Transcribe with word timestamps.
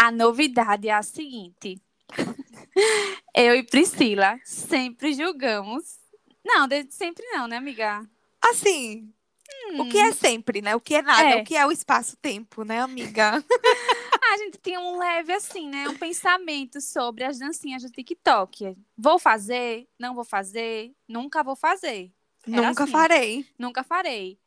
A 0.00 0.10
novidade 0.10 0.88
é 0.88 0.92
a 0.92 1.02
seguinte. 1.02 1.80
Eu 3.34 3.54
e 3.56 3.62
Priscila 3.62 4.38
sempre 4.44 5.12
julgamos. 5.12 5.98
Não, 6.44 6.66
desde 6.68 6.94
sempre 6.94 7.24
não, 7.32 7.46
né, 7.46 7.56
amiga? 7.56 8.08
Assim, 8.40 9.12
o 9.78 9.88
que 9.88 9.98
é 9.98 10.12
sempre, 10.12 10.62
né? 10.62 10.74
O 10.76 10.80
que 10.80 10.94
é 10.94 11.02
nada, 11.02 11.30
É. 11.30 11.42
o 11.42 11.44
que 11.44 11.56
é 11.56 11.66
o 11.66 11.72
espaço-tempo, 11.72 12.64
né, 12.64 12.80
amiga? 12.80 13.44
A 14.32 14.36
gente 14.38 14.58
tinha 14.62 14.78
um 14.78 14.98
leve, 14.98 15.32
assim, 15.32 15.68
né? 15.68 15.88
Um 15.88 15.96
pensamento 15.96 16.80
sobre 16.80 17.24
as 17.24 17.38
dancinhas 17.38 17.82
do 17.82 17.90
TikTok. 17.90 18.76
Vou 18.96 19.18
fazer? 19.18 19.88
Não 19.98 20.14
vou 20.14 20.24
fazer? 20.24 20.92
Nunca 21.08 21.42
vou 21.42 21.56
fazer. 21.56 22.12
Era 22.46 22.68
Nunca 22.68 22.84
assim. 22.84 22.92
farei. 22.92 23.46
Nunca 23.58 23.82
farei. 23.82 24.38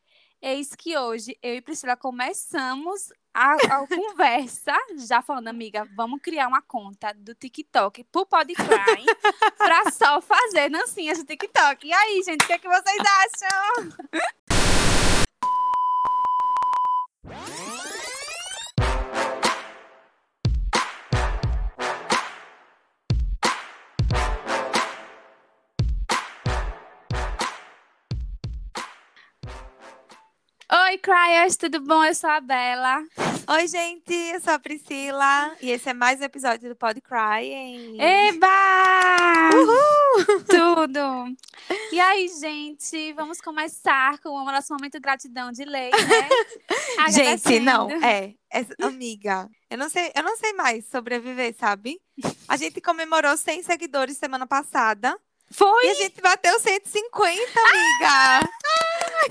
Eis 0.41 0.75
que 0.75 0.97
hoje 0.97 1.38
eu 1.41 1.55
e 1.55 1.61
Priscila 1.61 1.95
começamos 1.95 3.11
a, 3.34 3.54
a 3.54 3.88
conversa, 3.88 4.73
já 5.07 5.21
falando, 5.21 5.48
amiga, 5.48 5.88
vamos 5.95 6.21
criar 6.21 6.48
uma 6.48 6.61
conta 6.61 7.13
do 7.13 7.34
TikTok 7.34 8.04
pro 8.05 8.26
Podcry 8.26 9.05
pra 9.57 9.90
só 9.91 10.21
fazer 10.21 10.70
dancinhas 10.70 11.17
do 11.20 11.26
TikTok. 11.26 11.88
E 11.88 11.94
aí, 11.94 12.21
gente, 12.23 12.44
o 12.44 12.48
que, 12.48 12.54
é 12.54 12.59
que 12.59 12.67
vocês 12.67 12.98
acham? 12.99 13.91
Oi, 31.02 31.14
Cryers, 31.16 31.58
tudo 31.58 31.82
bom? 31.82 32.04
Eu 32.05 32.14
sou 32.14 32.30
a 32.30 32.40
Bela. 32.40 33.04
Oi, 33.48 33.68
gente, 33.68 34.14
eu 34.14 34.40
sou 34.40 34.54
a 34.54 34.60
Priscila 34.60 35.55
e 35.60 35.72
esse 35.72 35.90
é 35.90 35.94
mais 35.96 36.20
um 36.22 36.24
episódio 36.26 36.70
do 36.70 36.76
Pod 36.76 37.02
Cry. 37.02 37.44
hein? 37.52 37.98
Eba! 38.00 39.49
Uhul! 39.55 40.43
Tudo! 40.46 41.35
E 41.91 41.99
aí, 41.99 42.27
gente, 42.40 43.13
vamos 43.13 43.41
começar 43.41 44.20
com 44.20 44.30
o 44.30 44.46
nosso 44.46 44.71
momento 44.74 44.93
de 44.93 44.99
gratidão 44.99 45.52
de 45.52 45.66
lei, 45.66 45.90
né? 45.90 46.30
Gente, 47.12 47.60
não, 47.60 47.90
é, 48.04 48.36
essa- 48.52 48.76
amiga, 48.84 49.49
eu 49.71 49.77
não 49.80 49.90
sei, 49.90 50.12
eu 50.15 50.21
não 50.21 50.38
sei 50.38 50.54
mais 50.54 50.86
sobreviver, 50.86 51.55
sabe? 51.60 51.99
A 52.48 52.58
gente 52.58 52.80
comemorou 52.80 53.36
100 53.36 53.63
seguidores 53.63 54.18
semana 54.18 54.46
passada 54.46 55.18
Foi, 55.52 55.84
e 55.84 55.90
a 55.90 55.93
gente 55.96 56.21
bateu 56.21 56.60
150, 56.60 57.41
amiga. 57.60 58.49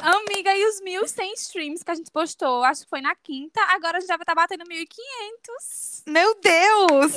Amiga, 0.00 0.56
e 0.56 0.64
os 0.66 0.80
1.100 0.80 1.32
streams 1.36 1.84
que 1.84 1.90
a 1.90 1.94
gente 1.94 2.10
postou, 2.10 2.62
acho 2.64 2.84
que 2.84 2.90
foi 2.90 3.00
na 3.00 3.14
quinta, 3.14 3.60
agora 3.68 3.98
a 3.98 4.00
gente 4.00 4.08
já 4.08 4.16
vai 4.16 4.22
estar 4.22 4.34
batendo 4.34 4.64
1.500. 4.64 6.02
Meu 6.06 6.34
Deus! 6.40 7.12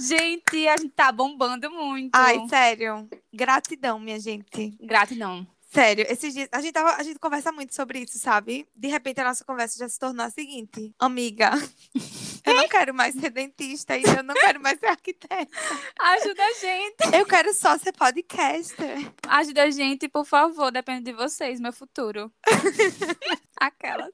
Gente, 0.00 0.68
a 0.68 0.76
gente 0.76 0.92
tá 0.92 1.10
bombando 1.10 1.70
muito. 1.70 2.14
Ai, 2.14 2.38
sério, 2.48 3.08
gratidão, 3.32 3.98
minha 3.98 4.18
gente. 4.20 4.76
Gratidão. 4.80 5.46
Sério, 5.72 6.06
esses 6.08 6.32
dias 6.32 6.48
a 6.52 6.60
gente, 6.60 6.72
tava, 6.72 6.92
a 6.94 7.02
gente 7.02 7.18
conversa 7.18 7.50
muito 7.50 7.74
sobre 7.74 8.00
isso, 8.00 8.18
sabe? 8.18 8.66
De 8.74 8.88
repente 8.88 9.20
a 9.20 9.24
nossa 9.24 9.44
conversa 9.44 9.78
já 9.78 9.88
se 9.88 9.98
tornou 9.98 10.24
a 10.24 10.30
seguinte: 10.30 10.94
Amiga, 10.98 11.50
eu 12.46 12.54
não 12.54 12.68
quero 12.68 12.94
mais 12.94 13.14
ser 13.14 13.30
dentista 13.30 13.96
e 13.96 14.02
eu 14.02 14.22
não 14.22 14.34
quero 14.34 14.60
mais 14.60 14.78
ser 14.78 14.86
arquiteta. 14.86 15.50
Ajuda 15.98 16.42
a 16.42 16.52
gente. 16.52 17.16
Eu 17.16 17.26
quero 17.26 17.52
só 17.52 17.76
ser 17.78 17.92
podcaster. 17.92 19.12
Ajuda 19.28 19.64
a 19.64 19.70
gente, 19.70 20.08
por 20.08 20.24
favor, 20.24 20.70
depende 20.70 21.04
de 21.04 21.12
vocês, 21.12 21.60
meu 21.60 21.72
futuro. 21.72 22.32
Aquelas. 23.58 24.12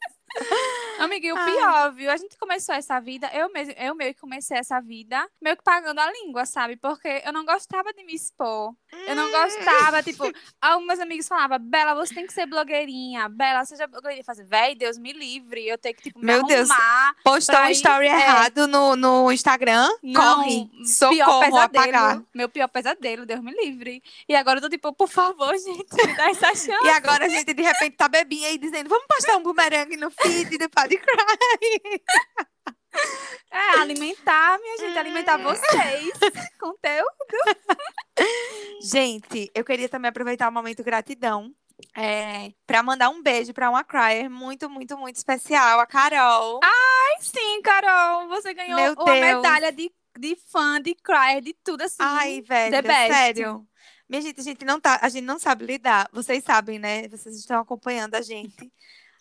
Amiga, 0.98 1.27
e 1.27 1.33
o 1.33 1.44
pior, 1.44 1.92
viu? 1.92 2.11
A 2.11 2.16
gente 2.16 2.36
começou 2.38 2.75
essa 2.75 3.00
vida, 3.00 3.28
eu 3.34 3.50
mesmo, 3.52 3.75
eu 3.77 3.94
meio 3.94 4.14
que 4.14 4.20
comecei 4.20 4.56
essa 4.56 4.80
vida, 4.80 5.27
meio 5.41 5.56
que 5.56 5.62
pagando 5.64 5.98
a 5.98 6.11
língua, 6.12 6.47
sabe? 6.47 6.77
Porque 6.77 7.22
eu 7.25 7.33
não 7.33 7.44
gostava 7.44 7.92
de 7.92 8.05
me 8.05 8.14
expor. 8.14 8.72
Eu 9.06 9.16
não 9.16 9.30
gostava, 9.30 10.03
tipo, 10.03 10.30
alguns 10.60 11.00
amigos 11.00 11.27
falavam, 11.27 11.58
Bela, 11.58 11.94
você 11.94 12.14
tem 12.14 12.26
que 12.26 12.32
ser 12.32 12.47
blogueirinha. 12.47 13.28
Bela, 13.28 13.65
seja 13.65 13.87
blogueirinha. 13.87 14.21
Eu 14.21 14.25
falei, 14.25 14.44
véi, 14.44 14.75
Deus 14.76 14.97
me 14.98 15.12
livre. 15.12 15.66
Eu 15.66 15.76
tenho 15.78 15.94
que, 15.97 16.03
tipo, 16.03 16.21
me 16.21 16.26
Meu 16.26 16.44
Deus. 16.44 16.71
arrumar. 16.71 17.16
Postou 17.25 17.59
um 17.59 17.66
ir- 17.69 17.72
story 17.72 18.06
é. 18.06 18.10
errado 18.21 18.66
no, 18.69 18.94
no 18.94 19.32
Instagram. 19.32 19.88
Não, 20.03 20.37
corre. 20.37 20.69
pior 20.69 20.87
Socorro, 20.87 21.56
apagar. 21.59 21.84
pesadelo. 21.91 22.26
Meu 22.34 22.48
pior 22.48 22.69
pesadelo, 22.69 23.26
Deus 23.26 23.41
me 23.41 23.53
livre. 23.53 24.03
E 24.28 24.37
agora 24.37 24.59
eu 24.59 24.62
tô 24.62 24.69
tipo, 24.69 24.92
por 24.92 25.09
favor, 25.09 25.53
gente, 25.59 26.06
me 26.06 26.16
dá 26.16 26.31
essa 26.31 26.54
chance. 26.54 26.84
E 26.84 26.88
agora 26.91 27.25
a 27.25 27.28
gente 27.28 27.53
de 27.53 27.62
repente 27.62 27.97
tá 27.97 28.09
bebinha 28.09 28.48
aí 28.48 28.59
dizendo: 28.59 28.88
vamos 28.88 29.06
postar 29.09 29.37
um 29.37 29.42
bumerangue 29.42 29.97
no 29.97 30.10
feed 30.22 30.59
do 30.59 30.69
Podcry. 30.71 31.06
É, 33.50 33.81
alimentar, 33.81 34.59
minha 34.60 34.77
gente, 34.77 34.99
alimentar 34.99 35.41
Hum. 35.41 35.44
vocês. 35.44 36.12
Conteúdo. 36.60 37.09
Gente, 38.83 39.50
eu 39.55 39.65
queria 39.65 39.88
também 39.88 40.10
aproveitar 40.10 40.49
o 40.49 40.53
momento 40.53 40.83
gratidão. 40.84 41.50
É, 41.97 42.53
para 42.66 42.83
mandar 42.83 43.09
um 43.09 43.22
beijo 43.22 43.53
para 43.55 43.71
uma 43.71 43.83
crier 43.83 44.28
muito, 44.28 44.69
muito, 44.69 44.97
muito 44.99 45.16
especial, 45.16 45.81
a 45.81 45.87
Carol. 45.87 46.60
Ai, 46.62 47.16
sim, 47.22 47.62
Carol, 47.62 48.28
você 48.28 48.53
ganhou 48.54 48.78
Meu 48.78 48.93
uma 48.93 49.04
Deus. 49.04 49.21
medalha 49.21 49.72
de, 49.72 49.91
de 50.19 50.37
fã, 50.50 50.81
de 50.81 50.94
crier, 50.94 51.41
de 51.41 51.54
tudo 51.65 51.83
assim. 51.83 51.97
Ai, 51.99 52.43
velho, 52.43 52.77
sério. 52.87 53.66
Minha 54.09 54.21
gente, 54.21 54.39
a 54.41 54.44
gente 54.44 54.65
não 54.66 54.78
tá, 54.78 54.99
a 55.00 55.09
gente 55.09 55.25
não 55.25 55.39
sabe 55.39 55.65
lidar. 55.65 56.09
Vocês 56.12 56.44
sabem, 56.44 56.78
né? 56.78 57.09
Vocês 57.09 57.34
estão 57.37 57.59
acompanhando 57.60 58.15
a 58.15 58.21
gente. 58.21 58.71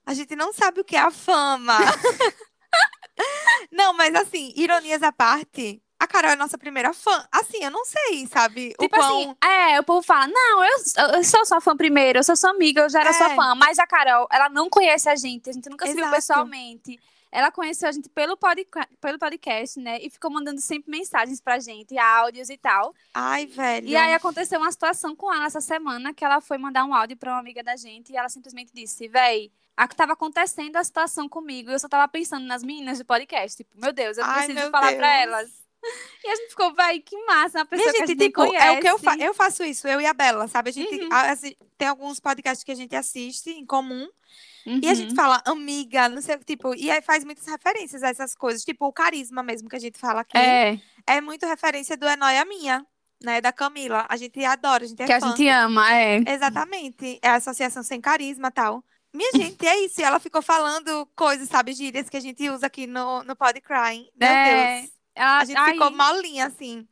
A 0.05 0.13
gente 0.13 0.35
não 0.35 0.51
sabe 0.53 0.81
o 0.81 0.83
que 0.83 0.95
é 0.95 0.99
a 0.99 1.11
fama. 1.11 1.77
não, 3.71 3.93
mas 3.93 4.13
assim, 4.15 4.51
ironias 4.55 5.03
à 5.03 5.11
parte, 5.11 5.81
a 5.99 6.07
Carol 6.07 6.31
é 6.31 6.35
nossa 6.35 6.57
primeira 6.57 6.93
fã. 6.93 7.25
Assim, 7.31 7.63
eu 7.63 7.71
não 7.71 7.85
sei, 7.85 8.25
sabe? 8.27 8.73
o 8.79 8.83
Tipo 8.83 8.95
quão... 8.97 9.19
assim, 9.21 9.35
é, 9.43 9.79
o 9.79 9.83
povo 9.83 10.01
fala, 10.01 10.27
não, 10.27 10.63
eu, 10.63 10.77
eu 11.15 11.23
sou 11.23 11.45
sua 11.45 11.61
fã 11.61 11.75
primeiro, 11.77 12.19
eu 12.19 12.23
sou 12.23 12.35
sua 12.35 12.49
amiga, 12.49 12.81
eu 12.81 12.89
já 12.89 13.01
era 13.01 13.09
É. 13.11 13.13
sua 13.13 13.29
fã. 13.35 13.55
Mas 13.55 13.77
a 13.79 13.85
Carol, 13.87 14.27
ela 14.31 14.49
não 14.49 14.69
conhece 14.69 15.07
a 15.09 15.15
gente, 15.15 15.49
a 15.49 15.53
gente 15.53 15.69
nunca 15.69 15.85
se 15.85 15.93
viu 15.93 16.01
Exato. 16.01 16.15
pessoalmente. 16.15 16.99
Ela 17.33 17.49
conheceu 17.49 17.87
a 17.87 17.91
gente 17.93 18.09
pelo, 18.09 18.35
podca- 18.35 18.89
pelo 18.99 19.17
podcast, 19.17 19.79
né? 19.79 19.99
E 20.01 20.09
ficou 20.09 20.29
mandando 20.29 20.59
sempre 20.59 20.91
mensagens 20.91 21.39
pra 21.39 21.59
gente, 21.59 21.97
áudios 21.97 22.49
e 22.49 22.57
tal. 22.57 22.93
Ai, 23.13 23.45
velho. 23.45 23.87
E 23.87 23.95
aí 23.95 24.13
aconteceu 24.13 24.59
uma 24.59 24.69
situação 24.69 25.15
com 25.15 25.33
ela 25.33 25.45
essa 25.45 25.61
semana 25.61 26.13
que 26.13 26.25
ela 26.25 26.41
foi 26.41 26.57
mandar 26.57 26.83
um 26.83 26.93
áudio 26.93 27.15
pra 27.15 27.31
uma 27.31 27.39
amiga 27.39 27.63
da 27.63 27.77
gente 27.77 28.11
e 28.11 28.17
ela 28.17 28.27
simplesmente 28.27 28.73
disse: 28.73 29.07
Véi, 29.07 29.49
a 29.77 29.87
que 29.87 29.95
tava 29.95 30.13
acontecendo 30.13 30.75
a 30.75 30.83
situação 30.83 31.27
comigo, 31.29 31.71
eu 31.71 31.79
só 31.79 31.87
tava 31.87 32.07
pensando 32.07 32.45
nas 32.45 32.63
meninas 32.63 32.99
do 32.99 33.05
podcast. 33.05 33.57
Tipo, 33.57 33.71
meu 33.79 33.91
Deus, 33.93 34.17
eu 34.17 34.25
Ai, 34.25 34.45
preciso 34.45 34.69
falar 34.71 34.91
Deus. 34.91 35.01
elas. 35.03 35.49
E 36.23 36.27
a 36.29 36.35
gente 36.35 36.49
ficou, 36.51 36.71
véi, 36.75 36.99
que 36.99 37.17
massa, 37.25 37.57
uma 37.57 37.65
pessoa 37.65 37.91
Minha 37.91 37.93
que 37.93 38.03
a 38.03 38.05
gente, 38.05 38.19
gente 38.19 38.27
tipo, 38.29 38.43
é 38.55 38.71
o 38.71 38.79
que 38.79 38.87
eu, 38.87 38.99
fa 38.99 39.15
eu 39.17 39.33
faço 39.33 39.63
isso, 39.63 39.87
eu 39.87 39.99
e 39.99 40.05
a 40.05 40.13
Bela, 40.13 40.47
sabe? 40.47 40.69
A 40.69 40.73
gente 40.73 40.93
Uhum. 41.01 41.09
a- 41.11 41.31
assi- 41.31 41.57
tem 41.75 41.87
alguns 41.87 42.19
podcasts 42.19 42.63
que 42.63 42.71
a 42.71 42.75
gente 42.75 42.95
assiste 42.95 43.49
em 43.49 43.65
comum 43.65 44.07
e 44.63 44.85
a 44.85 44.89
Uhum. 44.89 44.95
gente 44.95 45.15
fala 45.15 45.41
amiga, 45.43 46.07
não 46.07 46.21
sei 46.21 46.35
o 46.35 46.37
que, 46.39 46.45
tipo, 46.45 46.75
e 46.75 46.91
aí 46.91 47.01
faz 47.01 47.23
muitas 47.25 47.47
referências 47.47 48.03
a 48.03 48.09
essas 48.09 48.35
coisas, 48.35 48.63
tipo 48.63 48.85
o 48.85 48.93
carisma 48.93 49.41
mesmo 49.41 49.67
que 49.67 49.75
a 49.75 49.79
gente 49.79 49.97
fala 49.97 50.21
aqui. 50.21 50.37
É, 50.37 50.79
É 51.07 51.19
muito 51.19 51.47
referência 51.47 51.97
do 51.97 52.05
É 52.07 52.15
Nóia 52.15 52.45
Minha, 52.45 52.85
né? 53.23 53.41
Da 53.41 53.51
Camila. 53.51 54.05
A 54.07 54.15
gente 54.17 54.45
adora, 54.45 54.83
a 54.83 54.87
gente 54.87 55.01
é 55.01 55.05
que 55.07 55.13
a 55.13 55.19
fã. 55.19 55.29
gente 55.29 55.47
ama, 55.47 55.91
é. 55.95 56.17
Exatamente. 56.27 57.17
É 57.23 57.29
a 57.29 57.35
associação 57.37 57.81
sem 57.81 57.99
carisma 57.99 58.49
e 58.49 58.51
tal. 58.51 58.83
Minha 59.13 59.31
gente, 59.33 59.65
é 59.67 59.77
isso. 59.85 59.99
E 59.99 60.03
ela 60.03 60.19
ficou 60.19 60.41
falando 60.41 61.05
coisas, 61.15 61.49
sabe, 61.49 61.73
gírias 61.73 62.09
que 62.09 62.17
a 62.17 62.21
gente 62.21 62.49
usa 62.49 62.65
aqui 62.67 62.87
no, 62.87 63.23
no 63.23 63.35
Podcrying. 63.35 64.09
Meu 64.15 64.29
É, 64.29 64.81
Deus. 64.81 64.91
Ela, 65.13 65.39
A 65.39 65.45
gente 65.45 65.57
ai, 65.57 65.73
ficou 65.73 65.91
molinha, 65.91 66.45
assim. 66.47 66.87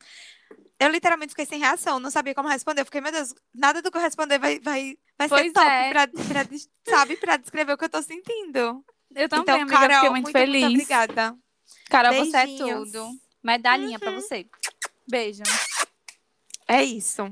Eu 0.78 0.88
literalmente 0.88 1.30
fiquei 1.30 1.46
sem 1.46 1.58
reação, 1.58 1.98
não 2.00 2.10
sabia 2.10 2.34
como 2.34 2.48
responder. 2.48 2.82
Eu 2.82 2.84
fiquei, 2.86 3.00
meu 3.00 3.12
Deus, 3.12 3.34
nada 3.54 3.80
do 3.82 3.90
que 3.90 3.96
eu 3.96 4.02
responder 4.02 4.38
vai, 4.38 4.58
vai, 4.60 4.96
vai 5.18 5.28
ser 5.28 5.52
top 5.52 5.66
é. 5.66 5.90
pra, 5.90 6.06
pra, 6.08 6.46
sabe, 6.88 7.16
pra 7.16 7.36
descrever 7.36 7.72
o 7.72 7.78
que 7.78 7.84
eu 7.84 7.88
tô 7.90 8.02
sentindo. 8.02 8.84
Eu 9.14 9.28
também, 9.28 9.42
então, 9.42 9.60
amiga, 9.62 9.76
Carol, 9.78 9.94
fiquei 9.96 10.10
muito, 10.10 10.30
feliz. 10.30 10.62
Muito 10.62 10.74
obrigada. 10.74 11.36
Carol, 11.88 12.14
você 12.14 12.36
é 12.36 12.46
Beijinhos. 12.46 12.90
tudo. 12.92 13.10
Medalhinha 13.42 13.98
pra 13.98 14.10
Uhum. 14.10 14.20
você. 14.20 14.46
Beijo. 15.08 15.42
É 16.68 16.84
isso. 16.84 17.22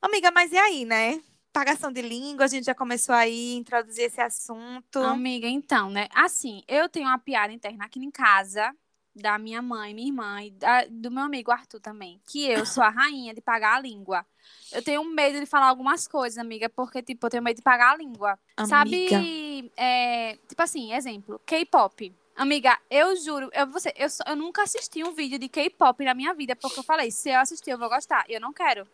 Amiga, 0.00 0.30
mas 0.30 0.50
e 0.52 0.58
aí, 0.58 0.84
né? 0.84 1.20
Pagação 1.52 1.90
de 1.90 2.00
língua, 2.00 2.44
a 2.44 2.48
gente 2.48 2.64
já 2.64 2.74
começou 2.74 3.14
aí 3.14 3.54
a 3.54 3.58
introduzir 3.58 4.04
esse 4.04 4.20
assunto. 4.20 5.00
Amiga, 5.00 5.48
então, 5.48 5.90
né? 5.90 6.06
Assim, 6.14 6.62
eu 6.68 6.88
tenho 6.88 7.08
uma 7.08 7.18
piada 7.18 7.52
interna 7.52 7.84
aqui 7.84 7.98
em 7.98 8.10
casa 8.10 8.72
da 9.14 9.36
minha 9.36 9.60
mãe, 9.60 9.92
minha 9.92 10.06
irmã 10.08 10.40
e 10.42 10.52
da- 10.52 10.84
do 10.88 11.10
meu 11.10 11.24
amigo 11.24 11.50
Arthur 11.50 11.80
também, 11.80 12.20
que 12.30 12.46
eu 12.46 12.64
sou 12.64 12.84
a 12.84 12.88
rainha 12.90 13.34
de 13.34 13.40
pagar 13.40 13.76
a 13.76 13.80
língua. 13.80 14.24
Eu 14.70 14.80
tenho 14.82 15.02
medo 15.04 15.40
de 15.40 15.46
falar 15.46 15.66
algumas 15.66 16.06
coisas, 16.06 16.38
amiga, 16.38 16.68
porque, 16.68 17.02
tipo, 17.02 17.26
eu 17.26 17.30
tenho 17.30 17.42
medo 17.42 17.56
de 17.56 17.62
pagar 17.62 17.94
a 17.94 17.96
língua. 17.96 18.38
Amiga. 18.56 18.68
Sabe, 18.68 19.72
é, 19.76 20.36
tipo 20.48 20.62
assim, 20.62 20.92
exemplo, 20.94 21.40
K-pop. 21.44 22.14
Amiga, 22.36 22.78
eu 22.88 23.16
juro, 23.16 23.50
eu, 23.52 23.66
você, 23.66 23.92
eu, 23.96 24.06
eu 24.28 24.36
nunca 24.36 24.62
assisti 24.62 25.02
um 25.02 25.12
vídeo 25.12 25.38
de 25.38 25.48
K-pop 25.48 26.04
na 26.04 26.14
minha 26.14 26.32
vida, 26.32 26.54
porque 26.54 26.78
eu 26.78 26.84
falei, 26.84 27.10
se 27.10 27.28
eu 27.30 27.40
assistir, 27.40 27.70
eu 27.72 27.78
vou 27.78 27.88
gostar. 27.88 28.24
Eu 28.28 28.40
não 28.40 28.52
quero. 28.52 28.86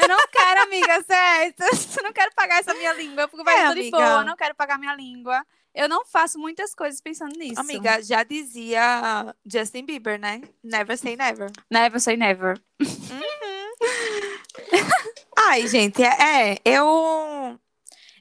Eu 0.00 0.08
não 0.08 0.18
quero, 0.30 0.62
amiga, 0.62 1.02
certo? 1.02 1.60
Eu 1.98 2.04
não 2.04 2.12
quero 2.12 2.32
pagar 2.34 2.60
essa 2.60 2.74
minha 2.74 2.92
língua, 2.92 3.26
porque 3.28 3.44
vai 3.44 3.58
É, 3.58 3.68
tudo 3.68 3.82
de 3.82 3.90
boa, 3.90 4.20
eu 4.20 4.24
não 4.24 4.36
quero 4.36 4.54
pagar 4.54 4.78
minha 4.78 4.94
língua. 4.94 5.44
Eu 5.74 5.88
não 5.88 6.04
faço 6.04 6.38
muitas 6.38 6.74
coisas 6.74 7.00
pensando 7.00 7.36
nisso. 7.38 7.60
Amiga, 7.60 8.02
já 8.02 8.22
dizia 8.24 9.34
Justin 9.46 9.84
Bieber, 9.84 10.18
né? 10.18 10.40
Never 10.64 10.96
say 10.98 11.16
never. 11.16 11.50
Never 11.70 12.00
say 12.00 12.16
never. 12.16 12.60
Ai, 15.48 15.66
gente, 15.68 16.02
é, 16.02 16.52
é, 16.52 16.58
eu 16.64 17.58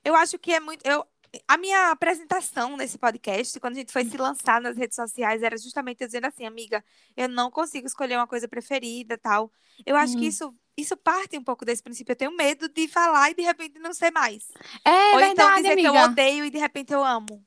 eu 0.03 0.15
acho 0.15 0.37
que 0.39 0.53
é 0.53 0.59
muito 0.59 0.85
eu 0.85 1.05
a 1.47 1.57
minha 1.57 1.91
apresentação 1.91 2.75
nesse 2.75 2.97
podcast, 2.97 3.59
quando 3.59 3.73
a 3.73 3.79
gente 3.79 3.93
foi 3.93 4.03
se 4.03 4.17
lançar 4.17 4.59
nas 4.59 4.75
redes 4.75 4.95
sociais, 4.95 5.43
era 5.43 5.55
justamente 5.57 6.03
dizendo 6.03 6.25
assim, 6.25 6.43
amiga, 6.45 6.83
eu 7.15 7.29
não 7.29 7.51
consigo 7.51 7.85
escolher 7.85 8.15
uma 8.15 8.25
coisa 8.25 8.47
preferida, 8.47 9.15
tal. 9.15 9.51
Eu 9.85 9.95
acho 9.95 10.13
que 10.17 10.25
Hum. 10.25 10.29
isso 10.29 10.55
isso 10.79 10.95
parte 10.97 11.37
um 11.37 11.43
pouco 11.43 11.65
desse 11.65 11.83
princípio. 11.83 12.11
Eu 12.11 12.15
tenho 12.15 12.31
medo 12.31 12.69
de 12.69 12.87
falar 12.87 13.29
e 13.31 13.33
de 13.33 13.41
repente 13.41 13.79
não 13.79 13.93
ser 13.93 14.11
mais. 14.11 14.47
É 14.85 15.13
Ou 15.13 15.19
então 15.19 15.35
verdade, 15.47 15.61
dizer 15.61 15.75
que 15.75 15.85
eu 15.85 15.91
amiga. 15.91 16.05
odeio 16.05 16.45
e 16.45 16.49
de 16.49 16.57
repente 16.57 16.93
eu 16.93 17.03
amo. 17.03 17.43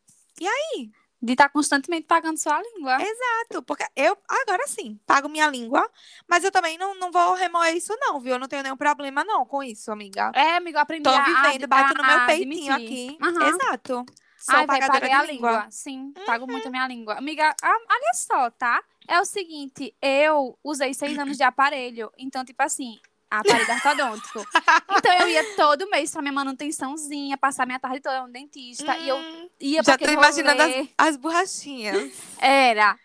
De 1.24 1.34
estar 1.34 1.48
constantemente 1.50 2.04
pagando 2.06 2.36
sua 2.36 2.60
língua. 2.60 2.98
Exato, 3.00 3.62
porque 3.62 3.84
eu, 3.94 4.18
agora 4.28 4.66
sim, 4.66 4.98
pago 5.06 5.28
minha 5.28 5.48
língua, 5.48 5.88
mas 6.28 6.42
eu 6.42 6.50
também 6.50 6.76
não, 6.76 6.96
não 6.96 7.12
vou 7.12 7.34
remoer 7.34 7.76
isso, 7.76 7.96
não, 8.00 8.18
viu? 8.18 8.32
Eu 8.32 8.40
não 8.40 8.48
tenho 8.48 8.64
nenhum 8.64 8.76
problema, 8.76 9.22
não, 9.22 9.46
com 9.46 9.62
isso, 9.62 9.92
amiga. 9.92 10.32
É, 10.34 10.56
amigo, 10.56 10.78
eu 10.78 10.82
aprendi 10.82 11.04
Tô 11.04 11.10
a, 11.10 11.22
vivendo, 11.22 11.64
a, 11.64 11.66
bato 11.68 11.94
no 11.96 12.04
meu 12.04 12.16
a 12.16 12.26
peitinho 12.26 12.74
aqui. 12.74 13.16
Aham. 13.22 13.48
Exato. 13.48 14.04
Sou 14.36 14.56
Ai, 14.56 14.66
vai, 14.66 14.80
pagadora 14.80 15.06
de 15.06 15.12
a 15.12 15.22
língua. 15.22 15.48
Uhum. 15.50 15.56
língua. 15.56 15.70
Sim, 15.70 16.12
pago 16.26 16.50
muito 16.50 16.66
a 16.66 16.70
minha 16.72 16.88
língua. 16.88 17.14
Amiga, 17.14 17.54
olha 17.62 18.14
só, 18.14 18.50
tá? 18.50 18.82
É 19.06 19.20
o 19.20 19.24
seguinte, 19.24 19.94
eu 20.02 20.58
usei 20.64 20.92
seis 20.92 21.16
anos 21.16 21.36
de 21.36 21.44
aparelho. 21.44 22.10
Então, 22.18 22.44
tipo 22.44 22.60
assim, 22.60 22.98
aparelho 23.40 23.72
ortodôntico. 23.74 24.46
Então, 24.94 25.12
eu 25.20 25.28
ia 25.28 25.42
todo 25.56 25.88
mês 25.90 26.12
pra 26.12 26.20
minha 26.22 26.32
manutençãozinha, 26.32 27.36
passar 27.36 27.66
minha 27.66 27.78
tarde 27.78 28.00
toda 28.00 28.22
no 28.26 28.32
dentista. 28.32 28.96
E 28.98 29.08
eu 29.08 29.16
Hum, 29.16 29.48
ia 29.60 29.82
já 29.82 29.84
pra 29.84 29.98
tô 29.98 30.04
aquele 30.04 30.12
imaginando 30.12 30.62
as, 30.62 30.88
as 30.98 31.16
borrachinhas. 31.16 32.12
Era. 32.38 32.96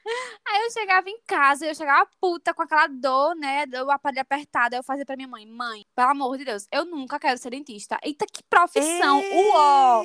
Aí 0.47 0.61
eu 0.63 0.71
chegava 0.71 1.09
em 1.09 1.17
casa, 1.25 1.65
eu 1.65 1.73
chegava 1.73 2.07
puta 2.21 2.53
com 2.53 2.61
aquela 2.61 2.87
dor, 2.87 3.35
né? 3.35 3.65
Do 3.65 3.89
aparelho 3.89 4.21
apertado. 4.21 4.75
Aí 4.75 4.79
eu 4.79 4.83
fazia 4.83 5.05
pra 5.05 5.15
minha 5.15 5.27
mãe: 5.27 5.45
mãe, 5.45 5.85
pelo 5.95 6.09
amor 6.09 6.37
de 6.37 6.45
Deus, 6.45 6.67
eu 6.71 6.85
nunca 6.85 7.17
quero 7.19 7.37
ser 7.37 7.49
dentista. 7.49 7.97
Eita, 8.03 8.25
que 8.31 8.43
profissão! 8.43 9.19
Uó! 9.33 10.03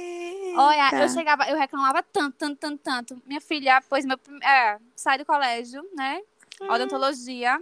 Olha, 0.57 0.91
eu 0.93 0.99
Eita. 1.01 1.09
chegava, 1.09 1.49
eu 1.49 1.59
reclamava 1.59 2.03
tanto, 2.03 2.37
tanto, 2.39 2.59
tanto, 2.59 2.79
tanto. 2.83 3.23
Minha 3.27 3.41
filha, 3.41 3.83
pois 3.89 4.05
meu. 4.05 4.19
É, 4.43 4.79
sai 4.97 5.19
do 5.19 5.27
colégio, 5.27 5.83
né? 5.95 6.21
Hum. 6.61 6.71
Odontologia. 6.71 7.61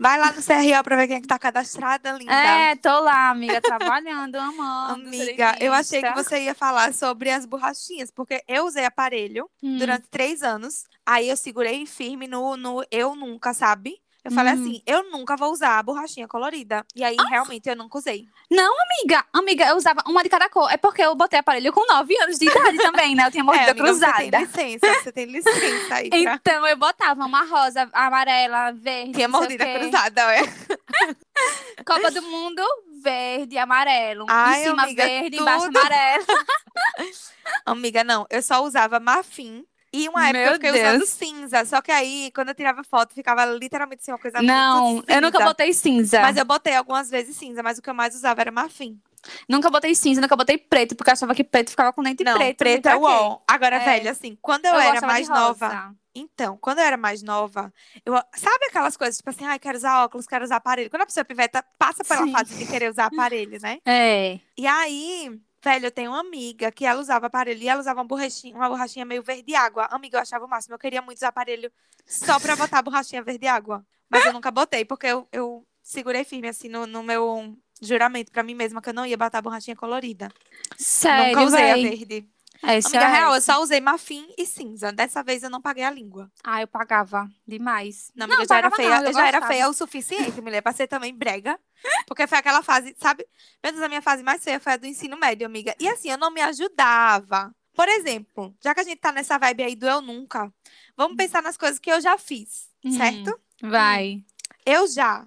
Vai 0.00 0.18
lá 0.18 0.32
no 0.32 0.40
CRO 0.40 0.84
pra 0.84 0.96
ver 0.96 1.08
quem 1.08 1.16
é 1.16 1.20
que 1.20 1.26
tá 1.26 1.38
cadastrada, 1.38 2.12
linda. 2.12 2.32
É, 2.32 2.76
tô 2.76 3.00
lá, 3.00 3.30
amiga, 3.30 3.60
trabalhando, 3.60 4.36
amando. 4.38 5.08
Amiga, 5.08 5.56
eu 5.60 5.72
achei 5.72 6.02
que 6.02 6.12
você 6.12 6.44
ia 6.44 6.54
falar 6.54 6.94
sobre 6.94 7.30
as 7.30 7.44
borrachinhas, 7.44 8.10
porque 8.10 8.42
eu 8.46 8.64
usei 8.66 8.84
aparelho 8.84 9.50
Hum. 9.62 9.76
durante 9.76 10.06
três 10.08 10.42
anos. 10.42 10.84
Aí 11.04 11.28
eu 11.28 11.36
segurei 11.36 11.84
firme 11.84 12.28
no, 12.28 12.56
no 12.56 12.84
eu 12.90 13.16
nunca, 13.16 13.52
sabe? 13.52 14.00
Eu 14.28 14.34
falei 14.34 14.52
Hum. 14.54 14.60
assim, 14.62 14.82
eu 14.86 15.10
nunca 15.10 15.36
vou 15.36 15.50
usar 15.50 15.78
a 15.78 15.82
borrachinha 15.82 16.28
colorida. 16.28 16.84
E 16.94 17.02
aí, 17.02 17.16
realmente, 17.30 17.66
eu 17.68 17.74
nunca 17.74 17.96
usei. 17.98 18.26
Amiga, 18.50 19.24
amiga, 19.32 19.66
eu 19.68 19.76
usava 19.76 20.02
uma 20.06 20.22
de 20.22 20.28
cada 20.28 20.48
cor. 20.50 20.70
É 20.70 20.76
porque 20.76 21.00
eu 21.02 21.14
botei 21.14 21.38
aparelho 21.38 21.72
com 21.72 21.86
9 21.86 22.14
anos 22.22 22.38
de 22.38 22.46
idade 22.48 22.76
também, 22.78 23.14
né? 23.14 23.26
Eu 23.26 23.30
tinha 23.30 23.42
mordida 23.44 23.68
É, 23.68 23.70
amiga, 23.70 23.86
você 23.86 24.00
cruzada. 24.00 24.18
tem 24.30 24.40
licença, 24.70 24.94
você 25.02 25.12
tem 25.12 25.24
licença 25.26 25.94
aí 25.94 26.10
pra... 26.10 26.18
Então 26.18 26.66
eu 26.66 26.76
botava 26.76 27.24
uma 27.24 27.44
rosa, 27.44 27.88
amarela, 27.92 28.72
verde. 28.72 29.12
Tinha 29.12 29.28
não 29.28 29.38
mordida 29.40 29.64
cruzada, 29.78 30.26
olha. 30.26 30.42
Copa 31.86 32.10
do 32.10 32.22
Mundo, 32.22 32.62
verde 33.02 33.56
amarelo. 33.56 34.26
Ai, 34.28 34.60
em 34.60 34.64
cima 34.64 34.82
amiga, 34.82 35.04
verde, 35.06 35.36
embaixo 35.40 35.66
tudo. 35.66 35.78
amarelo. 35.78 36.24
Amiga, 37.64 38.04
não, 38.04 38.26
eu 38.30 38.42
só 38.42 38.62
usava 38.62 39.00
marfim. 39.00 39.64
E 39.92 40.08
uma 40.08 40.28
época 40.28 40.38
eu 40.38 40.44
Meu 40.44 40.54
fiquei 40.54 40.70
usando 40.70 40.98
Deus. 40.98 41.08
cinza. 41.10 41.64
Só 41.64 41.80
que 41.80 41.90
aí, 41.90 42.30
quando 42.34 42.48
eu 42.48 42.54
tirava 42.54 42.84
foto, 42.84 43.14
ficava 43.14 43.44
literalmente 43.46 44.02
assim, 44.02 44.12
uma 44.12 44.18
coisa 44.18 44.42
Não, 44.42 45.02
eu 45.06 45.20
nunca 45.20 45.40
botei 45.44 45.72
cinza. 45.72 46.20
Mas 46.20 46.36
eu 46.36 46.44
botei 46.44 46.74
algumas 46.74 47.08
vezes 47.10 47.36
cinza, 47.36 47.62
mas 47.62 47.78
o 47.78 47.82
que 47.82 47.88
eu 47.88 47.94
mais 47.94 48.14
usava 48.14 48.40
era 48.40 48.50
marfim. 48.50 49.00
Nunca 49.48 49.68
botei 49.70 49.94
cinza, 49.94 50.20
nunca 50.20 50.36
botei 50.36 50.56
preto, 50.56 50.94
porque 50.94 51.10
eu 51.10 51.12
achava 51.12 51.34
que 51.34 51.42
preto 51.42 51.70
ficava 51.70 51.92
com 51.92 52.02
dente 52.02 52.22
Não, 52.22 52.34
preto. 52.36 52.58
preto, 52.58 52.86
é 52.88 52.96
uol. 52.96 53.42
Agora, 53.48 53.76
É. 53.76 53.84
velho, 53.84 54.10
assim, 54.10 54.38
quando 54.40 54.66
eu, 54.66 54.74
Eu 54.74 54.80
era 54.80 55.00
mais 55.06 55.28
nova. 55.28 55.94
Então, 56.14 56.56
quando 56.60 56.78
eu 56.78 56.84
era 56.84 56.96
mais 56.96 57.22
nova, 57.22 57.72
eu. 58.04 58.14
Sabe 58.34 58.66
aquelas 58.66 58.96
coisas, 58.96 59.16
tipo 59.18 59.30
assim, 59.30 59.44
ai, 59.44 59.58
quero 59.58 59.76
usar 59.76 60.04
óculos, 60.04 60.26
quero 60.26 60.44
usar 60.44 60.56
aparelho. 60.56 60.90
Quando 60.90 61.02
a 61.02 61.06
pessoa 61.06 61.22
é 61.22 61.24
piveta, 61.24 61.64
passa 61.78 62.02
pela 62.04 62.24
Sim. 62.24 62.32
fase 62.32 62.54
de 62.56 62.66
querer 62.66 62.90
usar 62.90 63.06
aparelho, 63.12 63.58
né? 63.60 63.78
É. 63.86 64.38
E 64.56 64.66
aí, 64.66 65.38
velho, 65.62 65.86
eu 65.86 65.90
tenho 65.90 66.10
uma 66.10 66.20
amiga 66.20 66.70
que 66.70 66.84
ela 66.84 67.00
usava 67.00 67.26
aparelho 67.26 67.62
e 67.62 67.68
ela 67.68 67.80
usava 67.80 68.00
uma 68.00 68.06
borrachinha, 68.06 68.54
uma 68.54 68.68
borrachinha 68.68 69.04
meio 69.04 69.22
verde 69.22 69.54
água. 69.54 69.86
Amiga, 69.90 70.18
eu 70.18 70.22
achava 70.22 70.44
o 70.44 70.48
máximo. 70.48 70.74
Eu 70.74 70.78
queria 70.78 71.02
muito 71.02 71.18
usar 71.18 71.28
aparelho 71.28 71.70
só 72.06 72.38
pra 72.38 72.56
botar 72.56 72.78
a 72.78 72.82
borrachinha 72.82 73.22
verde 73.22 73.46
água. 73.46 73.84
Mas 74.08 74.24
eu 74.24 74.32
nunca 74.32 74.50
botei, 74.50 74.84
porque 74.84 75.06
eu, 75.06 75.28
eu 75.30 75.66
segurei 75.82 76.24
firme, 76.24 76.48
assim, 76.48 76.68
no, 76.68 76.86
no 76.86 77.02
meu 77.02 77.56
juramento 77.80 78.32
pra 78.32 78.42
mim 78.42 78.54
mesma 78.54 78.80
que 78.80 78.88
eu 78.88 78.94
não 78.94 79.06
ia 79.06 79.16
botar 79.16 79.38
a 79.38 79.42
borrachinha 79.42 79.76
colorida. 79.76 80.32
Sério, 80.76 81.28
nunca 81.28 81.42
usei 81.46 81.60
véi. 81.60 81.70
a 81.70 81.90
verde. 81.90 82.28
É, 82.62 82.78
isso 82.78 82.88
Amiga, 82.88 83.04
é 83.04 83.08
real, 83.12 83.34
eu 83.34 83.40
só 83.40 83.62
usei 83.62 83.80
marfim 83.80 84.28
e 84.36 84.44
cinza. 84.44 84.90
Dessa 84.92 85.22
vez 85.22 85.42
eu 85.42 85.50
não 85.50 85.60
paguei 85.60 85.84
a 85.84 85.90
língua. 85.90 86.30
Ah, 86.42 86.60
eu 86.60 86.66
pagava 86.66 87.28
demais. 87.46 88.10
Não, 88.16 88.24
amiga, 88.26 88.42
eu 88.42 88.48
já 88.48 88.58
era 88.58 88.70
feia. 88.70 89.00
não, 89.00 89.06
eu 89.06 89.12
já 89.12 89.28
era 89.28 89.46
feia 89.46 89.68
o 89.68 89.72
suficiente, 89.72 90.40
mulher, 90.40 90.60
pra 90.60 90.72
ser 90.72 90.88
também 90.88 91.14
brega. 91.14 91.58
Porque 92.06 92.26
foi 92.26 92.38
aquela 92.38 92.62
fase, 92.62 92.96
sabe? 92.98 93.24
Meu 93.62 93.72
Deus, 93.72 93.84
a 93.84 93.88
minha 93.88 94.02
fase 94.02 94.22
mais 94.22 94.42
feia 94.42 94.58
foi 94.58 94.72
a 94.72 94.76
do 94.76 94.86
ensino 94.86 95.16
médio, 95.16 95.46
amiga. 95.46 95.74
E 95.78 95.88
assim, 95.88 96.10
eu 96.10 96.18
não 96.18 96.30
me 96.32 96.40
ajudava. 96.40 97.54
Por 97.74 97.88
exemplo, 97.88 98.52
já 98.60 98.74
que 98.74 98.80
a 98.80 98.84
gente 98.84 98.98
tá 98.98 99.12
nessa 99.12 99.38
vibe 99.38 99.62
aí 99.62 99.76
do 99.76 99.86
eu 99.86 100.00
nunca, 100.00 100.52
vamos 100.96 101.16
pensar 101.16 101.40
nas 101.40 101.56
coisas 101.56 101.78
que 101.78 101.90
eu 101.90 102.00
já 102.00 102.18
fiz, 102.18 102.68
Hum. 102.84 102.90
certo? 102.90 103.38
Vai. 103.62 104.24
Eu 104.66 104.88
já. 104.88 105.26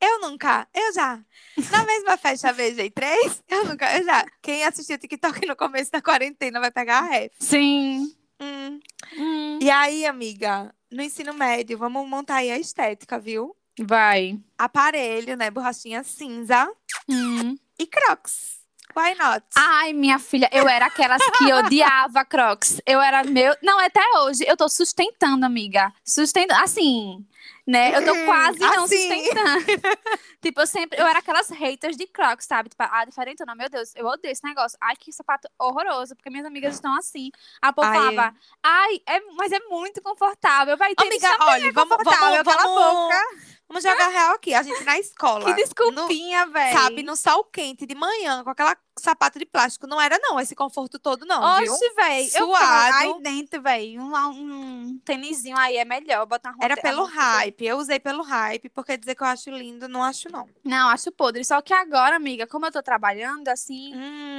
Eu 0.00 0.20
nunca. 0.20 0.66
Eu 0.74 0.92
já. 0.92 1.18
Na 1.70 1.84
mesma 1.84 2.16
festa 2.16 2.52
beijei 2.54 2.90
três, 2.90 3.42
eu 3.48 3.64
nunca. 3.64 3.96
Eu 3.96 4.04
já. 4.04 4.26
Quem 4.42 4.64
assistiu 4.64 4.98
TikTok 4.98 5.46
no 5.46 5.56
começo 5.56 5.90
da 5.90 6.02
quarentena 6.02 6.60
vai 6.60 6.70
pegar 6.70 6.98
a 6.98 7.06
ref. 7.08 7.32
Sim. 7.40 8.14
Hum. 8.40 8.80
Hum. 9.16 9.58
E 9.60 9.70
aí, 9.70 10.06
amiga, 10.06 10.74
no 10.90 11.02
ensino 11.02 11.34
médio, 11.34 11.76
vamos 11.78 12.08
montar 12.08 12.36
aí 12.36 12.50
a 12.50 12.58
estética, 12.58 13.18
viu? 13.18 13.54
Vai. 13.80 14.38
Aparelho, 14.58 15.36
né? 15.36 15.50
Borrachinha 15.50 16.02
cinza 16.02 16.70
Hum. 17.08 17.56
e 17.78 17.86
crocs. 17.86 18.58
Why 18.96 19.14
not? 19.14 19.46
Ai, 19.56 19.92
minha 19.92 20.18
filha, 20.18 20.48
eu 20.52 20.68
era 20.68 20.86
aquelas 20.86 21.22
que 21.38 21.44
odiava 21.54 22.24
Crocs. 22.24 22.80
Eu 22.84 23.00
era 23.00 23.22
meu. 23.22 23.54
Não, 23.62 23.78
até 23.78 24.00
hoje 24.18 24.44
eu 24.48 24.56
tô 24.56 24.68
sustentando, 24.68 25.46
amiga. 25.46 25.92
Sustentando. 26.04 26.60
Assim, 26.64 27.24
né? 27.66 27.96
Eu 27.96 28.04
tô 28.04 28.12
Hum, 28.12 28.24
quase 28.26 28.58
não 28.58 28.84
assim. 28.84 28.96
sustentando. 28.96 29.64
tipo, 30.42 30.60
eu 30.60 30.66
sempre. 30.66 31.00
Eu 31.00 31.06
era 31.06 31.18
aquelas 31.18 31.48
haters 31.50 31.96
de 31.96 32.06
Crocs, 32.06 32.46
sabe? 32.46 32.68
Tipo, 32.68 32.82
ah, 32.84 33.04
diferente, 33.04 33.44
não, 33.46 33.54
meu 33.54 33.68
Deus, 33.68 33.92
eu 33.94 34.06
odeio 34.06 34.32
esse 34.32 34.44
negócio. 34.44 34.76
Ai, 34.80 34.96
que 34.96 35.12
sapato 35.12 35.48
horroroso, 35.58 36.14
porque 36.16 36.30
minhas 36.30 36.46
amigas 36.46 36.74
estão 36.74 36.94
assim. 36.96 37.30
A 37.60 37.72
povo 37.72 37.88
Ai, 37.88 37.96
falava, 37.96 38.36
ai, 38.62 39.00
é, 39.06 39.20
mas 39.36 39.52
é 39.52 39.60
muito 39.68 40.02
confortável. 40.02 40.76
Vai 40.76 40.94
ter 40.94 41.06
Amiga, 41.06 41.36
olha, 41.40 41.72
vamos, 41.72 41.96
vamos, 42.04 42.44
vamos, 42.44 42.64
boca. 42.64 43.22
vamos 43.68 43.82
jogar 43.82 44.08
real 44.08 44.34
aqui. 44.34 44.54
A 44.54 44.62
gente 44.62 44.82
na 44.84 44.98
escola. 44.98 45.44
Que 45.44 45.54
desculpinha, 45.54 46.46
velho. 46.46 46.78
Sabe, 46.78 47.02
no 47.02 47.16
sol 47.16 47.44
quente 47.44 47.86
de 47.86 47.94
manhã, 47.94 48.42
com 48.44 48.50
aquela 48.50 48.76
sapato 49.00 49.38
de 49.38 49.46
plástico. 49.46 49.86
Não 49.86 50.00
era, 50.00 50.18
não, 50.22 50.38
esse 50.38 50.54
conforto 50.54 50.98
todo, 50.98 51.24
não? 51.26 51.42
Oxe, 51.58 51.92
véi. 51.96 52.24
Eu 52.34 52.46
Suado. 52.46 52.56
ficava 52.64 52.96
aí 52.98 53.22
dentro, 53.22 53.62
véi. 53.62 53.98
Um, 53.98 54.14
um 54.14 54.98
tênisinho 55.04 55.56
aí 55.56 55.76
é 55.76 55.84
melhor. 55.84 56.24
Botar 56.26 56.54
Era 56.60 56.76
pelo 56.76 57.04
hype. 57.04 57.64
Eu 57.64 57.78
usei 57.78 57.98
pelo 57.98 58.22
hype, 58.22 58.68
porque 58.68 58.96
dizer 58.96 59.14
que 59.14 59.22
eu 59.22 59.26
acho 59.26 59.50
lindo, 59.50 59.88
não 59.88 60.02
acho, 60.02 60.30
não. 60.30 60.48
Não, 60.64 60.88
acho 60.88 61.10
podre. 61.12 61.44
Só 61.44 61.60
que 61.60 61.72
agora, 61.74 62.16
amiga, 62.16 62.46
como 62.46 62.66
eu 62.66 62.72
tô 62.72 62.82
trabalhando 62.82 63.48
assim, 63.48 63.92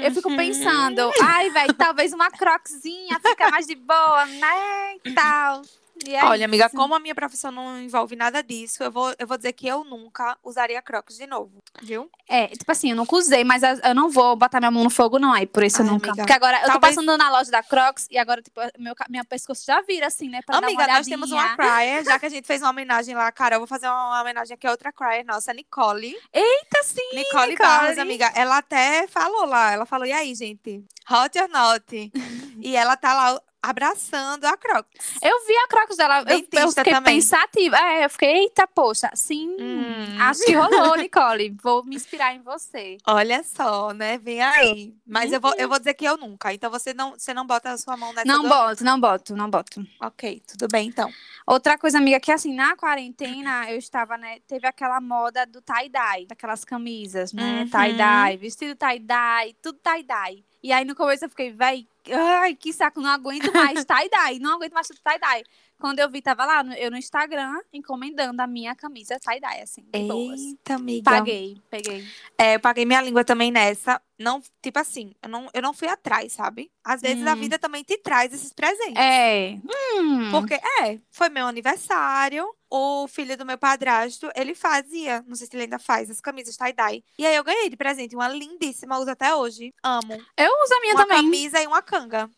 eu 0.04 0.12
fico 0.12 0.30
Uhum. 0.30 0.38
pensando, 0.38 1.12
ai, 1.22 1.50
velho, 1.50 1.74
talvez 1.74 2.14
uma 2.14 2.30
croczinha 2.32 3.20
fica 3.20 3.50
mais 3.50 3.66
de 3.68 3.76
boa, 3.76 4.26
né? 4.26 4.96
E 5.04 5.14
tal. 5.14 5.62
É 6.10 6.24
Olha, 6.26 6.46
amiga, 6.46 6.66
isso. 6.68 6.76
como 6.76 6.96
a 6.96 7.00
minha 7.00 7.14
profissão 7.16 7.52
não 7.52 7.80
envolve 7.82 8.16
nada 8.16 8.42
disso, 8.42 8.84
eu 8.84 8.92
vou, 8.92 9.14
eu 9.20 9.28
vou 9.28 9.38
dizer 9.38 9.54
que 9.54 9.68
eu 9.68 9.84
nunca 9.84 10.38
usaria 10.44 10.82
crocs 10.82 11.18
de 11.18 11.28
novo, 11.28 11.58
viu? 11.82 12.10
É, 12.28 12.48
tipo 12.48 12.72
assim, 12.72 12.92
eu 12.92 12.96
nunca 12.96 13.16
usei, 13.16 13.44
mas 13.44 13.64
eu 13.64 13.72
eu 13.84 13.96
não 13.96 14.10
vou 14.10 14.36
botar 14.36 14.60
minha 14.60 14.72
mão 14.72 14.84
no 14.84 14.90
fogo, 14.90 15.20
não. 15.20 15.34
Aí 15.34 15.46
por 15.46 15.64
isso 15.64 15.82
eu 15.82 15.86
Ai, 15.86 15.92
nunca. 15.92 16.08
amiga, 16.10 16.24
Porque 16.24 16.34
agora 16.34 16.58
eu 16.58 16.62
tô 16.62 16.68
talvez- 16.74 16.96
passando 16.96 17.18
na 17.18 17.30
loja 17.30 17.52
da 17.52 17.62
Crocs 17.64 18.08
e 18.10 18.18
agora, 18.18 18.42
tipo, 18.42 18.60
meu, 18.78 18.94
minha 19.10 19.24
pescoço 19.26 19.64
já 19.66 19.82
vira, 19.82 20.08
assim, 20.08 20.30
né? 20.30 20.42
Pra 20.46 20.58
Amiga, 20.58 20.88
nós 20.88 21.06
temos 21.08 21.32
uma 21.32 21.56
crier, 21.58 22.04
já 22.06 22.18
que 22.20 22.26
a 22.26 22.30
gente 22.30 22.46
fez 22.46 22.62
uma 22.62 22.70
homenagem 22.70 23.16
lá, 23.16 23.32
cara, 23.32 23.56
eu 23.56 23.60
vou 23.60 23.68
fazer 23.68 23.88
uma 23.88 24.22
homenagem 24.22 24.54
aqui 24.54 24.66
a 24.68 24.72
outra 24.72 24.92
crier 24.94 25.24
nossa, 25.26 25.54
Nicole. 25.54 26.16
Eita, 26.34 26.84
sim! 26.84 27.02
Nicole, 27.14 27.52
Nicole. 27.52 27.58
Barros, 27.58 27.98
amiga, 27.98 28.32
ela 28.36 28.58
até 28.58 29.08
falou 29.08 29.46
lá, 29.46 29.72
ela 29.72 29.86
falou, 29.86 30.06
e 30.06 30.12
aí, 30.14 30.34
gente, 30.36 30.84
hot 31.10 31.38
or 31.40 31.50
not? 31.50 32.12
e 32.62 32.76
ela 32.76 32.96
tá 32.96 33.14
lá 33.14 33.42
abraçando 33.62 34.46
a 34.46 34.58
Crocs. 34.58 34.90
Eu 35.22 35.46
vi 35.46 35.54
a 35.58 35.68
Crocs 35.68 35.98
dela, 35.98 36.24
eu, 36.28 36.38
eu 36.40 36.70
fiquei 36.70 36.94
também. 36.94 37.16
pensativa. 37.16 37.78
É, 37.78 38.06
eu 38.06 38.10
fiquei, 38.10 38.30
eita, 38.30 38.68
poxa, 38.68 39.10
sim, 39.14 39.56
Hum. 39.60 40.18
acho 40.20 40.44
que 40.44 40.54
rolou, 40.54 40.96
Nicole. 40.98 41.56
Vou 41.62 41.84
me 41.84 41.96
inspirar 41.96 42.34
em 42.36 42.42
você. 42.42 42.98
Olha 43.06 43.44
só, 43.44 43.94
né? 43.94 44.18
Vem 44.18 44.42
aí. 44.42 44.94
Mas 45.06 45.32
eu, 45.32 45.40
vou, 45.40 45.54
eu 45.58 45.70
vou 45.70 45.78
dizer 45.78 45.94
que 45.94 46.06
eu 46.06 46.18
nunca. 46.18 46.54
Então 46.54 46.70
você 46.72 46.94
não, 46.94 47.12
você 47.12 47.34
não 47.34 47.46
bota 47.46 47.72
a 47.72 47.78
sua 47.78 47.96
mão 47.96 48.12
nessa 48.14 48.26
Não 48.28 48.42
do- 48.44 48.50
boto, 48.50 48.84
não 48.84 49.00
boto, 49.00 49.36
não 49.36 49.50
boto. 49.50 49.86
Ok, 50.02 50.42
tudo 50.48 50.68
bem 50.68 50.88
então. 50.88 51.12
Outra 51.46 51.78
coisa, 51.78 51.98
amiga, 51.98 52.20
que 52.20 52.32
assim, 52.32 52.54
na 52.54 52.76
quarentena, 52.76 53.70
eu 53.72 53.78
estava, 53.78 54.18
né, 54.18 54.40
teve 54.48 54.68
aquela 54.68 55.02
moda 55.02 55.46
do 55.46 55.62
tie-dye, 55.62 56.26
daquelas 56.28 56.64
camisas, 56.64 57.34
né, 57.34 57.64
Uhum. 57.64 57.70
tie-dye, 57.70 58.38
vestido 58.38 58.76
tie-dye, 58.76 59.56
tudo 59.62 59.80
tie-dye. 59.80 60.44
E 60.64 60.72
aí 60.72 60.86
no 60.86 60.96
começo 60.96 61.26
eu 61.26 61.30
fiquei, 61.30 61.52
véi, 61.52 61.88
ai, 62.10 62.56
que 62.56 62.74
saco, 62.74 63.02
não 63.02 63.10
aguento 63.10 63.54
mais 63.54 63.86
tie-dye, 63.86 64.40
não 64.40 64.56
aguento 64.56 64.74
mais 64.74 64.88
tie-dye. 64.88 65.44
Quando 65.82 65.98
eu 65.98 66.08
vi, 66.12 66.22
tava 66.22 66.46
lá 66.46 66.64
no, 66.64 66.74
eu 66.76 66.92
no 66.92 66.96
Instagram, 66.98 67.60
encomendando 67.74 68.40
a 68.40 68.46
minha 68.46 68.76
camisa 68.76 69.18
tie-dye, 69.20 69.62
assim, 69.64 69.82
de 69.92 70.00
boas. 70.08 70.40
Eita, 70.40 70.76
amiga. 70.76 71.10
Paguei, 71.10 71.58
peguei. 71.72 72.06
É, 72.38 72.56
eu 72.56 72.60
paguei 72.60 72.86
minha 72.86 73.02
língua 73.02 73.26
também 73.26 73.50
nessa. 73.52 74.00
Não, 74.20 74.40
tipo 74.62 74.78
assim, 74.78 75.16
eu 75.24 75.28
não, 75.28 75.50
eu 75.52 75.62
não 75.64 75.74
fui 75.74 75.88
atrás, 75.88 76.34
sabe? 76.34 76.72
Às 76.84 77.02
vezes 77.02 77.26
a 77.26 77.34
Hum. 77.34 77.38
vida 77.38 77.58
também 77.58 77.84
te 77.84 77.98
traz 77.98 78.32
esses 78.32 78.54
presentes. 78.54 78.96
É. 78.96 79.58
Hum. 79.98 80.30
Porque, 80.30 80.54
é, 80.54 81.00
foi 81.10 81.30
meu 81.30 81.48
aniversário. 81.48 82.46
O 82.74 83.06
filho 83.08 83.36
do 83.36 83.46
meu 83.46 83.58
padrasto, 83.58 84.32
ele 84.34 84.56
fazia, 84.56 85.26
não 85.28 85.36
sei 85.36 85.46
se 85.48 85.54
ele 85.56 85.64
ainda 85.64 85.78
faz, 85.78 86.10
as 86.10 86.22
camisas 86.22 86.56
tie-dye. 86.56 87.04
E 87.18 87.26
aí 87.26 87.36
eu 87.36 87.44
ganhei 87.44 87.70
de 87.70 87.76
presente 87.76 88.16
uma 88.16 88.30
lindíssima, 88.30 88.98
uso 88.98 89.10
até 89.10 89.36
hoje. 89.36 89.74
Amo. 89.84 90.14
Eu 90.38 90.50
uso 90.64 90.74
a 90.76 90.80
minha 90.80 90.94
uma 90.94 91.06
também. 91.06 91.24
camisa 91.24 91.62
e 91.62 91.68
uma 91.68 91.82
canga. 91.82 92.30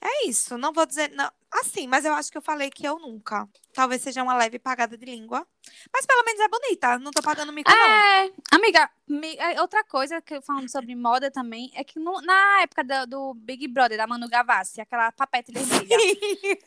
É 0.00 0.26
isso, 0.28 0.56
não 0.56 0.72
vou 0.72 0.86
dizer. 0.86 1.10
Não, 1.10 1.30
assim, 1.52 1.86
mas 1.86 2.04
eu 2.04 2.12
acho 2.14 2.30
que 2.30 2.38
eu 2.38 2.42
falei 2.42 2.70
que 2.70 2.86
eu 2.86 2.98
nunca. 2.98 3.48
Talvez 3.74 4.02
seja 4.02 4.22
uma 4.22 4.34
leve 4.36 4.58
pagada 4.58 4.96
de 4.96 5.04
língua. 5.04 5.46
Mas 5.92 6.06
pelo 6.06 6.24
menos 6.24 6.40
é 6.40 6.48
bonita. 6.48 6.98
Não 6.98 7.10
tô 7.10 7.22
pagando 7.22 7.52
mico, 7.52 7.70
não. 7.70 7.76
É, 7.76 8.30
amiga, 8.52 8.90
mi- 9.08 9.36
é, 9.38 9.60
outra 9.60 9.82
coisa 9.84 10.20
que 10.20 10.34
eu 10.34 10.42
falando 10.42 10.68
sobre 10.70 10.94
moda 10.94 11.30
também 11.30 11.70
é 11.74 11.82
que 11.84 11.98
no- 11.98 12.20
na 12.22 12.62
época 12.62 12.82
do, 12.84 13.06
do 13.06 13.34
Big 13.34 13.66
Brother, 13.68 13.96
da 13.98 14.06
Manu 14.06 14.28
Gavassi, 14.28 14.80
aquela 14.80 15.10
papete 15.12 15.52
vermelha, 15.52 15.96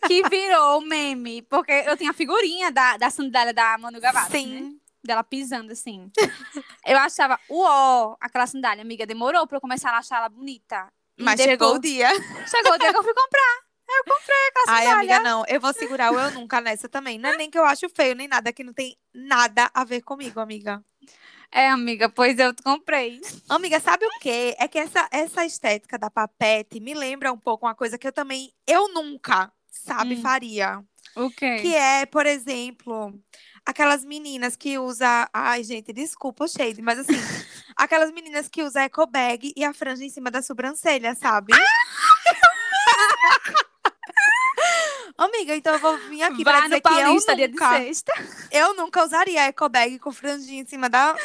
que 0.08 0.24
virou 0.30 0.82
meme, 0.82 1.42
porque 1.44 1.72
eu 1.72 1.96
tinha 1.98 2.12
a 2.12 2.14
figurinha 2.14 2.72
da, 2.72 2.98
da 2.98 3.10
sandália 3.10 3.54
da 3.54 3.78
Manu 3.78 4.00
Gavassi, 4.00 4.46
né? 4.46 4.60
Sim. 4.60 4.80
Dela 5.06 5.24
pisando 5.24 5.74
assim. 5.74 6.10
eu 6.86 6.98
achava, 6.98 7.38
uó, 7.50 8.16
aquela 8.22 8.48
sandália, 8.48 8.82
amiga, 8.82 9.06
demorou 9.06 9.46
pra 9.46 9.58
eu 9.58 9.62
começar 9.62 9.92
a 9.92 9.98
achar 9.98 10.18
ela 10.18 10.30
bonita. 10.30 10.88
E 11.18 11.24
Mas 11.24 11.42
chegou 11.42 11.76
o 11.76 11.80
depois- 11.80 11.82
dia. 11.94 12.10
Chegou 12.48 12.74
o 12.74 12.78
dia 12.78 12.92
que 12.92 12.98
eu 12.98 13.04
fui 13.04 13.14
comprar. 13.14 13.73
Eu 13.98 14.04
comprei 14.06 14.48
aquela 14.50 14.78
Ai, 14.78 14.86
sandália. 14.86 15.16
amiga, 15.16 15.30
não. 15.30 15.44
Eu 15.48 15.60
vou 15.62 15.74
segurar 15.74 16.12
o 16.12 16.20
eu 16.20 16.32
nunca 16.32 16.60
nessa 16.62 16.90
também. 16.90 17.18
Não 17.20 17.30
é 17.30 17.38
nem 17.38 17.50
que 17.50 17.58
eu 17.58 17.66
acho 17.66 17.88
feio, 17.90 18.16
nem 18.16 18.28
nada, 18.28 18.52
que 18.52 18.64
não 18.64 18.74
tem 18.74 18.98
nada 19.14 19.70
a 19.74 19.84
ver 19.84 20.02
comigo, 20.02 20.40
amiga. 20.40 20.84
É, 21.52 21.70
amiga, 21.70 22.10
pois 22.10 22.40
eu 22.40 22.54
comprei. 22.64 23.22
Amiga, 23.48 23.80
sabe 23.80 24.06
o 24.06 24.20
quê? 24.20 24.56
É 24.58 24.68
que 24.68 24.80
essa, 24.80 25.08
essa 25.12 25.46
estética 25.46 26.00
da 26.00 26.10
papete 26.10 26.80
me 26.80 26.94
lembra 26.96 27.32
um 27.32 27.38
pouco 27.38 27.66
uma 27.68 27.76
coisa 27.76 27.98
que 27.98 28.08
eu 28.08 28.12
também, 28.12 28.52
eu 28.66 28.92
nunca, 28.92 29.52
sabe, 29.70 30.16
Hum. 30.16 30.22
faria. 30.22 30.84
O 31.16 31.30
quê? 31.30 31.58
Que 31.62 31.76
é, 31.76 32.08
por 32.08 32.26
exemplo, 32.26 33.14
aquelas 33.64 34.04
meninas 34.04 34.56
que 34.56 34.80
usam. 34.80 35.28
Ai, 35.32 35.64
gente, 35.64 35.94
desculpa 35.94 36.46
o 36.46 36.48
shade, 36.48 36.82
mas 36.82 36.98
assim, 36.98 37.14
aquelas 37.78 38.12
meninas 38.12 38.48
que 38.50 38.64
usam 38.64 38.82
eco 38.82 39.06
bag 39.06 39.54
e 39.56 39.64
a 39.64 39.74
franja 39.76 40.04
em 40.04 40.10
cima 40.10 40.32
da 40.32 40.42
sobrancelha, 40.42 41.14
sabe? 41.14 41.54
Amiga, 45.18 45.56
então 45.56 45.74
eu 45.74 45.80
vou 45.80 45.98
vir 46.10 46.24
aqui 46.24 46.44
pra 46.44 46.54
Vai 46.54 46.62
dizer 46.64 46.82
que 46.82 46.88
eu 46.94 47.14
nunca, 47.14 47.78
sexta. 47.78 48.12
eu 48.52 48.74
nunca 48.76 49.04
usaria 49.04 49.42
eco 49.44 49.70
bag 49.70 50.00
com 50.00 50.12
franjinha 50.12 50.62
em 50.64 50.66
cima 50.66 50.90
da, 50.90 51.16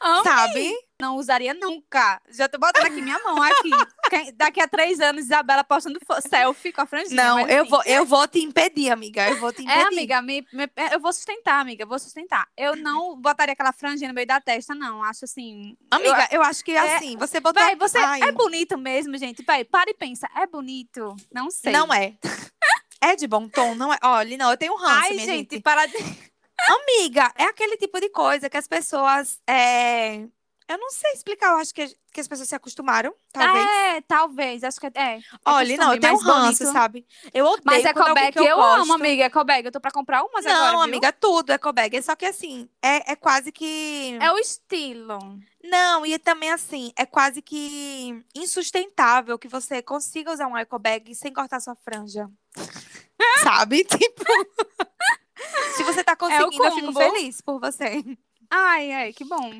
Amei. 0.00 0.22
sabe? 0.22 0.74
Não 1.00 1.16
usaria 1.16 1.52
nunca. 1.52 2.22
Já 2.30 2.48
tô 2.48 2.58
botando 2.58 2.86
aqui 2.86 3.02
minha 3.02 3.18
mão 3.18 3.42
aqui. 3.42 3.70
Daqui 4.36 4.60
a 4.60 4.68
três 4.68 5.00
anos, 5.00 5.24
Isabela 5.24 5.64
postando 5.64 5.98
selfie 6.28 6.70
com 6.72 6.80
a 6.82 6.86
franjinha. 6.86 7.16
Não, 7.24 7.40
eu 7.40 7.62
assim, 7.62 7.70
vou, 7.70 7.82
eu 7.84 8.06
vou 8.06 8.28
te 8.28 8.38
impedir, 8.40 8.88
amiga. 8.90 9.28
Eu 9.28 9.40
vou 9.40 9.52
te 9.52 9.62
impedir. 9.62 9.80
É, 9.80 9.82
amiga, 9.86 10.22
me- 10.22 10.46
me- 10.52 10.70
eu 10.92 11.00
vou 11.00 11.12
sustentar, 11.12 11.58
amiga. 11.60 11.82
Eu 11.82 11.88
vou 11.88 11.98
sustentar. 11.98 12.46
Eu 12.56 12.76
não 12.76 13.20
botaria 13.20 13.52
aquela 13.54 13.72
franjinha 13.72 14.06
no 14.08 14.14
meio 14.14 14.28
da 14.28 14.40
testa, 14.40 14.76
não. 14.76 15.02
Acho 15.02 15.24
assim. 15.24 15.76
Amiga, 15.90 16.28
eu, 16.30 16.40
acho 16.42 16.62
que 16.64 16.70
É- 16.70 16.96
assim, 16.96 17.16
você 17.16 17.40
botou. 17.40 17.60
Véi, 17.64 17.74
você 17.74 17.98
Ai, 17.98 18.22
é 18.22 18.30
bonito 18.30 18.78
mesmo, 18.78 19.18
gente. 19.18 19.42
Véi, 19.44 19.64
para 19.64 19.90
e 19.90 19.94
pensa. 19.94 20.28
É 20.36 20.46
bonito? 20.46 21.16
Não 21.34 21.50
sei. 21.50 21.72
Não 21.72 21.92
é. 21.92 22.14
É 23.02 23.16
de 23.16 23.26
bom 23.26 23.48
tom, 23.48 23.74
não 23.74 23.92
é? 23.92 23.98
Olha, 24.02 24.36
não, 24.36 24.50
eu 24.52 24.56
tenho 24.56 24.76
ranço, 24.76 25.06
Ai, 25.06 25.18
gente, 25.18 25.26
gente. 25.26 25.60
para 25.60 25.86
de. 25.86 25.96
Amiga, 25.96 27.32
é 27.36 27.44
aquele 27.44 27.76
tipo 27.76 27.98
de 28.00 28.08
coisa 28.08 28.48
que 28.48 28.56
as 28.56 28.68
pessoas. 28.68 29.40
É... 29.44 30.24
Eu 30.68 30.78
não 30.78 30.90
sei 30.90 31.12
explicar, 31.12 31.52
eu 31.52 31.58
acho 31.58 31.74
que, 31.74 31.94
que 32.12 32.20
as 32.20 32.28
pessoas 32.28 32.48
se 32.48 32.54
acostumaram, 32.54 33.14
talvez. 33.32 33.66
É, 33.66 34.00
talvez. 34.02 34.64
Acho 34.64 34.80
que 34.80 34.86
é. 34.86 34.90
é 34.94 35.20
Olha, 35.44 35.76
não, 35.76 35.94
eu 35.94 36.00
tenho 36.00 36.14
mas 36.14 36.22
ranço, 36.22 36.72
sabe? 36.72 37.06
Eu 37.32 37.46
odeio 37.46 37.62
Mas 37.64 37.84
é 37.84 37.92
que 37.92 38.38
eu, 38.38 38.44
eu, 38.44 38.56
gosto... 38.56 38.82
amo, 38.82 38.92
amiga. 38.94 39.24
Ecobag. 39.24 39.64
Eu 39.64 39.72
tô 39.72 39.80
pra 39.80 39.90
comprar 39.90 40.22
umas 40.22 40.44
Não, 40.44 40.52
agora, 40.52 40.70
viu? 40.70 40.80
amiga, 40.80 41.12
tudo 41.12 41.50
é 41.50 41.54
ecobag. 41.54 42.02
Só 42.02 42.14
que 42.14 42.26
assim, 42.26 42.68
é, 42.80 43.12
é 43.12 43.16
quase 43.16 43.50
que. 43.50 44.16
É 44.20 44.30
o 44.32 44.38
estilo. 44.38 45.18
Não, 45.62 46.04
e 46.04 46.18
também 46.18 46.50
assim, 46.50 46.92
é 46.96 47.06
quase 47.06 47.40
que 47.40 48.24
insustentável 48.34 49.38
que 49.38 49.48
você 49.48 49.82
consiga 49.82 50.32
usar 50.32 50.46
um 50.46 50.56
ecobag 50.56 51.14
sem 51.14 51.32
cortar 51.32 51.60
sua 51.60 51.76
franja. 51.76 52.28
Sabe? 53.42 53.84
Tipo. 53.84 54.24
Se 55.76 55.82
você 55.82 56.04
tá 56.04 56.14
conseguindo, 56.14 56.64
eu 56.64 56.72
fico 56.72 56.92
feliz 56.92 57.40
por 57.40 57.58
você. 57.58 58.02
Ai, 58.50 58.92
ai, 58.92 59.12
que 59.12 59.24
bom. 59.24 59.50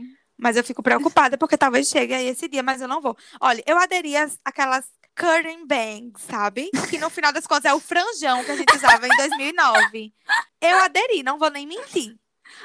Mas 0.42 0.56
eu 0.56 0.64
fico 0.64 0.82
preocupada 0.82 1.38
porque 1.38 1.56
talvez 1.56 1.88
chegue 1.88 2.12
aí 2.12 2.26
esse 2.26 2.48
dia, 2.48 2.62
mas 2.64 2.80
eu 2.80 2.88
não 2.88 3.00
vou. 3.00 3.16
Olha, 3.40 3.62
eu 3.64 3.78
aderi 3.78 4.16
às- 4.16 4.40
àquelas 4.44 4.84
curtain 5.16 5.64
bangs, 5.66 6.20
sabe? 6.26 6.68
Que 6.90 6.98
no 6.98 7.08
final 7.08 7.32
das 7.32 7.46
contas 7.46 7.66
é 7.66 7.74
o 7.74 7.78
franjão 7.78 8.42
que 8.44 8.50
a 8.50 8.56
gente 8.56 8.74
usava 8.74 9.06
em 9.06 9.16
2009. 9.16 10.12
Eu 10.60 10.78
aderi, 10.80 11.22
não 11.22 11.38
vou 11.38 11.48
nem 11.50 11.64
mentir. 11.66 12.16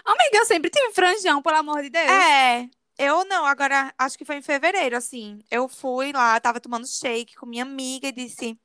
Amiga, 0.04 0.38
eu 0.38 0.46
sempre 0.46 0.72
tive 0.72 0.92
franjão, 0.92 1.42
pelo 1.42 1.58
amor 1.58 1.84
de 1.84 1.90
Deus. 1.92 2.10
É, 2.10 2.68
eu 2.98 3.24
não, 3.26 3.46
agora 3.46 3.94
acho 3.98 4.18
que 4.18 4.26
foi 4.26 4.38
em 4.38 4.42
fevereiro, 4.42 4.98
assim. 4.98 5.40
Eu 5.52 5.68
fui 5.68 6.12
lá, 6.12 6.40
tava 6.40 6.60
tomando 6.60 6.88
shake 6.88 7.36
com 7.36 7.46
minha 7.46 7.64
amiga 7.64 8.08
e 8.08 8.12
disse: 8.12 8.58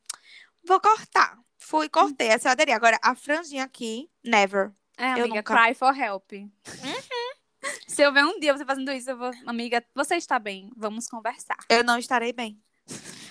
vou 0.66 0.80
cortar. 0.80 1.36
Fui, 1.58 1.88
cortei, 1.88 2.28
essa 2.28 2.48
eu 2.48 2.52
aderi. 2.52 2.72
Agora, 2.72 2.98
a 3.02 3.14
franjinha 3.14 3.64
aqui, 3.64 4.08
never. 4.24 4.72
É, 4.98 5.06
Eu 5.12 5.24
amiga, 5.24 5.36
nunca. 5.36 5.54
cry 5.56 5.74
for 5.74 5.96
help. 5.96 6.30
Se 7.92 8.00
eu 8.00 8.10
ver 8.10 8.24
um 8.24 8.40
dia 8.40 8.56
você 8.56 8.64
fazendo 8.64 8.90
isso, 8.90 9.10
eu 9.10 9.18
vou, 9.18 9.30
amiga, 9.46 9.84
você 9.94 10.16
está 10.16 10.38
bem, 10.38 10.70
vamos 10.74 11.08
conversar. 11.08 11.58
Eu 11.68 11.84
não 11.84 11.98
estarei 11.98 12.32
bem. 12.32 12.58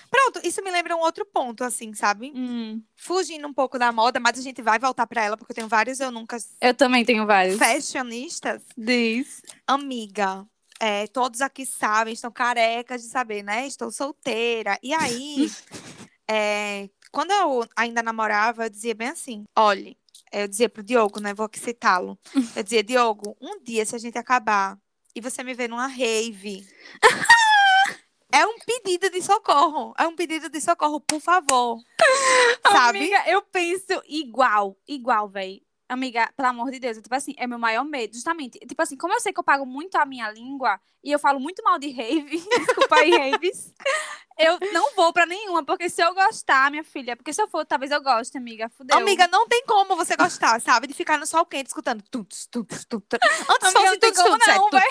Pronto, 0.08 0.40
isso 0.46 0.62
me 0.62 0.70
lembra 0.70 0.94
um 0.94 1.00
outro 1.00 1.26
ponto, 1.26 1.64
assim, 1.64 1.92
sabe? 1.94 2.32
Hum, 2.32 2.80
Fugindo 2.94 3.48
um 3.48 3.52
pouco 3.52 3.76
da 3.76 3.90
moda, 3.90 4.20
mas 4.20 4.38
a 4.38 4.42
gente 4.42 4.62
vai 4.62 4.78
voltar 4.78 5.06
pra 5.08 5.24
ela, 5.24 5.36
porque 5.36 5.50
eu 5.50 5.56
tenho 5.56 5.68
vários 5.68 5.98
eu 5.98 6.12
nunca 6.12 6.36
eu 6.60 6.74
também 6.74 7.04
tenho 7.04 7.26
vários. 7.26 7.58
fashionistas. 7.58 8.62
Diz. 8.78 9.42
Amiga, 9.66 10.46
é, 10.78 11.08
todos 11.08 11.40
aqui 11.40 11.66
sabem, 11.66 12.14
estão 12.14 12.30
carecas 12.30 13.02
de 13.02 13.08
saber, 13.08 13.42
né? 13.42 13.66
Estou 13.66 13.90
solteira. 13.90 14.78
E 14.80 14.94
aí, 14.94 15.50
é, 16.30 16.88
quando 17.10 17.32
eu 17.32 17.66
ainda 17.74 18.00
namorava, 18.00 18.66
eu 18.66 18.70
dizia 18.70 18.94
bem 18.94 19.08
assim: 19.08 19.44
olhe, 19.58 19.96
eu 20.32 20.48
dizia 20.48 20.68
pro 20.68 20.82
Diogo, 20.82 21.20
né? 21.20 21.34
Vou 21.34 21.46
aqui 21.46 21.60
citá-lo. 21.60 22.18
Eu 22.56 22.62
dizia, 22.62 22.82
Diogo, 22.82 23.36
um 23.40 23.62
dia, 23.62 23.84
se 23.84 23.94
a 23.94 23.98
gente 23.98 24.16
acabar 24.18 24.78
e 25.14 25.20
você 25.20 25.42
me 25.44 25.54
ver 25.54 25.68
numa 25.68 25.86
rave. 25.86 26.66
É 28.34 28.46
um 28.46 28.58
pedido 28.60 29.10
de 29.10 29.20
socorro. 29.20 29.94
É 29.98 30.08
um 30.08 30.16
pedido 30.16 30.48
de 30.48 30.58
socorro, 30.58 30.98
por 30.98 31.20
favor. 31.20 31.78
Sabe? 32.66 33.00
Amiga, 33.00 33.30
eu 33.30 33.42
penso 33.42 34.02
igual, 34.08 34.74
igual, 34.88 35.28
véi. 35.28 35.60
Amiga, 35.92 36.32
pelo 36.34 36.48
amor 36.48 36.70
de 36.70 36.78
Deus, 36.78 36.96
é 36.96 37.02
tipo 37.02 37.14
assim, 37.14 37.34
é 37.36 37.46
meu 37.46 37.58
maior 37.58 37.84
medo, 37.84 38.14
justamente. 38.14 38.58
Tipo 38.60 38.80
assim, 38.80 38.96
como 38.96 39.12
eu 39.12 39.20
sei 39.20 39.32
que 39.32 39.38
eu 39.38 39.44
pago 39.44 39.66
muito 39.66 39.96
a 39.96 40.06
minha 40.06 40.30
língua 40.30 40.80
e 41.04 41.12
eu 41.12 41.18
falo 41.18 41.38
muito 41.38 41.62
mal 41.62 41.78
de 41.78 41.90
rave, 41.90 42.38
desculpa 42.66 42.96
aí, 42.96 43.10
raves, 43.10 43.74
eu 44.38 44.58
não 44.72 44.94
vou 44.94 45.12
pra 45.12 45.26
nenhuma, 45.26 45.62
porque 45.64 45.90
se 45.90 46.02
eu 46.02 46.14
gostar, 46.14 46.70
minha 46.70 46.82
filha, 46.82 47.14
porque 47.14 47.32
se 47.32 47.42
eu 47.42 47.48
for, 47.48 47.66
talvez 47.66 47.90
eu 47.90 48.02
goste, 48.02 48.38
amiga, 48.38 48.70
fudeu. 48.70 48.96
Amiga, 48.96 49.28
não 49.28 49.46
tem 49.46 49.64
como 49.66 49.94
você 49.96 50.16
gostar, 50.16 50.60
sabe? 50.60 50.86
De 50.86 50.94
ficar 50.94 51.18
no 51.18 51.26
sol 51.26 51.44
quente 51.44 51.66
escutando. 51.66 52.02
Tuts, 52.10 52.46
tuts, 52.46 52.86
tuts. 52.86 53.18
Antes 53.50 53.68
Amiga, 53.68 53.70
fosse 53.72 53.84
não 53.84 53.98
tem 53.98 54.14
como 54.14 54.36
é 54.36 54.56
não, 54.56 54.70
véi. 54.70 54.88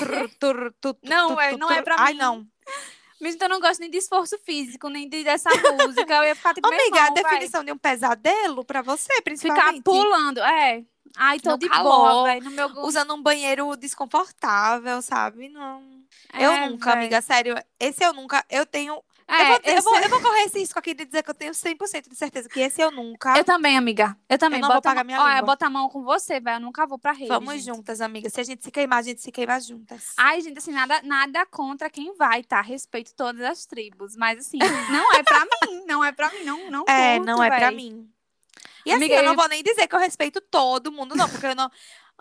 Não, 1.04 1.36
véi, 1.36 1.58
não 1.58 1.72
é 1.72 1.82
tu. 1.82 1.84
pra 1.84 1.96
Ai, 1.98 2.14
mim. 2.14 2.20
não. 2.20 2.48
Mesmo 3.22 3.36
então 3.36 3.48
eu 3.48 3.54
não 3.54 3.62
gosto 3.62 3.80
nem 3.80 3.90
de 3.92 3.98
esforço 3.98 4.38
físico, 4.40 4.90
nem 4.90 5.08
de, 5.08 5.24
dessa 5.24 5.50
música, 5.80 6.14
eu 6.16 6.24
ia 6.24 6.36
ficar 6.36 6.54
tipo, 6.54 6.68
Amiga, 6.68 6.84
a 7.02 7.10
irmão, 7.10 7.14
definição 7.14 7.64
de 7.64 7.72
um 7.72 7.78
pesadelo 7.78 8.66
pra 8.66 8.82
você, 8.82 9.14
Ficar 9.14 9.22
principalmente. 9.24 9.84
pulando, 9.84 10.40
é. 10.42 10.84
Ai, 11.18 11.40
tô 11.40 11.52
No 11.52 11.58
de 11.58 11.68
calor, 11.68 11.92
boa, 11.92 12.24
velho, 12.24 12.50
meu... 12.52 12.68
Usando 12.84 13.14
um 13.14 13.22
banheiro 13.22 13.76
desconfortável, 13.76 15.02
sabe? 15.02 15.50
Não. 15.50 15.82
eu 16.34 16.52
É, 16.52 16.70
nunca, 16.70 16.92
véi. 16.92 17.00
amiga, 17.02 17.22
sério. 17.22 17.56
Esse 17.80 18.04
eu 18.04 18.14
nunca. 18.14 18.46
Eu 18.50 18.66
tenho 18.66 19.04
É, 19.34 19.42
eu, 19.44 19.48
vou, 19.48 19.60
dizer- 19.60 19.78
eu, 19.78 19.82
vou, 19.84 20.00
eu 20.00 20.10
vou 20.10 20.22
correr 20.22 20.42
esse 20.44 20.60
risco 20.60 20.78
aqui 20.78 20.94
de 20.94 21.06
dizer 21.06 21.24
que 21.24 21.30
eu 21.30 21.34
tenho 21.34 21.54
100% 21.54 22.10
de 22.10 22.16
certeza 22.16 22.50
que 22.50 22.60
esse 22.60 22.82
eu 22.82 22.92
nunca. 22.92 23.38
Eu 23.38 23.44
também, 23.44 23.78
amiga. 23.78 24.18
Eu 24.30 24.38
também. 24.38 24.60
não 24.60 24.68
vou 24.68 24.76
Bota 24.78 24.90
a 24.90 24.92
pagar 24.92 25.04
minha 25.04 25.20
Olha, 25.22 25.34
língua. 25.36 25.46
bota 25.46 25.66
a 25.68 25.70
mão 25.70 25.88
com 25.90 26.04
você, 26.04 26.40
velho. 26.40 26.58
Eu 26.58 26.60
nunca 26.60 26.86
vou 26.86 27.00
pra 27.00 27.12
rede. 27.14 27.28
Vamos 27.30 27.54
gente. 27.56 27.66
juntas, 27.66 28.02
amiga. 28.02 28.30
Se 28.30 28.40
a 28.42 28.44
gente 28.44 28.64
se 28.64 28.70
queimar, 28.72 29.00
a 29.00 29.02
gente 29.04 29.22
se 29.22 29.32
queima 29.32 29.60
juntas. 29.60 30.14
Ai, 30.18 30.42
gente, 30.42 30.58
assim, 30.58 30.72
nada, 30.74 31.02
nada 31.04 31.46
contra 31.46 31.90
quem 31.90 32.14
vai, 32.16 32.44
tá? 32.44 32.62
Respeito 32.62 33.14
todas 33.16 33.42
as 33.42 33.66
tribos. 33.66 34.16
Mas, 34.16 34.40
assim, 34.40 34.58
não 34.92 35.14
é 35.16 35.24
pra 35.24 35.40
mim. 35.68 35.84
Não 35.88 36.04
é 36.04 36.12
pra 36.12 36.30
mim. 36.32 36.44
Não, 36.44 36.70
não 36.72 36.86
é, 36.88 37.16
curto, 37.18 37.26
não 37.28 37.44
é 37.44 37.48
pra 37.48 37.68
véi. 37.70 37.76
mim. 37.76 38.10
E 38.86 38.90
assim, 38.92 38.98
Amiga, 38.98 39.16
eu 39.16 39.24
não 39.24 39.32
eu- 39.34 39.38
vou 39.38 39.48
nem 39.48 39.64
dizer 39.64 39.88
que 39.88 39.96
eu 39.96 40.00
respeito 40.00 40.42
todo 40.42 40.92
mundo, 40.92 41.16
não, 41.16 41.30
porque 41.30 41.46
eu 41.46 41.56
não. 41.56 41.70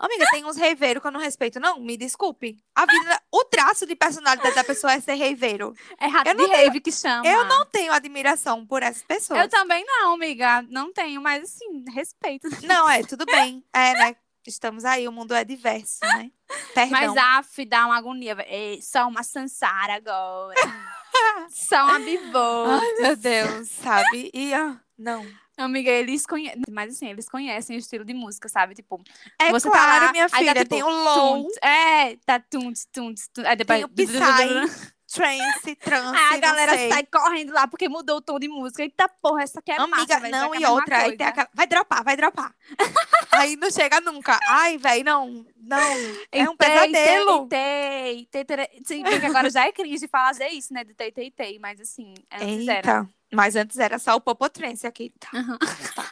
Amiga, 0.01 0.25
tem 0.31 0.43
uns 0.43 0.57
reiveiros 0.57 0.99
que 0.99 1.07
eu 1.07 1.11
não 1.11 1.19
respeito, 1.19 1.59
não. 1.59 1.79
Me 1.79 1.95
desculpe. 1.95 2.57
A 2.73 2.87
vida, 2.87 3.21
o 3.31 3.45
traço 3.45 3.85
de 3.85 3.95
personalidade 3.95 4.55
da 4.55 4.63
pessoa 4.63 4.93
é 4.93 4.99
ser 4.99 5.13
reiveiro. 5.13 5.75
É 5.99 6.07
rato 6.07 6.35
de 6.35 6.45
rave 6.47 6.81
que 6.81 6.91
chama. 6.91 7.27
Eu 7.27 7.45
não 7.45 7.67
tenho 7.67 7.93
admiração 7.93 8.65
por 8.65 8.81
essas 8.81 9.03
pessoas. 9.03 9.39
Eu 9.39 9.47
também 9.47 9.85
não, 9.85 10.15
amiga. 10.15 10.63
Não 10.63 10.91
tenho, 10.91 11.21
mas, 11.21 11.43
assim, 11.43 11.85
respeito. 11.93 12.49
Não, 12.65 12.89
é, 12.89 13.03
tudo 13.03 13.27
bem. 13.27 13.63
É, 13.71 13.93
né? 13.93 14.15
Estamos 14.47 14.85
aí, 14.85 15.07
o 15.07 15.11
mundo 15.11 15.35
é 15.35 15.43
diverso, 15.43 15.99
né? 16.01 16.31
Perdão. 16.73 17.13
Mas, 17.13 17.17
af, 17.17 17.65
dá 17.65 17.85
uma 17.85 17.95
agonia. 17.95 18.35
Ei, 18.49 18.81
só 18.81 19.07
uma 19.07 19.21
Sansara 19.21 19.93
agora. 19.93 20.55
só 21.51 21.83
uma 21.83 21.99
bivô. 21.99 22.65
Ai, 22.65 22.93
meu 23.01 23.15
Deus, 23.15 23.69
sabe? 23.69 24.31
E, 24.33 24.51
ah, 24.51 24.79
não. 24.97 25.23
Amiga, 25.61 25.89
eles 25.89 26.25
conhecem. 26.25 26.61
Mas, 26.69 26.95
assim, 26.95 27.07
eles 27.09 27.27
conhecem 27.29 27.75
o 27.75 27.79
estilo 27.79 28.05
de 28.05 28.13
música, 28.13 28.49
sabe? 28.49 28.75
Tipo, 28.75 29.01
É 29.39 29.49
Você 29.51 29.69
tá 29.69 29.77
claro, 29.77 30.05
lá, 30.05 30.11
minha 30.11 30.25
aí 30.25 30.29
tá 30.29 30.37
filha, 30.37 30.53
tipo, 30.53 30.69
tem 30.69 30.83
o 30.83 30.89
low, 30.89 31.43
Tunt, 31.43 31.57
é, 31.63 32.15
tá 32.25 32.39
tunt, 32.39 32.79
tunt, 32.91 33.19
tunt. 33.33 33.45
Aí 33.45 33.55
depois. 33.55 33.79
tem 33.79 33.85
o 33.85 33.89
psy, 33.89 34.91
trance, 35.11 35.75
trance, 35.75 36.17
Aí 36.17 36.35
a 36.35 36.37
galera 36.37 36.71
sai 36.89 37.05
correndo 37.05 37.51
lá 37.51 37.67
porque 37.67 37.89
mudou 37.89 38.17
o 38.17 38.21
tom 38.21 38.39
de 38.39 38.47
música. 38.47 38.81
Eita 38.81 39.09
porra, 39.21 39.43
essa 39.43 39.59
aqui 39.59 39.71
é 39.71 39.75
Amiga, 39.77 39.97
massa, 39.97 40.19
velho, 40.19 40.31
não, 40.31 40.53
e 40.53 40.57
é 40.57 40.59
mesma 40.61 40.73
outra, 40.73 40.97
aí 40.97 41.17
tem 41.17 41.27
aquela. 41.27 41.49
Vai 41.53 41.67
dropar, 41.67 42.03
vai 42.03 42.15
dropar. 42.15 42.55
aí 43.31 43.55
não 43.57 43.69
chega 43.69 43.99
nunca. 43.99 44.39
Ai, 44.47 44.77
velho, 44.77 45.03
não, 45.03 45.45
não. 45.57 45.93
É 46.31 46.49
um 46.49 46.55
pesadelo. 46.55 47.47
Tei, 47.47 48.27
tei, 48.31 48.45
tei, 48.45 48.57
tei. 48.57 48.81
Sim, 48.85 49.03
porque 49.03 49.25
agora 49.25 49.49
já 49.49 49.67
é 49.67 49.71
cringe 49.71 50.07
fazer 50.07 50.47
isso, 50.47 50.73
né? 50.73 50.83
De 50.83 50.93
tei, 50.93 51.11
tei, 51.11 51.29
tei. 51.29 51.59
Mas 51.59 51.79
assim, 51.81 52.13
era. 52.29 52.45
Eita. 52.45 53.09
Mas 53.33 53.55
antes 53.55 53.77
era 53.79 53.97
só 53.97 54.15
o 54.15 54.21
popotrense 54.21 54.85
aqui. 54.85 55.13
Tá. 55.19 55.29
Aham. 55.33 55.57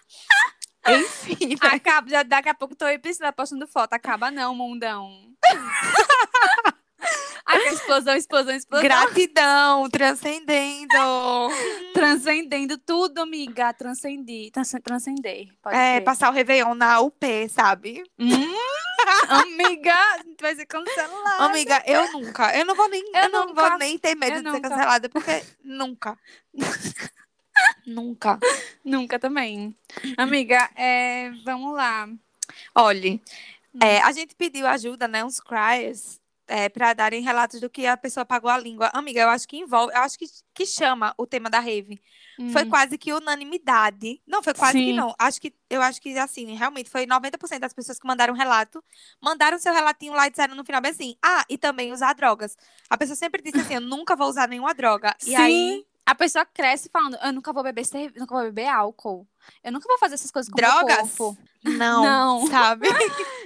Enfim, 0.88 1.50
né? 1.50 1.70
Acaba, 1.76 2.24
daqui 2.24 2.50
a 2.50 2.54
pouco 2.54 2.76
tô 2.76 2.86
aí 2.86 2.98
Priscila 2.98 3.32
postando 3.32 3.68
foto. 3.68 3.94
Acaba 3.94 4.32
não, 4.32 4.56
mundão. 4.56 5.10
Explosão, 7.72 8.16
explosão, 8.16 8.56
explosão. 8.56 8.84
Gratidão, 8.84 9.90
transcendendo. 9.90 10.90
Transcendendo 11.94 12.78
tudo, 12.78 13.20
amiga. 13.20 13.74
Transcendi. 13.74 14.52
Trans 14.52 14.72
transcender. 14.84 15.48
É, 15.68 15.96
ser. 15.96 16.02
passar 16.02 16.30
o 16.30 16.34
Réveillon 16.34 16.74
na 16.76 17.00
UP, 17.02 17.24
sabe? 17.50 18.04
Hum, 18.20 18.56
amiga, 19.30 19.94
a 19.94 20.18
gente 20.18 20.42
vai 20.42 20.56
ser 20.56 20.66
cancelada. 20.66 21.44
Amiga, 21.44 21.84
eu 21.86 22.12
nunca. 22.12 22.56
Eu 22.56 22.66
não 22.66 22.76
vou 22.76 22.88
nem, 22.90 23.02
eu, 23.14 23.24
Eu 23.24 23.30
não 23.30 23.54
vou 23.54 23.78
nem 23.78 23.98
ter 23.98 24.16
medo 24.16 24.38
Eu 24.38 24.44
de 24.44 24.50
ser 24.50 24.56
nunca. 24.56 24.70
cancelada, 24.70 25.10
porque 25.10 25.44
nunca. 25.64 26.18
nunca. 27.86 28.40
Nunca 28.84 29.20
também. 29.20 29.76
Amiga, 30.18 30.70
é, 30.76 31.32
vamos 31.44 31.74
lá. 31.76 32.08
Olhe, 32.76 33.22
Hum. 33.74 33.80
é, 33.84 34.02
a 34.02 34.12
gente 34.12 34.36
pediu 34.36 34.66
ajuda, 34.66 35.08
né? 35.08 35.24
Uns 35.24 35.40
criers, 35.40 36.20
é, 36.50 36.70
para 36.70 36.94
darem 36.94 37.22
relatos 37.24 37.62
do 37.62 37.70
que 37.70 37.88
a 37.88 37.96
pessoa 37.98 38.26
pagou 38.26 38.50
a 38.52 38.58
língua. 38.58 38.90
Amiga, 38.94 39.22
eu 39.22 39.30
acho 39.30 39.48
que 39.48 39.58
envolve, 39.58 39.94
eu 39.94 40.02
acho 40.02 40.20
que, 40.20 40.26
que 40.54 40.66
chama 40.66 41.14
o 41.18 41.28
tema 41.28 41.50
da 41.50 41.60
rave. 41.62 42.02
Foi 42.48 42.64
Hum. 42.64 42.70
quase 42.70 42.98
que 42.98 43.14
unanimidade. 43.14 44.22
Não, 44.28 44.42
foi 44.44 44.54
quase 44.54 44.82
que 44.82 44.92
Sim. 44.92 44.94
não. 44.94 45.14
Acho 45.20 45.42
que, 45.42 45.54
eu 45.70 45.82
acho 45.82 46.02
que, 46.02 46.18
assim, 46.18 46.56
realmente 46.56 46.90
foi 46.90 47.06
90% 47.06 47.60
das 47.62 47.74
pessoas 47.74 48.00
que 48.00 48.08
mandaram 48.08 48.34
relato, 48.34 48.84
mandaram 49.22 49.60
seu 49.60 49.74
relatinho 49.74 50.14
lá 50.14 50.28
e 50.28 50.30
disseram 50.32 50.56
no 50.56 50.66
final 50.66 50.82
bem 50.82 50.92
assim, 50.92 51.16
ah, 51.24 51.46
e 51.50 51.58
também 51.58 51.92
usar 51.94 52.14
drogas. 52.14 52.58
A 52.90 52.98
pessoa 52.98 53.16
sempre 53.16 53.42
disse 53.42 53.62
assim, 53.62 53.76
eu 53.76 53.82
nunca 53.82 54.16
vou 54.16 54.28
usar 54.30 54.48
nenhuma 54.48 54.74
droga. 54.74 55.16
E 55.26 55.36
Sim. 55.36 55.36
aí, 55.36 55.86
A 56.06 56.16
pessoa 56.16 56.44
cresce 56.46 56.90
falando, 56.92 57.18
eu 57.24 57.32
nunca 57.34 57.54
vou 57.54 57.62
beber 57.64 57.86
cerve... 57.86 58.20
nunca 58.20 58.34
vou 58.36 58.44
beber 58.46 58.68
álcool. 58.68 59.28
Eu 59.64 59.72
nunca 59.72 59.88
vou 59.88 59.98
fazer 59.98 60.16
essas 60.16 60.32
coisas 60.32 60.52
com 60.52 60.60
o 60.60 60.62
meu 60.62 60.70
drogas? 60.72 61.16
corpo. 61.16 61.38
Não, 61.64 62.04
Não. 62.04 62.48
sabe? 62.48 62.88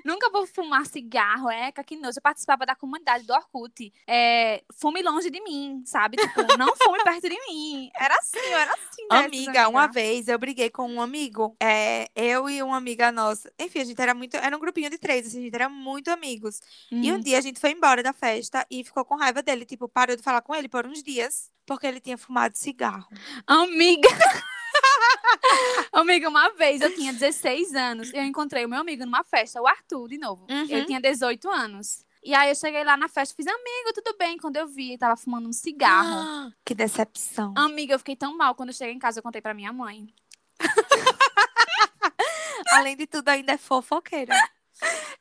Nunca 0.06 0.30
vou 0.30 0.46
fumar 0.46 0.86
cigarro, 0.86 1.50
é, 1.50 1.72
que 1.72 1.96
nojo. 1.96 2.18
Eu 2.20 2.22
participava 2.22 2.66
da 2.66 2.76
comunidade 2.76 3.26
do 3.26 3.34
Orkut. 3.34 3.92
É, 4.08 4.64
fume 4.80 5.02
longe 5.02 5.32
de 5.32 5.42
mim, 5.42 5.82
sabe? 5.86 6.18
Tipo, 6.18 6.56
não 6.58 6.76
fume 6.76 7.02
perto 7.04 7.28
de 7.28 7.38
mim. 7.48 7.90
Era 7.96 8.16
assim, 8.16 8.38
eu 8.38 8.58
era 8.58 8.72
assim. 8.74 9.08
dessas, 9.10 9.26
Amiga, 9.26 9.68
uma 9.68 9.88
vez 9.88 10.28
eu 10.28 10.38
briguei 10.38 10.70
com 10.70 10.88
um 10.88 11.02
amigo, 11.02 11.56
é, 11.60 12.08
eu 12.16 12.48
e 12.50 12.62
uma 12.62 12.78
amiga 12.78 13.12
nossa. 13.12 13.52
Enfim, 13.60 13.80
a 13.80 13.86
gente 13.86 14.00
era 14.02 14.14
muito, 14.14 14.38
era 14.38 14.56
um 14.56 14.60
grupinho 14.60 14.90
de 14.92 14.98
três, 15.00 15.26
assim, 15.26 15.40
a 15.40 15.44
gente 15.46 15.56
era 15.56 15.70
muito 15.70 16.10
amigos. 16.12 16.60
E 16.92 17.12
um 17.12 17.16
Hum. 17.16 17.20
dia 17.20 17.38
a 17.38 17.42
gente 17.42 17.60
foi 17.60 17.72
embora 17.72 18.04
da 18.04 18.14
festa 18.14 18.66
e 18.70 18.84
ficou 18.84 19.04
com 19.06 19.16
raiva 19.16 19.42
dele, 19.42 19.66
tipo, 19.66 19.90
parou 19.90 20.16
de 20.16 20.22
falar 20.22 20.42
com 20.42 20.54
ele 20.54 20.70
por 20.70 20.86
uns 20.86 21.02
dias, 21.02 21.50
porque 21.66 21.88
ele 21.88 22.00
tinha 22.00 22.18
fumado 22.18 22.56
cigarro. 22.58 23.08
Amiga. 23.48 24.08
Amiga, 25.92 26.30
uma 26.30 26.50
vez 26.50 26.82
eu 26.82 26.94
tinha 26.94 27.14
16 27.14 27.76
anos 27.76 28.14
eu 28.14 28.24
encontrei 28.24 28.66
o 28.66 28.70
meu 28.70 28.80
amigo 28.80 29.06
numa 29.06 29.24
festa, 29.24 29.62
o 29.62 29.68
Arthur, 29.68 30.08
de 30.08 30.18
novo. 30.18 30.46
Uhum. 30.50 30.66
Ele 30.70 30.86
tinha 30.86 31.00
18 31.00 31.50
anos. 31.50 32.06
E 32.24 32.34
aí 32.34 32.50
eu 32.50 32.56
cheguei 32.56 32.84
lá 32.86 32.96
na 32.96 33.10
festa, 33.10 33.36
fiz, 33.36 33.46
amigo, 33.46 33.94
tudo 33.94 34.16
bem? 34.18 34.38
Quando 34.38 34.56
eu 34.56 34.66
vi, 34.66 34.90
ele 34.90 34.98
tava 34.98 35.18
fumando 35.18 35.50
um 35.50 35.54
cigarro. 35.54 36.54
Que 36.64 36.74
decepção. 36.74 37.54
Amiga, 37.58 37.94
eu 37.94 38.00
fiquei 38.00 38.16
tão 38.16 38.38
mal 38.38 38.56
quando 38.56 38.70
eu 38.70 38.76
cheguei 38.76 38.94
em 38.94 39.00
casa, 39.00 39.20
eu 39.20 39.24
contei 39.24 39.42
pra 39.42 39.54
minha 39.54 39.74
mãe. 39.74 40.14
Além 42.72 42.96
de 42.96 43.06
tudo, 43.06 43.28
ainda 43.28 43.52
é 43.52 43.58
fofoqueira. 43.58 44.34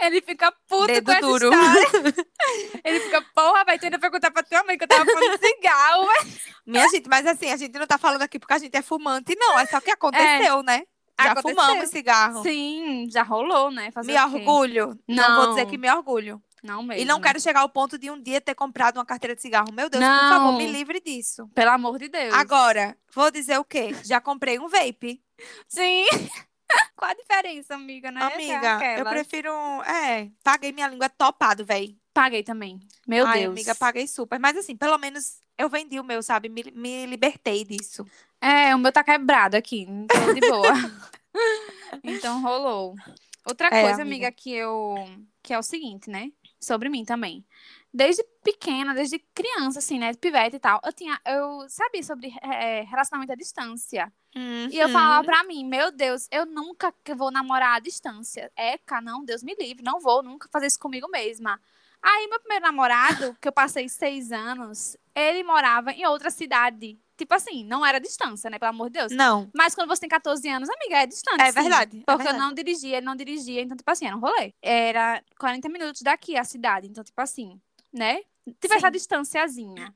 Ele 0.01 0.20
fica 0.22 0.53
puto 0.68 0.87
Dedo 0.87 1.05
com 1.07 1.12
essa 1.12 1.20
duro. 1.20 1.51
história. 1.53 2.14
Ele 2.85 3.01
fica, 3.01 3.22
porra, 3.35 3.64
vai 3.64 3.79
ter 3.79 3.87
ainda 3.87 3.98
perguntar 3.98 4.31
pra 4.31 4.42
tua 4.42 4.64
mãe 4.64 4.77
que 4.77 4.85
eu 4.85 4.88
tava 4.88 5.05
fumando 5.05 5.38
cigarro, 5.38 6.07
velho. 6.07 6.33
Minha 6.66 6.88
gente, 6.88 7.09
mas 7.09 7.27
assim, 7.27 7.51
a 7.51 7.57
gente 7.57 7.79
não 7.79 7.87
tá 7.87 7.98
falando 7.98 8.22
aqui 8.22 8.38
porque 8.38 8.55
a 8.55 8.59
gente 8.59 8.77
é 8.77 8.83
fumante, 8.83 9.35
não. 9.37 9.59
É 9.59 9.66
só 9.66 9.81
que 9.81 9.90
aconteceu, 9.90 10.62
né? 10.62 10.83
Já 11.20 11.33
Aconteceu. 11.33 11.57
fumamos 11.62 11.90
cigarro. 11.90 12.42
Sim, 12.42 13.07
já 13.11 13.22
rolou, 13.22 13.70
né? 13.70 13.90
Fazer 13.92 14.12
Me 14.12 14.18
orgulho. 14.18 14.98
Não. 15.07 15.37
vou 15.37 15.48
dizer 15.51 15.64
Não. 15.64 15.70
que 15.70 15.79
me 15.79 15.90
orgulho. 15.90 16.42
Não 16.64 16.83
mesmo. 16.83 17.03
E 17.03 17.05
não 17.05 17.20
quero 17.20 17.40
chegar 17.40 17.61
ao 17.61 17.68
ponto 17.68 17.98
de 17.98 18.11
um 18.11 18.20
dia 18.20 18.40
ter 18.40 18.55
comprado 18.55 18.96
uma 18.96 19.05
carteira 19.05 19.35
de 19.37 19.42
cigarro. 19.42 19.72
Meu 19.72 19.88
Deus, 19.90 20.03
por 20.03 20.09
Não. 20.11 20.29
favor, 20.31 20.57
me 20.57 20.66
livre 20.66 21.01
disso. 21.01 21.48
Pelo 21.55 21.70
amor 21.70 21.98
de 21.98 22.09
Deus. 22.09 22.33
Agora, 22.35 22.96
vou 23.14 23.31
dizer 23.31 23.59
o 23.59 23.64
quê? 23.64 23.94
Já 24.05 24.20
comprei 24.20 24.59
um 24.59 24.68
vape. 24.68 25.20
Sim. 25.68 26.07
Qual 26.96 27.11
a 27.11 27.14
diferença, 27.14 27.74
amiga, 27.74 28.11
né? 28.11 28.20
Amiga, 28.20 28.85
eu 28.96 29.04
Aquelas. 29.04 29.12
prefiro. 29.12 29.50
É, 29.85 30.30
paguei 30.42 30.72
minha 30.72 30.88
língua 30.88 31.08
topado, 31.08 31.64
véi. 31.64 31.98
Paguei 32.12 32.42
também. 32.42 32.78
Meu 33.06 33.26
Ai, 33.26 33.40
Deus. 33.40 33.52
amiga, 33.52 33.74
paguei 33.74 34.06
super. 34.06 34.38
Mas 34.38 34.56
assim, 34.56 34.76
pelo 34.76 34.98
menos 34.98 35.40
eu 35.58 35.68
vendi 35.68 35.98
o 35.98 36.04
meu, 36.04 36.22
sabe? 36.22 36.48
Me, 36.48 36.62
me 36.74 37.06
libertei 37.06 37.64
disso. 37.64 38.04
É, 38.40 38.74
o 38.74 38.78
meu 38.78 38.92
tá 38.92 39.04
quebrado 39.04 39.56
aqui, 39.56 39.82
então 39.88 40.32
de 40.35 40.42
boa. 40.42 40.72
então 42.02 42.40
rolou. 42.42 42.94
Outra 43.44 43.70
É, 43.70 43.80
coisa, 43.80 44.02
amiga. 44.02 44.02
amiga, 44.02 44.32
que 44.32 44.52
eu 44.52 44.94
que 45.42 45.52
é 45.52 45.58
o 45.58 45.62
seguinte, 45.62 46.08
né? 46.11 46.30
Sobre 46.62 46.88
mim 46.88 47.05
também. 47.05 47.44
Desde 47.92 48.22
pequena, 48.44 48.94
desde 48.94 49.18
criança, 49.35 49.81
assim, 49.81 49.98
né? 49.98 50.14
Pivete 50.14 50.57
e 50.57 50.61
tal, 50.61 50.81
eu 50.85 50.92
tinha, 50.92 51.20
eu 51.27 51.68
sabia 51.68 52.03
sobre 52.03 52.33
é, 52.40 52.83
relacionamento 52.83 53.33
à 53.33 53.35
distância. 53.37 54.12
E 54.70 54.79
eu 54.79 54.87
Uhum. 54.87 54.92
falava 54.92 55.25
pra 55.25 55.44
mim, 55.44 55.64
meu 55.64 55.90
Deus, 55.90 56.27
eu 56.31 56.46
nunca 56.46 56.94
vou 57.16 57.31
namorar 57.31 57.77
à 57.77 57.81
distância. 57.81 58.51
Eca, 58.57 59.01
não, 59.01 59.25
Deus 59.25 59.42
me 59.42 59.55
livre, 59.57 59.83
não 59.83 60.01
vou 60.01 60.22
nunca 60.22 60.48
fazer 60.51 60.66
isso 60.68 60.79
comigo 60.79 61.09
mesma. 61.11 61.61
Aí, 62.01 62.27
meu 62.29 62.40
primeiro 62.40 62.64
namorado, 62.64 63.37
que 63.40 63.46
eu 63.48 63.53
passei 63.53 63.88
seis 63.88 64.33
anos, 64.33 64.96
ele 65.14 65.42
morava 65.44 65.90
em 65.92 66.07
outra 66.07 66.31
cidade. 66.31 66.98
Tipo 67.22 67.35
assim, 67.35 67.62
não 67.64 67.87
era 67.87 68.00
distância, 68.00 68.50
né? 68.50 68.58
Pelo 68.58 68.70
amor 68.70 68.90
de 68.90 68.98
Deus. 68.98 69.12
Não. 69.12 69.48
Mas 69.54 69.76
quando 69.76 69.87
você 69.87 70.00
tem 70.00 70.08
14 70.08 70.48
anos, 70.48 70.68
amiga, 70.68 71.02
é 71.02 71.06
distante. 71.06 71.40
É 71.40 71.52
sim. 71.52 71.61
verdade, 71.61 71.98
é 71.98 72.00
Porque 72.00 72.11
eu 72.11 72.16
verdade. 72.18 72.38
não 72.38 72.52
dirigia, 72.52 72.96
ele 72.96 73.06
não 73.06 73.14
dirigia. 73.14 73.62
Então, 73.62 73.76
tipo 73.76 73.88
assim, 73.88 74.06
era 74.06 74.16
um 74.16 74.18
rolê. 74.18 74.52
Era 74.61 75.22
40 75.38 75.68
minutos 75.68 76.02
daqui 76.02 76.37
a 76.37 76.42
cidade. 76.42 76.88
Então, 76.88 77.04
tipo 77.04 77.20
assim, 77.20 77.61
né? 77.92 78.22
Tive 78.61 78.74
essa 78.74 78.88
Sim. 78.88 78.92
distanciazinha. 78.92 79.94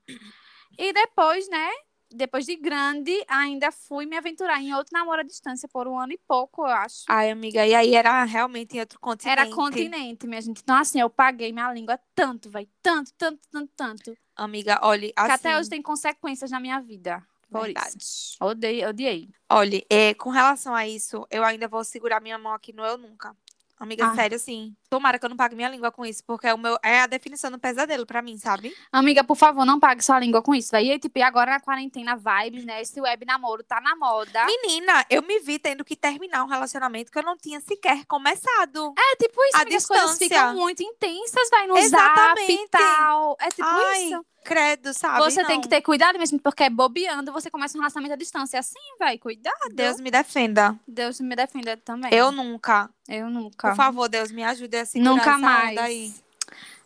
E 0.79 0.93
depois, 0.93 1.49
né? 1.49 1.69
Depois 2.13 2.47
de 2.47 2.57
grande, 2.57 3.13
ainda 3.29 3.73
fui 3.73 4.07
me 4.07 4.17
aventurar 4.17 4.61
em 4.61 4.73
outro 4.75 4.93
namoro 4.93 5.21
à 5.21 5.25
distância 5.25 5.69
por 5.69 5.89
um 5.89 5.99
ano 5.99 6.13
e 6.13 6.21
pouco, 6.27 6.63
eu 6.63 6.67
acho. 6.71 7.05
Ai, 7.09 7.31
amiga, 7.31 7.67
e 7.67 7.75
aí 7.75 7.95
era 7.95 8.25
realmente 8.25 8.77
em 8.77 8.81
outro 8.81 8.99
continente. 9.01 9.41
Era 9.41 9.51
continente, 9.51 10.27
minha 10.27 10.41
gente. 10.41 10.61
Então, 10.63 10.77
assim, 10.77 11.01
eu 11.01 11.11
paguei 11.11 11.53
minha 11.53 11.73
língua 11.73 11.99
tanto, 12.15 12.51
vai 12.51 12.69
Tanto, 12.83 13.13
tanto, 13.19 13.41
tanto, 13.51 13.73
tanto. 13.77 14.17
Amiga, 14.37 14.79
olhe, 14.83 15.13
assim. 15.17 15.27
Que 15.27 15.33
até 15.33 15.59
hoje 15.59 15.69
tem 15.69 15.83
consequências 15.83 16.51
na 16.51 16.61
minha 16.61 16.81
vida. 16.81 17.27
Por 17.51 17.63
verdade. 17.63 17.97
isso. 17.99 18.37
Odiei, 18.41 18.85
odiei. 18.85 19.29
Olhe, 19.51 19.85
é, 19.89 20.15
com 20.15 20.31
relação 20.31 20.75
a 20.75 20.87
isso, 20.87 21.27
eu 21.31 21.45
ainda 21.45 21.69
vou 21.69 21.83
segurar 21.85 22.21
minha 22.21 22.39
mão 22.39 22.53
aqui 22.53 22.73
no 22.73 22.85
Eu 22.85 22.99
Nunca. 22.99 23.37
Amiga, 23.79 24.07
Ah. 24.07 24.15
sério, 24.15 24.37
assim. 24.37 24.75
Tomara 24.89 25.19
que 25.19 25.25
eu 25.27 25.29
não 25.29 25.37
pague 25.37 25.55
minha 25.55 25.69
língua 25.69 25.93
com 25.93 26.07
isso, 26.07 26.23
porque 26.27 26.47
é, 26.47 26.55
o 26.55 26.59
meu, 26.59 26.79
é 26.83 27.01
a 27.03 27.07
definição 27.07 27.51
do 27.51 27.59
pesadelo 27.59 28.07
pra 28.07 28.23
mim, 28.23 28.39
sabe? 28.39 28.75
Amiga, 28.91 29.23
por 29.23 29.37
favor, 29.37 29.67
não 29.67 29.79
pague 29.79 30.03
sua 30.03 30.19
língua 30.19 30.41
com 30.41 30.55
isso, 30.55 30.71
velho. 30.71 30.93
E, 30.93 30.99
tipo, 30.99 31.23
agora 31.23 31.51
na 31.53 31.61
quarentena, 31.61 32.17
vibes, 32.17 32.65
né? 32.65 32.81
Esse 32.81 32.99
web 33.01 33.25
namoro 33.27 33.63
tá 33.63 33.79
na 33.81 33.95
moda. 33.97 34.47
Menina, 34.47 35.05
eu 35.11 35.23
me 35.23 35.39
vi 35.41 35.59
tendo 35.59 35.85
que 35.85 35.95
terminar 35.95 36.43
um 36.45 36.49
relacionamento 36.49 37.13
que 37.13 37.19
eu 37.19 37.23
não 37.23 37.37
tinha 37.37 37.61
sequer 37.61 38.05
começado. 38.07 38.95
É 38.99 39.17
tipo 39.17 39.43
isso, 39.45 39.57
A 39.57 39.61
amiga, 39.63 39.77
as 39.77 39.87
coisas 39.87 40.11
distância. 40.19 40.29
ficam 40.29 40.55
muito 40.55 40.83
intensas, 40.83 41.51
vai 41.51 41.67
no 41.67 41.75
zap 41.75 41.85
Exatamente. 41.85 42.53
e 42.53 42.69
tal. 42.69 43.37
É 43.41 43.49
tipo 43.51 43.63
Ai, 43.69 44.03
isso. 44.05 44.27
Credo, 44.47 44.95
sabe? 44.95 45.19
Você 45.19 45.45
tem 45.45 45.57
Não. 45.57 45.61
que 45.63 45.69
ter 45.69 45.83
cuidado 45.83 46.19
mesmo, 46.19 46.39
porque 46.39 46.63
é 46.63 46.71
bobeando, 46.71 47.33
você 47.33 47.51
começa 47.51 47.77
um 47.77 47.81
relacionamento 47.81 48.15
à 48.15 48.17
distância 48.17 48.61
assim, 48.61 48.79
vai. 48.99 49.19
Cuidado. 49.19 49.75
Deus 49.75 50.01
me 50.01 50.11
defenda. 50.11 50.79
Deus 50.87 51.21
me 51.21 51.35
defenda 51.35 51.77
também. 51.77 52.15
Eu 52.15 52.31
nunca. 52.31 52.89
Eu 53.09 53.29
nunca. 53.29 53.69
Por 53.69 53.77
favor, 53.77 54.09
Deus 54.09 54.31
me 54.31 54.45
ajude 54.45 54.77
a 54.77 54.87
segurar 54.87 55.11
Nunca 55.11 55.37
mais. 55.37 55.77
aí. 55.77 56.15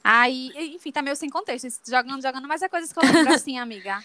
Aí, 0.02 0.50
enfim, 0.74 0.90
tá 0.90 1.02
meio 1.02 1.14
sem 1.14 1.28
contexto, 1.28 1.68
jogando, 1.86 2.22
jogando, 2.22 2.48
mas 2.48 2.62
é 2.62 2.68
coisas 2.68 2.90
que 2.90 2.98
eu 2.98 3.02
lembro 3.02 3.34
assim, 3.34 3.58
amiga. 3.58 4.02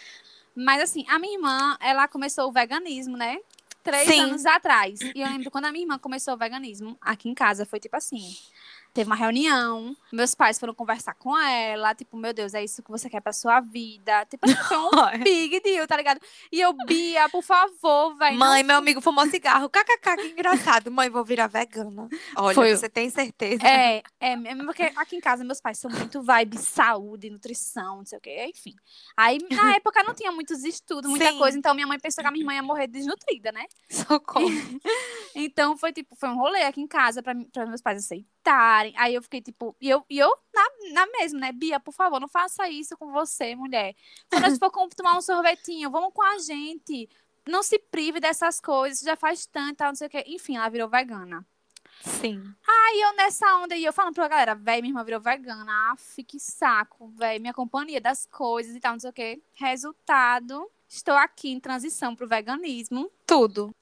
Mas 0.54 0.82
assim, 0.82 1.06
a 1.08 1.18
minha 1.18 1.34
irmã, 1.34 1.78
ela 1.80 2.08
começou 2.08 2.50
o 2.50 2.52
veganismo, 2.52 3.16
né? 3.16 3.38
Três 3.82 4.08
Sim. 4.08 4.22
anos 4.22 4.46
atrás. 4.46 5.00
E 5.00 5.22
eu 5.22 5.28
lembro 5.28 5.50
quando 5.50 5.66
a 5.66 5.72
minha 5.72 5.84
irmã 5.84 5.98
começou 5.98 6.34
o 6.34 6.38
veganismo, 6.38 6.98
aqui 7.00 7.30
em 7.30 7.34
casa, 7.34 7.66
foi 7.66 7.80
tipo 7.80 7.96
assim. 7.96 8.36
Teve 8.96 9.10
uma 9.10 9.16
reunião, 9.18 9.94
meus 10.10 10.34
pais 10.34 10.58
foram 10.58 10.74
conversar 10.74 11.14
com 11.16 11.38
ela, 11.38 11.94
tipo, 11.94 12.16
meu 12.16 12.32
Deus, 12.32 12.54
é 12.54 12.64
isso 12.64 12.82
que 12.82 12.90
você 12.90 13.10
quer 13.10 13.20
pra 13.20 13.34
sua 13.34 13.60
vida. 13.60 14.26
Tipo, 14.26 14.50
assim, 14.50 14.56
foi 14.56 14.78
um 14.78 14.90
big 15.22 15.60
deal, 15.60 15.86
tá 15.86 15.98
ligado? 15.98 16.22
E 16.50 16.62
eu, 16.62 16.72
Bia, 16.86 17.28
por 17.28 17.44
favor, 17.44 18.16
vai. 18.16 18.38
Mãe, 18.38 18.64
meu 18.64 18.78
amigo 18.78 19.02
fumou 19.02 19.28
cigarro. 19.28 19.70
KKK, 19.70 20.16
que 20.16 20.28
engraçado. 20.28 20.90
Mãe, 20.90 21.10
vou 21.10 21.26
virar 21.26 21.48
vegana. 21.48 22.08
Olha, 22.38 22.56
Foi. 22.56 22.74
você 22.74 22.88
tem 22.88 23.10
certeza? 23.10 23.68
É, 23.68 24.02
é 24.18 24.38
mesmo 24.38 24.64
porque 24.64 24.84
aqui 24.96 25.18
em 25.18 25.20
casa 25.20 25.44
meus 25.44 25.60
pais 25.60 25.78
são 25.78 25.92
muito 25.92 26.24
vibe 26.24 26.58
saúde, 26.58 27.30
nutrição, 27.30 27.98
não 27.98 28.06
sei 28.06 28.18
o 28.18 28.22
quê, 28.22 28.46
enfim. 28.48 28.74
Aí 29.18 29.40
na 29.52 29.76
época 29.76 30.04
não 30.04 30.14
tinha 30.14 30.32
muitos 30.32 30.64
estudos, 30.64 31.10
muita 31.10 31.34
Sim. 31.34 31.38
coisa, 31.38 31.58
então 31.58 31.76
minha 31.76 31.86
mãe 31.86 32.00
pensou 32.00 32.22
que 32.24 32.30
a 32.30 32.32
minha 32.32 32.44
irmã 32.44 32.54
ia 32.54 32.64
morrer 32.64 32.88
desnutrida, 32.88 33.52
né? 33.52 33.66
Socorro. 33.90 34.48
Então 35.36 35.76
foi 35.78 35.92
tipo, 35.92 36.16
foi 36.16 36.30
um 36.30 36.36
rolê 36.38 36.64
aqui 36.64 36.80
em 36.82 36.88
casa 36.88 37.22
pra 37.22 37.34
meus 37.34 37.82
pais 37.82 38.04
aceitarem. 38.06 38.94
Aí 38.98 39.14
eu 39.14 39.22
fiquei 39.22 39.42
tipo, 39.42 39.76
e 39.82 39.90
eu, 39.90 40.04
e 40.10 40.18
eu 40.18 40.34
na, 40.54 40.66
na 40.94 41.06
mesma, 41.08 41.40
né? 41.42 41.52
Bia, 41.52 41.80
por 41.80 41.94
favor, 41.94 42.20
não 42.22 42.28
faça 42.28 42.70
isso 42.70 42.96
com 42.98 43.12
você, 43.12 43.54
mulher. 43.56 43.94
Quando 44.30 44.46
gente 44.46 44.60
for 44.60 44.72
com- 44.72 44.88
tomar 44.90 45.18
um 45.18 45.22
sorvetinho, 45.22 45.92
vamos 45.92 46.14
com 46.14 46.24
a 46.24 46.38
gente. 46.40 47.10
Não 47.48 47.62
se 47.62 47.78
prive 47.78 48.20
dessas 48.20 48.60
coisas, 48.62 49.02
já 49.02 49.16
faz 49.16 49.46
tanto, 49.46 49.84
não 49.84 49.94
sei 49.94 50.08
o 50.08 50.10
quê. 50.10 50.24
Enfim, 50.26 50.56
ela 50.58 50.70
virou 50.70 50.88
vegana. 50.90 51.46
Sim. 52.02 52.44
Aí 52.68 53.02
eu 53.02 53.16
nessa 53.16 53.46
onda, 53.58 53.76
e 53.76 53.84
eu 53.84 53.92
falando 53.94 54.14
pra 54.16 54.28
galera, 54.28 54.56
véi, 54.56 54.82
minha 54.82 54.92
irmã 54.92 55.04
virou 55.04 55.20
vegana. 55.20 55.92
Aff, 55.92 56.24
que 56.24 56.40
saco, 56.40 57.08
véi. 57.16 57.40
Minha 57.40 57.54
companhia 57.54 58.00
das 58.00 58.26
coisas 58.26 58.76
e 58.76 58.80
tal, 58.80 58.94
não 58.94 59.00
sei 59.00 59.10
o 59.10 59.14
quê. 59.14 59.42
Resultado, 59.54 60.70
estou 60.88 61.16
aqui 61.16 61.50
em 61.50 61.60
transição 61.60 62.16
pro 62.16 62.28
veganismo. 62.28 63.12
Tudo. 63.26 63.74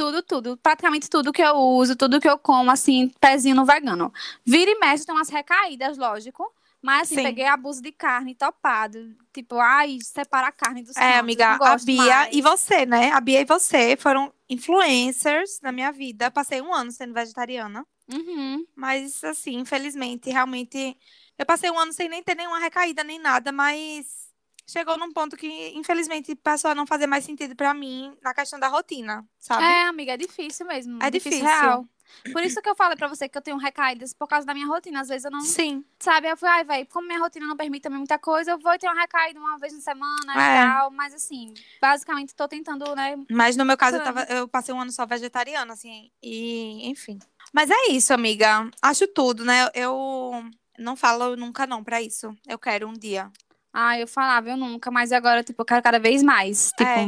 Tudo, 0.00 0.22
tudo. 0.22 0.56
Praticamente 0.56 1.10
tudo 1.10 1.30
que 1.30 1.42
eu 1.42 1.54
uso, 1.54 1.94
tudo 1.94 2.18
que 2.18 2.26
eu 2.26 2.38
como, 2.38 2.70
assim, 2.70 3.12
pezinho 3.20 3.54
no 3.54 3.66
vegano. 3.66 4.10
Vira 4.46 4.70
e 4.70 4.78
mexe, 4.78 5.04
tem 5.04 5.14
umas 5.14 5.28
recaídas, 5.28 5.98
lógico. 5.98 6.50
Mas, 6.80 7.02
assim, 7.02 7.16
Sim. 7.16 7.22
peguei 7.22 7.44
abuso 7.44 7.82
de 7.82 7.92
carne 7.92 8.34
topado. 8.34 9.14
Tipo, 9.30 9.56
ai, 9.56 9.98
separa 10.00 10.46
a 10.46 10.52
carne 10.52 10.82
do 10.82 10.92
É, 10.96 11.18
amiga, 11.18 11.58
a 11.60 11.76
Bia 11.76 12.02
mais. 12.02 12.34
e 12.34 12.40
você, 12.40 12.86
né? 12.86 13.10
A 13.12 13.20
Bia 13.20 13.42
e 13.42 13.44
você 13.44 13.94
foram 13.94 14.32
influencers 14.48 15.60
na 15.62 15.70
minha 15.70 15.92
vida. 15.92 16.30
Passei 16.30 16.62
um 16.62 16.72
ano 16.72 16.90
sendo 16.90 17.12
vegetariana. 17.12 17.86
Uhum. 18.10 18.64
Mas, 18.74 19.22
assim, 19.22 19.58
infelizmente, 19.58 20.30
realmente. 20.30 20.96
Eu 21.36 21.44
passei 21.44 21.70
um 21.70 21.78
ano 21.78 21.92
sem 21.92 22.08
nem 22.08 22.22
ter 22.22 22.34
nenhuma 22.34 22.58
recaída 22.58 23.04
nem 23.04 23.18
nada, 23.18 23.52
mas 23.52 24.29
chegou 24.70 24.96
num 24.96 25.12
ponto 25.12 25.36
que, 25.36 25.72
infelizmente, 25.74 26.34
passou 26.36 26.70
a 26.70 26.74
não 26.74 26.86
fazer 26.86 27.06
mais 27.06 27.24
sentido 27.24 27.56
pra 27.56 27.74
mim 27.74 28.16
na 28.22 28.32
questão 28.32 28.58
da 28.58 28.68
rotina, 28.68 29.26
sabe? 29.38 29.64
É, 29.64 29.88
amiga, 29.88 30.12
é 30.12 30.16
difícil 30.16 30.66
mesmo. 30.66 31.02
É 31.02 31.10
difícil. 31.10 31.44
real. 31.44 31.86
Por 32.32 32.42
isso 32.42 32.60
que 32.60 32.68
eu 32.68 32.74
falei 32.74 32.96
pra 32.96 33.06
você 33.06 33.28
que 33.28 33.38
eu 33.38 33.42
tenho 33.42 33.56
recaídas 33.56 34.12
por 34.12 34.26
causa 34.26 34.44
da 34.44 34.52
minha 34.52 34.66
rotina. 34.66 35.00
Às 35.00 35.08
vezes 35.08 35.24
eu 35.24 35.30
não. 35.30 35.40
Sim. 35.42 35.84
Sabe? 35.98 36.28
Eu 36.28 36.36
fui, 36.36 36.48
ai, 36.48 36.64
velho, 36.64 36.86
como 36.88 37.06
minha 37.06 37.20
rotina 37.20 37.46
não 37.46 37.56
permite 37.56 37.82
também 37.82 37.98
muita 37.98 38.18
coisa, 38.18 38.50
eu 38.52 38.58
vou 38.58 38.76
ter 38.78 38.88
uma 38.88 39.00
recaída 39.00 39.38
uma 39.38 39.56
vez 39.58 39.72
na 39.72 39.80
semana 39.80 40.32
É. 40.34 40.60
e 40.62 40.66
tal. 40.66 40.90
Mas 40.90 41.14
assim, 41.14 41.54
basicamente 41.80 42.34
tô 42.34 42.48
tentando, 42.48 42.94
né? 42.96 43.16
Mas 43.30 43.56
no 43.56 43.64
meu 43.64 43.76
caso, 43.76 43.96
eu, 43.98 44.02
tava, 44.02 44.22
eu 44.24 44.48
passei 44.48 44.74
um 44.74 44.80
ano 44.80 44.90
só 44.90 45.06
vegetariana, 45.06 45.72
assim, 45.72 46.10
e 46.22 46.88
enfim. 46.88 47.18
Mas 47.52 47.70
é 47.70 47.90
isso, 47.90 48.12
amiga. 48.12 48.68
Acho 48.82 49.06
tudo, 49.06 49.44
né? 49.44 49.68
Eu 49.72 50.44
não 50.78 50.96
falo 50.96 51.36
nunca 51.36 51.66
não 51.66 51.82
pra 51.84 52.02
isso. 52.02 52.34
Eu 52.46 52.58
quero 52.58 52.88
um 52.88 52.92
dia. 52.92 53.30
Ah, 53.72 53.98
eu 53.98 54.06
falava, 54.06 54.50
eu 54.50 54.56
nunca, 54.56 54.90
mas 54.90 55.12
agora, 55.12 55.42
tipo, 55.44 55.60
eu 55.62 55.66
quero 55.66 55.82
cada 55.82 55.98
vez 55.98 56.22
mais. 56.22 56.70
Tipo, 56.76 56.82
É, 56.82 57.06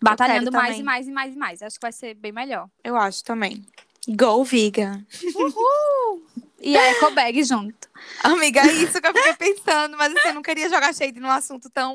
batalhando 0.00 0.52
mais 0.52 0.68
também. 0.68 0.80
e 0.80 0.84
mais 0.84 1.08
e 1.08 1.10
mais 1.10 1.34
e 1.34 1.38
mais. 1.38 1.62
Acho 1.62 1.76
que 1.76 1.82
vai 1.82 1.92
ser 1.92 2.14
bem 2.14 2.30
melhor. 2.32 2.68
Eu 2.82 2.96
acho 2.96 3.24
também. 3.24 3.64
Go 4.08 4.44
vegan. 4.44 5.04
E 6.60 6.76
a 6.76 6.92
ecobag 6.92 7.42
junto. 7.42 7.88
Amiga, 8.22 8.60
é 8.60 8.72
isso 8.72 9.00
que 9.00 9.06
eu 9.06 9.14
fiquei 9.14 9.34
pensando, 9.34 9.96
mas 9.96 10.14
assim, 10.16 10.28
eu 10.28 10.34
não 10.34 10.42
queria 10.42 10.68
jogar 10.68 10.94
shade 10.94 11.18
num 11.20 11.30
assunto 11.30 11.68
tão. 11.70 11.94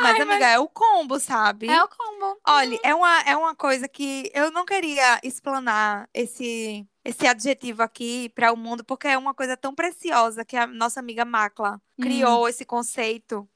Mas, 0.00 0.20
amiga, 0.20 0.46
é 0.46 0.58
o 0.58 0.68
combo, 0.68 1.18
sabe? 1.18 1.68
É 1.68 1.82
o 1.82 1.88
combo. 1.88 2.38
Olha, 2.46 2.78
é 2.82 2.94
uma, 2.94 3.20
é 3.20 3.36
uma 3.36 3.54
coisa 3.54 3.88
que 3.88 4.30
eu 4.34 4.50
não 4.50 4.64
queria 4.64 5.20
explanar 5.22 6.08
esse, 6.14 6.86
esse 7.04 7.26
adjetivo 7.26 7.82
aqui 7.82 8.28
para 8.30 8.52
o 8.52 8.56
mundo, 8.56 8.84
porque 8.84 9.08
é 9.08 9.18
uma 9.18 9.34
coisa 9.34 9.56
tão 9.56 9.74
preciosa 9.74 10.44
que 10.44 10.56
a 10.56 10.66
nossa 10.66 11.00
amiga 11.00 11.24
Macla 11.24 11.80
criou 12.00 12.48
esse 12.48 12.64
conceito. 12.64 13.48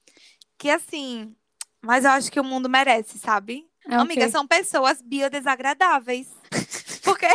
Que 0.59 0.71
assim, 0.71 1.35
mas 1.81 2.05
eu 2.05 2.11
acho 2.13 2.31
que 2.31 2.41
o 2.41 2.45
mundo 2.45 2.69
merece, 2.69 3.19
sabe? 3.19 3.67
É 3.89 3.97
o 3.97 4.01
Amiga, 4.01 4.29
são 4.31 4.47
pessoas 4.47 5.03
biodesagradáveis. 5.03 6.29
Porque. 7.03 7.27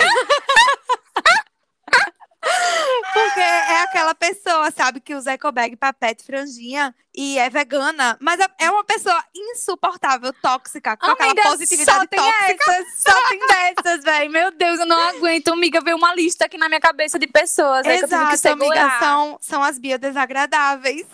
Porque 3.38 3.72
é 3.72 3.82
aquela 3.84 4.16
pessoa, 4.16 4.72
sabe, 4.72 5.00
que 5.00 5.14
usa 5.14 5.34
ecobag, 5.34 5.76
papete, 5.76 6.24
franjinha 6.26 6.94
e 7.16 7.38
é 7.38 7.50
vegana, 7.52 8.18
mas 8.20 8.40
é- 8.40 8.48
é 8.62 8.72
uma 8.72 8.84
pessoa 8.84 9.24
insuportável, 9.36 10.34
tóxica, 10.42 10.98
com 10.98 11.06
aquela 11.06 11.32
Amiga, 11.32 11.44
positividade 11.44 12.00
só 12.00 12.08
tem 12.08 12.20
tóxica. 12.20 12.72
essas, 12.72 13.02
só 13.04 13.28
tem 13.30 13.40
dessas, 13.48 14.04
velho. 14.04 14.32
Meu 14.32 14.50
Deus, 14.52 14.80
eu 14.80 14.86
não 14.88 15.00
aguento. 15.10 15.50
Amiga, 15.50 15.82
veio 15.82 15.98
uma 15.98 16.16
lista 16.16 16.46
aqui 16.46 16.58
na 16.58 16.68
minha 16.68 16.80
cabeça 16.82 17.20
de 17.20 17.28
pessoas. 17.28 17.86
aí 17.86 18.00
que 18.00 18.06
eu 18.06 18.10
tive 18.10 18.26
que 18.28 18.34
Exato, 18.34 18.54
amiga, 18.54 19.00
são, 19.00 19.38
são 19.40 19.64
as 19.64 19.78
biodesagradáveis. 19.78 21.06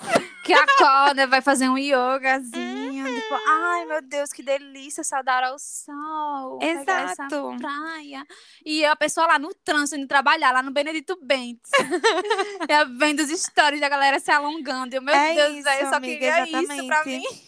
Que 0.45 0.53
acorda, 0.53 1.25
vai 1.27 1.41
fazer 1.41 1.67
um 1.69 1.77
yogazinho. 1.77 2.72
Uhum. 3.09 3.15
Tipo, 3.21 3.35
ai, 3.47 3.85
meu 3.85 4.01
Deus, 4.01 4.31
que 4.31 4.43
delícia 4.43 5.03
saudar 5.03 5.43
ao 5.43 5.57
sol. 5.59 6.59
Exato. 6.61 7.57
praia. 7.59 8.25
E 8.65 8.85
a 8.85 8.95
pessoa 8.95 9.27
lá 9.27 9.39
no 9.39 9.53
trânsito, 9.53 9.97
indo 9.99 10.07
trabalhar, 10.07 10.51
lá 10.51 10.61
no 10.63 10.71
Benedito 10.71 11.17
Bentes. 11.21 11.71
é, 12.69 12.85
vendo 12.85 13.21
os 13.21 13.29
stories 13.29 13.79
da 13.81 13.89
galera 13.89 14.19
se 14.19 14.31
alongando. 14.31 14.95
Eu, 14.95 15.01
meu 15.01 15.13
É 15.13 15.33
Deus, 15.33 15.57
isso, 15.57 15.69
eu 15.69 15.87
só 15.89 15.95
amiga, 15.95 16.13
queria 16.13 16.43
isso 16.45 16.85
pra 16.87 16.97
exatamente. 17.01 17.33
mim. 17.33 17.41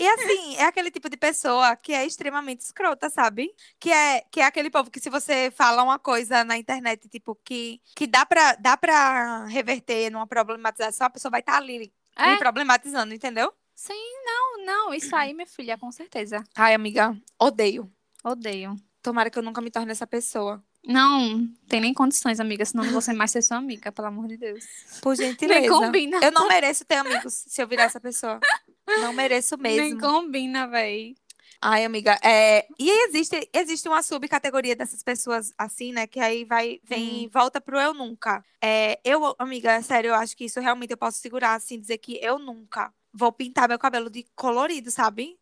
E 0.00 0.06
assim, 0.06 0.56
é 0.56 0.64
aquele 0.64 0.90
tipo 0.92 1.08
de 1.08 1.16
pessoa 1.16 1.74
que 1.74 1.92
é 1.92 2.06
extremamente 2.06 2.60
escrota, 2.60 3.10
sabe? 3.10 3.52
Que 3.80 3.90
é, 3.90 4.20
que 4.30 4.40
é 4.40 4.44
aquele 4.44 4.70
povo 4.70 4.90
que 4.92 5.00
se 5.00 5.10
você 5.10 5.50
fala 5.56 5.82
uma 5.82 5.98
coisa 5.98 6.44
na 6.44 6.56
internet, 6.56 7.08
tipo, 7.08 7.34
que, 7.44 7.80
que 7.96 8.06
dá, 8.06 8.24
pra, 8.24 8.54
dá 8.54 8.76
pra 8.76 9.46
reverter 9.46 10.10
numa 10.10 10.26
problematização, 10.26 11.08
a 11.08 11.10
pessoa 11.10 11.30
vai 11.30 11.40
estar 11.40 11.56
ali 11.56 11.78
lhe 11.78 11.92
É? 12.16 12.36
problematizando, 12.36 13.12
entendeu? 13.12 13.52
Sim, 13.78 14.24
não, 14.24 14.64
não. 14.64 14.92
Isso 14.92 15.14
aí, 15.14 15.32
minha 15.32 15.46
filha, 15.46 15.78
com 15.78 15.92
certeza. 15.92 16.42
Ai, 16.56 16.74
amiga, 16.74 17.16
odeio. 17.38 17.88
Odeio. 18.24 18.74
Tomara 19.00 19.30
que 19.30 19.38
eu 19.38 19.42
nunca 19.42 19.60
me 19.60 19.70
torne 19.70 19.92
essa 19.92 20.04
pessoa. 20.04 20.60
Não, 20.84 21.48
tem 21.68 21.80
nem 21.80 21.94
condições, 21.94 22.40
amiga. 22.40 22.64
Senão 22.64 22.82
não 22.82 22.90
vou 22.90 23.00
ser 23.00 23.12
mais 23.12 23.30
ser 23.30 23.40
sua 23.40 23.56
amiga, 23.56 23.92
pelo 23.92 24.08
amor 24.08 24.26
de 24.26 24.36
Deus. 24.36 24.64
Por 25.00 25.14
gentileza. 25.14 25.60
Nem 25.60 25.70
combina. 25.70 26.18
Eu 26.20 26.32
não 26.32 26.48
mereço 26.48 26.84
ter 26.84 26.96
amigos 26.96 27.44
se 27.46 27.62
eu 27.62 27.68
virar 27.68 27.84
essa 27.84 28.00
pessoa. 28.00 28.40
Não 28.84 29.12
mereço 29.12 29.56
mesmo. 29.56 29.80
Nem 29.80 29.96
combina, 29.96 30.66
véi. 30.66 31.14
Ai, 31.60 31.84
amiga, 31.84 32.18
é... 32.22 32.66
e 32.78 32.90
existe, 33.06 33.48
existe 33.52 33.88
uma 33.88 34.02
subcategoria 34.02 34.74
dessas 34.74 35.04
pessoas 35.04 35.52
assim, 35.56 35.92
né? 35.92 36.06
Que 36.06 36.18
aí 36.18 36.44
vai, 36.44 36.80
vem 36.82 37.24
e 37.24 37.28
volta 37.28 37.60
pro 37.60 37.78
eu 37.78 37.94
nunca. 37.94 38.44
É, 38.60 38.98
eu, 39.04 39.36
amiga, 39.38 39.80
sério, 39.82 40.08
eu 40.08 40.14
acho 40.14 40.36
que 40.36 40.46
isso 40.46 40.60
realmente 40.60 40.90
eu 40.90 40.96
posso 40.96 41.18
segurar, 41.18 41.54
assim, 41.54 41.78
dizer 41.78 41.98
que 41.98 42.18
eu 42.20 42.38
nunca 42.40 42.92
vou 43.12 43.32
pintar 43.32 43.68
meu 43.68 43.78
cabelo 43.78 44.10
de 44.10 44.26
colorido, 44.34 44.90
sabe? 44.90 45.38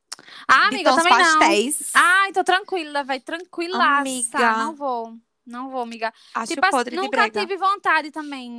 Ah, 0.48 0.68
de 0.70 0.76
amiga, 0.76 0.90
eu 0.90 0.96
também 0.96 1.12
não. 1.12 1.38
pastéis. 1.38 1.90
Ai, 1.94 2.32
tô 2.32 2.42
tranquila, 2.42 3.04
vai 3.04 3.20
tranquilaça. 3.20 4.00
Amiga. 4.00 4.52
Não 4.56 4.74
vou. 4.74 5.16
Não 5.46 5.70
vou, 5.70 5.80
amiga. 5.82 6.12
Acho 6.34 6.54
tipo, 6.54 6.66
assim, 6.66 6.76
podre 6.76 6.90
de 6.96 6.96
nunca 6.96 7.18
brega. 7.18 7.40
tive 7.40 7.56
vontade 7.56 8.10
também. 8.10 8.50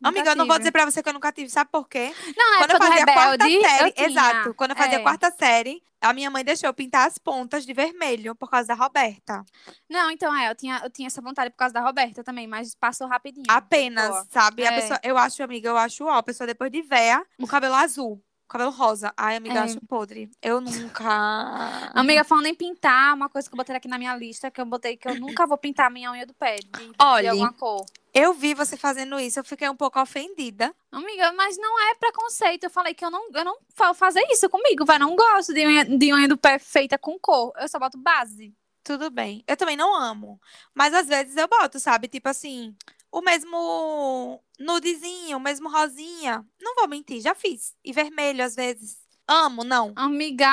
Nunca 0.00 0.08
Amiga, 0.08 0.30
eu 0.32 0.36
não 0.36 0.44
vou 0.44 0.54
tive. 0.54 0.58
dizer 0.60 0.72
pra 0.72 0.84
você 0.84 1.00
que 1.00 1.08
eu 1.08 1.12
nunca 1.12 1.30
tive, 1.30 1.48
sabe 1.48 1.70
por 1.70 1.88
quê? 1.88 2.12
Não, 2.36 2.50
na 2.52 2.58
Quando 2.58 2.70
eu 2.72 2.78
fazia 2.78 3.02
a 3.04 3.06
quarta 3.06 3.44
Rebelde, 3.44 3.60
série, 3.68 3.94
exato, 3.96 4.54
quando 4.54 4.70
eu 4.72 4.76
fazia 4.76 4.98
a 4.98 5.00
É. 5.00 5.04
quarta 5.04 5.30
série, 5.30 5.80
a 6.00 6.12
minha 6.12 6.28
mãe 6.32 6.42
deixou 6.44 6.68
eu 6.68 6.74
pintar 6.74 7.06
as 7.06 7.16
pontas 7.16 7.64
de 7.64 7.72
vermelho 7.72 8.34
por 8.34 8.50
causa 8.50 8.66
da 8.66 8.74
Roberta. 8.74 9.44
Não, 9.88 10.10
então 10.10 10.36
é, 10.36 10.50
eu 10.50 10.54
tinha, 10.56 10.80
eu 10.82 10.90
tinha 10.90 11.06
essa 11.06 11.22
vontade 11.22 11.50
por 11.50 11.58
causa 11.58 11.74
da 11.74 11.80
Roberta 11.80 12.24
também, 12.24 12.48
mas 12.48 12.74
passou 12.74 13.06
rapidinho. 13.06 13.44
Apenas, 13.48 14.26
sabe? 14.28 14.66
A 14.66 14.72
É. 14.72 14.80
pessoa, 14.80 14.98
eu 15.04 15.16
acho, 15.16 15.40
amiga, 15.44 15.68
eu 15.68 15.76
acho 15.76 16.04
ó, 16.06 16.14
a 16.14 16.22
pessoa 16.24 16.44
depois 16.44 16.72
de 16.72 16.82
véia, 16.82 17.24
o 17.38 17.46
cabelo 17.46 17.76
azul, 17.76 18.20
cabelo 18.52 18.70
rosa. 18.70 19.12
Ai, 19.16 19.36
amiga, 19.36 19.56
É. 19.56 19.58
acho 19.58 19.80
podre. 19.86 20.30
Eu 20.42 20.60
nunca. 20.60 21.02
Amiga, 21.94 22.24
falando 22.24 22.46
em 22.46 22.54
pintar, 22.54 23.14
uma 23.14 23.28
coisa 23.28 23.48
que 23.48 23.54
eu 23.54 23.56
botei 23.56 23.74
aqui 23.74 23.88
na 23.88 23.98
minha 23.98 24.14
lista, 24.16 24.50
que 24.50 24.60
eu 24.60 24.66
botei 24.66 24.96
que 24.96 25.08
eu 25.08 25.18
nunca 25.18 25.46
vou 25.46 25.56
pintar 25.58 25.90
minha 25.90 26.10
unha 26.10 26.26
do 26.26 26.34
pé 26.34 26.56
de, 26.56 26.86
de 26.88 26.92
Olhe. 27.00 27.28
alguma 27.28 27.52
cor. 27.52 27.84
Eu 28.14 28.34
vi 28.34 28.52
você 28.52 28.76
fazendo 28.76 29.18
isso, 29.18 29.40
eu 29.40 29.44
fiquei 29.44 29.68
um 29.68 29.76
pouco 29.76 29.98
ofendida. 29.98 30.74
Amiga, 30.90 31.32
mas 31.32 31.56
não 31.56 31.80
é 31.90 31.94
preconceito. 31.94 32.64
Eu 32.64 32.70
falei 32.70 32.92
que 32.92 33.04
eu 33.04 33.10
não, 33.10 33.30
eu 33.32 33.44
não 33.44 33.56
vou 33.76 33.94
fazer 33.94 34.22
isso 34.30 34.48
comigo, 34.50 34.84
vai. 34.84 34.98
Não 34.98 35.16
gosto 35.16 35.54
de 35.54 35.66
unha, 35.66 35.84
de 35.84 36.12
unha 36.12 36.28
do 36.28 36.36
pé 36.36 36.58
feita 36.58 36.98
com 36.98 37.18
cor. 37.18 37.52
Eu 37.56 37.68
só 37.68 37.78
boto 37.78 37.96
base. 37.96 38.54
Tudo 38.84 39.10
bem. 39.10 39.42
Eu 39.46 39.56
também 39.56 39.76
não 39.76 39.94
amo. 39.96 40.40
Mas 40.74 40.92
às 40.92 41.06
vezes 41.06 41.36
eu 41.36 41.48
boto, 41.48 41.78
sabe? 41.80 42.08
Tipo 42.08 42.28
assim, 42.28 42.74
o 43.12 43.20
mesmo 43.20 44.42
nudezinho, 44.58 45.36
o 45.36 45.40
mesmo 45.40 45.68
rosinha. 45.70 46.44
Não 46.60 46.74
vou 46.74 46.88
mentir, 46.88 47.20
já 47.20 47.34
fiz. 47.34 47.74
E 47.84 47.92
vermelho 47.92 48.42
às 48.44 48.54
vezes. 48.56 48.96
Amo, 49.28 49.62
não. 49.62 49.92
Amiga, 49.94 50.48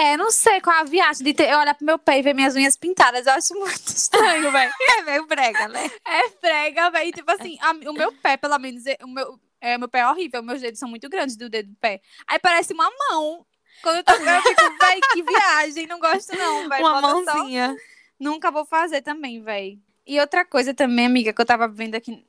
é, 0.00 0.16
não 0.16 0.30
sei 0.30 0.60
qual 0.60 0.76
é 0.76 0.80
a 0.80 0.84
viagem 0.84 1.24
de 1.24 1.34
ter, 1.34 1.50
eu 1.50 1.58
olhar 1.58 1.74
pro 1.74 1.84
meu 1.84 1.98
pé 1.98 2.18
e 2.18 2.22
ver 2.22 2.32
minhas 2.34 2.54
unhas 2.54 2.76
pintadas. 2.76 3.26
Eu 3.26 3.32
acho 3.32 3.54
muito 3.54 3.74
estranho, 3.88 4.50
velho. 4.52 4.72
É 4.98 5.02
meio 5.02 5.26
brega, 5.26 5.66
né? 5.68 5.90
É 6.06 6.28
frega, 6.30 6.90
velho. 6.90 7.12
Tipo 7.12 7.30
assim, 7.32 7.58
a- 7.60 7.72
o 7.90 7.92
meu 7.92 8.12
pé, 8.12 8.36
pelo 8.36 8.58
menos, 8.58 8.86
é- 8.86 8.98
o 9.02 9.08
meu, 9.08 9.38
é, 9.60 9.76
meu 9.76 9.88
pé 9.88 10.00
é 10.00 10.06
horrível. 10.08 10.42
Meus 10.42 10.60
dedos 10.60 10.78
são 10.78 10.88
muito 10.88 11.08
grandes 11.08 11.36
do 11.36 11.48
dedo 11.50 11.70
do 11.70 11.76
pé. 11.76 12.00
Aí 12.28 12.38
parece 12.38 12.72
uma 12.72 12.88
mão. 13.10 13.44
Quando 13.82 13.96
eu, 13.96 14.04
tô, 14.04 14.12
eu 14.12 14.42
fico, 14.42 14.78
véi, 14.80 15.00
que 15.12 15.22
viagem. 15.22 15.86
Não 15.86 15.98
gosto, 15.98 16.34
não, 16.36 16.68
velho. 16.68 16.84
Uma 16.86 17.00
Bota 17.00 17.24
só- 17.24 17.34
mãozinha. 17.34 17.76
Nunca 18.18 18.50
vou 18.50 18.64
fazer 18.64 19.02
também, 19.02 19.42
véi. 19.42 19.78
E 20.06 20.20
outra 20.20 20.44
coisa 20.44 20.74
também, 20.74 21.06
amiga, 21.06 21.32
que 21.32 21.40
eu 21.40 21.46
tava 21.46 21.66
vendo 21.66 21.94
aqui, 21.94 22.24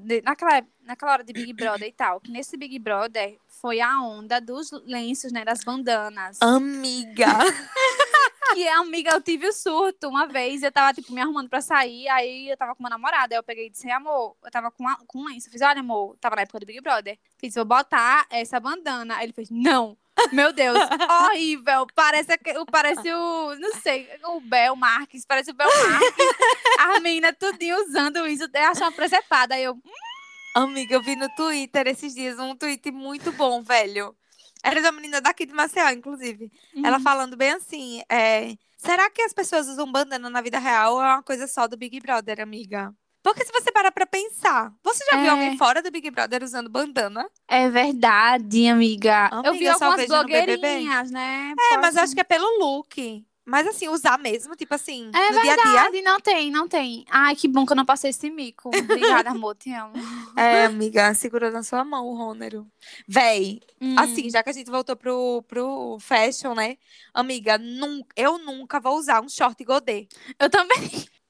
de- 0.00 0.22
naquela, 0.22 0.66
naquela 0.82 1.12
hora 1.12 1.24
de 1.24 1.32
Big 1.32 1.52
Brother 1.52 1.86
e 1.88 1.92
tal, 1.92 2.20
que 2.20 2.30
nesse 2.30 2.56
Big 2.56 2.76
Brother 2.78 3.38
foi 3.46 3.80
a 3.80 4.00
onda 4.00 4.40
dos 4.40 4.70
lenços, 4.84 5.30
né, 5.30 5.44
das 5.44 5.60
bandanas. 5.64 6.38
Amiga. 6.42 7.26
E, 8.56 8.66
amiga, 8.68 9.12
eu 9.12 9.22
tive 9.22 9.46
o 9.46 9.52
surto 9.52 10.08
uma 10.08 10.26
vez, 10.26 10.64
eu 10.64 10.72
tava, 10.72 10.92
tipo, 10.92 11.12
me 11.12 11.20
arrumando 11.20 11.48
pra 11.48 11.60
sair, 11.60 12.08
aí 12.08 12.50
eu 12.50 12.56
tava 12.56 12.74
com 12.74 12.82
uma 12.82 12.90
namorada, 12.90 13.32
aí 13.32 13.38
eu 13.38 13.44
peguei 13.44 13.66
e 13.66 13.70
disse, 13.70 13.88
amor, 13.92 14.34
eu 14.44 14.50
tava 14.50 14.72
com, 14.72 14.88
a, 14.88 14.96
com 15.06 15.20
um 15.20 15.26
lenço, 15.26 15.46
eu 15.46 15.52
fiz, 15.52 15.62
olha, 15.62 15.78
amor, 15.78 16.16
tava 16.20 16.34
na 16.34 16.42
época 16.42 16.58
do 16.58 16.66
Big 16.66 16.80
Brother, 16.80 17.16
fiz, 17.38 17.54
vou 17.54 17.64
botar 17.64 18.26
essa 18.28 18.58
bandana, 18.58 19.16
aí 19.18 19.26
ele 19.26 19.32
fez, 19.32 19.50
não, 19.50 19.96
meu 20.32 20.52
Deus, 20.52 20.78
horrível, 21.26 21.86
parece, 21.94 22.38
parece 22.70 23.12
o, 23.12 23.54
não 23.56 23.74
sei, 23.80 24.08
o 24.24 24.40
Bel 24.40 24.76
Marques, 24.76 25.24
parece 25.26 25.50
o 25.50 25.54
Bel 25.54 25.68
Marques, 25.68 26.26
a 26.78 27.00
menina 27.00 27.32
tudinho 27.32 27.76
usando 27.86 28.26
isso, 28.26 28.44
eu 28.52 28.62
achei 28.62 28.82
uma 28.84 28.92
presepada, 28.92 29.54
aí 29.54 29.64
eu, 29.64 29.76
Amiga, 30.54 30.94
eu 30.96 31.02
vi 31.02 31.14
no 31.14 31.28
Twitter 31.34 31.86
esses 31.86 32.14
dias 32.14 32.38
um 32.38 32.56
tweet 32.56 32.90
muito 32.90 33.30
bom, 33.32 33.62
velho. 33.62 34.16
Era 34.62 34.82
da 34.82 34.92
menina 34.92 35.20
daqui 35.20 35.46
de 35.46 35.54
Maceió, 35.54 35.88
inclusive. 35.90 36.50
Ela 36.84 36.96
Uhum. 36.96 37.02
falando 37.02 37.36
bem 37.36 37.52
assim, 37.52 38.02
é... 38.10 38.56
Será 38.76 39.08
que 39.10 39.22
as 39.22 39.32
pessoas 39.32 39.68
usam 39.68 39.90
bandana 39.90 40.28
na 40.28 40.40
vida 40.40 40.58
real 40.58 40.94
ou 40.94 41.02
é 41.02 41.06
uma 41.06 41.22
coisa 41.22 41.46
só 41.46 41.68
do 41.68 41.76
Big 41.76 42.00
Brother, 42.00 42.40
amiga? 42.40 42.92
Porque 43.22 43.44
se 43.44 43.52
você 43.52 43.70
parar 43.70 43.92
pra 43.92 44.06
pensar, 44.06 44.72
você 44.82 45.04
já 45.10 45.16
viu 45.18 45.26
É. 45.26 45.30
alguém 45.30 45.58
fora 45.58 45.82
do 45.82 45.90
Big 45.90 46.10
Brother 46.10 46.42
usando 46.42 46.70
bandana? 46.70 47.28
É 47.46 47.68
verdade, 47.68 48.66
amiga. 48.68 49.28
eu 49.32 49.42
vi 49.42 49.48
Amiga, 49.48 49.64
eu 49.66 49.72
algumas 49.72 50.06
blogueirinhas, 50.06 51.10
né? 51.10 51.54
É, 51.72 51.76
mas 51.78 51.96
acho 51.96 52.14
que 52.14 52.20
é 52.20 52.24
pelo 52.24 52.58
look. 52.58 53.24
Mas 53.44 53.66
assim, 53.66 53.88
usar 53.88 54.16
mesmo, 54.18 54.54
tipo 54.54 54.72
assim, 54.74 55.10
É 55.12 55.32
no 55.32 55.40
dia 55.42 55.52
a 55.52 55.56
dia. 55.56 55.64
verdade, 55.64 56.02
não 56.02 56.20
tem, 56.20 56.50
não 56.52 56.68
tem. 56.68 57.04
Ai, 57.10 57.34
que 57.34 57.48
bom 57.48 57.66
que 57.66 57.72
eu 57.72 57.76
não 57.76 57.84
passei 57.86 58.10
esse 58.10 58.30
mico. 58.30 58.68
Obrigada, 58.68 59.30
amor, 59.32 59.56
te 59.56 59.72
amo. 59.72 59.94
É, 60.36 60.66
amiga, 60.66 61.12
segurou 61.14 61.50
na 61.50 61.62
sua 61.62 61.84
mão 61.84 62.06
o 62.06 62.14
Rônero. 62.16 62.66
Véi, 63.08 63.60
Hum. 63.80 63.96
assim, 63.98 64.30
já 64.30 64.42
que 64.42 64.50
a 64.50 64.52
gente 64.52 64.70
voltou 64.70 64.94
pro, 64.94 65.42
pro 65.48 65.98
fashion, 66.00 66.54
né? 66.54 66.76
Amiga, 67.12 67.58
eu 68.14 68.38
nunca 68.38 68.78
vou 68.78 68.96
usar 68.96 69.20
um 69.20 69.28
short 69.28 69.64
godê. 69.64 70.06
Eu 70.38 70.48
também. 70.48 70.78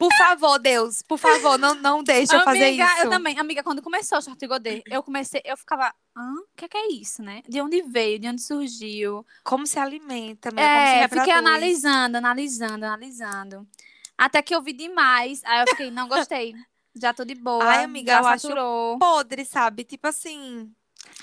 Por 0.00 0.10
favor, 0.16 0.58
Deus, 0.58 1.02
por 1.02 1.18
favor, 1.18 1.58
não, 1.58 1.74
não 1.74 2.02
deixa 2.02 2.34
eu 2.34 2.40
fazer 2.40 2.68
Amiga, 2.68 2.84
isso. 2.84 3.02
eu 3.02 3.10
também. 3.10 3.38
Amiga, 3.38 3.62
quando 3.62 3.82
começou 3.82 4.16
o 4.16 4.22
short 4.22 4.46
godê, 4.46 4.82
eu 4.90 5.02
comecei, 5.02 5.42
eu 5.44 5.58
ficava, 5.58 5.94
hã? 6.16 6.32
O 6.36 6.56
que 6.56 6.64
é, 6.64 6.68
que 6.68 6.76
é 6.78 6.92
isso, 6.92 7.22
né? 7.22 7.42
De 7.46 7.60
onde 7.60 7.82
veio, 7.82 8.18
de 8.18 8.26
onde 8.26 8.40
surgiu? 8.40 9.26
Como 9.44 9.66
se 9.66 9.78
alimenta, 9.78 10.48
como 10.48 10.58
se 10.58 10.66
É, 10.66 11.00
reproduz. 11.02 11.26
fiquei 11.26 11.38
analisando, 11.38 12.16
analisando, 12.16 12.84
analisando. 12.86 13.68
Até 14.16 14.40
que 14.40 14.54
eu 14.54 14.62
vi 14.62 14.72
demais, 14.72 15.42
aí 15.44 15.60
eu 15.60 15.66
fiquei, 15.68 15.90
não 15.90 16.08
gostei. 16.08 16.54
Já 16.94 17.12
tô 17.12 17.24
de 17.24 17.34
boa. 17.34 17.62
Ai, 17.64 17.84
amiga, 17.84 18.12
já 18.12 18.20
eu 18.20 18.26
acho 18.26 18.42
saturou. 18.48 18.98
Podre, 18.98 19.44
sabe? 19.44 19.84
Tipo 19.84 20.08
assim. 20.08 20.74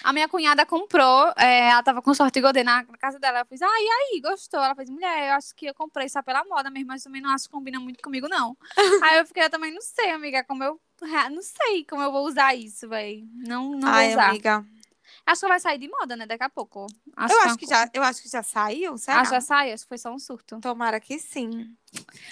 A 0.04 0.14
minha 0.14 0.28
cunhada 0.28 0.66
comprou, 0.66 1.34
é, 1.38 1.70
ela 1.70 1.84
tava 1.84 2.02
com 2.02 2.14
short 2.14 2.40
godê 2.40 2.64
na, 2.64 2.84
na 2.84 2.98
casa 2.98 3.20
dela. 3.20 3.40
Eu 3.40 3.46
fiz, 3.46 3.62
ah, 3.62 3.68
e 3.68 3.90
aí, 4.16 4.22
gostou? 4.22 4.62
Ela 4.62 4.76
fez, 4.76 4.90
mulher, 4.90 5.30
eu 5.30 5.34
acho 5.34 5.54
que 5.56 5.66
eu 5.66 5.74
comprei 5.74 6.08
só 6.08 6.22
pela 6.22 6.44
moda 6.46 6.70
mesmo, 6.70 6.88
mas 6.88 7.04
também 7.04 7.22
não 7.22 7.30
acho 7.32 7.46
que 7.46 7.52
combina 7.52 7.80
muito 7.80 8.02
comigo, 8.02 8.28
não. 8.30 8.56
aí 9.04 9.18
eu 9.18 9.26
fiquei, 9.26 9.44
eu 9.44 9.50
também 9.50 9.74
não 9.74 9.82
sei, 9.82 10.12
amiga, 10.12 10.44
como 10.44 10.64
eu. 10.64 10.80
Não 11.32 11.42
sei 11.42 11.84
como 11.86 12.02
eu 12.02 12.12
vou 12.12 12.26
usar 12.26 12.56
isso, 12.56 12.88
véi. 12.88 13.26
Não, 13.36 13.72
não 13.72 13.88
Ai, 13.88 14.06
vou 14.06 14.14
usar. 14.14 14.30
amiga. 14.30 14.66
Acho 15.26 15.42
que 15.42 15.48
vai 15.48 15.60
sair 15.60 15.78
de 15.78 15.90
moda, 15.90 16.16
né, 16.16 16.26
daqui 16.26 16.44
a 16.44 16.50
pouco. 16.50 16.88
eu 17.18 17.24
é 17.24 17.44
acho 17.44 17.58
que 17.58 17.66
já, 17.66 17.90
eu 17.94 18.02
acho 18.04 18.22
que 18.22 18.30
já 18.30 18.42
saiu, 18.44 18.98
será? 18.98 19.22
Ah, 19.22 19.26
já 19.26 19.42
sai? 19.42 19.74
Acho 19.74 19.84
que 19.84 19.90
foi 19.90 19.98
só 19.98 20.12
um 20.12 20.20
surto. 20.20 20.60
Tomara 20.62 21.00
que 21.00 21.20
sim. 21.20 21.76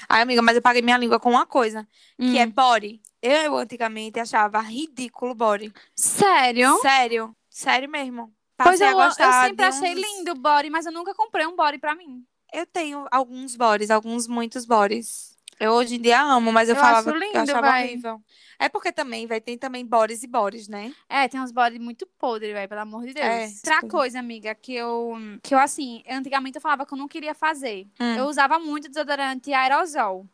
Ai, 0.08 0.22
amiga, 0.22 0.42
mas 0.42 0.56
eu 0.56 0.62
paguei 0.62 0.82
minha 0.82 0.98
língua 0.98 1.20
com 1.20 1.30
uma 1.30 1.46
coisa, 1.46 1.88
que 2.18 2.38
é 2.38 2.46
Hum. 2.46 2.52
body. 2.52 3.02
Eu 3.26 3.58
antigamente 3.58 4.20
achava 4.20 4.60
ridículo 4.60 5.34
body. 5.34 5.74
Sério? 5.96 6.78
Sério, 6.82 7.36
sério 7.50 7.90
mesmo. 7.90 8.32
Pois 8.58 8.80
Passei 8.80 8.88
eu, 8.94 9.00
a 9.00 9.06
eu 9.08 9.12
sempre 9.12 9.56
de 9.56 9.64
achei 9.64 9.94
uns- 9.96 10.02
lindo 10.02 10.32
o 10.32 10.36
body, 10.36 10.70
mas 10.70 10.86
eu 10.86 10.92
nunca 10.92 11.14
comprei 11.14 11.46
um 11.46 11.56
body 11.56 11.78
pra 11.78 11.96
mim. 11.96 12.24
Eu 12.54 12.66
tenho 12.66 13.06
alguns 13.12 13.56
bodies, 13.56 13.90
alguns 13.92 14.28
muitos 14.28 14.66
bodies. 14.66 15.36
Eu 15.60 15.72
hoje 15.72 15.96
em 15.96 16.02
dia 16.02 16.22
amo, 16.22 16.52
mas 16.52 16.68
eu, 16.70 16.76
Eu 16.76 16.82
falava 16.82 17.10
acho 17.10 17.20
que 17.20 17.26
lindo, 17.26 17.38
eu 17.38 17.42
achava 17.42 17.72
véi. 17.72 17.86
horrível. 17.88 18.22
É 18.60 18.68
porque 18.70 18.92
também, 18.92 19.26
vai 19.26 19.40
tem 19.42 19.58
também 19.58 19.86
bodies 19.86 20.22
e 20.24 20.28
bodies, 20.28 20.68
né? 20.68 20.94
É, 21.10 21.28
tem 21.30 21.40
uns 21.40 21.52
body 21.52 21.80
muito 21.80 22.06
podres, 22.20 22.54
velho, 22.54 22.68
pelo 22.70 22.82
amor 22.82 23.06
de 23.06 23.14
Deus. 23.14 23.26
É, 23.26 23.46
Outra 23.48 23.76
tipo- 23.76 23.88
coisa, 23.88 24.20
amiga, 24.20 24.54
que 24.54 24.74
eu, 24.74 25.14
que 25.42 25.54
eu, 25.56 25.60
assim, 25.60 26.04
antigamente 26.10 26.58
eu 26.58 26.62
falava 26.62 26.86
que 26.86 26.94
eu 26.94 26.98
não 26.98 27.08
queria 27.08 27.34
fazer. 27.34 27.88
Hum. 28.00 28.16
Eu 28.18 28.26
usava 28.26 28.60
muito 28.60 28.90
desodorante 28.90 29.54
aerosol. 29.54 30.26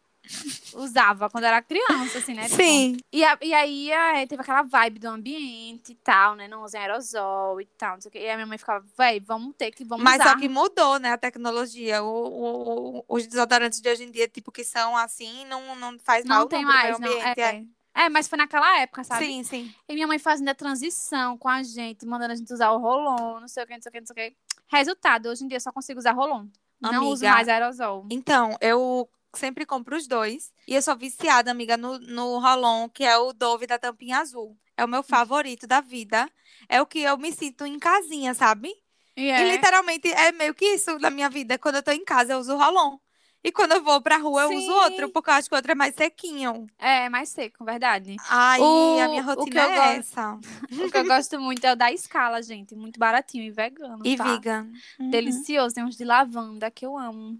Usava 0.73 1.29
quando 1.29 1.43
era 1.45 1.61
criança, 1.61 2.19
assim, 2.19 2.33
né? 2.33 2.43
Tipo, 2.43 2.55
Sim. 2.55 2.97
E, 3.11 3.23
a- 3.23 3.37
e 3.41 3.53
aí 3.53 3.91
é, 3.91 4.25
teve 4.27 4.41
aquela 4.41 4.61
vibe 4.63 4.99
do 4.99 5.07
ambiente 5.07 5.91
e 5.91 5.95
tal, 5.95 6.35
né? 6.35 6.47
Não 6.47 6.63
usem 6.63 6.79
aerosol 6.79 7.59
e 7.59 7.65
tal, 7.65 7.95
não 7.95 8.01
sei 8.01 8.09
o 8.09 8.11
quê. 8.11 8.19
E 8.19 8.29
a 8.29 8.35
minha 8.35 8.45
mãe 8.45 8.57
ficava, 8.57 8.85
véi, 8.97 9.19
vamos 9.19 9.55
ter 9.57 9.71
que, 9.71 9.83
vamos 9.83 10.03
Mas 10.03 10.15
usar. 10.21 10.29
só 10.33 10.37
que 10.37 10.47
mudou, 10.47 10.99
né, 10.99 11.11
a 11.11 11.17
tecnologia. 11.17 12.01
O, 12.03 12.07
o- 12.07 12.97
o- 12.99 13.05
os 13.09 13.27
desodorantes 13.27 13.81
de 13.81 13.89
hoje 13.89 14.03
em 14.03 14.11
dia, 14.11 14.27
tipo, 14.27 14.51
que 14.51 14.63
são 14.63 14.95
assim, 14.95 15.45
não, 15.45 15.75
não 15.75 15.99
faz 15.99 16.23
mal 16.25 16.41
Não 16.41 16.47
tem 16.47 16.63
mais, 16.63 16.99
não. 16.99 17.07
ambiente, 17.11 17.41
É, 17.41 18.03
é, 18.05 18.09
mas 18.09 18.27
foi 18.27 18.37
naquela 18.37 18.79
época, 18.79 19.03
sabe? 19.03 19.25
Sim, 19.25 19.43
sim. 19.43 19.73
E 19.89 19.93
minha 19.93 20.07
mãe 20.07 20.19
fazendo 20.19 20.49
a 20.49 20.55
transição 20.55 21.37
com 21.37 21.49
a 21.49 21.61
gente, 21.63 22.05
mandando 22.05 22.31
a 22.33 22.35
gente 22.35 22.53
usar 22.53 22.71
o 22.71 22.77
rolon, 22.77 23.39
não 23.41 23.47
sei 23.47 23.63
o 23.63 23.67
que, 23.67 23.73
não 23.73 23.81
sei 23.81 23.89
o 23.89 23.93
que, 23.93 23.99
não 23.99 24.07
sei 24.07 24.13
o 24.13 24.29
que. 24.31 24.37
Resultado, 24.67 25.27
hoje 25.27 25.43
em 25.43 25.47
dia 25.47 25.57
eu 25.57 25.61
só 25.61 25.71
consigo 25.71 25.99
usar 25.99 26.13
rolon. 26.13 26.45
Não 26.79 27.07
uso 27.09 27.23
Amiga. 27.25 27.35
mais 27.35 27.47
aerosol. 27.47 28.07
Então, 28.09 28.57
eu 28.59 29.07
sempre 29.37 29.65
compro 29.65 29.95
os 29.95 30.07
dois. 30.07 30.51
E 30.67 30.75
eu 30.75 30.81
sou 30.81 30.95
viciada, 30.95 31.51
amiga, 31.51 31.77
no, 31.77 31.99
no 31.99 32.39
Rolon, 32.39 32.89
que 32.89 33.03
é 33.03 33.17
o 33.17 33.33
Dove 33.33 33.67
da 33.67 33.77
tampinha 33.79 34.19
azul. 34.19 34.57
É 34.77 34.83
o 34.85 34.87
meu 34.87 35.03
favorito 35.03 35.67
da 35.67 35.81
vida. 35.81 36.29
É 36.69 36.81
o 36.81 36.85
que 36.85 36.99
eu 36.99 37.17
me 37.17 37.31
sinto 37.31 37.65
em 37.65 37.77
casinha, 37.79 38.33
sabe? 38.33 38.69
E 39.15 39.23
E 39.25 39.29
é. 39.29 39.51
literalmente 39.51 40.07
é 40.11 40.31
meio 40.31 40.53
que 40.55 40.65
isso 40.65 40.97
na 40.99 41.09
minha 41.09 41.29
vida. 41.29 41.57
Quando 41.57 41.75
eu 41.75 41.83
tô 41.83 41.91
em 41.91 42.03
casa, 42.05 42.33
eu 42.33 42.39
uso 42.39 42.53
o 42.53 42.57
Rolon. 42.57 42.97
E 43.43 43.51
quando 43.51 43.71
eu 43.71 43.83
vou 43.83 43.99
pra 44.01 44.17
rua, 44.17 44.43
eu 44.43 44.49
uso 44.51 44.67
Sim. 44.67 44.71
outro, 44.71 45.09
porque 45.09 45.31
eu 45.31 45.33
acho 45.33 45.49
que 45.49 45.55
o 45.55 45.57
outro 45.57 45.71
é 45.71 45.75
mais 45.75 45.95
sequinho. 45.95 46.67
É 46.77 47.09
mais 47.09 47.29
seco, 47.29 47.65
verdade. 47.65 48.15
Ai, 48.29 48.59
O- 48.61 48.99
a 48.99 49.07
minha 49.07 49.21
o 49.23 49.25
que 49.25 49.33
rotina 49.39 49.61
eu 49.63 49.69
é 49.71 49.75
gosto- 49.75 49.99
essa. 49.99 50.39
O 50.87 50.91
que 50.91 50.97
eu 50.97 51.05
gosto 51.05 51.39
muito 51.39 51.65
é 51.65 51.73
o 51.73 51.75
da 51.75 51.91
escala, 51.91 52.41
gente. 52.43 52.75
Muito 52.75 52.99
baratinho 52.99 53.43
e 53.43 53.49
vegano. 53.49 54.05
E 54.05 54.15
tá? 54.15 54.25
vegan. 54.25 54.69
Uhum. 54.99 55.09
Delicioso. 55.09 55.73
Tem 55.73 55.83
uns 55.83 55.97
de 55.97 56.05
lavanda 56.05 56.69
que 56.69 56.85
eu 56.85 56.95
amo. 56.95 57.39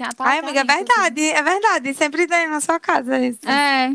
Tem 0.00 0.06
a 0.06 0.12
Ai, 0.20 0.38
amiga, 0.38 0.60
é 0.60 0.64
verdade, 0.64 1.30
é 1.30 1.42
verdade. 1.42 1.92
Sempre 1.92 2.26
tem 2.26 2.48
na 2.48 2.58
sua 2.60 2.80
casa 2.80 3.18
isso. 3.18 3.46
É. 3.46 3.92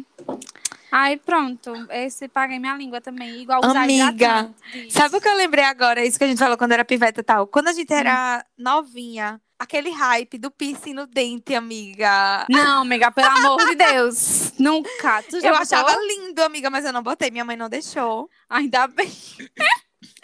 Aí 0.91 1.17
pronto. 1.17 1.73
Esse 1.89 2.27
paguei 2.27 2.59
minha 2.59 2.75
língua 2.75 3.01
também. 3.01 3.41
Igual 3.41 3.59
usar 3.65 3.81
Amiga. 3.81 4.53
Sabe 4.91 5.17
o 5.17 5.21
que 5.21 5.27
eu 5.27 5.35
lembrei 5.35 5.63
agora? 5.63 6.05
Isso 6.05 6.19
que 6.19 6.23
a 6.23 6.27
gente 6.27 6.37
falou 6.37 6.57
quando 6.57 6.73
era 6.73 6.85
piveta 6.85 7.21
e 7.21 7.23
tal. 7.23 7.47
Quando 7.47 7.69
a 7.69 7.73
gente 7.73 7.91
era 7.91 8.45
novinha, 8.55 9.41
aquele 9.57 9.89
hype 9.89 10.37
do 10.37 10.51
piercing 10.51 10.93
no 10.93 11.07
dente, 11.07 11.55
amiga. 11.55 12.45
Não, 12.51 12.83
amiga, 12.83 13.09
pelo 13.09 13.27
amor 13.27 13.65
de 13.65 13.73
Deus. 13.73 14.53
Nunca. 14.59 15.23
Eu 15.33 15.41
botou? 15.41 15.55
achava 15.55 15.95
lindo, 16.05 16.43
amiga, 16.43 16.69
mas 16.69 16.85
eu 16.85 16.93
não 16.93 17.01
botei. 17.01 17.31
Minha 17.31 17.45
mãe 17.45 17.57
não 17.57 17.67
deixou. 17.67 18.29
Ainda 18.47 18.85
bem. 18.85 19.11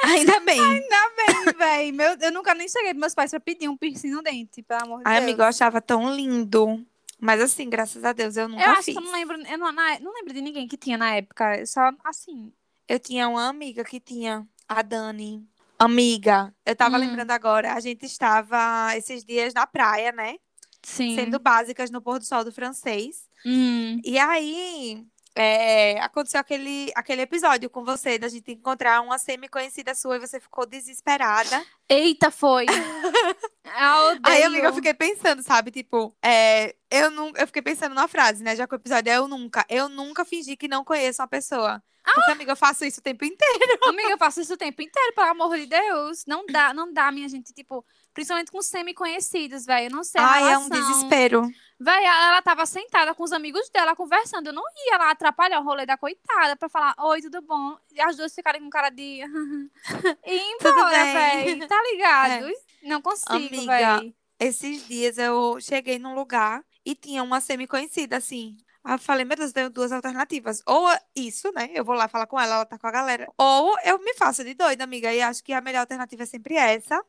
Ainda 0.04 0.39
bem. 0.41 0.60
Ainda 0.60 1.12
bem, 1.15 1.54
véi. 1.58 1.91
Meu, 1.91 2.15
eu 2.20 2.32
nunca 2.32 2.54
nem 2.54 2.67
cheguei 2.67 2.89
pros 2.91 3.00
meus 3.02 3.15
pais 3.15 3.32
pra 3.32 3.39
pedir 3.39 3.67
um 3.70 3.78
piercing 3.78 4.10
no 4.12 4.22
dente, 4.22 4.62
pelo 4.63 4.84
amor 4.84 4.98
de 5.00 5.04
Ai, 5.06 5.15
Deus. 5.15 5.24
amiga, 5.24 5.44
eu 5.44 5.48
achava 5.48 5.82
tão 5.82 6.13
lindo. 6.13 6.86
Mas 7.20 7.39
assim, 7.41 7.70
graças 7.70 8.04
a 8.04 8.13
Deus, 8.13 8.36
eu 8.36 8.48
nunca 8.48 8.63
Eu 8.63 8.72
acho 8.72 8.84
fiz. 8.84 8.94
que 8.96 9.00
eu 9.00 9.04
não 9.06 9.12
lembro, 9.12 9.38
eu 9.39 9.58
não, 9.58 9.72
na- 9.72 10.00
não 10.00 10.13
lembro 10.13 10.34
de 10.34 10.41
ninguém 10.41 10.67
que 10.67 10.76
tinha 10.78 10.98
na 10.98 11.15
época. 11.15 11.63
Só 11.65 11.91
assim. 12.04 12.52
Eu 12.88 13.00
tinha 13.00 13.28
uma 13.30 13.48
amiga 13.48 13.84
que 13.84 14.00
tinha, 14.00 14.46
a 14.67 14.82
Dani. 14.82 15.46
Amiga, 15.78 16.54
eu 16.65 16.76
tava 16.76 16.96
Hum. 16.98 17.00
lembrando 17.00 17.32
agora, 17.32 17.74
a 17.74 17.80
gente 17.80 18.06
estava 18.06 18.96
esses 18.98 19.24
dias 19.24 19.54
na 19.54 19.65
praia, 19.65 20.12
né? 20.12 20.36
Sim. 20.84 21.15
Sendo 21.15 21.39
básicas 21.39 21.89
no 21.91 22.02
pôr 22.02 22.17
do 22.20 22.26
sol 22.26 22.44
do 22.44 22.52
francês. 22.52 23.28
Hum. 23.46 24.00
E 24.04 24.17
aí, 24.17 25.04
é, 25.36 26.00
aconteceu 26.00 26.39
aquele, 26.39 26.91
aquele 26.96 27.22
episódio 27.22 27.70
com 27.70 27.84
você, 27.84 28.17
da 28.17 28.28
gente 28.28 28.52
encontrar 28.52 29.02
uma 29.02 29.17
semi-conhecida 29.17 29.96
sua 29.96 30.17
e 30.17 30.20
você 30.20 30.39
ficou 30.39 30.65
desesperada. 30.65 31.63
Eita, 31.89 32.30
foi. 32.32 32.65
Eu 33.63 34.15
odeio. 34.15 34.21
Aí, 34.24 34.43
amiga, 34.43 34.67
eu 34.67 34.74
fiquei 34.74 34.93
pensando, 34.93 35.43
sabe? 35.43 35.71
Tipo, 35.71 36.15
é, 36.21 36.76
eu, 36.89 37.12
não, 37.12 37.32
eu 37.36 37.45
fiquei 37.47 37.62
pensando 37.62 37.93
na 37.93 38.08
frase, 38.08 38.43
né? 38.43 38.56
Já 38.56 38.67
que 38.67 38.74
o 38.74 38.78
episódio 38.78 39.12
é 39.12 39.17
eu 39.17 39.28
nunca. 39.28 39.65
Eu 39.69 39.88
nunca 39.88 40.26
fingi 40.26 40.58
que 40.58 40.67
não 40.67 40.84
conheço 40.84 41.21
uma 41.21 41.28
pessoa. 41.28 41.82
Ah! 42.04 42.13
Porque, 42.15 42.32
amiga, 42.32 42.52
eu 42.54 42.56
faço 42.56 42.84
isso 42.84 43.00
o 43.00 43.04
tempo 43.04 43.24
inteiro. 43.24 43.80
Amiga, 43.88 44.10
eu 44.10 44.17
faço 44.17 44.41
isso 44.41 44.54
o 44.54 44.58
tempo 44.58 44.82
inteiro, 44.82 45.13
pelo 45.13 45.28
amor 45.28 45.56
de 45.56 45.67
Deus. 45.67 46.26
Não 46.26 46.45
dá, 46.47 46.74
não 46.74 46.91
dá, 46.91 47.12
minha 47.12 47.30
gente. 47.30 47.54
Tipo, 47.54 47.86
principalmente 48.13 48.52
com 48.52 48.62
semi-conhecidos, 48.62 49.65
velho. 49.65 49.88
Eu 49.88 49.95
não 49.95 50.04
sei 50.04 50.19
Ai, 50.19 50.52
é 50.52 50.58
um 50.58 50.67
desespero. 50.67 51.47
Véi, 51.80 52.04
ela, 52.04 52.41
tava 52.41 52.65
sentada 52.65 53.13
com 53.13 53.24
os 53.24 53.32
amigos 53.32 53.69
dela 53.69 53.95
conversando. 53.95 54.47
Eu 54.47 54.54
não 54.54 54.63
ia 54.88 54.97
lá 54.97 55.12
atrapalhar 55.12 55.60
o 55.60 55.63
rolê 55.63 55.86
da 55.86 55.97
coitada 55.97 56.56
pra 56.56 56.69
falar, 56.69 56.95
oi, 56.97 57.21
tudo 57.21 57.41
bom? 57.41 57.78
E 57.91 58.02
as 58.02 58.17
duas 58.17 58.34
ficarem 58.34 58.62
com 58.62 58.69
cara 58.69 58.89
de. 58.89 59.21
e 60.26 60.56
embora, 60.56 61.06
véi. 61.13 61.67
Tá 61.67 61.82
ligado? 61.84 62.52
Não 62.84 63.02
consigo, 63.02 63.34
Amiga, 63.34 64.00
véi. 64.00 64.15
Esses 64.39 64.88
dias 64.88 65.17
eu 65.17 65.60
cheguei 65.60 66.00
num 66.00 66.15
lugar 66.15 66.63
e 66.86 66.96
tinha 66.96 67.22
uma 67.22 67.39
semi-conhecida, 67.39 68.17
assim. 68.17 68.58
Aí 68.84 68.96
eu 68.96 69.00
falei, 69.00 69.24
meu 69.24 69.38
Deus, 69.38 69.50
eu 69.50 69.54
tenho 69.54 69.70
duas 69.70 69.91
alternativas. 69.91 70.63
Ou 70.65 70.88
isso, 71.15 71.52
né? 71.52 71.70
Eu 71.74 71.86
vou 71.86 71.94
lá 71.94 72.08
falar 72.08 72.26
com 72.26 72.39
ela, 72.39 72.56
ela 72.56 72.65
tá 72.65 72.80
com 72.80 72.88
a 72.88 72.91
galera. 72.91 73.32
Ou 73.38 73.78
eu 73.86 74.00
me 74.00 74.13
faço 74.15 74.44
de 74.44 74.56
doida, 74.56 74.84
amiga. 74.84 75.13
E 75.13 75.22
acho 75.22 75.44
que 75.44 75.54
a 75.54 75.62
melhor 75.62 75.82
alternativa 75.82 76.24
é 76.24 76.26
sempre 76.26 76.56
essa. 76.56 77.00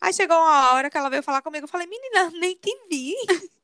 Aí 0.00 0.12
chegou 0.14 0.36
uma 0.36 0.72
hora 0.72 0.88
que 0.88 0.96
ela 0.96 1.10
veio 1.10 1.22
falar 1.22 1.42
comigo. 1.42 1.64
Eu 1.64 1.68
falei, 1.68 1.86
menina, 1.86 2.30
nem 2.30 2.56
te 2.56 2.70
vi. 2.90 3.14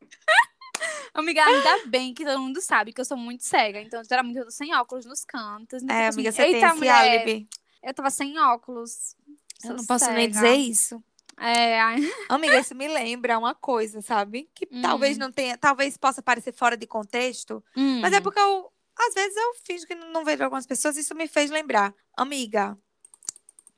Amiga, 1.12 1.44
ainda 1.44 1.86
bem 1.86 2.14
que 2.14 2.24
todo 2.24 2.38
mundo 2.38 2.60
sabe 2.60 2.92
que 2.92 3.00
eu 3.00 3.04
sou 3.04 3.16
muito 3.16 3.42
cega. 3.44 3.80
Então, 3.80 4.02
geralmente 4.04 4.36
eu 4.38 4.44
tô 4.44 4.50
sem 4.50 4.74
óculos 4.74 5.04
nos 5.06 5.24
cantos. 5.24 5.82
Então, 5.82 5.96
É, 5.96 6.06
amiga, 6.06 6.28
assim, 6.28 6.42
você 6.42 6.50
tem 6.52 6.62
esse 6.62 6.76
mulher, 6.76 6.92
álibi. 6.92 7.48
Eu 7.82 7.94
tava 7.94 8.10
sem 8.10 8.38
óculos. 8.38 9.16
Eu 9.64 9.74
não 9.74 9.84
posso 9.84 10.04
nem 10.12 10.32
cega. 10.32 10.46
dizer 10.46 10.54
isso. 10.54 11.02
É, 11.40 11.80
Amiga, 12.28 12.58
isso 12.58 12.74
me 12.74 12.88
lembra 12.88 13.38
uma 13.38 13.54
coisa, 13.54 14.02
sabe? 14.02 14.50
Que 14.54 14.66
talvez 14.66 15.16
Hum. 15.16 15.20
não 15.20 15.32
tenha, 15.32 15.56
talvez 15.56 15.96
possa 15.96 16.22
parecer 16.22 16.52
fora 16.52 16.76
de 16.76 16.86
contexto, 16.86 17.62
mas 18.02 18.12
é 18.12 18.18
hum. 18.18 18.22
porque 18.22 18.40
eu, 18.40 18.72
às 18.98 19.14
vezes 19.14 19.36
eu 19.36 19.54
finjo 19.64 19.86
que 19.86 19.94
não 19.94 20.24
vejo 20.24 20.42
algumas 20.42 20.66
pessoas, 20.66 20.96
isso 20.96 21.14
me 21.14 21.28
fez 21.28 21.50
lembrar. 21.50 21.94
Amiga, 22.16 22.76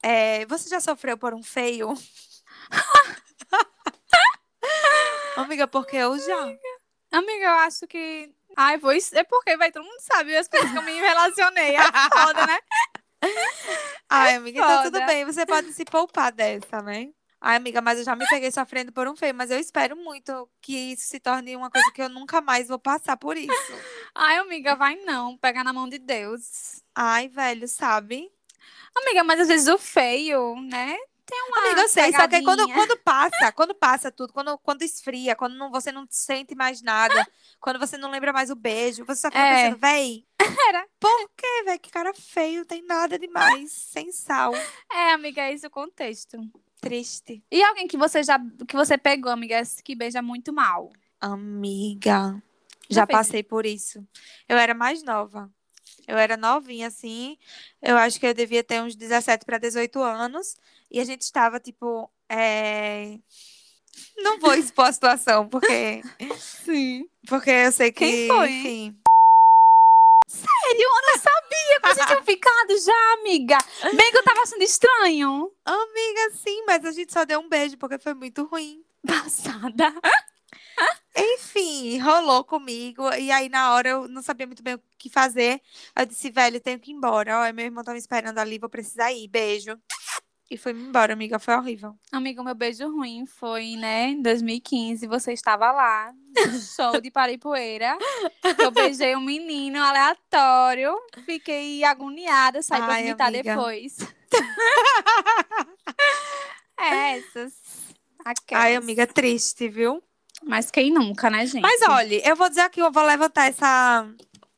é, 0.03 0.47
você 0.47 0.69
já 0.69 0.81
sofreu 0.81 1.19
por 1.19 1.35
um 1.35 1.43
feio? 1.43 1.93
Amiga, 5.37 5.67
porque 5.67 5.97
eu 5.97 6.19
já. 6.19 6.57
Amiga, 7.13 7.45
eu 7.45 7.55
acho 7.61 7.87
que. 7.87 8.33
Ai, 8.57 8.79
vou. 8.79 8.93
É 8.93 9.25
porque, 9.25 9.57
vai, 9.57 9.73
todo 9.73 9.85
mundo 9.85 10.01
sabe 10.01 10.37
as 10.37 10.49
coisas 10.49 10.71
que 10.71 10.77
eu 10.77 10.83
me 10.83 10.93
relacionei. 10.93 11.77
É 11.77 11.83
foda, 12.11 12.47
né? 12.47 12.59
Ai, 14.09 14.35
amiga, 14.35 14.59
então 14.59 14.83
tudo 14.85 14.99
foda. 14.99 15.07
bem, 15.07 15.25
você 15.25 15.47
pode 15.47 15.73
se 15.73 15.85
poupar 15.85 16.33
dessa, 16.33 16.83
né? 16.83 17.11
Ai, 17.41 17.57
amiga, 17.57 17.81
mas 17.81 17.99
eu 17.99 18.05
já 18.05 18.15
me 18.15 18.27
peguei 18.29 18.51
sofrendo 18.51 18.93
por 18.93 19.09
um 19.09 19.17
feio, 19.17 19.35
mas 19.35 19.51
eu 19.51 19.59
espero 19.59 19.97
muito 19.97 20.47
que 20.61 20.77
isso 20.93 21.07
se 21.07 21.19
torne 21.19 21.57
uma 21.57 21.71
coisa 21.71 21.91
que 21.91 22.03
eu 22.03 22.09
nunca 22.11 22.41
mais 22.43 22.69
vou 22.69 22.79
passar 22.79 23.17
por 23.17 23.37
isso. 23.37 23.73
Ai, 24.15 24.37
amiga, 24.39 24.75
vai 24.77 24.97
não. 24.97 25.39
Pega 25.39 25.65
na 25.65 25.73
mão 25.73 25.89
de 25.89 25.99
Deus. 25.99 26.83
Ai, 26.95 27.29
velho, 27.29 27.67
sabe? 27.67 28.31
Amiga, 28.95 29.25
mas 29.25 29.41
às 29.41 29.49
vezes 29.49 29.69
o 29.69 29.79
feio, 29.79 30.55
né? 30.61 30.97
Tem 31.25 31.41
uma. 31.49 31.59
Amiga, 31.61 31.83
eu 31.83 31.89
sei, 31.89 32.13
só 32.13 32.27
que 32.29 32.43
quando, 32.43 32.69
quando 32.73 32.97
passa, 32.99 33.53
quando 33.53 33.75
passa 33.75 34.11
tudo, 34.11 34.33
quando, 34.33 34.59
quando 34.59 34.83
esfria, 34.83 35.35
quando 35.37 35.55
não- 35.55 35.71
você 35.71 35.93
não 35.93 36.05
sente 36.11 36.55
mais 36.57 36.83
nada, 36.83 37.25
quando 37.61 37.79
você 37.79 37.97
não 37.97 38.11
lembra 38.11 38.33
mais 38.33 38.51
o 38.51 38.57
beijo, 38.57 39.05
você 39.07 39.21
só 39.23 39.29
fica 39.29 39.39
É. 39.41 39.55
pensando, 39.71 39.81
véi, 39.81 40.27
Era. 40.69 40.87
por 40.99 41.31
quê, 41.37 41.63
véi? 41.65 41.79
Que 41.79 41.89
cara 41.91 42.13
feio, 42.13 42.67
tem 42.67 42.83
nada 42.83 43.17
demais, 43.19 43.71
sem 43.73 44.11
sal. 44.13 44.53
É, 44.93 45.13
amiga, 45.13 45.41
é 45.43 45.53
esse 45.55 45.67
o 45.67 45.71
contexto. 45.71 46.37
Triste. 46.81 47.43
E 47.51 47.63
alguém 47.63 47.87
que 47.87 47.97
você 47.97 48.23
já. 48.23 48.39
que 48.67 48.75
você 48.75 48.97
pegou, 48.97 49.31
amiga, 49.31 49.61
que 49.85 49.95
beija 49.95 50.23
muito 50.23 50.53
mal. 50.53 50.91
Amiga, 51.21 52.43
Já 52.89 53.03
já 53.03 53.07
passei 53.07 53.43
por 53.43 53.67
isso. 53.67 54.07
Eu 54.49 54.57
era 54.57 54.73
mais 54.75 55.03
nova. 55.03 55.51
Eu 56.09 56.17
era 56.17 56.37
novinha, 56.37 56.89
assim. 56.89 57.37
Eu 57.83 57.97
acho 57.97 58.19
que 58.19 58.27
eu 58.27 58.35
devia 58.35 58.65
ter 58.65 58.83
uns 58.83 58.97
17 58.97 59.45
para 59.45 59.59
18 59.59 60.03
anos. 60.03 60.57
E 60.91 60.99
a 60.99 61.05
gente 61.05 61.23
estava, 61.23 61.61
tipo. 61.61 62.11
é, 62.29 63.19
Não 64.17 64.41
vou 64.41 64.55
expor 64.59 64.87
a 64.87 64.93
situação, 64.93 65.49
porque. 65.49 66.03
Sim. 66.39 67.09
Porque 67.29 67.51
eu 67.51 67.73
sei 67.73 67.93
que. 67.93 68.05
Quem 68.05 68.29
foi? 68.29 68.51
Enfim. 68.51 69.01
Sério, 70.31 70.81
eu 70.81 71.03
não 71.03 71.19
sabia 71.19 71.81
que 71.81 71.87
a 71.87 71.95
gente 71.95 72.07
tinha 72.07 72.23
ficado 72.23 72.79
já, 72.79 73.13
amiga. 73.15 73.59
Bem 73.97 74.13
que 74.13 74.19
eu 74.19 74.23
tava 74.23 74.47
sendo 74.47 74.63
estranho. 74.63 75.51
Amiga, 75.65 76.31
sim, 76.37 76.63
mas 76.65 76.85
a 76.85 76.93
gente 76.93 77.13
só 77.13 77.25
deu 77.25 77.41
um 77.41 77.49
beijo 77.49 77.77
porque 77.77 77.99
foi 77.99 78.15
muito 78.15 78.45
ruim. 78.45 78.81
Passada. 79.05 79.93
Enfim, 81.17 81.99
rolou 81.99 82.45
comigo. 82.45 83.13
E 83.15 83.33
aí, 83.33 83.49
na 83.49 83.75
hora, 83.75 83.89
eu 83.89 84.07
não 84.09 84.23
sabia 84.23 84.47
muito 84.47 84.63
bem 84.63 84.77
o 84.77 84.83
que 84.97 85.11
fazer. 85.11 85.61
Eu 85.99 86.07
disse, 86.07 86.31
velho, 86.31 86.61
tenho 86.61 86.79
que 86.79 86.93
ir 86.93 86.95
embora. 86.95 87.41
Ó, 87.41 87.53
meu 87.53 87.65
irmão 87.65 87.83
tá 87.83 87.93
me 87.93 87.99
esperando 87.99 88.39
ali, 88.39 88.57
vou 88.57 88.71
precisar 88.71 89.11
ir. 89.13 89.27
Beijo. 89.27 89.77
E 90.51 90.57
fui 90.57 90.73
embora, 90.73 91.13
amiga. 91.13 91.39
Foi 91.39 91.55
horrível. 91.55 91.95
Amigo, 92.11 92.43
meu 92.43 92.57
beijo 92.57 92.91
ruim 92.91 93.25
foi, 93.25 93.77
né, 93.77 94.09
em 94.09 94.21
2015. 94.21 95.07
Você 95.07 95.33
estava 95.33 95.71
lá, 95.71 96.13
show 96.75 97.01
de 97.01 97.09
Paripoeira. 97.09 97.97
Eu 98.59 98.73
beijei 98.73 99.15
um 99.15 99.21
menino 99.21 99.81
aleatório. 99.81 100.93
Fiquei 101.25 101.85
agoniada, 101.85 102.63
saí 102.63 102.83
pra 102.83 102.95
Ai, 102.95 103.03
vomitar 103.05 103.29
amiga. 103.29 103.55
depois. 103.55 103.97
é, 106.81 107.19
essas. 107.19 107.55
Aquelas. 108.25 108.65
Ai, 108.65 108.75
amiga, 108.75 109.07
triste, 109.07 109.69
viu? 109.69 110.03
Mas 110.43 110.69
quem 110.69 110.91
nunca, 110.91 111.31
né, 111.31 111.47
gente? 111.47 111.63
Mas 111.63 111.81
olha, 111.89 112.29
eu 112.29 112.35
vou 112.35 112.49
dizer 112.49 112.63
aqui, 112.63 112.81
eu 112.81 112.91
vou 112.91 113.05
levantar 113.05 113.47
essa, 113.47 114.05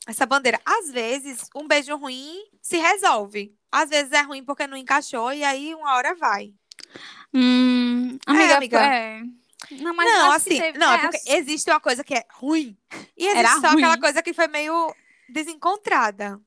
essa 0.06 0.26
bandeira. 0.26 0.60
Às 0.64 0.90
vezes, 0.90 1.48
um 1.54 1.66
beijo 1.66 1.96
ruim 1.96 2.42
se 2.60 2.76
resolve. 2.78 3.54
Às 3.70 3.88
vezes 3.90 4.12
é 4.12 4.20
ruim 4.22 4.44
porque 4.44 4.66
não 4.66 4.76
encaixou 4.76 5.32
e 5.32 5.42
aí 5.44 5.74
uma 5.74 5.94
hora 5.94 6.14
vai. 6.14 6.52
Hum, 7.34 8.18
amiga, 8.26 8.56
amiga. 8.56 8.80
é. 8.84 9.22
Não, 9.80 9.94
mas 9.94 10.12
não, 10.12 10.32
assim, 10.32 10.58
teve- 10.60 10.78
não, 10.78 10.92
é 10.92 10.96
é, 10.96 10.98
porque 10.98 11.16
acho- 11.16 11.32
existe 11.32 11.70
uma 11.70 11.80
coisa 11.80 12.02
que 12.04 12.14
é 12.14 12.24
ruim 12.34 12.76
e 13.16 13.26
existe 13.26 13.38
Era 13.38 13.48
só 13.60 13.68
aquela 13.68 13.92
ruim. 13.92 14.00
coisa 14.00 14.22
que 14.22 14.32
foi 14.34 14.48
meio 14.48 14.94
desencontrada. 15.28 16.40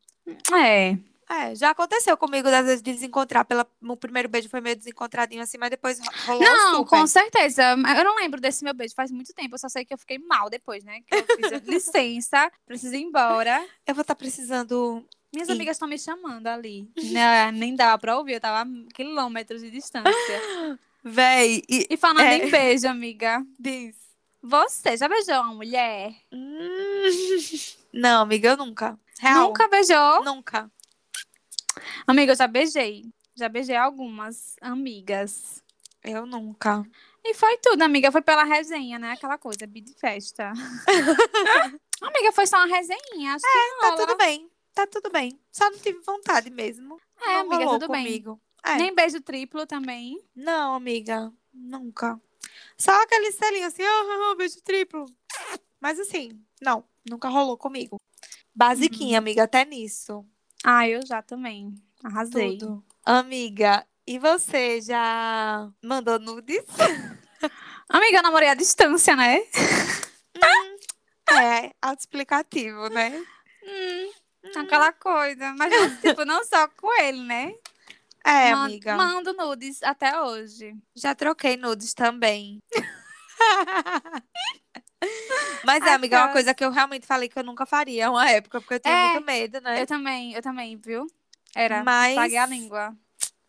É. 0.53 0.97
É, 1.29 1.55
já 1.55 1.71
aconteceu 1.71 2.15
comigo, 2.15 2.47
às 2.47 2.65
vezes, 2.65 2.81
desencontrar. 2.81 3.43
Pela, 3.45 3.65
o 3.81 3.97
primeiro 3.97 4.29
beijo 4.29 4.47
foi 4.47 4.61
meio 4.61 4.75
desencontradinho 4.75 5.41
assim, 5.41 5.57
mas 5.57 5.71
depois 5.71 5.97
ro- 5.99 6.05
rolou 6.27 6.41
Não, 6.43 6.75
super. 6.77 6.89
com 6.89 7.07
certeza. 7.07 7.63
Eu 7.71 8.03
não 8.03 8.15
lembro 8.17 8.39
desse 8.39 8.63
meu 8.63 8.73
beijo 8.73 8.93
faz 8.93 9.09
muito 9.11 9.33
tempo. 9.33 9.55
Eu 9.55 9.59
só 9.59 9.67
sei 9.67 9.83
que 9.83 9.93
eu 9.93 9.97
fiquei 9.97 10.19
mal 10.19 10.49
depois, 10.49 10.83
né? 10.83 10.99
Que 11.07 11.15
eu 11.15 11.25
fiz 11.25 11.61
licença, 11.67 12.51
preciso 12.65 12.93
ir 12.95 13.01
embora. 13.01 13.65
Eu 13.87 13.95
vou 13.95 14.03
estar 14.03 14.15
precisando. 14.15 15.03
Minhas 15.33 15.49
Ih. 15.49 15.53
amigas 15.53 15.75
estão 15.75 15.87
me 15.87 15.97
chamando 15.97 16.47
ali. 16.47 16.87
Né, 17.11 17.51
Nem 17.53 17.75
dava 17.75 17.97
pra 17.97 18.17
ouvir, 18.17 18.33
eu 18.33 18.39
tava 18.39 18.69
a 18.69 18.93
quilômetros 18.93 19.61
de 19.61 19.71
distância. 19.71 20.13
Véi, 21.03 21.61
e 21.69 21.87
E 21.89 21.97
falando 21.97 22.21
É. 22.21 22.37
em 22.37 22.49
beijo, 22.51 22.87
amiga. 22.87 23.43
diz. 23.59 23.95
Você 24.43 24.95
já 24.95 25.07
beijou 25.09 25.35
uma 25.41 25.55
mulher? 25.55 26.13
Hum, 26.31 27.09
Não, 27.91 28.21
amiga, 28.21 28.49
eu 28.49 28.57
nunca. 28.57 28.97
Real. 29.19 29.47
Nunca 29.47 29.67
beijou? 29.67 30.23
Nunca. 30.23 30.69
Amiga, 32.07 32.31
eu 32.31 32.35
já 32.35 32.47
beijei. 32.47 33.05
Já 33.35 33.49
beijei 33.49 33.75
algumas 33.75 34.55
amigas. 34.61 35.63
Eu 36.03 36.25
nunca. 36.25 36.85
E 37.23 37.33
foi 37.33 37.57
tudo, 37.57 37.81
amiga. 37.81 38.11
Foi 38.11 38.21
pela 38.21 38.43
resenha, 38.43 38.99
né? 38.99 39.11
Aquela 39.11 39.37
coisa, 39.37 39.65
bid 39.65 39.93
festa. 39.99 40.53
amiga, 42.01 42.31
foi 42.31 42.45
só 42.45 42.57
uma 42.57 42.67
resenha. 42.67 43.33
Acho 43.33 43.45
que 43.45 43.81
Tá 43.81 43.95
tudo 43.95 44.15
bem. 44.17 44.49
Tá 44.73 44.87
tudo 44.87 45.09
bem. 45.09 45.39
Só 45.51 45.69
não 45.69 45.77
tive 45.77 45.99
vontade 46.01 46.49
mesmo. 46.49 46.99
É, 47.21 47.43
Não 47.43 47.53
amiga, 47.53 47.71
tudo 47.71 47.87
bem. 47.87 48.05
comigo. 48.05 48.41
É. 48.63 48.75
Nem 48.75 48.93
beijo 48.93 49.21
triplo 49.21 49.65
também. 49.65 50.21
Não, 50.35 50.75
amiga. 50.75 51.31
Nunca. 51.53 52.19
Só 52.77 52.91
aquele 53.01 53.31
selinho 53.31 53.67
assim, 53.67 53.83
oh, 53.83 54.31
oh, 54.31 54.35
beijo 54.35 54.61
triplo. 54.61 55.05
Mas 55.79 55.99
assim, 55.99 56.39
não, 56.61 56.83
nunca 57.09 57.29
rolou 57.29 57.57
comigo. 57.57 57.97
Basiquinha, 58.53 59.17
amiga, 59.17 59.43
até 59.43 59.65
nisso. 59.65 60.25
Ah, 60.67 60.89
eu 60.89 61.05
já 61.05 61.21
também. 61.21 61.75
Arrasei. 62.03 62.57
Tudo. 62.57 62.83
Amiga, 63.05 63.85
e 64.07 64.17
você 64.17 64.81
já 64.81 65.69
mandou 65.79 66.17
nudes? 66.17 66.65
Amiga, 67.87 68.17
eu 68.17 68.23
namorei 68.23 68.49
à 68.49 68.55
distância, 68.55 69.15
né? 69.15 69.41
É, 71.29 71.71
autoexplicativo, 71.79 72.89
né? 72.89 73.23
Hum, 73.63 74.11
aquela 74.55 74.91
coisa. 74.91 75.53
Mas, 75.53 75.71
tipo, 76.01 76.25
não 76.25 76.43
só 76.43 76.67
com 76.69 76.91
ele, 76.99 77.21
né? 77.21 77.53
É, 78.25 78.51
amiga. 78.51 78.95
Mando 78.95 79.33
nudes 79.33 79.83
até 79.83 80.19
hoje. 80.19 80.75
Já 80.95 81.13
troquei 81.13 81.57
nudes 81.57 81.93
também. 81.93 82.59
Mas 85.63 85.83
é, 85.85 85.93
amiga, 85.93 86.17
é 86.17 86.23
uma 86.23 86.31
coisa 86.31 86.53
que 86.53 86.63
eu 86.63 86.71
realmente 86.71 87.05
falei 87.05 87.29
que 87.29 87.37
eu 87.37 87.43
nunca 87.43 87.65
faria 87.65 88.09
uma 88.09 88.29
época, 88.29 88.59
porque 88.61 88.75
eu 88.75 88.79
tinha 88.79 88.93
É, 88.93 89.11
muito 89.13 89.25
medo, 89.25 89.61
né? 89.61 89.81
Eu 89.81 89.87
também, 89.87 90.33
eu 90.33 90.41
também, 90.41 90.77
viu? 90.77 91.07
Era. 91.55 91.83
Mas- 91.83 92.15
Paguei 92.15 92.37
a 92.37 92.45
língua. 92.45 92.95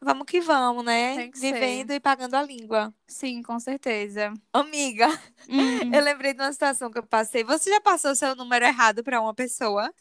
Vamos 0.00 0.26
que 0.26 0.40
vamos, 0.40 0.84
né? 0.84 1.28
Que 1.28 1.38
ser. 1.38 1.52
Vivendo 1.54 1.90
e 1.92 2.00
pagando 2.00 2.34
a 2.34 2.42
língua. 2.42 2.94
Sim, 3.08 3.42
com 3.42 3.58
certeza. 3.58 4.32
Amiga, 4.52 5.08
Hum. 5.48 5.58
eu 5.94 6.02
lembrei 6.02 6.34
de 6.34 6.42
uma 6.42 6.52
situação 6.52 6.90
que 6.90 6.98
eu 6.98 7.02
passei. 7.06 7.42
Você 7.44 7.70
já 7.70 7.80
passou 7.80 8.14
seu 8.14 8.34
número 8.36 8.64
errado 8.64 9.02
pra 9.02 9.20
uma 9.20 9.34
pessoa? 9.34 9.92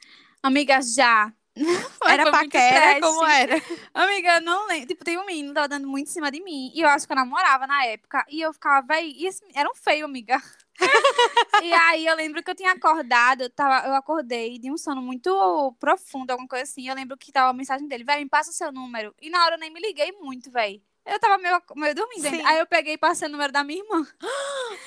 Amiga, 0.44 0.82
já. 0.82 1.32
Foi- 1.58 2.12
Era 2.12 2.24
foi 2.24 2.32
paquera? 2.32 3.00
Como 3.00 3.26
era? 3.26 3.62
Amiga, 3.94 4.36
eu 4.36 4.42
não 4.42 4.68
lembro. 4.68 4.88
Tipo, 4.88 5.06
tem 5.06 5.18
um 5.18 5.26
menino 5.26 5.50
que 5.50 5.56
tava 5.56 5.70
dando 5.70 5.88
muito 5.88 6.08
em 6.10 6.12
cima 6.12 6.30
de 6.30 6.42
mim. 6.44 6.72
E 6.74 6.82
eu 6.82 6.90
acho 6.90 7.08
que 7.08 7.14
eu 7.14 7.16
namorava 7.16 7.66
na 7.66 7.86
época. 7.86 8.26
E 8.30 8.42
eu 8.42 8.52
ficava, 8.54 8.86
véi. 8.86 9.14
E 9.18 9.26
esse... 9.28 9.42
era 9.54 9.70
um 9.70 9.76
feio, 9.76 10.06
amiga. 10.06 10.42
e 11.64 11.74
aí 11.74 12.06
eu 12.06 12.16
lembro 12.16 12.44
que 12.44 12.52
eu 12.52 12.56
tinha 12.56 12.72
acordado. 12.74 13.44
Eu, 13.44 13.50
tava... 13.50 13.88
eu 13.88 13.96
acordei 13.96 14.60
de 14.60 14.70
um 14.72 14.78
sono 14.78 15.02
muito 15.02 15.76
profundo, 15.80 16.32
alguma 16.32 16.48
coisa 16.48 16.64
assim. 16.64 16.88
Eu 16.88 16.96
lembro 16.96 17.18
que 17.18 17.32
tava 17.32 17.50
a 17.50 17.54
mensagem 17.54 17.88
dele, 17.88 18.04
véi, 18.04 18.24
me 18.24 18.30
passa 18.30 18.50
o 18.52 18.54
seu 18.54 18.72
número. 18.72 19.16
E 19.22 19.30
na 19.30 19.46
hora 19.46 19.56
eu 19.56 19.60
nem 19.60 19.72
me 19.72 19.80
liguei 19.80 20.12
muito, 20.14 20.52
véi. 20.52 20.82
Eu 21.06 21.20
tava 21.20 21.38
meio, 21.38 21.62
meio 21.76 21.94
dormindo. 21.94 22.28
Sim. 22.28 22.42
Aí 22.46 22.58
eu 22.58 22.66
peguei 22.66 22.94
e 22.94 22.98
passei 22.98 23.28
o 23.28 23.32
número 23.32 23.54
da 23.54 23.64
minha 23.64 23.82
irmã. 23.82 24.06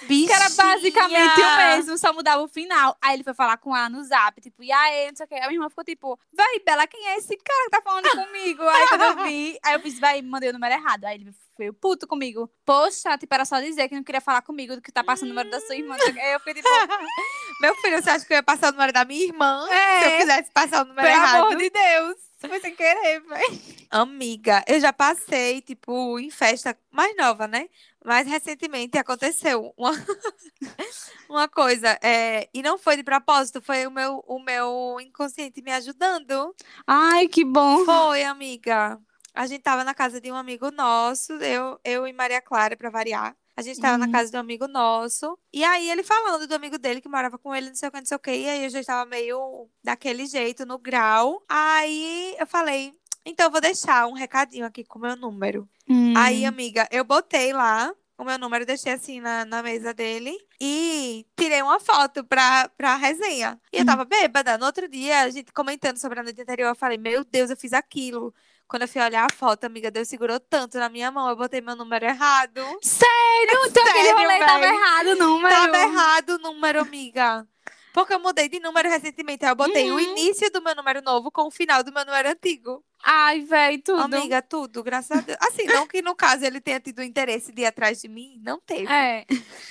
Bichinha. 0.02 0.28
Que 0.28 0.32
era 0.32 0.50
basicamente 0.50 1.40
o 1.40 1.56
mesmo, 1.56 1.98
só 1.98 2.12
mudava 2.12 2.42
o 2.42 2.48
final. 2.48 2.96
Aí 3.00 3.14
ele 3.14 3.22
foi 3.22 3.34
falar 3.34 3.56
com 3.56 3.76
ela 3.76 3.88
no 3.88 4.02
zap, 4.02 4.40
tipo, 4.40 4.62
e 4.62 4.72
aí, 4.72 5.08
não 5.08 5.16
sei 5.16 5.26
o 5.26 5.28
que. 5.28 5.34
A 5.36 5.46
minha 5.46 5.52
irmã 5.52 5.68
ficou 5.68 5.84
tipo, 5.84 6.18
vai, 6.32 6.58
Bela, 6.60 6.86
quem 6.86 7.06
é 7.08 7.18
esse 7.18 7.36
cara 7.36 7.64
que 7.64 7.70
tá 7.70 7.82
falando 7.82 8.10
comigo? 8.10 8.62
Aí 8.62 8.88
quando 8.88 9.02
eu 9.02 9.24
vi, 9.24 9.58
aí 9.64 9.74
eu 9.74 9.80
fiz, 9.80 9.98
vai, 10.00 10.20
mandei 10.20 10.50
o 10.50 10.52
número 10.52 10.74
errado. 10.74 11.04
Aí 11.04 11.14
ele 11.14 11.32
foi 11.56 11.72
puto 11.72 12.06
comigo. 12.06 12.50
Poxa, 12.64 13.16
tipo, 13.16 13.32
era 13.32 13.44
só 13.44 13.60
dizer 13.60 13.88
que 13.88 13.94
não 13.94 14.02
queria 14.02 14.20
falar 14.20 14.42
comigo 14.42 14.74
do 14.74 14.82
que 14.82 14.90
tá 14.90 15.04
passando 15.04 15.26
o 15.26 15.34
número 15.34 15.50
da 15.50 15.60
sua 15.60 15.76
irmã. 15.76 15.94
Aí 15.94 16.32
eu 16.32 16.40
fiquei 16.40 16.54
tipo, 16.54 16.68
Meu 17.60 17.74
filho, 17.76 18.02
você 18.02 18.10
acha 18.10 18.24
que 18.24 18.32
eu 18.32 18.36
ia 18.36 18.42
passar 18.42 18.68
o 18.68 18.72
número 18.72 18.92
da 18.92 19.04
minha 19.04 19.24
irmã? 19.24 19.66
É. 19.70 20.00
Se 20.00 20.06
eu 20.06 20.18
quisesse 20.18 20.50
passar 20.52 20.82
o 20.82 20.88
número 20.88 21.06
pelo 21.06 21.22
errado. 21.22 21.44
amor 21.44 21.56
de 21.56 21.70
Deus. 21.70 22.27
Foi 22.38 22.60
sem 22.60 22.74
querer, 22.74 23.20
velho. 23.20 23.60
Amiga, 23.90 24.64
eu 24.68 24.78
já 24.80 24.92
passei, 24.92 25.60
tipo, 25.60 26.18
em 26.20 26.30
festa 26.30 26.78
mais 26.90 27.16
nova, 27.16 27.48
né? 27.48 27.68
Mas 28.04 28.28
recentemente 28.28 28.96
aconteceu 28.96 29.74
uma, 29.76 29.90
uma 31.28 31.48
coisa. 31.48 31.98
é, 32.02 32.48
e 32.54 32.62
não 32.62 32.78
foi 32.78 32.96
de 32.96 33.02
propósito, 33.02 33.60
foi 33.60 33.86
o 33.86 33.90
meu, 33.90 34.24
o 34.26 34.38
meu 34.38 34.98
inconsciente 35.00 35.60
me 35.62 35.72
ajudando. 35.72 36.54
Ai, 36.86 37.26
que 37.26 37.44
bom. 37.44 37.84
Foi, 37.84 38.22
amiga. 38.22 39.00
A 39.34 39.46
gente 39.46 39.62
tava 39.62 39.82
na 39.84 39.94
casa 39.94 40.20
de 40.20 40.30
um 40.30 40.36
amigo 40.36 40.70
nosso, 40.70 41.32
eu, 41.34 41.78
eu 41.84 42.06
e 42.06 42.12
Maria 42.12 42.40
Clara, 42.40 42.76
pra 42.76 42.90
variar. 42.90 43.36
A 43.58 43.62
gente 43.62 43.80
tava 43.80 43.98
na 43.98 44.06
Uhum. 44.06 44.12
casa 44.12 44.30
de 44.30 44.36
um 44.36 44.40
amigo 44.40 44.68
nosso. 44.68 45.36
E 45.52 45.64
aí 45.64 45.90
ele 45.90 46.04
falando 46.04 46.46
do 46.46 46.54
amigo 46.54 46.78
dele 46.78 47.00
que 47.00 47.08
morava 47.08 47.36
com 47.36 47.52
ele, 47.52 47.70
não 47.70 47.74
sei 47.74 47.88
o 47.88 47.90
que, 47.90 47.98
não 47.98 48.06
sei 48.06 48.16
o 48.16 48.20
que. 48.20 48.30
E 48.30 48.48
aí 48.48 48.62
eu 48.62 48.70
já 48.70 48.78
estava 48.78 49.04
meio 49.10 49.68
daquele 49.82 50.26
jeito, 50.26 50.64
no 50.64 50.78
grau. 50.78 51.42
Aí 51.48 52.36
eu 52.38 52.46
falei, 52.46 52.92
então 53.26 53.46
eu 53.46 53.50
vou 53.50 53.60
deixar 53.60 54.06
um 54.06 54.12
recadinho 54.12 54.64
aqui 54.64 54.84
com 54.84 55.00
o 55.00 55.02
meu 55.02 55.16
número. 55.16 55.68
Hum. 55.90 56.14
Aí, 56.16 56.44
amiga, 56.44 56.86
eu 56.92 57.02
botei 57.02 57.52
lá 57.52 57.92
o 58.16 58.22
meu 58.24 58.38
número, 58.38 58.64
deixei 58.64 58.92
assim 58.92 59.20
na, 59.20 59.44
na 59.44 59.60
mesa 59.60 59.92
dele 59.92 60.36
e 60.60 61.26
tirei 61.36 61.60
uma 61.60 61.80
foto 61.80 62.22
pra, 62.22 62.68
pra 62.76 62.94
resenha. 62.94 63.60
E 63.72 63.78
eu 63.78 63.82
Hum. 63.82 63.86
tava 63.86 64.04
bêbada. 64.04 64.56
No 64.56 64.66
outro 64.66 64.88
dia, 64.88 65.22
a 65.22 65.30
gente 65.30 65.52
comentando 65.52 65.96
sobre 65.98 66.20
a 66.20 66.22
noite 66.22 66.40
anterior, 66.40 66.68
eu 66.68 66.76
falei, 66.76 66.96
meu 66.96 67.24
Deus, 67.24 67.50
eu 67.50 67.56
fiz 67.56 67.72
aquilo. 67.72 68.32
Quando 68.68 68.82
eu 68.82 68.88
fui 68.88 69.00
olhar 69.00 69.24
a 69.24 69.32
foto, 69.34 69.64
amiga, 69.64 69.90
Deus 69.90 70.08
segurou 70.08 70.38
tanto 70.38 70.76
na 70.78 70.88
minha 70.90 71.10
mão, 71.10 71.28
eu 71.28 71.36
botei 71.36 71.60
meu 71.60 71.74
número 71.74 72.04
errado. 72.04 72.60
Sério? 72.82 73.66
Então 73.66 73.82
aquele 73.84 74.04
Sério, 74.08 74.16
rolê 74.18 74.38
tava 74.40 74.58
véi. 74.60 74.74
errado 74.74 75.06
o 75.06 75.16
número. 75.16 75.54
Tava 75.54 75.78
errado 75.78 76.30
o 76.30 76.38
número, 76.38 76.80
amiga. 76.82 77.48
Porque 77.94 78.12
eu 78.12 78.20
mudei 78.20 78.48
de 78.48 78.60
número 78.60 78.88
recentemente. 78.90 79.44
Aí 79.44 79.50
eu 79.50 79.56
botei 79.56 79.90
o 79.90 79.94
Uhum. 79.94 80.00
início 80.00 80.50
do 80.52 80.60
meu 80.62 80.74
número 80.74 81.00
novo 81.02 81.30
com 81.32 81.46
o 81.46 81.50
final 81.50 81.82
do 81.82 81.90
meu 81.92 82.04
número 82.04 82.28
antigo. 82.28 82.84
Ai, 83.02 83.40
velho, 83.40 83.82
tudo. 83.82 84.02
Amiga, 84.02 84.42
tudo, 84.42 84.82
graças 84.82 85.16
a 85.16 85.20
Deus. 85.22 85.38
Assim, 85.40 85.64
não 85.64 85.86
que 85.86 86.02
no 86.02 86.14
caso 86.14 86.44
ele 86.44 86.60
tenha 86.60 86.78
tido 86.78 87.02
interesse 87.02 87.50
de 87.50 87.62
ir 87.62 87.66
atrás 87.66 88.00
de 88.02 88.08
mim, 88.08 88.38
não 88.44 88.60
teve. 88.60 88.86
É. 88.92 89.24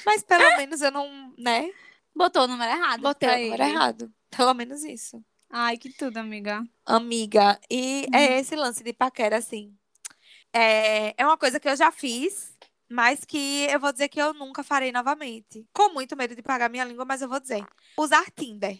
Mas 0.06 0.24
pelo 0.24 0.58
menos 0.58 0.82
eu 0.82 0.90
não, 0.92 1.32
né? 1.38 1.70
Botou 2.16 2.44
o 2.44 2.48
número 2.48 2.72
errado. 2.72 3.02
Botei 3.02 3.30
o 3.30 3.52
número 3.52 3.64
errado. 3.64 4.12
Pelo 4.36 4.54
menos 4.56 4.84
isso. 4.84 5.22
Ai, 5.50 5.78
que 5.78 5.92
tudo, 5.92 6.18
amiga. 6.18 6.64
Amiga, 6.86 7.60
e 7.70 8.06
é 8.14 8.40
esse 8.40 8.56
lance 8.56 8.84
de 8.84 8.94
paquera, 8.94 9.38
assim. 9.38 9.74
É, 10.54 11.14
é 11.18 11.26
uma 11.26 11.38
coisa 11.38 11.60
que 11.60 11.70
eu 11.70 11.76
já 11.76 11.92
fiz, 11.92 12.54
mas 12.90 13.24
que 13.24 13.68
eu 13.70 13.80
vou 13.80 13.92
dizer 13.92 14.10
que 14.10 14.22
eu 14.22 14.34
nunca 14.34 14.64
farei 14.64 14.92
novamente. 14.92 15.66
Com 15.74 15.94
muito 15.94 16.16
medo 16.16 16.36
de 16.36 16.42
pagar 16.42 16.70
minha 16.70 16.84
língua, 16.84 17.06
mas 17.06 17.22
eu 17.22 17.30
vou 17.30 17.40
dizer. 17.40 17.66
Usar 17.98 18.26
Tinder. 18.32 18.80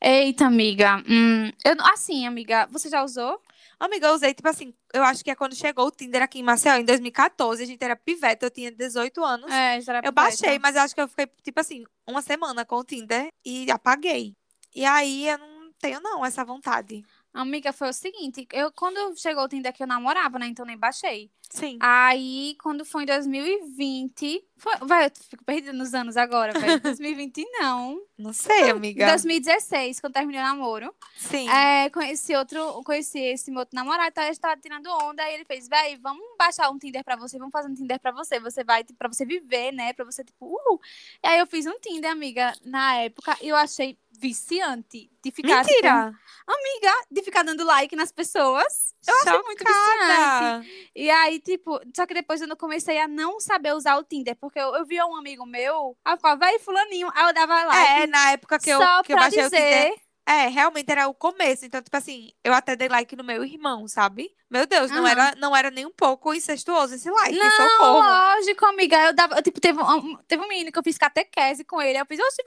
Eita, 0.00 0.46
amiga. 0.46 1.02
Hum, 1.08 1.50
eu, 1.64 1.74
assim, 1.92 2.26
amiga, 2.26 2.66
você 2.70 2.88
já 2.88 3.02
usou? 3.02 3.40
Amiga, 3.78 4.08
eu 4.08 4.14
usei, 4.14 4.34
tipo 4.34 4.48
assim, 4.48 4.74
eu 4.92 5.02
acho 5.02 5.24
que 5.24 5.30
é 5.30 5.34
quando 5.34 5.54
chegou 5.54 5.86
o 5.86 5.90
Tinder 5.90 6.22
aqui 6.22 6.38
em 6.38 6.42
Maceió, 6.42 6.76
em 6.76 6.84
2014, 6.84 7.62
a 7.62 7.66
gente 7.66 7.82
era 7.82 7.96
pivete, 7.96 8.44
eu 8.44 8.50
tinha 8.50 8.70
18 8.70 9.24
anos. 9.24 9.50
É, 9.50 9.80
já 9.80 9.96
era 9.96 10.06
Eu 10.06 10.12
baixei, 10.12 10.58
mas 10.58 10.76
eu 10.76 10.82
acho 10.82 10.94
que 10.94 11.00
eu 11.00 11.08
fiquei, 11.08 11.26
tipo 11.42 11.60
assim, 11.60 11.84
uma 12.06 12.20
semana 12.22 12.64
com 12.64 12.76
o 12.76 12.84
Tinder 12.84 13.28
e 13.44 13.70
apaguei. 13.70 14.34
E 14.74 14.84
aí 14.84 15.28
eu 15.28 15.38
não 15.38 15.59
tenho, 15.80 16.00
não, 16.00 16.24
essa 16.24 16.44
vontade. 16.44 17.04
Amiga, 17.32 17.72
foi 17.72 17.88
o 17.88 17.92
seguinte, 17.92 18.46
eu 18.52 18.72
quando 18.72 19.16
chegou 19.16 19.44
o 19.44 19.48
Tinder 19.48 19.72
que 19.72 19.82
eu 19.82 19.86
namorava, 19.86 20.36
né, 20.38 20.48
então 20.48 20.66
nem 20.66 20.76
baixei. 20.76 21.30
Sim. 21.48 21.78
Aí, 21.80 22.56
quando 22.62 22.84
foi 22.84 23.02
em 23.02 23.06
2020, 23.06 24.44
foi, 24.56 24.72
vai, 24.82 25.06
eu 25.06 25.10
fico 25.28 25.44
perdida 25.44 25.72
nos 25.72 25.94
anos 25.94 26.16
agora, 26.16 26.52
velho. 26.52 26.78
2020 26.82 27.44
não. 27.58 28.00
Não 28.16 28.32
sei, 28.32 28.70
amiga. 28.70 29.06
2016, 29.06 30.00
quando 30.00 30.12
terminei 30.12 30.40
o 30.40 30.44
namoro. 30.44 30.94
Sim. 31.16 31.48
É, 31.48 31.90
conheci 31.90 32.34
outro, 32.36 32.82
conheci 32.84 33.18
esse 33.18 33.50
meu 33.50 33.60
outro 33.60 33.74
namorado, 33.74 34.10
então 34.10 34.22
a 34.22 34.26
gente 34.26 34.40
tava 34.40 34.60
tirando 34.60 34.86
onda, 35.02 35.22
aí 35.22 35.34
ele 35.34 35.44
fez, 35.44 35.68
véi, 35.68 35.96
vamos 35.96 36.22
baixar 36.38 36.70
um 36.70 36.78
Tinder 36.78 37.04
pra 37.04 37.16
você, 37.16 37.38
vamos 37.38 37.52
fazer 37.52 37.68
um 37.68 37.74
Tinder 37.74 37.98
pra 38.00 38.12
você, 38.12 38.38
você 38.38 38.62
vai, 38.62 38.84
tipo, 38.84 38.98
pra 38.98 39.08
você 39.08 39.24
viver, 39.24 39.72
né, 39.72 39.92
pra 39.92 40.04
você, 40.04 40.22
tipo, 40.24 40.46
uh. 40.46 40.80
E 41.24 41.28
aí 41.28 41.38
eu 41.38 41.46
fiz 41.46 41.66
um 41.66 41.78
Tinder, 41.80 42.10
amiga, 42.10 42.52
na 42.64 42.96
época, 42.96 43.36
e 43.40 43.48
eu 43.48 43.56
achei 43.56 43.98
viciante 44.20 45.10
de 45.22 45.30
ficar, 45.30 45.64
Mentira! 45.64 46.12
amiga, 46.46 46.92
de 47.10 47.22
ficar 47.22 47.42
dando 47.42 47.64
like 47.64 47.96
nas 47.96 48.12
pessoas. 48.12 48.94
Eu 49.06 49.14
achei 49.14 49.42
muito 49.42 49.64
viciante. 49.64 49.98
Chocada! 49.98 50.66
E 50.94 51.10
aí, 51.10 51.40
tipo, 51.40 51.80
só 51.96 52.06
que 52.06 52.14
depois 52.14 52.40
eu 52.40 52.46
não 52.46 52.56
comecei 52.56 52.98
a 52.98 53.08
não 53.08 53.40
saber 53.40 53.72
usar 53.74 53.96
o 53.96 54.04
Tinder, 54.04 54.36
porque 54.36 54.58
eu, 54.58 54.74
eu 54.74 54.84
via 54.84 55.06
um 55.06 55.16
amigo 55.16 55.46
meu, 55.46 55.96
aí 56.04 56.12
eu 56.12 56.16
ficava, 56.16 56.36
vai, 56.36 56.58
fulaninho, 56.58 57.10
aí 57.14 57.28
eu 57.28 57.32
dava 57.32 57.64
like. 57.64 58.02
É, 58.02 58.06
na 58.06 58.32
época 58.32 58.58
que 58.58 58.70
eu, 58.70 58.78
só 58.78 59.02
que 59.02 59.12
eu 59.12 59.16
baixei 59.16 59.40
o 59.40 59.44
dizer, 59.44 59.56
Tinder. 59.56 60.10
É, 60.26 60.46
realmente 60.46 60.90
era 60.90 61.08
o 61.08 61.14
começo. 61.14 61.64
Então, 61.64 61.82
tipo 61.82 61.96
assim, 61.96 62.30
eu 62.44 62.52
até 62.52 62.76
dei 62.76 62.88
like 62.88 63.16
no 63.16 63.24
meu 63.24 63.44
irmão, 63.44 63.88
sabe? 63.88 64.30
Meu 64.48 64.66
Deus, 64.66 64.90
não 64.90 65.04
Aham. 65.04 65.10
era, 65.10 65.34
não 65.36 65.56
era 65.56 65.70
nem 65.70 65.86
um 65.86 65.92
pouco 65.92 66.32
incestuoso 66.32 66.94
esse 66.94 67.10
like. 67.10 67.36
Não, 67.36 67.50
socorro. 67.50 67.98
lógico, 67.98 68.64
amiga. 68.66 69.06
Eu 69.06 69.12
dava, 69.12 69.36
eu, 69.36 69.42
tipo, 69.42 69.60
teve 69.60 69.82
um, 69.82 70.16
teve 70.28 70.42
um 70.42 70.48
menino 70.48 70.70
que 70.70 70.78
eu 70.78 70.84
fiz 70.84 70.96
catequese 70.96 71.64
com 71.64 71.82
ele. 71.82 71.98
Eu 71.98 72.06
fiz, 72.06 72.20
oxe. 72.20 72.42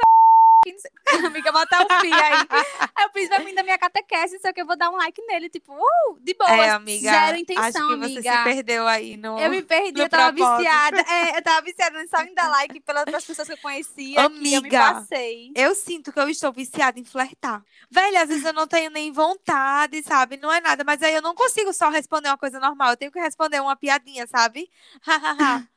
Amiga, 1.26 1.52
botar 1.52 1.82
o 1.82 1.88
pi 2.02 2.12
aí. 2.12 2.34
Aí 2.96 3.06
eu 3.06 3.10
fiz, 3.12 3.30
vai 3.30 3.44
vir 3.44 3.56
da 3.56 3.64
minha 3.64 3.78
catequese, 3.78 4.40
só 4.40 4.54
que 4.54 4.62
eu 4.62 4.66
vou 4.66 4.78
dar 4.78 4.90
um 4.90 4.96
like 4.96 5.22
nele, 5.26 5.50
tipo, 5.50 5.74
uh, 5.74 6.20
de 6.22 6.34
boa. 6.34 6.50
É, 6.50 6.70
amiga. 6.70 7.12
Zero 7.12 7.38
intenção, 7.38 7.66
acho 7.66 7.74
que 7.74 7.96
você 7.98 8.20
amiga. 8.20 8.38
se 8.38 8.44
perdeu 8.44 8.88
aí 8.88 9.18
no. 9.18 9.40
Eu 9.40 9.50
me 9.50 9.62
perdi, 9.62 10.02
eu 10.02 10.10
tava 10.10 10.34
propósito. 10.34 10.58
viciada. 10.58 11.02
É, 11.02 11.38
eu 11.38 11.42
tava 11.42 11.62
viciada 11.62 12.08
só 12.08 12.22
em 12.24 12.34
dar 12.34 12.50
like 12.50 12.80
pelas, 12.82 13.26
pessoas 13.26 13.48
que 13.48 13.54
eu 13.54 13.58
conhecia. 13.58 14.16
que 14.16 14.20
eu 14.20 14.30
me 14.30 14.56
Amiga. 14.56 14.80
passei. 14.80 15.52
Eu 15.56 15.76
sinto 15.76 16.12
que 16.12 16.20
eu 16.20 16.30
estou 16.30 16.52
viciada 16.52 17.00
em 17.00 17.06
flertar. 17.06 17.64
Velho, 17.90 18.22
às 18.22 18.30
vezes 18.30 18.46
eu 18.46 18.54
não 18.54 18.68
tenho 18.68 18.90
nem 18.90 19.12
vontade, 19.12 20.02
sabe? 20.04 20.38
Não 20.38 20.52
é 20.52 20.62
nada, 20.62 20.84
mas 20.84 21.02
aí 21.02 21.14
eu 21.14 21.22
não 21.22 21.36
consigo 21.36 21.74
só 21.74 21.90
responder 21.90 22.30
uma 22.30 22.38
coisa 22.38 22.60
normal. 22.60 22.92
Eu 22.92 22.98
tenho 22.98 23.12
que 23.12 23.20
responder 23.20 23.60
uma 23.60 23.76
piadinha, 23.76 24.28
sabe? 24.28 24.70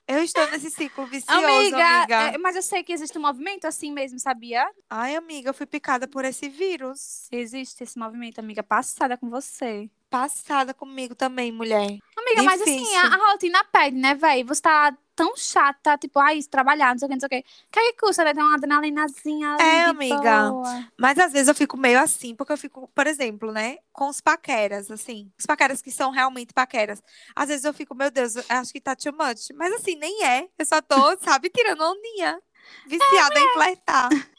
Eu 0.08 0.22
estou 0.22 0.48
nesse 0.50 0.70
ciclo 0.70 1.06
vicioso, 1.06 1.42
Amiga, 1.42 1.84
amiga. 1.84 2.14
é, 2.34 2.38
mas 2.38 2.56
eu 2.56 2.62
sei 2.62 2.82
que 2.82 2.92
existe 2.92 3.18
um 3.18 3.22
movimento 3.22 3.66
assim 3.66 3.92
mesmo, 3.92 4.18
sabia? 4.18 4.66
Ai, 4.88 5.16
amiga, 5.16 5.50
eu 5.50 5.54
fui 5.54 5.66
picada 5.66 6.06
por 6.06 6.24
esse 6.24 6.48
vírus. 6.48 7.28
Existe 7.32 7.82
esse 7.82 7.98
movimento, 7.98 8.38
amiga, 8.38 8.62
passada 8.62 9.16
com 9.16 9.28
você. 9.28 9.90
Passada 10.08 10.72
comigo 10.72 11.14
também, 11.14 11.50
mulher. 11.50 11.98
Amiga, 12.26 12.42
mas 12.42 12.60
assim, 12.62 12.94
a, 12.96 13.06
a 13.14 13.30
rotina 13.32 13.64
pede, 13.72 13.96
né, 13.96 14.14
véi? 14.14 14.42
Você 14.44 14.60
tá 14.62 14.96
tão 15.14 15.36
chata, 15.36 15.96
tipo, 15.96 16.18
ai, 16.18 16.42
trabalhar, 16.42 16.90
não 16.92 16.98
sei 16.98 17.06
o 17.06 17.08
que, 17.08 17.14
não 17.14 17.20
sei 17.20 17.26
o 17.26 17.30
que. 17.30 17.38
O 17.48 17.70
que 17.72 17.78
é 17.78 17.92
que 17.92 17.98
custa, 17.98 18.24
né? 18.24 18.34
Ter 18.34 18.40
uma 18.40 18.54
adrenalinazinha 18.56 19.54
ali 19.56 19.64
É, 19.64 19.84
amiga. 19.84 20.50
boa. 20.50 20.92
Mas 20.98 21.18
às 21.18 21.32
vezes 21.32 21.48
eu 21.48 21.54
fico 21.54 21.76
meio 21.76 21.98
assim, 21.98 22.34
porque 22.34 22.52
eu 22.52 22.58
fico, 22.58 22.88
por 22.94 23.06
exemplo, 23.06 23.52
né, 23.52 23.78
com 23.92 24.08
os 24.08 24.20
paqueras, 24.20 24.90
assim, 24.90 25.30
os 25.38 25.46
paqueras 25.46 25.80
que 25.80 25.90
são 25.90 26.10
realmente 26.10 26.52
paqueras. 26.52 27.02
Às 27.34 27.48
vezes 27.48 27.64
eu 27.64 27.72
fico, 27.72 27.94
meu 27.94 28.10
Deus, 28.10 28.36
eu 28.36 28.44
acho 28.48 28.72
que 28.72 28.80
tá 28.80 28.94
too 28.94 29.12
much. 29.12 29.50
Mas 29.54 29.72
assim, 29.74 29.94
nem 29.96 30.24
é. 30.24 30.48
Eu 30.58 30.66
só 30.66 30.82
tô, 30.82 31.16
sabe, 31.22 31.48
tirando 31.50 31.82
ondinha. 31.82 32.40
Viciada 32.84 33.40
em 33.40 33.48
flertar. 33.48 34.10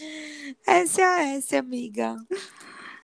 Hum, 0.00 0.54
SOS, 0.66 1.52
amiga. 1.54 2.16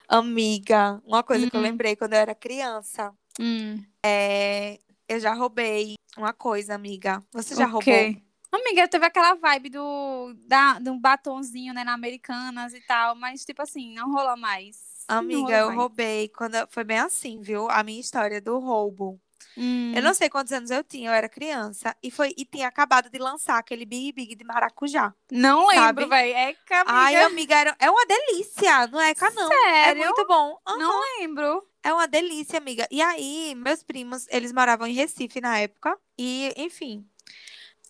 Amiga, 0.08 1.00
uma 1.04 1.22
coisa 1.22 1.46
que 1.46 1.56
eu 1.56 1.60
Hum. 1.60 1.62
lembrei 1.62 1.96
quando 1.96 2.12
eu 2.14 2.18
era 2.18 2.34
criança. 2.34 3.12
Hum, 3.38 3.84
É, 4.04 4.78
eu 5.08 5.18
já 5.20 5.32
roubei 5.34 5.94
uma 6.16 6.32
coisa, 6.32 6.74
amiga. 6.74 7.22
Você 7.32 7.54
já 7.54 7.66
ok. 7.66 7.72
roubou? 7.72 8.22
Amiga, 8.52 8.86
teve 8.86 9.04
aquela 9.04 9.34
vibe 9.34 9.70
do, 9.70 10.34
da, 10.46 10.78
do 10.78 10.96
batonzinho, 10.98 11.74
né, 11.74 11.82
na 11.82 11.92
Americanas 11.94 12.72
e 12.72 12.80
tal, 12.82 13.16
mas, 13.16 13.44
tipo 13.44 13.60
assim, 13.62 13.92
não 13.94 14.12
rola 14.12 14.36
mais. 14.36 15.04
Amiga, 15.08 15.40
rola 15.40 15.58
eu 15.58 15.66
mais. 15.66 15.78
roubei 15.78 16.28
quando 16.28 16.54
eu- 16.54 16.66
foi 16.70 16.84
bem 16.84 16.98
assim, 16.98 17.40
viu? 17.42 17.68
A 17.70 17.82
minha 17.82 18.00
história 18.00 18.40
do 18.40 18.58
roubo. 18.58 19.20
Hum. 19.56 19.92
Eu 19.94 20.02
não 20.02 20.14
sei 20.14 20.28
quantos 20.30 20.52
anos 20.52 20.70
eu 20.70 20.82
tinha, 20.82 21.10
eu 21.10 21.14
era 21.14 21.28
criança 21.28 21.94
e 22.02 22.10
foi 22.10 22.32
e 22.36 22.44
tinha 22.44 22.66
acabado 22.68 23.10
de 23.10 23.18
lançar 23.18 23.58
aquele 23.58 23.84
Big 23.84 24.12
Big 24.12 24.34
de 24.34 24.44
maracujá. 24.44 25.14
Não 25.30 25.66
lembro, 25.66 26.08
velho. 26.08 26.32
É 26.34 26.56
amiga, 26.80 26.86
Ai, 26.86 27.16
amiga, 27.16 27.54
era, 27.56 27.76
é 27.78 27.90
uma 27.90 28.06
delícia, 28.06 28.86
não 28.88 29.00
é, 29.00 29.14
não. 29.34 29.48
É 29.50 29.94
sério? 29.94 30.06
muito 30.06 30.26
bom. 30.26 30.58
Aham, 30.66 30.78
Não 30.78 31.00
lembro. 31.18 31.68
É 31.84 31.92
uma 31.92 32.08
delícia, 32.08 32.58
amiga. 32.58 32.88
E 32.90 33.02
aí, 33.02 33.54
meus 33.54 33.82
primos, 33.82 34.26
eles 34.30 34.52
moravam 34.52 34.86
em 34.86 34.94
Recife 34.94 35.40
na 35.40 35.58
época 35.58 35.98
e, 36.18 36.52
enfim, 36.56 37.06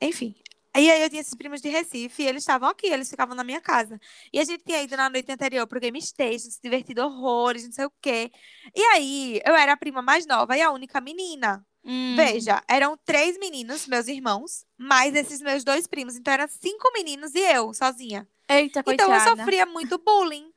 enfim. 0.01 0.35
E 0.77 0.91
aí 0.91 1.03
eu 1.05 1.09
tinha 1.09 1.21
esses 1.21 1.35
primos 1.37 1.61
de 1.61 1.69
Recife 1.69 2.23
e 2.23 2.27
eles 2.27 2.43
estavam 2.43 2.69
aqui, 2.69 2.89
eles 2.89 3.09
ficavam 3.09 3.37
na 3.37 3.45
minha 3.45 3.61
casa. 3.61 4.01
E 4.33 4.41
a 4.41 4.45
gente 4.45 4.65
tinha 4.65 4.83
ido 4.83 4.97
na 4.97 5.09
noite 5.09 5.31
anterior 5.31 5.67
pro 5.69 5.79
Game 5.79 6.01
Station, 6.03 6.51
se 6.51 6.61
divertido 6.61 7.03
horrores, 7.05 7.65
não 7.65 7.71
sei 7.73 7.85
o 7.87 7.93
quê. 8.03 8.33
E 8.75 8.83
aí, 8.83 9.41
eu 9.47 9.55
era 9.55 9.75
a 9.75 9.77
prima 9.77 10.03
mais 10.03 10.27
nova 10.27 10.57
e 10.57 10.63
a 10.63 10.73
única 10.73 11.01
menina. 11.01 11.65
Hum. 11.85 12.17
Veja, 12.17 12.61
eram 12.67 12.99
três 13.05 13.39
meninos, 13.39 13.87
meus 13.87 14.09
irmãos, 14.09 14.65
mais 14.77 15.15
esses 15.15 15.41
meus 15.41 15.63
dois 15.63 15.87
primos. 15.87 16.17
Então, 16.17 16.33
eram 16.35 16.49
cinco 16.49 16.91
meninos 16.93 17.35
e 17.37 17.41
eu, 17.41 17.73
sozinha. 17.73 18.27
Eita, 18.49 18.81
Então, 18.81 19.07
eu 19.07 19.21
coitada. 19.21 19.37
sofria 19.37 19.67
muito 19.67 19.97
bullying. 19.99 20.51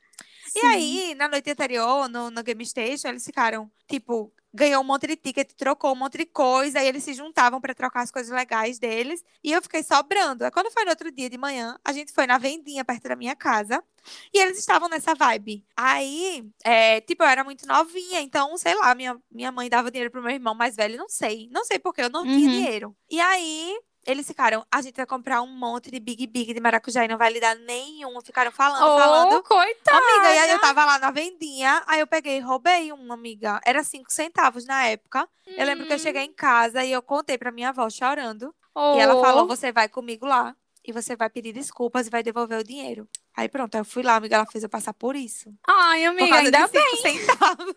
E 0.58 0.66
aí, 0.66 1.16
na 1.16 1.28
noite 1.28 1.50
anterior, 1.52 2.10
no, 2.10 2.32
no 2.32 2.44
Game 2.44 2.66
Station, 2.66 3.10
eles 3.10 3.24
ficaram, 3.26 3.70
tipo, 3.88 4.34
ganhou 4.54 4.82
um 4.82 4.86
monte 4.86 5.06
de 5.08 5.16
ticket, 5.16 5.52
trocou 5.54 5.92
um 5.92 5.96
monte 5.96 6.18
de 6.18 6.26
coisa, 6.26 6.80
aí 6.80 6.88
eles 6.88 7.04
se 7.04 7.14
juntavam 7.14 7.62
pra 7.62 7.76
trocar 7.76 8.02
as 8.02 8.10
coisas 8.12 8.32
legais 8.32 8.80
deles. 8.80 9.24
E 9.44 9.52
eu 9.52 9.62
fiquei 9.62 9.84
sobrando. 9.84 10.44
Aí, 10.46 10.52
quando 10.52 10.72
foi 10.72 10.84
no 10.84 10.90
outro 10.90 11.12
dia 11.12 11.30
de 11.30 11.38
manhã, 11.38 11.78
a 11.86 11.92
gente 11.92 12.12
foi 12.12 12.26
na 12.26 12.38
vendinha 12.38 12.84
perto 12.84 13.08
da 13.08 13.16
minha 13.16 13.36
casa. 13.36 13.84
E 14.34 14.40
eles 14.40 14.58
estavam 14.58 14.88
nessa 14.90 15.14
vibe. 15.14 15.64
Aí, 15.76 16.44
é, 16.64 17.02
tipo, 17.02 17.24
eu 17.24 17.28
era 17.28 17.44
muito 17.44 17.68
novinha, 17.68 18.22
então, 18.22 18.58
sei 18.58 18.74
lá, 18.74 18.96
minha, 18.96 19.18
minha 19.30 19.52
mãe 19.52 19.70
dava 19.70 19.92
dinheiro 19.92 20.10
pro 20.12 20.22
meu 20.24 20.32
irmão 20.32 20.56
mais 20.56 20.76
velho, 20.76 20.98
não 20.98 21.10
sei. 21.10 21.48
Não 21.52 21.64
sei 21.66 21.78
porque 21.78 22.02
eu 22.02 22.10
não 22.10 22.24
tinha 22.24 22.48
Uhum. 22.48 22.52
dinheiro. 22.52 22.96
E 23.12 23.20
aí, 23.20 23.78
eles 24.08 24.26
ficaram, 24.26 24.66
a 24.72 24.82
gente 24.82 24.96
vai 24.96 25.06
comprar 25.06 25.42
um 25.42 25.48
monte 25.48 25.92
de 25.92 26.00
Big 26.00 26.26
Big 26.26 26.54
de 26.54 26.60
maracujá 26.60 27.04
e 27.04 27.08
não 27.08 27.18
vai 27.18 27.32
lhe 27.32 27.40
dar 27.40 27.56
nenhum. 27.56 28.20
Ficaram 28.22 28.52
falando, 28.52 28.80
falando. 28.80 29.36
Oh, 29.36 29.44
coitada. 29.44 29.98
Amiga, 29.98 30.34
e 30.34 30.38
aí 30.40 30.50
eu 30.52 30.60
tava 30.62 30.86
lá 30.86 30.98
na 30.98 31.12
vendinha, 31.12 31.84
aí 31.86 32.00
eu 32.00 32.08
peguei 32.08 32.38
e 32.38 32.40
roubei 32.40 32.92
um, 32.94 33.12
amiga. 33.14 33.60
Era 33.66 33.84
cinco 33.84 34.12
centavos 34.12 34.66
na 34.66 34.86
época. 34.86 35.28
Eu 35.46 35.66
lembro 35.66 35.86
que 35.86 35.94
eu 35.94 36.00
cheguei 36.00 36.24
em 36.24 36.34
casa 36.34 36.84
e 36.84 36.92
eu 36.92 37.02
contei 37.02 37.38
pra 37.38 37.52
minha 37.52 37.70
avó 37.70 37.90
chorando. 37.90 38.56
E 38.96 39.00
ela 39.00 39.16
Oh. 39.16 39.22
falou: 39.22 39.48
você 39.48 39.72
vai 39.72 39.90
comigo 39.90 40.26
lá 40.26 40.56
e 40.86 40.92
você 40.94 41.16
vai 41.16 41.30
pedir 41.30 41.52
desculpas 41.52 42.08
e 42.08 42.10
vai 42.10 42.24
devolver 42.24 42.60
o 42.60 42.64
dinheiro. 42.64 43.08
Aí 43.36 43.50
pronto, 43.50 43.76
eu 43.76 43.84
fui 43.86 44.04
lá, 44.04 44.16
amiga, 44.16 44.36
ela 44.38 44.46
fez 44.46 44.64
eu 44.64 44.70
passar 44.70 44.94
por 44.94 45.16
isso. 45.16 45.54
Ai, 45.68 46.02
Por 46.04 46.08
amiga, 46.10 46.28
causa 46.30 46.46
ainda 46.46 46.68
de 46.68 46.80
cinco 46.80 46.98
centavos. 46.98 47.76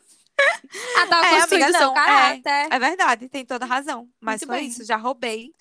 Ela 0.97 1.07
tava 1.07 1.26
É, 1.26 1.30
construindo 1.41 1.62
amiga, 1.64 1.78
seu 1.78 1.86
não, 1.88 1.95
caráter. 1.95 2.68
É 2.70 2.78
verdade, 2.78 3.28
tem 3.28 3.45
toda 3.45 3.64
razão. 3.66 4.09
Mas 4.20 4.41
Muito 4.41 4.47
foi 4.47 4.59
bem. 4.59 4.68
isso, 4.68 4.84
já 4.84 4.97
roubei. 4.97 5.53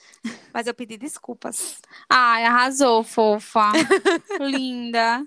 Mas 0.53 0.67
eu 0.67 0.73
pedi 0.73 0.97
desculpas. 0.97 1.79
Ai, 2.09 2.45
arrasou, 2.45 3.03
fofa. 3.03 3.71
Linda. 4.39 5.25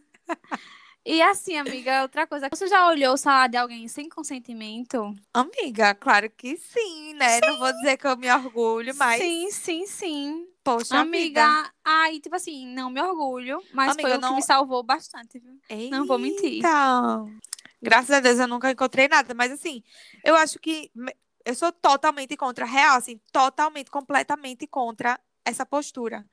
E 1.05 1.21
assim, 1.21 1.57
amiga, 1.57 2.03
outra 2.03 2.27
coisa. 2.29 2.49
Você 2.53 2.69
já 2.69 2.87
olhou 2.87 3.15
o 3.15 3.17
salário 3.17 3.51
de 3.53 3.57
alguém 3.57 3.89
sem 3.89 4.09
consentimento? 4.09 5.13
Amiga, 5.35 5.95
claro 5.97 6.31
que 6.31 6.57
sim, 6.57 7.15
né? 7.15 7.41
Não 7.41 7.59
vou 7.59 7.73
dizer 7.73 7.97
que 7.97 8.07
eu 8.07 8.17
me 8.17 8.31
orgulho, 8.33 8.95
mas, 8.95 9.21
Sim, 9.21 9.51
sim, 9.51 9.87
sim. 9.87 10.47
poxa 10.63 10.97
amiga, 11.01 11.45
vida. 11.45 11.73
ai, 11.85 12.21
tipo 12.21 12.37
assim, 12.37 12.67
não 12.73 12.89
me 12.89 13.03
orgulho, 13.03 13.61
mas 13.75 13.93
Amiga, 13.93 14.09
foi 14.11 14.17
o 14.17 14.21
não- 14.21 14.29
que 14.31 14.35
me 14.37 14.43
salvou 14.43 14.83
bastante, 14.85 15.41
viu? 15.41 15.59
Não 15.91 16.07
vou 16.07 16.19
mentir. 16.21 16.53
Eita. 16.65 17.25
Graças 17.83 18.11
a 18.11 18.21
Deus 18.21 18.39
eu 18.39 18.47
nunca 18.47 18.71
encontrei 18.71 19.09
nada, 19.09 19.35
mas 19.35 19.51
assim, 19.51 19.83
eu 20.25 20.37
acho 20.37 20.59
que 20.61 20.91
eu 21.45 21.55
sou 21.55 21.73
totalmente 21.73 22.37
contra, 22.37 22.65
real, 22.65 22.97
assim, 22.97 23.21
totalmente, 23.33 23.91
completamente 23.91 24.67
contra 24.69 25.19
essa 25.45 25.67
postura. 25.67 26.25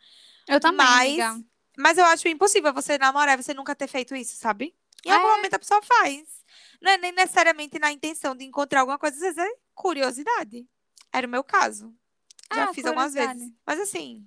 Eu 0.48 0.60
também, 0.60 0.78
Mas- 0.86 1.20
amiga. 1.20 1.46
Mas 1.78 1.98
eu 1.98 2.06
acho 2.06 2.28
impossível 2.28 2.74
você 2.74 2.98
namorar 2.98 3.40
e 3.40 3.42
você 3.44 3.54
nunca 3.54 3.74
ter 3.74 3.88
feito 3.88 4.14
isso, 4.16 4.36
sabe? 4.36 4.76
Em 5.06 5.12
algum 5.12 5.28
É. 5.30 5.36
momento 5.38 5.54
a 5.54 5.60
pessoa 5.60 5.82
faz. 5.82 6.44
Não 6.82 6.92
é 6.92 6.98
nem 6.98 7.12
necessariamente 7.14 7.80
na 7.80 7.90
intenção 7.92 8.36
de 8.36 8.44
encontrar 8.44 8.82
alguma 8.82 9.00
coisa, 9.00 9.16
às 9.16 9.22
vezes 9.22 9.38
é 9.38 9.56
curiosidade. 9.74 10.68
Era 11.12 11.26
o 11.26 11.30
meu 11.30 11.44
caso. 11.44 11.94
Já 12.54 12.66
Ah, 12.70 12.74
fiz 12.74 12.86
algumas 12.86 13.14
vezes. 13.14 13.50
Mas 13.66 13.80
assim, 13.80 14.26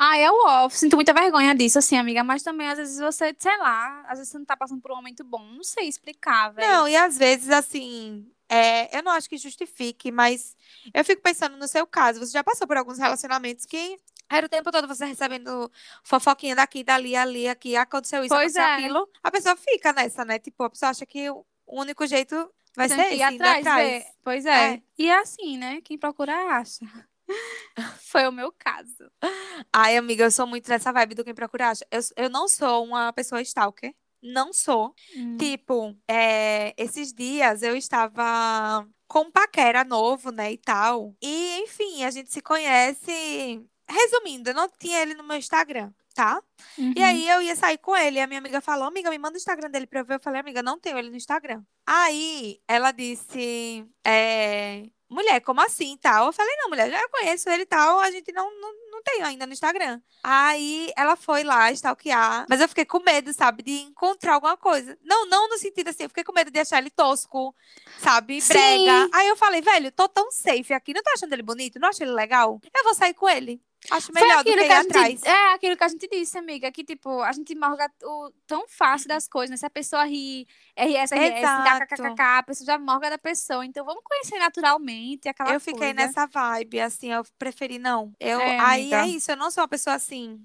Ai, 0.00 0.22
é 0.22 0.30
o 0.30 0.46
off. 0.46 0.78
Sinto 0.78 0.94
muita 0.94 1.12
vergonha 1.12 1.52
disso, 1.54 1.78
assim, 1.78 1.96
amiga. 1.96 2.22
Mas 2.22 2.44
também, 2.44 2.68
às 2.68 2.78
vezes, 2.78 3.00
você, 3.00 3.34
sei 3.36 3.56
lá, 3.58 4.02
às 4.02 4.18
vezes 4.18 4.28
você 4.28 4.38
não 4.38 4.44
tá 4.44 4.56
passando 4.56 4.80
por 4.80 4.92
um 4.92 4.96
momento 4.96 5.24
bom. 5.24 5.44
Não 5.44 5.64
sei 5.64 5.88
explicar, 5.88 6.50
velho. 6.50 6.68
Não, 6.68 6.88
e 6.88 6.96
às 6.96 7.18
vezes, 7.18 7.50
assim, 7.50 8.30
é, 8.48 8.96
eu 8.96 9.02
não 9.02 9.10
acho 9.10 9.28
que 9.28 9.36
justifique, 9.36 10.12
mas 10.12 10.56
eu 10.94 11.04
fico 11.04 11.20
pensando 11.20 11.56
no 11.56 11.66
seu 11.66 11.84
caso. 11.84 12.20
Você 12.20 12.32
já 12.32 12.44
passou 12.44 12.66
por 12.66 12.76
alguns 12.76 12.98
relacionamentos 12.98 13.66
que 13.66 13.98
era 14.30 14.46
o 14.46 14.48
tempo 14.48 14.70
todo 14.70 14.86
você 14.86 15.04
recebendo 15.04 15.70
fofoquinha 16.04 16.54
daqui, 16.54 16.84
dali, 16.84 17.16
ali, 17.16 17.48
aqui, 17.48 17.74
aconteceu 17.74 18.22
isso, 18.22 18.34
Pois 18.34 18.54
aconteceu 18.56 18.62
é. 18.62 18.74
aquilo. 18.74 19.08
A 19.22 19.30
pessoa 19.30 19.56
fica 19.56 19.92
nessa, 19.92 20.24
né? 20.24 20.38
Tipo, 20.38 20.64
a 20.64 20.70
pessoa 20.70 20.90
acha 20.90 21.04
que 21.04 21.28
o 21.30 21.44
único 21.66 22.06
jeito 22.06 22.34
vai 22.76 22.88
Tem 22.88 22.96
ser 22.96 23.12
ir 23.12 23.14
esse, 23.14 23.22
atrás, 23.22 23.66
atrás. 23.66 24.04
Pois 24.22 24.46
é. 24.46 24.74
É. 24.74 24.82
E 24.96 25.08
é 25.08 25.18
assim, 25.18 25.58
né? 25.58 25.80
Quem 25.82 25.98
procura, 25.98 26.34
acha. 26.56 26.86
Foi 28.00 28.26
o 28.26 28.32
meu 28.32 28.52
caso. 28.52 29.10
Ai, 29.72 29.96
amiga, 29.96 30.24
eu 30.24 30.30
sou 30.30 30.46
muito 30.46 30.68
nessa 30.68 30.92
vibe 30.92 31.14
do 31.14 31.24
quem 31.24 31.34
procura 31.34 31.70
acha. 31.70 31.86
Eu, 31.90 32.00
eu 32.16 32.30
não 32.30 32.48
sou 32.48 32.84
uma 32.84 33.12
pessoa 33.12 33.42
stalker. 33.42 33.94
Não 34.22 34.52
sou. 34.52 34.94
Hum. 35.16 35.36
Tipo, 35.36 35.96
é, 36.08 36.74
esses 36.76 37.12
dias 37.12 37.62
eu 37.62 37.76
estava 37.76 38.86
com 39.06 39.20
um 39.20 39.30
paquera 39.30 39.84
novo, 39.84 40.30
né, 40.30 40.52
e 40.52 40.58
tal. 40.58 41.14
E, 41.22 41.60
enfim, 41.60 42.04
a 42.04 42.10
gente 42.10 42.32
se 42.32 42.40
conhece. 42.40 43.64
Resumindo, 43.88 44.50
eu 44.50 44.54
não 44.54 44.68
tinha 44.68 45.00
ele 45.00 45.14
no 45.14 45.24
meu 45.24 45.38
Instagram, 45.38 45.90
tá? 46.18 46.42
E 46.76 46.82
Uhum. 46.82 47.04
aí 47.04 47.28
eu 47.28 47.40
ia 47.42 47.54
sair 47.54 47.78
com 47.78 47.96
ele. 47.96 48.18
E 48.18 48.20
a 48.20 48.26
minha 48.26 48.40
amiga 48.40 48.60
falou: 48.60 48.88
Amiga, 48.88 49.08
me 49.08 49.18
manda 49.18 49.34
o 49.34 49.36
Instagram 49.36 49.70
dele 49.70 49.86
pra 49.86 50.00
eu 50.00 50.04
ver. 50.04 50.14
Eu 50.14 50.20
falei: 50.20 50.40
Amiga, 50.40 50.60
não 50.64 50.76
tenho 50.78 50.98
ele 50.98 51.10
no 51.10 51.16
Instagram. 51.16 51.62
Aí 51.86 52.60
ela 52.66 52.90
disse: 52.90 53.86
é, 54.04 54.82
Mulher, 55.08 55.40
como 55.40 55.60
assim 55.60 55.96
tal? 55.96 56.26
Eu 56.26 56.32
falei: 56.32 56.52
Não, 56.56 56.70
mulher, 56.70 56.90
já 56.90 57.08
conheço 57.08 57.48
ele 57.48 57.62
e 57.62 57.66
tal. 57.66 58.00
A 58.00 58.10
gente 58.10 58.32
não, 58.32 58.50
não, 58.60 58.72
não 58.90 59.02
tem 59.04 59.22
ainda 59.22 59.46
no 59.46 59.52
Instagram. 59.52 60.00
Aí 60.24 60.92
ela 60.96 61.14
foi 61.14 61.44
lá 61.44 61.70
stalkear. 61.70 62.46
Mas 62.50 62.60
eu 62.60 62.68
fiquei 62.68 62.84
com 62.84 62.98
medo, 62.98 63.32
sabe, 63.32 63.62
de 63.62 63.82
encontrar 63.82 64.34
alguma 64.34 64.56
coisa. 64.56 64.98
Não, 65.04 65.24
não 65.26 65.48
no 65.48 65.56
sentido 65.56 65.88
assim, 65.88 66.02
eu 66.02 66.08
fiquei 66.08 66.24
com 66.24 66.32
medo 66.32 66.50
de 66.50 66.58
achar 66.58 66.78
ele 66.78 66.90
tosco, 66.90 67.54
sabe? 68.00 68.40
Sim. 68.40 68.52
Brega. 68.54 69.08
Aí 69.14 69.28
eu 69.28 69.36
falei: 69.36 69.60
Velho, 69.62 69.92
tô 69.92 70.08
tão 70.08 70.32
safe 70.32 70.74
aqui. 70.74 70.92
Não 70.92 71.02
tô 71.02 71.10
achando 71.10 71.32
ele 71.32 71.42
bonito? 71.42 71.78
Não 71.78 71.88
acho 71.88 72.02
ele 72.02 72.10
legal? 72.12 72.60
Eu 72.76 72.82
vou 72.84 72.94
sair 72.94 73.14
com 73.14 73.28
ele. 73.28 73.62
Acho 73.90 74.12
melhor 74.12 74.44
do 74.44 74.52
que 74.52 74.64
que 74.64 74.72
a 74.72 74.80
atrás. 74.80 75.20
gente, 75.20 75.26
é 75.26 75.54
aquilo 75.54 75.76
que 75.76 75.84
a 75.84 75.88
gente 75.88 76.08
disse, 76.08 76.36
amiga, 76.36 76.70
que 76.72 76.84
tipo, 76.84 77.22
a 77.22 77.32
gente 77.32 77.54
morga 77.54 77.90
o, 78.02 78.30
tão 78.46 78.66
fácil 78.68 79.08
das 79.08 79.28
coisas, 79.28 79.50
né? 79.50 79.56
Se 79.56 79.66
a 79.66 79.70
pessoa 79.70 80.04
ri, 80.04 80.46
RS, 80.76 81.12
RS, 81.12 81.64
kkkk, 81.86 82.20
a 82.22 82.42
pessoa 82.42 82.66
já 82.66 82.78
morga 82.78 83.10
da 83.10 83.18
pessoa. 83.18 83.64
Então 83.64 83.84
vamos 83.84 84.02
conhecer 84.04 84.38
naturalmente 84.38 85.28
aquela 85.28 85.52
eu 85.52 85.60
fiquei 85.60 85.94
coisa. 85.94 85.94
nessa 85.94 86.26
vibe, 86.26 86.80
assim, 86.80 87.12
eu 87.12 87.24
preferi 87.38 87.78
não. 87.78 88.14
Eu, 88.20 88.40
É, 88.40 88.58
aí 88.58 88.94
amiga. 88.94 88.96
é 88.96 89.06
isso, 89.08 89.30
eu 89.30 89.36
não 89.36 89.50
sou 89.50 89.62
uma 89.62 89.68
pessoa 89.68 89.96
assim. 89.96 90.40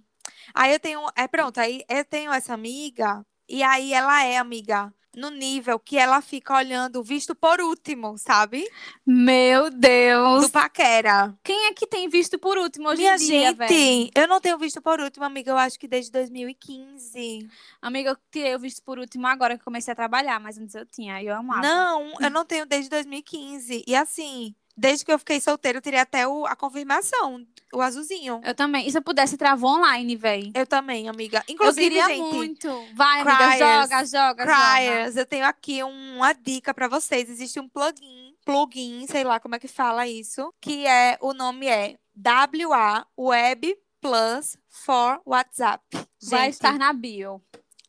Aí 0.54 0.72
eu 0.74 0.80
tenho, 0.80 1.02
é 1.16 1.28
pronto, 1.28 1.60
aí 1.60 1.84
eu 1.90 2.06
tenho 2.06 2.32
essa 2.32 2.54
amiga, 2.54 3.26
e 3.48 3.64
aí 3.64 3.94
ela 3.94 4.24
é 4.24 4.38
amiga 4.38 4.94
no 5.16 5.30
nível 5.30 5.80
que 5.80 5.98
ela 5.98 6.22
fica 6.22 6.56
olhando 6.56 7.00
o 7.00 7.04
visto 7.04 7.36
por 7.36 7.62
último, 7.62 8.18
sabe? 8.18 8.68
Meu 9.06 9.70
Deus. 9.70 10.44
Do 10.44 10.50
paquera. 10.50 11.34
Quem 11.44 11.68
é 11.68 11.74
que 11.74 11.86
tem 11.88 12.10
visto 12.10 12.38
por 12.40 12.58
último 12.58 12.90
hoje 12.90 13.02
Minha 13.02 13.16
em 13.16 13.18
dia, 13.18 13.56
gente, 13.68 14.12
eu 14.16 14.28
não 14.28 14.42
tenho 14.42 14.58
visto 14.58 14.82
por 14.82 15.00
último, 15.00 15.26
amiga, 15.26 15.52
eu 15.52 15.58
acho 15.58 15.80
que 15.80 15.88
desde 15.88 16.12
2015. 16.12 17.48
Amiga, 17.82 18.12
eu 18.12 18.18
tirei 18.32 18.56
o 18.56 18.60
visto 18.60 18.82
por 18.84 19.00
último 19.00 19.28
agora 19.28 19.58
que 19.58 19.64
comecei 19.64 19.92
a 19.92 19.96
trabalhar, 19.96 20.40
mas 20.40 20.58
antes 20.58 20.76
eu 20.76 20.86
tinha, 20.86 21.22
e 21.22 21.28
eu 21.28 21.36
amava. 21.36 21.62
Não, 21.62 22.14
eu 22.20 22.30
não 22.30 22.46
tenho 22.46 22.66
desde 22.66 22.90
2015. 22.90 23.84
E 23.88 23.96
assim, 23.96 24.56
desde 24.76 25.06
que 25.06 25.12
eu 25.12 25.20
fiquei 25.20 25.40
solteira, 25.40 25.78
eu 25.78 25.82
tirei 25.82 26.00
até 26.00 26.28
o, 26.28 26.46
a 26.46 26.56
confirmação, 26.56 27.46
o 27.74 27.82
azulzinho. 27.82 28.42
Eu 28.44 28.56
também. 28.56 28.88
E 28.88 28.92
se 28.92 28.98
eu 28.98 29.02
pudesse, 29.02 29.38
travou 29.38 29.78
online, 29.78 30.16
véi. 30.16 30.52
Eu 30.54 30.66
também, 30.66 31.08
amiga. 31.08 31.44
Eu 31.48 31.54
Inclusive, 31.54 31.90
queria 31.90 32.08
gente, 32.08 32.34
muito. 32.34 32.68
Vai, 32.96 33.22
amiga, 33.22 33.58
joga, 33.58 34.06
joga, 34.06 34.46
joga. 34.46 34.46
Criers, 34.46 35.16
eu 35.16 35.26
tenho 35.26 35.46
aqui 35.46 35.84
uma 35.84 36.34
dica 36.34 36.74
pra 36.74 36.88
vocês. 36.88 37.30
Existe 37.30 37.60
um 37.60 37.70
plugin, 37.70 38.36
plugin, 38.46 39.06
sei 39.08 39.24
lá 39.24 39.40
como 39.40 39.56
é 39.56 39.60
que 39.60 39.68
fala 39.68 40.08
isso, 40.08 40.54
que 40.60 40.86
é, 40.86 41.18
o 41.22 41.34
nome 41.34 41.68
é 41.68 41.96
WA 42.16 43.06
Web 43.18 43.78
Plus 44.02 44.58
for 44.70 45.22
WhatsApp. 45.26 45.84
Vai 46.24 46.46
Gente, 46.46 46.54
estar 46.54 46.78
na 46.78 46.92
bio. 46.92 47.42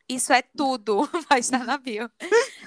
Isso 0.08 0.32
é 0.32 0.42
tudo. 0.42 1.08
Vai 1.28 1.40
estar 1.40 1.64
na 1.64 1.78
bio. 1.78 2.10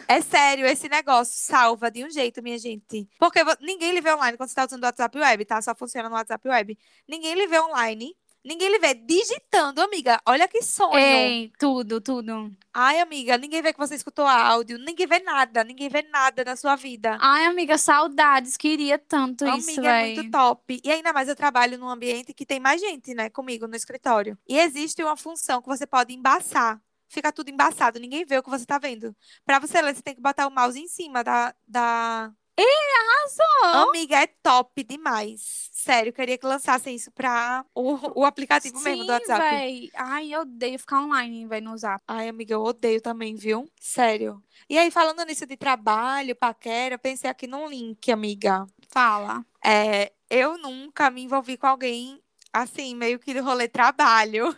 É 0.08 0.22
sério, 0.22 0.66
esse 0.66 0.90
negócio 0.90 1.34
salva 1.38 1.92
de 1.92 2.04
um 2.04 2.10
jeito, 2.10 2.42
minha 2.42 2.58
gente. 2.58 3.08
Porque 3.20 3.40
ninguém 3.62 3.92
lhe 3.92 4.02
vê 4.02 4.14
online 4.14 4.38
quando 4.38 4.50
você 4.50 4.56
tá 4.56 4.66
usando 4.66 4.84
o 4.84 4.86
WhatsApp 4.86 5.18
Web, 5.18 5.46
tá? 5.46 5.62
Só 5.62 5.76
funciona 5.76 6.10
no 6.10 6.16
WhatsApp 6.16 6.48
Web. 6.48 6.78
Ninguém 7.08 7.36
lhe 7.36 7.48
vê 7.48 7.60
online. 7.60 8.16
Ninguém 8.48 8.70
lhe 8.70 8.80
vê 8.80 8.94
digitando, 8.94 9.82
amiga. 9.82 10.22
Olha 10.26 10.48
que 10.48 10.62
sonho. 10.62 10.98
Ei, 10.98 11.52
tudo, 11.60 12.00
tudo. 12.00 12.50
Ai, 12.74 13.02
amiga, 13.02 13.38
ninguém 13.38 13.62
vê 13.62 13.74
que 13.74 13.80
você 13.80 13.96
escutou 13.96 14.26
áudio. 14.26 14.78
Ninguém 14.78 15.06
vê 15.06 15.20
nada. 15.20 15.66
Ninguém 15.66 15.90
vê 15.90 16.02
nada 16.04 16.46
na 16.46 16.56
sua 16.56 16.78
vida. 16.78 17.18
Ai, 17.20 17.46
amiga, 17.46 17.78
saudades. 17.78 18.56
Queria 18.56 18.98
tanto 18.98 19.46
isso, 19.50 19.72
Amiga, 19.72 19.90
é 19.90 20.02
véi. 20.02 20.16
muito 20.16 20.32
top. 20.32 20.80
E 20.82 20.90
ainda 20.90 21.12
mais 21.12 21.28
eu 21.28 21.36
trabalho 21.36 21.78
num 21.78 21.90
ambiente 21.90 22.34
que 22.34 22.46
tem 22.46 22.58
mais 22.58 22.80
gente, 22.80 23.14
né, 23.14 23.30
comigo 23.30 23.68
no 23.68 23.76
escritório. 23.76 24.38
E 24.48 24.58
existe 24.58 25.04
uma 25.04 25.18
função 25.18 25.62
que 25.62 25.68
você 25.68 25.86
pode 25.86 26.14
embaçar. 26.14 26.80
Fica 27.08 27.32
tudo 27.32 27.50
embaçado, 27.50 28.00
ninguém 28.00 28.26
vê 28.26 28.38
o 28.38 28.44
que 28.44 28.50
você 28.50 28.66
tá 28.66 28.78
vendo. 28.78 29.16
Pra 29.46 29.60
você 29.60 29.82
ler, 29.82 29.96
você 29.96 30.02
tem 30.02 30.16
que 30.16 30.22
botar 30.22 30.48
o 30.48 30.52
mouse 30.52 30.80
em 30.80 30.88
cima 30.88 31.24
da, 31.24 31.54
da... 31.68 32.32
Arrasou. 32.58 33.90
Amiga, 33.90 34.18
é 34.18 34.28
top 34.28 34.84
demais. 34.84 35.70
Sério, 35.72 36.12
queria 36.12 36.38
que 36.38 36.46
lançassem 36.46 36.96
isso 36.96 37.12
pra 37.12 37.64
o, 37.74 38.22
o 38.22 38.26
aplicativo 38.26 38.80
mesmo 38.80 39.04
do 39.04 39.06
Sim, 39.06 39.12
WhatsApp. 39.12 39.42
véi. 39.42 39.90
Ai, 39.94 40.34
eu 40.34 40.42
odeio 40.42 40.80
ficar 40.80 41.02
online, 41.02 41.46
véi, 41.48 41.62
no 41.62 41.78
Zap. 41.78 42.04
Ai, 42.08 42.28
amiga, 42.28 42.54
eu 42.54 42.64
odeio 42.64 43.02
também, 43.02 43.36
viu? 43.36 43.70
Sério. 43.80 44.42
E 44.70 44.78
aí, 44.78 44.90
falando 44.90 45.24
nisso 45.26 45.46
de 45.46 45.56
trabalho, 45.56 46.36
paquera, 46.36 46.98
pensei 46.98 47.30
aqui 47.30 47.48
num 47.48 47.68
link, 47.68 48.12
amiga. 48.12 48.66
Fala. 48.90 49.46
É, 49.64 50.12
eu 50.30 50.58
nunca 50.58 51.10
me 51.10 51.22
envolvi 51.24 51.58
com 51.58 51.68
alguém 51.68 52.22
assim, 52.52 52.96
meio 52.96 53.20
que 53.20 53.34
do 53.34 53.44
rolê 53.44 53.68
trabalho. 53.68 54.56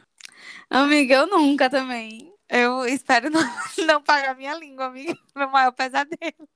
Amiga, 0.69 1.15
eu 1.15 1.27
nunca 1.27 1.69
também. 1.69 2.33
Eu 2.49 2.83
espero 2.85 3.29
não, 3.29 3.41
não 3.85 4.01
pagar 4.01 4.35
minha 4.35 4.55
língua, 4.55 4.85
amiga. 4.85 5.15
Meu 5.35 5.49
maior 5.49 5.71
pesadelo. 5.71 6.49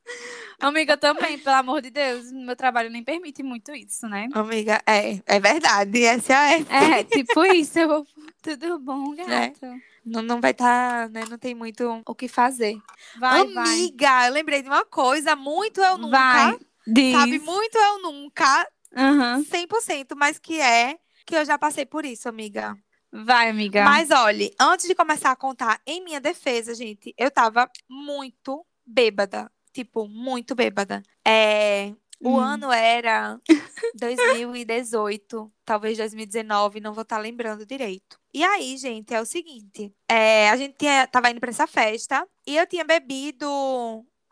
Amiga, 0.60 0.94
eu 0.94 0.98
também, 0.98 1.38
pelo 1.38 1.56
amor 1.56 1.82
de 1.82 1.92
Deus. 1.92 2.32
Meu 2.32 2.56
trabalho 2.56 2.90
nem 2.90 3.04
permite 3.04 3.44
muito 3.44 3.72
isso, 3.74 4.08
né? 4.08 4.28
Amiga, 4.34 4.82
é, 4.88 5.22
é 5.28 5.40
verdade. 5.40 6.04
Essa 6.04 6.34
é 6.34 6.66
É, 6.70 7.04
tipo 7.04 7.46
isso. 7.46 7.78
Eu 7.78 7.88
vou... 7.88 8.08
Tudo 8.42 8.80
bom, 8.80 9.16
gato? 9.16 9.60
Não, 10.04 10.22
não 10.22 10.42
vai 10.42 10.52
estar, 10.52 11.10
né? 11.10 11.24
Não 11.30 11.38
tem 11.38 11.56
muito 11.56 12.02
o 12.06 12.16
que 12.16 12.28
fazer. 12.28 12.76
Vai, 13.18 13.48
vai. 13.48 13.64
amiga, 13.64 14.28
eu 14.28 14.34
lembrei 14.34 14.62
de 14.62 14.68
uma 14.68 14.84
coisa. 14.84 15.36
Muito 15.36 15.80
eu 15.80 15.98
nunca. 15.98 16.18
Vai. 16.18 16.60
Diz. 16.86 17.14
Sabe, 17.14 17.40
muito 17.40 17.78
eu 17.78 18.02
nunca. 18.02 18.68
Aham. 18.96 19.44
100%, 19.44 20.16
mas 20.16 20.38
que 20.38 20.60
é 20.60 20.98
que 21.26 21.36
eu 21.36 21.46
já 21.46 21.58
passei 21.58 21.86
por 21.86 22.04
isso, 22.04 22.28
amiga. 22.28 22.76
Vai, 23.14 23.50
amiga. 23.50 23.84
Mas 23.84 24.10
olhe, 24.10 24.52
antes 24.60 24.88
de 24.88 24.96
começar 24.96 25.30
a 25.32 25.36
contar 25.36 25.80
em 25.86 26.04
minha 26.04 26.20
defesa, 26.20 26.74
gente, 26.74 27.14
eu 27.16 27.30
tava 27.30 27.70
muito 27.88 28.66
bêbada. 28.86 29.52
Tipo, 29.72 30.08
muito 30.08 30.56
bêbada. 30.56 31.02
É, 31.28 31.94
o 32.20 32.32
Hum. 32.38 32.40
ano 32.40 32.72
era 32.72 33.40
2018, 33.96 35.52
talvez 35.66 35.98
2019, 35.98 36.80
não 36.80 36.94
vou 36.94 37.04
estar 37.04 37.18
lembrando 37.18 37.66
direito. 37.66 38.20
E 38.34 38.44
aí, 38.44 38.78
gente, 38.78 39.14
é 39.14 39.22
o 39.22 39.26
seguinte: 39.26 39.94
é, 40.10 40.50
a 40.50 40.58
gente 40.58 40.76
tinha, 40.78 41.08
tava 41.08 41.30
indo 41.30 41.40
pra 41.40 41.50
essa 41.50 41.68
festa 41.68 42.28
e 42.48 42.56
eu 42.56 42.66
tinha 42.68 42.84
bebido. 42.84 43.48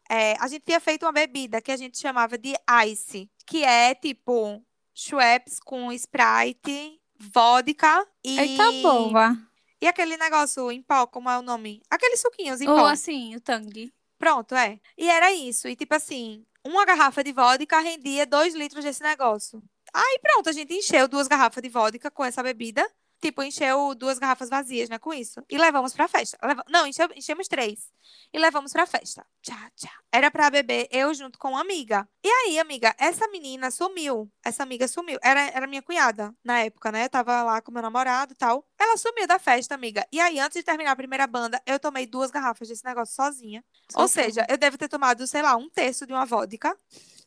é, 0.10 0.34
a 0.40 0.48
gente 0.48 0.64
tinha 0.66 0.80
feito 0.80 1.06
uma 1.06 1.12
bebida 1.12 1.62
que 1.62 1.72
a 1.72 1.78
gente 1.78 1.98
chamava 2.00 2.38
de 2.38 2.54
ice, 2.88 3.30
que 3.48 3.64
é 3.64 3.94
tipo 3.96 4.62
Schweppes 4.94 5.60
com 5.60 5.92
Sprite, 5.92 7.00
vodka 7.22 8.06
e. 8.24 8.40
Eita 8.40 8.72
boa. 8.82 9.38
E 9.82 9.88
aquele 9.88 10.18
negócio 10.18 10.72
em 10.72 10.82
pó, 10.82 11.08
como 11.08 11.30
é 11.30 11.38
o 11.38 11.42
nome? 11.42 11.82
Aqueles 11.90 12.20
suquinhos 12.20 12.62
em 12.62 12.68
Ou 12.68 12.76
pó. 12.76 12.86
assim, 12.86 13.36
o 13.36 13.42
tangue. 13.42 13.94
Pronto, 14.20 14.54
é. 14.54 14.80
E 14.98 15.10
era 15.10 15.32
isso. 15.32 15.68
E 15.68 15.76
tipo 15.76 15.96
assim, 15.96 16.46
uma 16.64 16.86
garrafa 16.86 17.24
de 17.24 17.34
vodka 17.34 17.80
rendia 17.80 18.26
dois 18.26 18.54
litros 18.54 18.84
desse 18.84 19.02
negócio. 19.02 19.64
Aí 19.94 20.20
pronto, 20.22 20.50
a 20.50 20.52
gente 20.52 20.74
encheu 20.74 21.08
duas 21.08 21.28
garrafas 21.28 21.62
de 21.62 21.70
vodka 21.70 22.12
com 22.12 22.24
essa 22.24 22.44
bebida. 22.44 22.88
Tipo, 23.22 23.44
encheu 23.44 23.94
duas 23.94 24.18
garrafas 24.18 24.50
vazias, 24.50 24.90
né, 24.90 24.98
com 24.98 25.14
isso. 25.14 25.44
E 25.48 25.58
levamos 25.58 25.94
pra 25.94 26.08
festa. 26.08 26.38
Leva- 26.44 26.66
Não, 26.68 26.88
encheu- 26.88 27.12
enchemos 27.16 27.48
três. 27.48 27.92
E 28.34 28.40
levamos 28.40 28.74
pra 28.74 28.88
festa. 28.88 29.24
Tchá, 29.44 29.70
tchá. 29.76 29.92
Era 30.12 30.32
pra 30.32 30.50
beber 30.50 30.88
eu 30.92 31.14
junto 31.14 31.38
com 31.38 31.50
uma 31.50 31.62
amiga. 31.62 32.08
E 32.24 32.28
aí, 32.28 32.58
amiga, 32.60 32.96
essa 32.98 33.28
menina 33.28 33.70
sumiu. 33.70 34.28
Essa 34.44 34.64
amiga 34.64 34.88
sumiu. 34.88 35.20
Era, 35.22 35.42
era 35.50 35.68
minha 35.68 35.82
cunhada 35.84 36.34
na 36.44 36.62
época, 36.62 36.92
né? 36.92 37.06
Eu 37.06 37.10
tava 37.10 37.44
lá 37.44 37.62
com 37.62 37.72
meu 37.72 37.82
namorado 37.84 38.34
e 38.34 38.36
tal. 38.36 38.66
Ela 38.80 38.98
sumiu 38.98 39.28
da 39.28 39.38
festa, 39.38 39.76
amiga. 39.76 40.06
E 40.12 40.20
aí, 40.20 40.40
antes 40.40 40.56
de 40.58 40.64
terminar 40.64 40.92
a 40.92 40.96
primeira 40.96 41.28
banda, 41.28 41.62
eu 41.66 41.80
tomei 41.80 42.08
duas 42.08 42.32
garrafas 42.32 42.68
desse 42.70 42.84
negócio 42.84 43.14
sozinha. 43.14 43.64
Ou 43.94 44.08
seja, 44.08 44.46
eu 44.50 44.58
devo 44.58 44.78
ter 44.80 44.88
tomado, 44.90 45.28
sei 45.28 45.44
lá, 45.44 45.56
um 45.56 45.70
terço 45.70 46.08
de 46.08 46.14
uma 46.14 46.26
vodka 46.26 46.76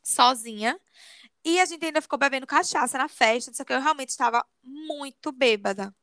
sozinha. 0.03 0.79
E 1.45 1.61
a 1.61 1.65
gente 1.67 1.85
ainda 1.85 2.01
ficou 2.01 2.19
bebendo 2.19 2.47
cachaça 2.47 2.97
na 2.97 3.09
festa, 3.09 3.53
só 3.53 3.65
que 3.65 3.73
eu 3.73 3.81
realmente 3.81 4.09
estava 4.09 4.45
muito 4.63 5.31
bêbada. 5.31 5.95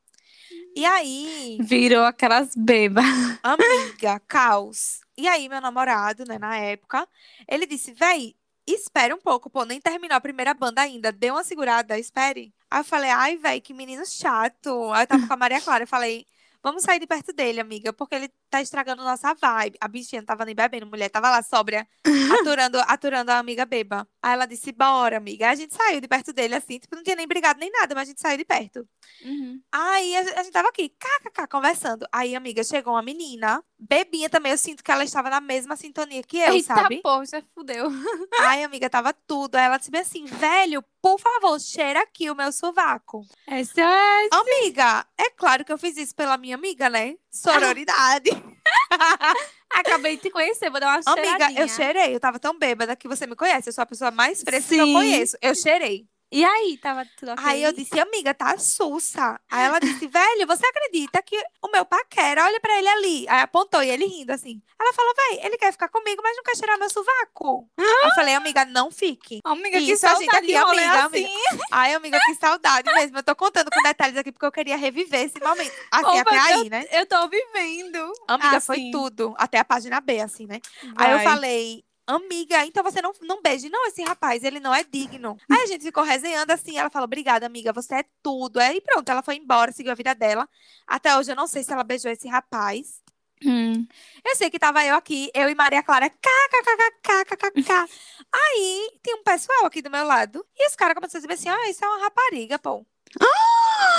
E 0.76 0.84
aí, 0.84 1.58
Virou 1.60 2.04
aquelas 2.04 2.54
bebas. 2.56 3.04
amiga, 3.42 4.20
caos. 4.26 5.00
E 5.16 5.28
aí, 5.28 5.48
meu 5.48 5.60
namorado, 5.60 6.24
né, 6.24 6.38
na 6.38 6.56
época, 6.56 7.06
ele 7.48 7.66
disse: 7.66 7.92
véi, 7.92 8.34
espere 8.66 9.12
um 9.12 9.20
pouco, 9.20 9.50
pô, 9.50 9.64
nem 9.64 9.80
terminou 9.80 10.16
a 10.16 10.20
primeira 10.20 10.54
banda 10.54 10.80
ainda, 10.82 11.12
dê 11.12 11.30
uma 11.30 11.44
segurada, 11.44 11.98
espere. 11.98 12.54
Aí 12.70 12.80
eu 12.80 12.84
falei: 12.84 13.10
ai, 13.10 13.36
véi, 13.36 13.60
que 13.60 13.74
menino 13.74 14.04
chato. 14.06 14.92
Aí 14.92 15.02
eu 15.02 15.06
tava 15.06 15.26
com 15.26 15.32
a 15.32 15.36
Maria 15.36 15.60
Clara, 15.60 15.84
eu 15.84 15.88
falei: 15.88 16.26
vamos 16.62 16.82
sair 16.82 16.98
de 16.98 17.06
perto 17.06 17.32
dele, 17.32 17.60
amiga, 17.60 17.92
porque 17.92 18.14
ele 18.14 18.30
tá 18.48 18.60
estragando 18.60 19.02
nossa 19.02 19.34
vibe. 19.34 19.76
A 19.80 19.88
bichinha 19.88 20.22
não 20.22 20.26
tava 20.26 20.44
nem 20.44 20.54
bebendo, 20.54 20.86
mulher 20.86 21.08
tava 21.08 21.30
lá 21.30 21.42
sóbria, 21.42 21.86
aturando, 22.40 22.78
aturando 22.86 23.30
a 23.30 23.38
amiga 23.38 23.64
beba. 23.64 24.06
Aí 24.22 24.32
ela 24.32 24.46
disse: 24.46 24.72
bora, 24.72 25.16
amiga. 25.16 25.46
Aí 25.46 25.52
a 25.52 25.56
gente 25.56 25.74
saiu 25.74 26.00
de 26.00 26.08
perto 26.08 26.32
dele, 26.32 26.54
assim, 26.54 26.78
tipo, 26.78 26.94
não 26.94 27.02
tinha 27.02 27.16
nem 27.16 27.26
brigado 27.26 27.58
nem 27.58 27.70
nada, 27.70 27.94
mas 27.94 28.08
a 28.08 28.10
gente 28.10 28.20
saiu 28.20 28.38
de 28.38 28.44
perto. 28.44 28.86
Uhum. 29.24 29.60
Aí 29.72 30.16
a, 30.16 30.20
a 30.20 30.42
gente 30.42 30.52
tava 30.52 30.68
aqui, 30.68 30.88
kkk, 30.88 31.48
conversando. 31.48 32.06
Aí, 32.12 32.36
amiga, 32.36 32.62
chegou 32.62 32.94
uma 32.94 33.02
menina, 33.02 33.62
bebinha 33.78 34.30
também, 34.30 34.52
eu 34.52 34.58
sinto 34.58 34.84
que 34.84 34.90
ela 34.90 35.04
estava 35.04 35.28
na 35.28 35.40
mesma 35.40 35.76
sintonia 35.76 36.22
que 36.22 36.38
eu, 36.38 36.54
Eita, 36.54 36.74
sabe? 36.74 37.00
poxa, 37.02 37.42
fudeu. 37.54 37.88
Ai, 38.40 38.62
amiga, 38.62 38.88
tava 38.88 39.12
tudo. 39.12 39.56
Aí 39.56 39.64
ela 39.64 39.78
disse 39.78 39.90
bem 39.90 40.00
assim, 40.00 40.24
velho, 40.24 40.84
por 41.00 41.18
favor, 41.18 41.58
cheira 41.60 42.00
aqui 42.00 42.30
o 42.30 42.34
meu 42.34 42.52
sovaco. 42.52 43.26
Essa 43.46 43.80
é... 43.80 44.28
Amiga, 44.30 45.06
é 45.18 45.30
claro 45.30 45.64
que 45.64 45.72
eu 45.72 45.78
fiz 45.78 45.96
isso 45.96 46.14
pela 46.14 46.38
minha 46.38 46.51
amiga, 46.52 46.88
né? 46.88 47.14
Sororidade. 47.30 48.30
Acabei 49.70 50.16
de 50.16 50.22
te 50.22 50.30
conhecer, 50.30 50.70
vou 50.70 50.78
dar 50.78 50.88
uma 51.00 51.12
Amiga, 51.12 51.30
cheiradinha. 51.30 51.60
eu 51.60 51.68
cheirei, 51.68 52.14
eu 52.14 52.20
tava 52.20 52.38
tão 52.38 52.58
bêbada 52.58 52.94
que 52.94 53.08
você 53.08 53.26
me 53.26 53.34
conhece. 53.34 53.68
Eu 53.68 53.72
sou 53.72 53.82
a 53.82 53.86
pessoa 53.86 54.10
mais 54.10 54.42
fresca 54.42 54.74
que 54.74 54.80
eu 54.80 54.86
Sim. 54.86 54.92
conheço. 54.92 55.36
Eu 55.40 55.54
cheirei. 55.54 56.06
E 56.32 56.42
aí, 56.46 56.78
tava 56.78 57.06
tudo 57.18 57.32
ok? 57.32 57.44
Aí 57.44 57.62
eu 57.62 57.72
disse, 57.74 58.00
amiga, 58.00 58.32
tá 58.32 58.56
sussa. 58.56 59.38
Aí 59.50 59.66
ela 59.66 59.78
disse, 59.78 60.06
velho, 60.08 60.46
você 60.46 60.66
acredita 60.66 61.22
que 61.22 61.36
o 61.60 61.68
meu 61.70 61.84
paquera, 61.84 62.42
olha 62.46 62.58
pra 62.58 62.78
ele 62.78 62.88
ali. 62.88 63.28
Aí 63.28 63.42
apontou 63.42 63.82
e 63.82 63.90
ele 63.90 64.06
rindo 64.06 64.32
assim. 64.32 64.62
Ela 64.80 64.94
falou, 64.94 65.12
véi, 65.14 65.44
ele 65.44 65.58
quer 65.58 65.70
ficar 65.72 65.90
comigo, 65.90 66.22
mas 66.24 66.34
não 66.34 66.42
quer 66.42 66.56
cheirar 66.56 66.78
meu 66.78 66.88
sovaco. 66.88 67.68
Eu 67.76 68.10
falei, 68.14 68.34
amiga, 68.34 68.64
não 68.64 68.90
fique. 68.90 69.40
Amiga, 69.44 69.78
que 69.78 69.92
Isso, 69.92 70.06
a 70.06 70.14
gente 70.14 70.24
saudade 70.24 70.56
aqui, 70.56 70.56
amiga, 70.56 71.04
assim. 71.04 71.28
Ai, 71.70 71.94
amiga, 71.94 72.18
que 72.24 72.34
saudade 72.36 72.90
mesmo. 72.94 73.18
Eu 73.18 73.22
tô 73.22 73.36
contando 73.36 73.70
com 73.70 73.82
detalhes 73.82 74.16
aqui 74.16 74.32
porque 74.32 74.46
eu 74.46 74.52
queria 74.52 74.78
reviver 74.78 75.26
esse 75.26 75.38
momento. 75.38 75.72
Assim, 75.90 76.06
Opa, 76.18 76.20
até 76.20 76.38
aí, 76.38 76.70
né? 76.70 76.86
Eu 76.92 77.04
tô 77.04 77.28
vivendo. 77.28 78.10
Amiga, 78.26 78.56
assim. 78.56 78.66
foi 78.66 78.90
tudo. 78.90 79.34
Até 79.36 79.58
a 79.58 79.64
página 79.66 80.00
B, 80.00 80.20
assim, 80.20 80.46
né? 80.46 80.60
Aí 80.96 81.12
eu 81.12 81.18
Vai. 81.18 81.26
falei, 81.26 81.84
amiga, 82.06 82.64
então 82.66 82.82
você 82.82 83.00
não, 83.00 83.12
não 83.22 83.40
beije, 83.42 83.68
não, 83.68 83.86
esse 83.86 84.02
rapaz, 84.02 84.42
ele 84.42 84.60
não 84.60 84.74
é 84.74 84.84
digno. 84.84 85.36
Aí 85.50 85.62
a 85.62 85.66
gente 85.66 85.84
ficou 85.84 86.02
resenhando 86.02 86.50
assim, 86.50 86.76
ela 86.76 86.90
falou, 86.90 87.04
obrigada, 87.04 87.46
amiga, 87.46 87.72
você 87.72 87.96
é 87.96 88.04
tudo. 88.22 88.58
Aí 88.58 88.80
pronto, 88.80 89.08
ela 89.08 89.22
foi 89.22 89.36
embora, 89.36 89.72
seguiu 89.72 89.92
a 89.92 89.96
vida 89.96 90.14
dela. 90.14 90.48
Até 90.86 91.16
hoje 91.16 91.32
eu 91.32 91.36
não 91.36 91.46
sei 91.46 91.62
se 91.62 91.72
ela 91.72 91.84
beijou 91.84 92.10
esse 92.10 92.28
rapaz. 92.28 93.00
Hum. 93.44 93.86
Eu 94.24 94.36
sei 94.36 94.50
que 94.50 94.58
tava 94.58 94.84
eu 94.84 94.94
aqui, 94.94 95.30
eu 95.34 95.48
e 95.48 95.54
Maria 95.54 95.82
Clara, 95.82 96.08
kkkkkkkk. 96.08 97.70
Aí 98.32 98.90
tem 99.02 99.16
um 99.16 99.24
pessoal 99.24 99.66
aqui 99.66 99.82
do 99.82 99.90
meu 99.90 100.04
lado, 100.04 100.46
e 100.56 100.66
os 100.68 100.76
caras 100.76 100.94
começaram 100.94 101.24
a 101.24 101.28
dizer 101.28 101.34
assim, 101.34 101.48
ah, 101.48 101.70
isso 101.70 101.84
é 101.84 101.88
uma 101.88 102.04
rapariga, 102.04 102.58
pô. 102.58 102.86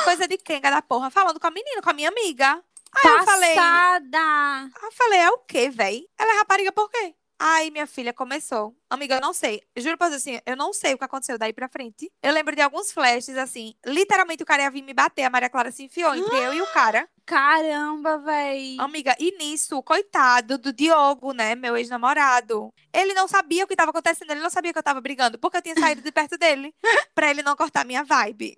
Coisa 0.06 0.28
de 0.28 0.38
quenga 0.38 0.72
da 0.72 0.82
porra, 0.82 1.10
falando 1.10 1.40
com 1.40 1.48
a 1.48 1.52
menina, 1.52 1.82
com 1.82 1.90
a 1.90 1.94
minha 1.94 2.10
amiga. 2.10 2.64
Aí 2.96 3.12
eu 3.12 3.24
falei, 3.24 3.56
Passada. 3.56 4.72
Aí 4.76 4.84
eu 4.84 4.92
falei, 4.92 5.20
é 5.20 5.30
o 5.30 5.40
quê, 5.40 5.70
véi? 5.70 6.08
Ela 6.18 6.34
é 6.34 6.38
rapariga 6.38 6.72
por 6.72 6.90
quê? 6.90 7.16
Aí 7.46 7.70
minha 7.72 7.86
filha 7.86 8.14
começou. 8.14 8.74
Amiga, 8.90 9.16
eu 9.16 9.20
não 9.20 9.34
sei. 9.34 9.62
Juro 9.76 9.98
pra 9.98 10.08
você 10.08 10.16
assim, 10.16 10.40
eu 10.46 10.56
não 10.56 10.72
sei 10.72 10.94
o 10.94 10.98
que 10.98 11.04
aconteceu 11.04 11.38
daí 11.38 11.52
pra 11.52 11.68
frente. 11.68 12.10
Eu 12.24 12.32
lembro 12.32 12.56
de 12.56 12.62
alguns 12.62 12.90
flashes, 12.90 13.38
assim. 13.38 13.74
Literalmente 13.86 14.42
o 14.42 14.46
cara 14.46 14.64
ia 14.64 14.72
vir 14.72 14.82
me 14.82 14.94
bater. 14.94 15.24
A 15.24 15.30
Maria 15.30 15.50
Clara 15.50 15.70
se 15.70 15.84
enfiou 15.84 16.16
entre 16.16 16.38
eu 16.38 16.54
e 16.54 16.62
o 16.62 16.68
cara. 16.68 17.06
Caramba, 17.28 18.18
véi. 18.20 18.78
Amiga, 18.80 19.14
e 19.20 19.38
nisso, 19.38 19.84
coitado 19.84 20.58
do 20.58 20.72
Diogo, 20.72 21.34
né? 21.34 21.54
Meu 21.54 21.76
ex-namorado. 21.76 22.74
Ele 22.94 23.14
não 23.14 23.28
sabia 23.28 23.66
o 23.66 23.68
que 23.68 23.76
tava 23.76 23.92
acontecendo. 23.92 24.32
Ele 24.32 24.40
não 24.40 24.50
sabia 24.50 24.72
que 24.72 24.80
eu 24.80 24.84
tava 24.84 25.02
brigando. 25.02 25.38
Porque 25.38 25.58
eu 25.58 25.62
tinha 25.62 25.76
saído 25.76 26.02
de 26.02 26.14
perto 26.14 26.38
dele. 26.38 26.74
pra 27.14 27.30
ele 27.30 27.44
não 27.44 27.58
cortar 27.58 27.84
minha 27.84 28.06
vibe. 28.06 28.56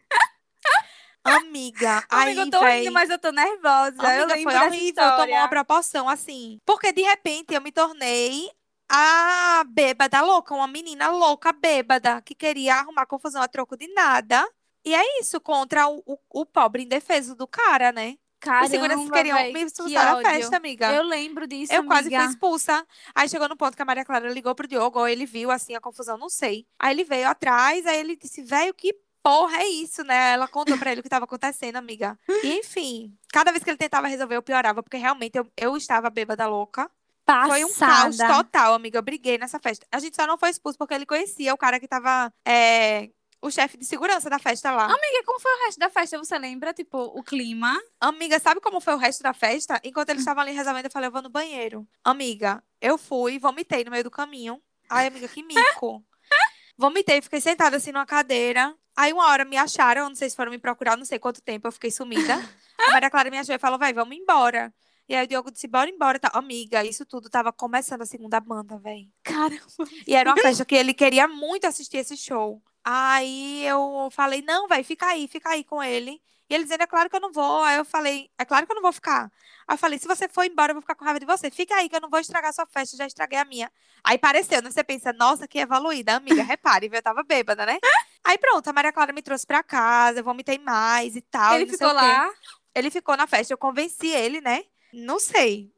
Amiga, 1.23 2.03
aí, 2.11 2.37
Amiga, 2.37 2.41
eu 2.41 2.51
tô 2.51 2.59
véi, 2.59 2.81
rindo, 2.81 2.93
mas 2.93 3.09
eu 3.09 3.17
tô 3.17 3.31
nervosa. 3.31 3.95
eu 3.97 4.25
Amiga, 4.25 4.35
lembro 4.35 4.51
foi 4.51 4.67
horrível, 4.67 5.11
tomou 5.17 5.35
uma 5.37 5.47
proporção 5.47 6.07
assim. 6.07 6.59
Porque 6.63 6.91
de 6.91 7.01
repente 7.01 7.51
eu 7.55 7.61
me 7.61 7.71
tornei 7.71 8.47
a 8.89 9.63
bêbada 9.67 10.21
louca, 10.21 10.53
uma 10.53 10.67
menina 10.67 11.09
louca 11.09 11.51
bêbada 11.51 12.21
que 12.21 12.35
queria 12.35 12.75
arrumar 12.75 13.05
confusão 13.05 13.41
a 13.41 13.47
troco 13.47 13.75
de 13.77 13.87
nada. 13.93 14.47
E 14.83 14.93
é 14.93 15.19
isso, 15.19 15.41
contra 15.41 15.87
o, 15.87 16.03
o, 16.05 16.17
o 16.41 16.45
pobre 16.45 16.83
indefeso 16.83 17.35
do 17.35 17.47
cara, 17.47 17.91
né? 17.91 18.17
Os 18.63 18.69
seguranças 18.69 19.09
Caramba, 19.09 19.17
queriam 19.17 19.37
véi, 19.37 19.53
me 19.53 19.59
que 19.61 19.65
expulsar 19.65 20.05
da 20.05 20.17
ódio. 20.17 20.29
festa, 20.31 20.57
amiga. 20.57 20.93
Eu 20.93 21.01
lembro 21.03 21.47
disso, 21.47 21.73
Eu 21.73 21.83
quase 21.85 22.09
fui 22.09 22.15
amiga. 22.15 22.31
expulsa. 22.31 22.85
Aí 23.15 23.27
chegou 23.27 23.49
no 23.49 23.57
ponto 23.57 23.75
que 23.75 23.81
a 23.81 23.85
Maria 23.85 24.05
Clara 24.05 24.29
ligou 24.31 24.53
pro 24.53 24.67
Diogo, 24.67 24.99
ou 24.99 25.07
ele 25.07 25.25
viu 25.25 25.49
assim 25.49 25.73
a 25.75 25.81
confusão, 25.81 26.15
não 26.15 26.29
sei. 26.29 26.67
Aí 26.77 26.93
ele 26.93 27.03
veio 27.03 27.27
atrás, 27.27 27.87
aí 27.87 27.97
ele 27.97 28.15
disse: 28.15 28.43
velho, 28.43 28.71
que 28.75 28.93
porra 29.23 29.57
é 29.63 29.67
isso, 29.67 30.03
né? 30.03 30.33
Ela 30.33 30.47
contou 30.47 30.77
pra 30.77 30.91
ele 30.91 30.99
o 30.99 31.03
que 31.03 31.09
tava 31.09 31.25
acontecendo, 31.25 31.77
amiga. 31.77 32.19
E 32.43 32.59
enfim, 32.59 33.17
cada 33.33 33.49
vez 33.51 33.63
que 33.63 33.69
ele 33.71 33.77
tentava 33.77 34.05
resolver, 34.07 34.35
eu 34.35 34.43
piorava, 34.43 34.83
porque 34.83 34.97
realmente 34.97 35.35
eu, 35.39 35.47
eu 35.57 35.75
estava 35.75 36.11
bêbada 36.11 36.45
louca. 36.45 36.91
Foi 37.47 37.65
um 37.65 37.73
caos 37.73 38.17
Passada. 38.17 38.43
total, 38.43 38.73
amiga. 38.73 38.97
Eu 38.99 39.03
briguei 39.03 39.37
nessa 39.37 39.59
festa. 39.59 39.85
A 39.91 39.99
gente 39.99 40.15
só 40.15 40.27
não 40.27 40.37
foi 40.37 40.49
expulso 40.49 40.77
porque 40.77 40.93
ele 40.93 41.05
conhecia 41.05 41.53
o 41.53 41.57
cara 41.57 41.79
que 41.79 41.87
tava. 41.87 42.31
é, 42.45 43.09
o 43.41 43.51
chefe 43.51 43.77
de 43.77 43.85
segurança 43.85 44.29
da 44.29 44.39
festa 44.39 44.71
lá. 44.71 44.85
Amiga, 44.85 45.23
como 45.25 45.39
foi 45.39 45.51
o 45.51 45.65
resto 45.65 45.79
da 45.79 45.89
festa? 45.89 46.17
Você 46.17 46.37
lembra, 46.37 46.73
tipo, 46.73 46.97
o 46.97 47.23
clima? 47.23 47.79
Amiga, 47.99 48.39
sabe 48.39 48.59
como 48.59 48.81
foi 48.81 48.95
o 48.95 48.97
resto 48.97 49.21
da 49.21 49.33
festa? 49.33 49.79
Enquanto 49.83 50.09
eles 50.09 50.21
estavam 50.21 50.41
ali 50.41 50.51
resolvendo, 50.51 50.85
eu 50.85 50.91
falei, 50.91 51.07
eu 51.07 51.11
vou 51.11 51.21
no 51.21 51.29
banheiro. 51.29 51.87
Amiga, 52.03 52.63
eu 52.81 52.97
fui, 52.97 53.37
vomitei 53.37 53.83
no 53.83 53.91
meio 53.91 54.03
do 54.03 54.11
caminho. 54.11 54.59
Ai, 54.89 55.07
amiga, 55.07 55.27
que 55.27 55.43
mico. 55.43 56.03
Vomitei, 56.77 57.21
fiquei 57.21 57.39
sentada 57.39 57.77
assim 57.77 57.91
numa 57.91 58.05
cadeira. 58.05 58.75
Aí 58.97 59.13
uma 59.13 59.27
hora 59.27 59.45
me 59.45 59.57
acharam, 59.57 60.09
não 60.09 60.15
sei 60.15 60.29
se 60.29 60.35
foram 60.35 60.51
me 60.51 60.57
procurar, 60.57 60.97
não 60.97 61.05
sei 61.05 61.19
quanto 61.19 61.41
tempo, 61.41 61.67
eu 61.67 61.71
fiquei 61.71 61.91
sumida. 61.91 62.33
A 62.77 62.91
Maria 62.91 63.09
Clara 63.09 63.29
me 63.29 63.37
achou 63.37 63.55
e 63.55 63.59
falou, 63.59 63.79
vai, 63.79 63.93
vamos 63.93 64.15
embora. 64.15 64.73
E 65.07 65.15
aí 65.15 65.25
o 65.25 65.27
Diogo 65.27 65.51
disse, 65.51 65.67
bora 65.67 65.89
embora. 65.89 66.19
Tá. 66.19 66.31
Amiga, 66.33 66.83
isso 66.83 67.05
tudo 67.05 67.29
tava 67.29 67.53
começando 67.53 68.01
a 68.01 68.05
segunda 68.05 68.39
banda, 68.39 68.77
véi. 68.77 69.09
Caramba. 69.23 69.61
E 70.07 70.15
era 70.15 70.29
uma 70.29 70.41
festa 70.41 70.65
que 70.65 70.75
ele 70.75 70.93
queria 70.93 71.27
muito 71.27 71.65
assistir 71.65 71.97
esse 71.97 72.17
show. 72.17 72.61
Aí 72.83 73.65
eu 73.65 74.09
falei, 74.11 74.41
não, 74.41 74.67
vai, 74.67 74.83
fica 74.83 75.07
aí, 75.07 75.27
fica 75.27 75.49
aí 75.49 75.63
com 75.63 75.81
ele. 75.81 76.21
E 76.47 76.53
ele 76.53 76.63
dizendo, 76.63 76.83
é 76.83 76.87
claro 76.87 77.09
que 77.09 77.15
eu 77.15 77.19
não 77.19 77.31
vou. 77.31 77.63
Aí 77.63 77.77
eu 77.77 77.85
falei, 77.85 78.29
é 78.37 78.45
claro 78.45 78.65
que 78.65 78.71
eu 78.71 78.75
não 78.75 78.81
vou 78.81 78.93
ficar. 78.93 79.31
Aí 79.67 79.73
eu 79.73 79.77
falei, 79.77 79.97
se 79.97 80.07
você 80.07 80.27
for 80.27 80.43
embora, 80.43 80.71
eu 80.71 80.75
vou 80.75 80.81
ficar 80.81 80.93
com 80.93 81.03
raiva 81.03 81.19
de 81.19 81.25
você. 81.25 81.49
Fica 81.49 81.75
aí 81.75 81.89
que 81.89 81.95
eu 81.95 82.01
não 82.01 82.09
vou 82.09 82.19
estragar 82.19 82.49
a 82.49 82.53
sua 82.53 82.67
festa, 82.67 82.97
já 82.97 83.07
estraguei 83.07 83.39
a 83.39 83.45
minha. 83.45 83.71
Aí 84.03 84.17
pareceu, 84.17 84.61
né? 84.61 84.69
Você 84.69 84.83
pensa, 84.83 85.11
nossa, 85.13 85.47
que 85.47 85.59
evoluída, 85.59 86.15
amiga, 86.15 86.43
repare, 86.43 86.89
eu 86.91 87.01
tava 87.01 87.23
bêbada, 87.23 87.65
né? 87.65 87.79
Aí 88.23 88.37
pronto, 88.37 88.67
a 88.67 88.73
Maria 88.73 88.91
Clara 88.91 89.13
me 89.13 89.21
trouxe 89.23 89.45
pra 89.45 89.63
casa, 89.63 90.19
eu 90.19 90.23
vomitei 90.23 90.59
mais 90.59 91.15
e 91.15 91.21
tal. 91.21 91.55
Ele 91.55 91.71
ficou 91.71 91.91
lá. 91.91 92.31
Ele 92.75 92.91
ficou 92.91 93.17
na 93.17 93.25
festa, 93.25 93.53
eu 93.53 93.57
convenci 93.57 94.07
ele, 94.07 94.41
né? 94.41 94.63
Não 94.95 95.19
sei. 95.19 95.71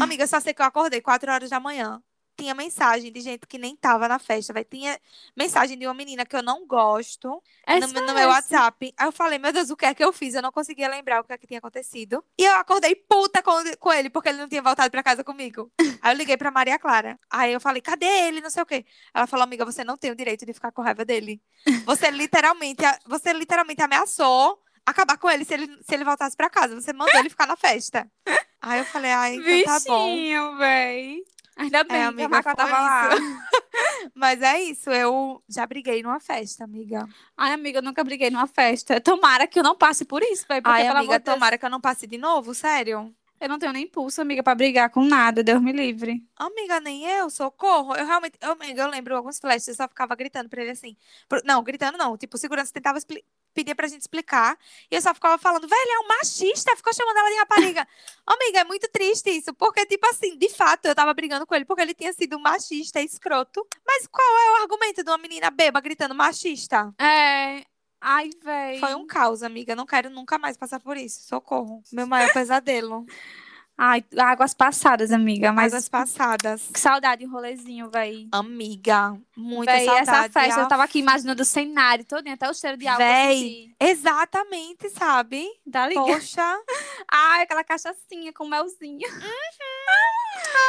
Amiga, 0.00 0.26
só 0.26 0.40
sei 0.40 0.54
que 0.54 0.62
eu 0.62 0.66
acordei 0.66 1.00
4 1.00 1.30
horas 1.30 1.50
da 1.50 1.60
manhã. 1.60 2.02
Tinha 2.36 2.54
mensagem 2.54 3.10
de 3.10 3.20
gente 3.20 3.48
que 3.48 3.58
nem 3.58 3.74
tava 3.74 4.06
na 4.06 4.16
festa, 4.18 4.52
vai. 4.52 4.62
Tinha 4.64 4.96
mensagem 5.36 5.76
de 5.76 5.84
uma 5.86 5.92
menina 5.92 6.24
que 6.24 6.36
eu 6.36 6.42
não 6.42 6.64
gosto 6.68 7.42
É 7.66 7.80
no, 7.80 7.88
no 7.88 8.14
meu. 8.14 8.28
WhatsApp. 8.28 8.94
Aí 8.96 9.08
eu 9.08 9.10
falei, 9.10 9.40
meu 9.40 9.52
Deus, 9.52 9.70
o 9.70 9.76
que 9.76 9.84
é 9.84 9.92
que 9.92 10.04
eu 10.04 10.12
fiz? 10.12 10.34
Eu 10.34 10.42
não 10.42 10.52
conseguia 10.52 10.88
lembrar 10.88 11.20
o 11.20 11.24
que 11.24 11.32
é 11.32 11.38
que 11.38 11.48
tinha 11.48 11.58
acontecido. 11.58 12.24
E 12.38 12.44
eu 12.44 12.54
acordei 12.54 12.94
puta 12.94 13.42
com, 13.42 13.52
com 13.80 13.92
ele, 13.92 14.08
porque 14.08 14.28
ele 14.28 14.38
não 14.38 14.48
tinha 14.48 14.62
voltado 14.62 14.88
pra 14.88 15.02
casa 15.02 15.24
comigo. 15.24 15.72
Aí 16.00 16.14
eu 16.14 16.16
liguei 16.16 16.36
pra 16.36 16.52
Maria 16.52 16.78
Clara. 16.78 17.18
Aí 17.28 17.52
eu 17.52 17.60
falei, 17.60 17.82
cadê 17.82 18.06
ele? 18.06 18.40
Não 18.40 18.50
sei 18.50 18.62
o 18.62 18.66
quê. 18.66 18.84
Ela 19.12 19.26
falou, 19.26 19.42
amiga, 19.42 19.64
você 19.64 19.82
não 19.82 19.96
tem 19.96 20.12
o 20.12 20.16
direito 20.16 20.46
de 20.46 20.52
ficar 20.52 20.70
com 20.70 20.80
raiva 20.80 21.04
dele. 21.04 21.42
Você 21.84 22.08
literalmente, 22.08 22.84
você 23.04 23.32
literalmente 23.32 23.82
ameaçou 23.82 24.62
acabar 24.86 25.18
com 25.18 25.28
ele 25.28 25.44
se 25.44 25.54
ele, 25.54 25.66
se 25.82 25.92
ele 25.92 26.04
voltasse 26.04 26.36
pra 26.36 26.48
casa. 26.48 26.80
Você 26.80 26.92
mandou 26.92 27.18
ele 27.18 27.28
ficar 27.30 27.48
na 27.48 27.56
festa. 27.56 28.08
Aí 28.60 28.80
eu 28.80 28.84
falei, 28.84 29.12
ai, 29.12 29.34
então 29.36 29.64
tá 29.64 29.80
bom. 29.86 30.14
Bichinho, 30.14 30.56
véi. 30.56 31.22
Ainda 31.56 31.82
bem 31.84 31.96
que 31.96 32.02
a 32.02 32.08
amiga, 32.08 32.28
Maca 32.28 32.54
tava 32.54 32.70
lá. 32.70 33.08
Mas 34.14 34.40
é 34.42 34.60
isso, 34.62 34.90
eu 34.90 35.42
já 35.48 35.66
briguei 35.66 36.02
numa 36.02 36.20
festa, 36.20 36.64
amiga. 36.64 37.06
Ai, 37.36 37.52
amiga, 37.52 37.78
eu 37.78 37.82
nunca 37.82 38.02
briguei 38.04 38.30
numa 38.30 38.46
festa. 38.46 39.00
Tomara 39.00 39.46
que 39.46 39.58
eu 39.58 39.62
não 39.62 39.76
passe 39.76 40.04
por 40.04 40.22
isso, 40.22 40.44
véi. 40.48 40.60
Porque, 40.60 40.80
Ai, 40.80 40.86
amiga, 40.86 41.18
de 41.18 41.24
Deus, 41.24 41.34
tomara 41.34 41.58
que 41.58 41.64
eu 41.64 41.70
não 41.70 41.80
passe 41.80 42.06
de 42.06 42.18
novo, 42.18 42.54
sério. 42.54 43.14
eu 43.40 43.48
não 43.48 43.58
tenho 43.58 43.72
nem 43.72 43.86
pulso, 43.86 44.20
amiga, 44.20 44.42
pra 44.42 44.54
brigar 44.54 44.90
com 44.90 45.04
nada. 45.04 45.42
Deus 45.42 45.60
me 45.62 45.72
livre. 45.72 46.22
Amiga, 46.36 46.80
nem 46.80 47.04
eu, 47.04 47.30
socorro. 47.30 47.94
Eu 47.94 48.06
realmente, 48.06 48.36
eu, 48.40 48.52
amiga, 48.52 48.82
eu 48.82 48.88
lembro 48.88 49.16
alguns 49.16 49.38
flashes, 49.38 49.68
eu 49.68 49.74
só 49.74 49.88
ficava 49.88 50.14
gritando 50.14 50.48
pra 50.48 50.62
ele 50.62 50.70
assim. 50.72 50.96
não, 51.44 51.62
gritando 51.62 51.96
não. 51.98 52.16
Tipo, 52.16 52.36
segurança 52.38 52.72
tentava 52.72 52.98
expli- 52.98 53.24
pedir 53.58 53.74
pra 53.74 53.88
gente 53.88 54.02
explicar. 54.02 54.56
E 54.88 54.94
eu 54.94 55.02
só 55.02 55.12
ficava 55.12 55.36
falando, 55.36 55.66
velho, 55.66 55.90
é 55.90 55.98
um 55.98 56.08
machista. 56.08 56.76
Ficou 56.76 56.94
chamando 56.94 57.16
ela 57.16 57.28
de 57.28 57.36
rapariga. 57.38 57.88
Amiga, 58.24 58.60
é 58.60 58.64
muito 58.64 58.88
triste 58.92 59.30
isso. 59.30 59.52
Porque, 59.54 59.84
tipo 59.84 60.06
assim, 60.08 60.38
de 60.38 60.48
fato, 60.48 60.86
eu 60.86 60.94
tava 60.94 61.12
brigando 61.12 61.44
com 61.44 61.54
ele 61.56 61.64
porque 61.64 61.82
ele 61.82 61.94
tinha 61.94 62.12
sido 62.12 62.38
machista 62.38 63.00
escroto. 63.00 63.66
Mas 63.84 64.06
qual 64.06 64.26
é 64.26 64.52
o 64.52 64.62
argumento 64.62 65.02
de 65.02 65.10
uma 65.10 65.18
menina 65.18 65.50
beba 65.50 65.80
gritando 65.80 66.14
machista? 66.14 66.94
É. 67.00 67.64
Ai, 68.00 68.30
véi. 68.44 68.78
Foi 68.78 68.94
um 68.94 69.04
caos, 69.04 69.42
amiga. 69.42 69.74
Não 69.74 69.86
quero 69.86 70.08
nunca 70.08 70.38
mais 70.38 70.56
passar 70.56 70.78
por 70.78 70.96
isso. 70.96 71.26
Socorro. 71.26 71.82
Meu 71.92 72.06
maior 72.06 72.30
pesadelo. 72.32 73.04
Ai, 73.80 74.04
águas 74.18 74.52
passadas, 74.54 75.12
amiga. 75.12 75.52
Mas 75.52 75.72
Águas 75.72 75.88
passadas. 75.88 76.62
que 76.74 76.80
saudade, 76.80 77.24
um 77.24 77.30
rolezinho, 77.30 77.88
véi. 77.88 78.26
Amiga, 78.32 79.16
muita 79.36 79.70
Véi, 79.72 79.84
saudade. 79.84 80.10
essa 80.10 80.28
festa, 80.28 80.60
eu 80.62 80.68
tava 80.68 80.82
aqui 80.82 80.98
imaginando 80.98 81.42
o 81.42 81.44
cenário 81.44 82.04
todinho, 82.04 82.34
até 82.34 82.50
o 82.50 82.54
cheiro 82.54 82.76
de 82.76 82.88
água. 82.88 83.06
Véi. 83.06 83.72
Exatamente, 83.78 84.90
sabe? 84.90 85.46
Tá 85.70 85.86
ligado? 85.88 86.06
Poxa, 86.06 86.58
Ai, 87.08 87.42
aquela 87.42 87.62
cachaçinha 87.62 88.32
com 88.32 88.48
melzinho. 88.48 89.08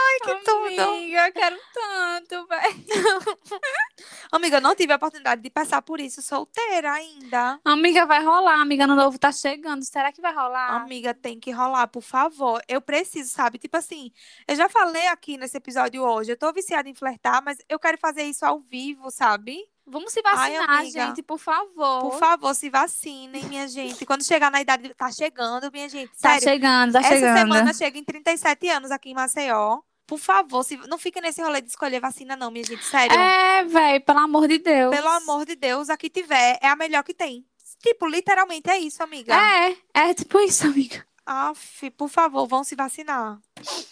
Ai, 0.10 0.20
que 0.36 0.43
tudo. 0.45 0.82
Amiga, 0.82 1.28
eu 1.28 1.34
quero 1.34 1.57
tanto, 1.74 2.47
véi. 2.47 2.86
Amiga, 4.32 4.57
eu 4.57 4.62
não 4.62 4.76
tive 4.76 4.93
a 4.93 4.95
oportunidade 4.95 5.41
de 5.41 5.49
passar 5.49 5.82
por 5.82 5.99
isso 5.99 6.22
solteira 6.22 6.91
ainda. 6.91 7.60
Amiga, 7.66 8.05
vai 8.05 8.24
rolar. 8.24 8.62
Amiga, 8.62 8.84
ano 8.86 8.95
novo 8.95 9.18
tá 9.18 9.32
chegando. 9.32 9.84
Será 9.84 10.12
que 10.12 10.22
vai 10.22 10.34
rolar? 10.34 10.76
Amiga, 10.76 11.14
tem 11.14 11.39
que 11.39 11.51
rolar, 11.51 11.88
por 11.88 12.01
favor. 12.01 12.62
Eu 12.68 12.82
preciso, 12.82 13.30
sabe? 13.30 13.57
Tipo 13.57 13.78
assim, 13.78 14.12
eu 14.47 14.55
já 14.55 14.70
falei 14.70 15.07
aqui 15.07 15.38
nesse 15.38 15.57
episódio 15.57 16.03
hoje, 16.03 16.32
eu 16.32 16.38
tô 16.38 16.51
viciada 16.53 16.88
em 16.89 16.93
flertar, 16.95 17.43
mas 17.43 17.57
eu 17.68 17.80
quero 17.80 17.97
fazer 17.97 18.24
isso 18.24 18.45
ao 18.45 18.60
vivo, 18.60 19.10
sabe? 19.12 19.57
Vamos 19.91 20.14
se 20.14 20.22
Ai, 20.24 20.51
vacinar, 20.53 20.80
amiga. 20.82 21.07
gente, 21.07 21.24
por 21.24 21.39
favor. 21.39 22.01
Por 22.01 22.20
favor, 22.20 22.53
se 22.53 22.70
vacinem, 22.70 23.43
minha 23.45 23.68
gente. 23.68 24.05
Quando 24.05 24.24
chegar 24.24 24.51
na 24.51 24.62
idade, 24.62 24.93
tá 24.93 25.12
chegando, 25.12 25.72
minha 25.72 25.89
gente. 25.89 26.12
Tá 26.22 26.39
Sério, 26.39 26.43
chegando, 26.43 26.93
tá 26.93 26.99
Essa 26.99 27.10
chegando. 27.10 27.38
semana 27.39 27.74
chega 27.74 27.97
em 27.97 28.03
37 28.03 28.70
anos 28.70 28.91
aqui 28.91 29.10
em 29.10 29.16
Maceió. 29.16 29.80
Por 30.10 30.18
favor, 30.18 30.64
se- 30.64 30.76
não 30.88 30.97
fique 30.97 31.22
nesse 31.22 31.39
rolê 31.41 31.62
de 31.62 31.70
escolher 31.70 31.99
vacina, 32.01 32.36
não, 32.36 32.49
minha 32.49 32.66
gente. 32.66 32.84
Sério. 32.84 33.16
É, 33.16 33.64
véi, 33.64 33.99
pelo 33.99 34.20
amor 34.20 34.47
de 34.47 34.57
Deus. 34.57 34.93
Pelo 34.93 35.07
amor 35.07 35.45
de 35.45 35.55
Deus, 35.55 35.88
a 35.89 35.95
que 35.95 36.10
tiver 36.10 36.57
é 36.62 36.68
a 36.68 36.76
melhor 36.76 37.03
que 37.03 37.14
tem. 37.14 37.45
Tipo, 37.82 38.07
literalmente 38.07 38.70
é 38.70 38.78
isso, 38.80 39.01
amiga. 39.03 39.34
É, 39.36 39.78
é 39.93 40.14
tipo 40.16 40.39
isso, 40.39 40.66
amiga. 40.66 41.05
Aff, 41.26 41.91
por 41.91 42.10
favor, 42.10 42.47
vão 42.47 42.64
se 42.64 42.76
vacinar. 42.76 43.39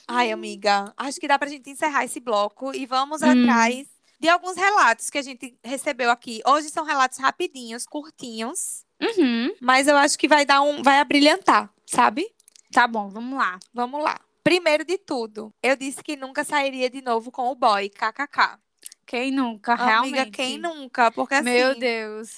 Ai, 0.08 0.32
amiga, 0.32 0.92
acho 0.98 1.20
que 1.20 1.28
dá 1.28 1.38
pra 1.38 1.48
gente 1.48 1.70
encerrar 1.70 2.04
esse 2.04 2.20
bloco 2.20 2.74
e 2.76 2.86
vamos 2.88 3.22
Hum. 3.22 3.30
atrás 3.44 3.88
de 4.20 4.28
alguns 4.28 4.56
relatos 4.58 5.12
que 5.12 5.20
a 5.20 5.22
gente 5.22 5.56
recebeu 5.64 6.10
aqui. 6.10 6.42
Hoje 6.48 6.70
são 6.70 6.84
relatos 6.84 7.20
rapidinhos, 7.20 7.86
curtinhos, 7.86 8.84
Uhum. 9.00 9.54
mas 9.62 9.88
eu 9.88 9.96
acho 9.96 10.18
que 10.18 10.28
vai 10.28 10.44
dar 10.46 10.62
um, 10.64 10.82
vai 10.82 10.98
abrilhantar, 11.00 11.70
sabe? 11.86 12.26
Tá 12.74 12.88
bom, 12.88 13.08
vamos 13.10 13.38
lá. 13.38 13.60
Vamos 13.72 14.02
lá. 14.04 14.20
Primeiro 14.48 14.86
de 14.86 14.98
tudo, 14.98 15.54
eu 15.62 15.76
disse 15.76 16.02
que 16.02 16.16
nunca 16.16 16.42
sairia 16.42 16.90
de 16.90 17.02
novo 17.02 17.30
com 17.30 17.52
o 17.52 17.56
boy, 17.56 17.90
kkk. 17.90 18.58
Quem 19.06 19.30
nunca, 19.30 19.76
realmente. 19.76 20.20
Amiga, 20.20 20.32
quem 20.32 20.58
nunca? 20.58 21.12
Porque 21.12 21.34
assim, 21.36 21.44
Meu 21.44 21.78
Deus. 21.78 22.30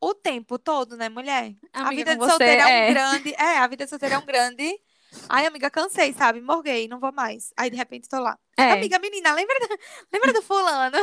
o 0.00 0.14
tempo 0.14 0.56
todo, 0.56 0.96
né, 0.96 1.08
mulher? 1.08 1.52
a 1.72 1.88
Amiga, 1.88 2.12
vida 2.12 2.16
de 2.16 2.24
solteira 2.30 2.62
é 2.62 2.86
é. 2.86 2.90
um 2.90 2.92
grande. 2.94 3.34
É, 3.34 3.58
a 3.58 3.66
vida 3.66 3.84
de 3.84 3.90
solteira 3.90 4.14
é 4.14 4.18
um 4.18 4.24
grande. 4.24 4.72
Ai, 5.28 5.46
amiga, 5.46 5.68
cansei, 5.68 6.12
sabe? 6.12 6.40
Morguei, 6.40 6.86
não 6.86 7.00
vou 7.00 7.10
mais. 7.12 7.52
Aí, 7.56 7.68
de 7.68 7.76
repente, 7.76 8.08
tô 8.08 8.20
lá. 8.20 8.38
É. 8.56 8.70
Amiga, 8.70 9.00
menina, 9.00 9.32
lembra, 9.34 9.58
do- 9.58 9.78
lembra 10.12 10.32
do 10.32 10.42
fulano? 10.42 10.96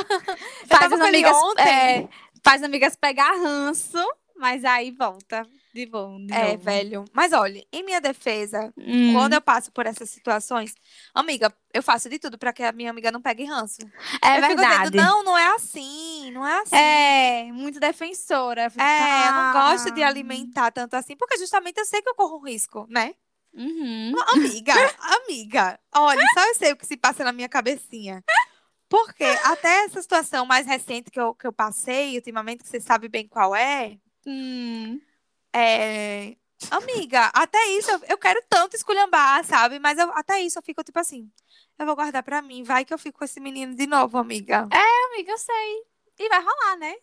Faz 0.67 0.93
as 0.93 1.01
amigas, 1.01 1.35
é, 1.57 2.07
faz 2.41 2.61
as 2.61 2.63
amigas 2.63 2.95
pegar 2.95 3.29
ranço, 3.33 3.97
mas 4.37 4.63
aí 4.63 4.89
volta. 4.91 5.45
De 5.75 5.85
bom, 5.85 6.25
de 6.25 6.33
É, 6.33 6.51
novo. 6.51 6.63
velho. 6.63 7.03
Mas 7.11 7.33
olha, 7.33 7.61
em 7.69 7.83
minha 7.83 7.99
defesa, 7.99 8.73
Hum. 8.77 9.11
quando 9.11 9.33
eu 9.33 9.41
passo 9.41 9.69
por 9.73 9.85
essas 9.85 10.09
situações, 10.09 10.73
amiga, 11.13 11.53
eu 11.73 11.83
faço 11.83 12.09
de 12.09 12.17
tudo 12.17 12.37
pra 12.37 12.53
que 12.53 12.63
a 12.63 12.71
minha 12.71 12.89
amiga 12.89 13.11
não 13.11 13.21
pegue 13.21 13.43
ranço. 13.43 13.79
É 14.23 14.37
eu 14.37 14.41
verdade. 14.41 14.89
dizendo, 14.91 14.95
não, 15.03 15.23
não 15.23 15.37
é 15.37 15.47
assim, 15.53 16.31
não 16.31 16.47
é 16.47 16.59
assim. 16.61 16.75
É, 16.77 17.51
muito 17.51 17.77
defensora. 17.77 18.71
É, 18.77 19.27
eu 19.27 19.33
não 19.33 19.51
gosto 19.51 19.91
de 19.91 20.01
Ah. 20.01 20.07
alimentar 20.07 20.71
tanto 20.71 20.93
assim, 20.95 21.15
porque 21.17 21.37
justamente 21.37 21.77
eu 21.77 21.85
sei 21.85 22.01
que 22.01 22.07
eu 22.09 22.15
corro 22.15 22.37
um 22.37 22.45
risco, 22.47 22.87
né? 22.89 23.13
Uhum. 23.53 24.13
Amiga, 24.33 24.73
amiga, 25.27 25.79
olha, 25.93 26.21
só 26.33 26.39
eu 26.47 26.55
sei 26.55 26.71
o 26.71 26.77
que 26.77 26.85
se 26.85 26.95
passa 26.95 27.23
na 27.25 27.33
minha 27.33 27.49
cabecinha. 27.49 28.23
Porque 28.87 29.23
até 29.43 29.83
essa 29.85 30.01
situação 30.01 30.45
mais 30.45 30.65
recente 30.65 31.11
que 31.11 31.19
eu, 31.19 31.33
que 31.35 31.45
eu 31.45 31.51
passei, 31.51 32.15
ultimamente, 32.15 32.63
que 32.63 32.69
você 32.69 32.79
sabe 32.79 33.09
bem 33.09 33.27
qual 33.27 33.53
é, 33.53 33.97
Hum. 34.27 34.99
É... 35.55 36.35
Amiga, 36.71 37.31
até 37.33 37.63
isso 37.77 37.91
eu, 37.91 38.01
eu 38.09 38.17
quero 38.17 38.41
tanto 38.49 38.75
esculhambar, 38.75 39.43
sabe? 39.45 39.77
Mas 39.79 39.97
eu- 39.97 40.11
até 40.13 40.39
isso 40.41 40.57
eu 40.57 40.63
fico 40.63 40.83
tipo 40.83 40.97
assim, 40.99 41.29
eu 41.77 41.85
vou 41.85 41.95
guardar 41.95 42.23
pra 42.23 42.41
mim, 42.41 42.63
vai 42.63 42.85
que 42.85 42.93
eu 42.93 42.97
fico 42.97 43.19
com 43.19 43.25
esse 43.25 43.39
menino 43.39 43.75
de 43.75 43.85
novo, 43.85 44.17
amiga. 44.17 44.67
Amiga, 44.71 45.31
eu 45.31 45.37
sei. 45.37 45.83
E 46.17 46.29
vai 46.29 46.39
rolar, 46.39 46.77
né? 46.77 46.95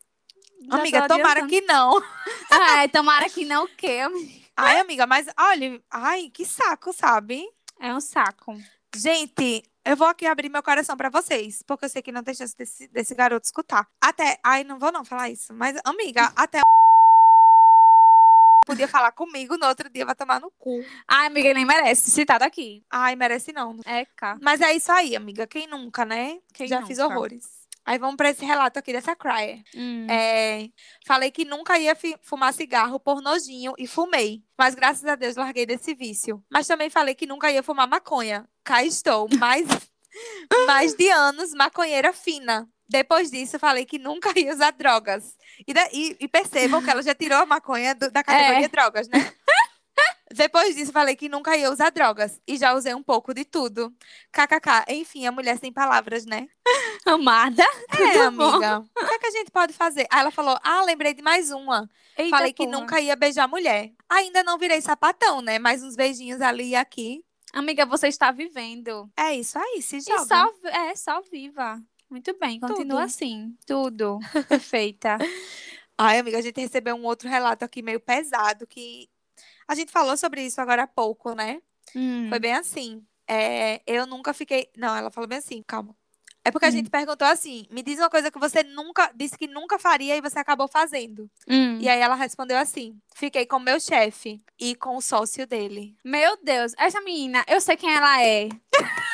Já 0.68 0.78
amiga, 0.78 1.08
tomara 1.08 1.46
que 1.46 1.60
não. 1.62 2.02
Ai, 2.50 2.88
tomara 2.88 3.28
que 3.28 3.44
não 3.44 3.64
o 3.64 3.68
quê, 3.68 4.00
amiga? 4.02 4.42
Ai, 4.56 4.78
amiga, 4.80 5.06
mas 5.06 5.26
olha, 5.38 5.82
ai, 5.90 6.30
que 6.32 6.44
saco, 6.44 6.92
sabe? 6.92 7.42
É 7.80 7.92
um 7.94 8.00
saco. 8.00 8.56
Gente, 8.94 9.62
eu 9.84 9.96
vou 9.96 10.06
aqui 10.06 10.26
abrir 10.26 10.48
meu 10.48 10.62
coração 10.62 10.96
pra 10.96 11.08
vocês, 11.08 11.62
porque 11.66 11.86
eu 11.86 11.88
sei 11.88 12.02
que 12.02 12.12
não 12.12 12.22
tem 12.22 12.34
chance 12.34 12.56
desse, 12.56 12.86
desse 12.88 13.14
garoto 13.14 13.44
escutar. 13.46 13.88
Até, 14.00 14.38
ai, 14.44 14.62
não 14.62 14.78
vou 14.78 14.92
não 14.92 15.04
falar 15.04 15.30
isso, 15.30 15.52
mas 15.54 15.76
amiga, 15.84 16.32
até 16.36 16.60
podia 18.72 18.88
falar 18.88 19.12
comigo 19.12 19.56
no 19.56 19.66
outro 19.66 19.88
dia 19.90 20.04
vai 20.04 20.14
tomar 20.14 20.40
no 20.40 20.50
cu. 20.58 20.84
Ai, 21.06 21.26
amiga, 21.26 21.48
ele 21.48 21.54
nem 21.54 21.66
merece 21.66 22.10
citado 22.10 22.44
aqui. 22.44 22.82
Ai, 22.90 23.14
merece 23.14 23.52
não. 23.52 23.78
É, 23.84 24.04
cá. 24.16 24.38
Mas 24.40 24.60
é 24.60 24.72
isso 24.72 24.90
aí, 24.90 25.14
amiga. 25.14 25.46
Quem 25.46 25.66
nunca, 25.66 26.04
né? 26.04 26.38
Quem 26.54 26.66
Já 26.66 26.84
fiz 26.86 26.98
nunca? 26.98 27.14
horrores. 27.14 27.62
Aí 27.84 27.98
vamos 27.98 28.16
pra 28.16 28.30
esse 28.30 28.44
relato 28.44 28.78
aqui 28.78 28.92
dessa 28.92 29.16
Cryer. 29.16 29.62
Hum. 29.74 30.06
É, 30.08 30.68
falei 31.04 31.30
que 31.32 31.44
nunca 31.44 31.78
ia 31.78 31.96
fumar 32.22 32.52
cigarro 32.54 33.00
por 33.00 33.20
nojinho 33.20 33.74
e 33.76 33.86
fumei. 33.88 34.42
Mas 34.56 34.74
graças 34.74 35.04
a 35.04 35.16
Deus 35.16 35.36
larguei 35.36 35.66
desse 35.66 35.92
vício. 35.92 36.42
Mas 36.48 36.66
também 36.66 36.88
falei 36.88 37.14
que 37.14 37.26
nunca 37.26 37.50
ia 37.50 37.62
fumar 37.62 37.88
maconha. 37.88 38.48
Cá 38.62 38.84
estou, 38.84 39.28
mais, 39.36 39.66
mais 40.66 40.94
de 40.94 41.10
anos 41.10 41.52
maconheira 41.52 42.12
fina. 42.12 42.68
Depois 42.88 43.30
disso, 43.30 43.58
falei 43.58 43.84
que 43.84 43.98
nunca 43.98 44.38
ia 44.38 44.52
usar 44.52 44.70
drogas. 44.72 45.34
E, 45.66 45.72
da- 45.74 45.88
e- 45.92 46.16
e 46.20 46.28
percebam 46.28 46.82
que 46.82 46.90
ela 46.90 47.02
já 47.02 47.14
tirou 47.14 47.38
a 47.38 47.46
maconha 47.46 47.94
do- 47.94 48.10
da 48.10 48.22
categoria 48.22 48.66
É. 48.66 48.68
drogas, 48.68 49.08
né? 49.08 49.12
Depois 50.34 50.74
disso, 50.74 50.92
falei 50.92 51.14
que 51.14 51.28
nunca 51.28 51.54
ia 51.56 51.70
usar 51.70 51.90
drogas. 51.90 52.40
E 52.48 52.56
já 52.56 52.72
usei 52.72 52.94
um 52.94 53.02
pouco 53.02 53.34
de 53.34 53.44
tudo. 53.44 53.94
KKK. 54.32 54.86
Enfim, 54.88 55.26
a 55.26 55.32
mulher 55.32 55.58
sem 55.58 55.70
palavras, 55.70 56.24
né? 56.24 56.48
Amada. 57.04 57.62
É, 57.90 57.96
Tudo 58.24 58.36
bom. 58.38 58.44
amiga. 58.44 58.78
O 58.80 59.06
que, 59.06 59.14
é 59.14 59.18
que 59.18 59.26
a 59.26 59.30
gente 59.30 59.50
pode 59.50 59.74
fazer? 59.74 60.06
Aí 60.10 60.20
ela 60.20 60.30
falou: 60.30 60.58
Ah, 60.64 60.82
lembrei 60.84 61.12
de 61.12 61.20
mais 61.20 61.50
uma. 61.50 61.86
Eita, 62.16 62.34
Falei 62.36 62.52
que 62.52 62.64
porra. 62.64 62.80
nunca 62.80 62.98
ia 63.00 63.14
beijar 63.14 63.46
mulher. 63.46 63.92
Ainda 64.08 64.42
não 64.42 64.56
virei 64.56 64.80
sapatão, 64.80 65.42
né? 65.42 65.58
Mais 65.58 65.82
uns 65.82 65.94
beijinhos 65.96 66.40
ali 66.40 66.70
e 66.70 66.76
aqui. 66.76 67.22
Amiga, 67.52 67.84
você 67.84 68.08
está 68.08 68.30
vivendo. 68.32 69.10
É 69.14 69.34
isso 69.34 69.58
aí, 69.58 69.82
se 69.82 69.96
E 69.98 70.00
joga. 70.00 70.24
só, 70.24 70.50
é, 70.70 70.96
só 70.96 71.20
viva. 71.30 71.78
Muito 72.12 72.36
bem, 72.38 72.60
continua 72.60 72.76
Tudo. 72.84 72.98
assim. 72.98 73.56
Tudo. 73.66 74.18
Perfeita. 74.46 75.16
Ai, 75.96 76.18
amiga, 76.18 76.36
a 76.36 76.42
gente 76.42 76.60
recebeu 76.60 76.94
um 76.94 77.04
outro 77.06 77.26
relato 77.26 77.64
aqui 77.64 77.80
meio 77.80 77.98
pesado 77.98 78.66
que 78.66 79.08
a 79.66 79.74
gente 79.74 79.90
falou 79.90 80.14
sobre 80.14 80.42
isso 80.44 80.60
agora 80.60 80.82
há 80.82 80.86
pouco, 80.86 81.34
né? 81.34 81.62
Hum. 81.96 82.26
Foi 82.28 82.38
bem 82.38 82.52
assim. 82.52 83.02
É, 83.26 83.80
eu 83.86 84.06
nunca 84.06 84.34
fiquei. 84.34 84.68
Não, 84.76 84.94
ela 84.94 85.10
falou 85.10 85.26
bem 85.26 85.38
assim, 85.38 85.62
calma. 85.66 85.96
É 86.44 86.50
porque 86.50 86.66
a 86.66 86.68
Hum. 86.68 86.72
gente 86.72 86.90
perguntou 86.90 87.26
assim: 87.26 87.64
me 87.70 87.82
diz 87.82 87.98
uma 87.98 88.10
coisa 88.10 88.30
que 88.30 88.38
você 88.38 88.62
nunca 88.62 89.10
disse 89.14 89.38
que 89.38 89.46
nunca 89.46 89.78
faria 89.78 90.14
e 90.16 90.20
você 90.20 90.38
acabou 90.38 90.68
fazendo. 90.68 91.30
Hum. 91.48 91.78
E 91.80 91.88
aí 91.88 92.00
ela 92.00 92.14
respondeu 92.14 92.58
assim: 92.58 92.98
fiquei 93.14 93.46
com 93.46 93.58
meu 93.58 93.80
chefe 93.80 94.42
e 94.60 94.74
com 94.74 94.96
o 94.96 95.00
sócio 95.00 95.46
dele. 95.46 95.96
Meu 96.04 96.36
Deus, 96.42 96.74
essa 96.76 97.00
menina, 97.00 97.42
eu 97.48 97.58
sei 97.60 97.76
quem 97.76 97.94
ela 97.94 98.22
é. 98.22 98.48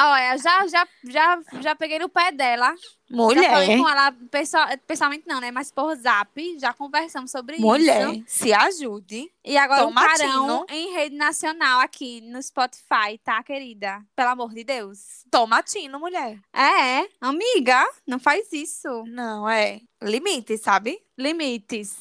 Olha, 0.00 0.38
já, 0.38 0.66
já, 0.68 0.88
já, 1.04 1.40
já 1.60 1.74
peguei 1.74 1.98
no 1.98 2.08
pé 2.08 2.30
dela. 2.30 2.72
Já 2.76 3.16
falei 3.16 3.68
Mulher. 3.68 3.78
com 3.78 3.88
ela 3.88 4.12
pessoal, 4.30 4.66
pessoalmente 4.86 5.26
não, 5.26 5.40
né? 5.40 5.50
Mas 5.50 5.72
por 5.72 5.96
zap, 5.96 6.58
já 6.58 6.72
conversamos 6.72 7.30
sobre 7.30 7.58
Mulher, 7.58 8.14
isso. 8.14 8.24
se 8.26 8.52
ajude. 8.52 9.30
E 9.44 9.56
agora 9.56 9.84
um 9.86 9.88
Tomatinho. 9.88 10.18
carão 10.18 10.66
em 10.68 10.92
rede 10.92 11.16
nacional 11.16 11.80
aqui 11.80 12.20
no 12.20 12.40
Spotify, 12.42 13.18
tá, 13.24 13.42
querida? 13.42 14.00
Pelo 14.14 14.28
amor 14.30 14.52
de 14.52 14.62
Deus. 14.62 15.24
Tomatino, 15.30 15.98
mulher. 15.98 16.38
É, 16.52 17.08
amiga, 17.20 17.88
não 18.06 18.18
faz 18.18 18.52
isso. 18.52 19.04
Não, 19.06 19.48
é. 19.48 19.80
Limite, 20.02 20.56
sabe? 20.58 21.00
Limites. 21.16 21.96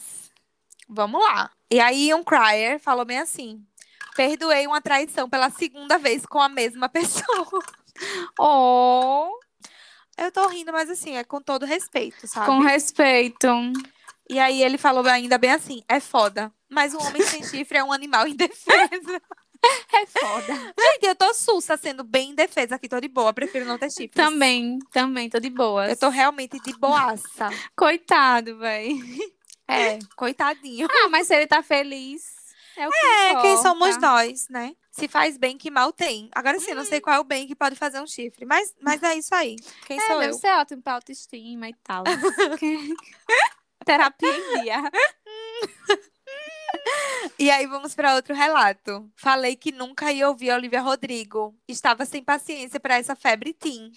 Vamos 0.90 1.22
lá. 1.24 1.50
E 1.72 1.80
aí, 1.80 2.14
um 2.14 2.24
crier 2.24 2.80
falou 2.80 3.06
bem 3.06 3.20
assim: 3.20 3.66
perdoei 4.16 4.66
uma 4.68 4.82
traição 4.82 5.30
pela 5.30 5.50
segunda 5.50 5.98
vez 5.98 6.26
com 6.26 6.40
a 6.40 6.50
mesma 6.50 6.88
pessoa. 6.90 7.64
Oh, 8.40 9.30
Eu 10.18 10.32
tô 10.32 10.48
rindo, 10.48 10.72
mas 10.72 10.90
assim, 10.90 11.16
é 11.18 11.24
com 11.24 11.42
todo 11.42 11.66
respeito, 11.66 12.28
sabe? 12.28 12.46
com 12.46 12.60
respeito. 12.60 13.48
E 14.30 14.40
aí 14.40 14.62
ele 14.62 14.78
falou 14.78 15.06
ainda 15.08 15.38
bem 15.38 15.52
assim: 15.52 15.84
é 15.88 16.00
foda. 16.00 16.52
Mas 16.70 16.94
um 16.94 17.00
homem 17.00 17.22
sem 17.22 17.44
chifre 17.46 17.78
é 17.78 17.84
um 17.84 17.92
animal 17.94 18.28
indefeso. 18.28 19.22
É 19.92 20.06
foda. 20.06 20.54
Gente, 20.80 21.08
eu 21.08 21.16
tô 21.16 21.34
sussa 21.34 21.76
sendo 21.78 22.04
bem 22.04 22.30
indefesa 22.30 22.76
aqui, 22.76 22.88
tô 22.88 23.00
de 23.02 23.08
boa. 23.08 23.34
Prefiro 23.34 23.66
não 23.66 23.78
ter 23.78 23.90
chifres. 23.90 24.14
Também, 24.14 24.78
também, 24.92 25.32
tô 25.32 25.40
de 25.40 25.50
boas. 25.50 25.90
Eu 25.90 25.98
tô 25.98 26.10
realmente 26.10 26.60
de 26.60 26.74
boaça. 26.78 27.50
Coitado, 27.76 28.56
véi. 28.60 28.94
É, 29.68 29.98
coitadinho. 30.16 30.88
Ah, 30.90 31.10
mas 31.10 31.26
se 31.28 31.36
ele 31.36 31.48
tá 31.48 31.64
feliz, 31.64 32.36
é 32.78 32.88
o 32.88 32.92
que 32.92 32.98
É, 32.98 33.42
quem 33.42 33.58
somos 33.62 33.98
nós, 33.98 34.48
né? 34.50 34.74
Se 34.92 35.08
faz 35.08 35.38
bem, 35.38 35.58
que 35.58 35.70
mal 35.70 35.92
tem. 35.94 36.30
Agora 36.34 36.60
sim, 36.60 36.72
eu 36.72 36.76
não 36.78 36.86
sei 36.86 37.00
qual 37.02 37.16
é 37.16 37.20
o 37.20 37.24
bem 37.24 37.46
que 37.48 37.56
pode 37.56 37.76
fazer 37.76 38.00
um 38.02 38.08
chifre. 38.08 38.46
Mas, 38.46 38.74
mas 38.82 39.02
é 39.04 39.16
isso 39.16 39.34
aí. 39.36 39.56
Quem 39.86 39.98
É, 39.98 40.02
sou 40.08 40.20
deve 40.20 40.34
eu? 40.34 40.38
ser 40.38 40.50
ótimo 40.52 40.82
pra 40.82 40.94
autoestima 40.94 41.70
e 41.70 41.74
tal. 41.84 42.04
Terapia 43.86 44.30
em 44.38 44.62
dia. 44.62 44.78
E 47.40 47.50
aí 47.50 47.66
vamos 47.68 47.96
para 47.96 48.16
outro 48.16 48.34
relato. 48.36 49.10
Falei 49.16 49.56
que 49.56 49.72
nunca 49.72 50.12
ia 50.12 50.28
ouvir 50.28 50.50
a 50.50 50.56
Olivia 50.56 50.82
Rodrigo. 50.82 51.56
Estava 51.68 52.06
sem 52.06 52.24
paciência 52.24 52.80
para 52.80 52.98
essa 52.98 53.16
febre 53.16 53.54
teen. 53.54 53.92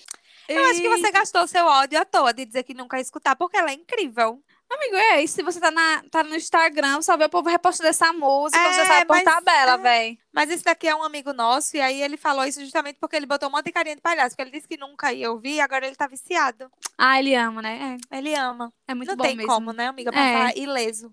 Eu 0.49 0.63
acho 0.67 0.81
que 0.81 0.89
você 0.89 1.11
gastou 1.11 1.47
seu 1.47 1.65
ódio 1.67 1.99
à 2.01 2.05
toa 2.05 2.33
de 2.33 2.45
dizer 2.45 2.63
que 2.63 2.75
nunca 2.75 2.97
ia 2.97 3.03
escutar, 3.03 3.35
porque 3.37 3.57
ela 3.57 3.71
é 3.71 3.75
incrível. 3.75 4.43
Amigo, 4.73 4.97
é 4.97 5.23
isso. 5.23 5.35
Se 5.35 5.43
você 5.43 5.59
tá, 5.59 5.71
na, 5.71 6.03
tá 6.11 6.23
no 6.23 6.35
Instagram, 6.37 7.03
só 7.03 7.17
vê 7.17 7.25
o 7.25 7.29
povo 7.29 7.49
repostando 7.49 7.89
essa 7.89 8.13
música, 8.13 8.57
É, 8.59 8.73
você 8.73 8.87
sabe 8.87 9.05
por 9.07 9.21
tabela, 9.23 9.73
é. 9.73 9.79
véi. 9.79 10.19
Mas 10.33 10.49
esse 10.49 10.63
daqui 10.63 10.87
é 10.87 10.95
um 10.95 11.03
amigo 11.03 11.33
nosso, 11.33 11.77
e 11.77 11.81
aí 11.81 12.01
ele 12.01 12.17
falou 12.17 12.45
isso 12.45 12.61
justamente 12.61 12.97
porque 13.01 13.17
ele 13.17 13.27
botou 13.27 13.49
um 13.49 13.53
monte 13.53 13.65
de 13.67 13.73
carinha 13.73 13.97
de 13.97 14.01
palhaço. 14.01 14.31
Porque 14.37 14.43
ele 14.43 14.53
disse 14.53 14.69
que 14.69 14.77
nunca 14.77 15.13
ia 15.13 15.31
ouvir, 15.31 15.55
e 15.57 15.61
agora 15.61 15.87
ele 15.87 15.97
tá 15.97 16.07
viciado. 16.07 16.71
Ah, 16.97 17.19
ele 17.19 17.35
ama, 17.35 17.61
né? 17.61 17.97
Ele 18.13 18.33
ama. 18.35 18.73
É, 18.87 18.93
é 18.93 18.95
muito 18.95 19.09
não 19.09 19.17
bom 19.17 19.25
tem 19.25 19.37
mesmo. 19.37 19.53
como, 19.53 19.73
né, 19.73 19.89
amiga? 19.89 20.13
Pra 20.13 20.21
É. 20.25 20.33
falar 20.35 20.57
ileso. 20.57 21.13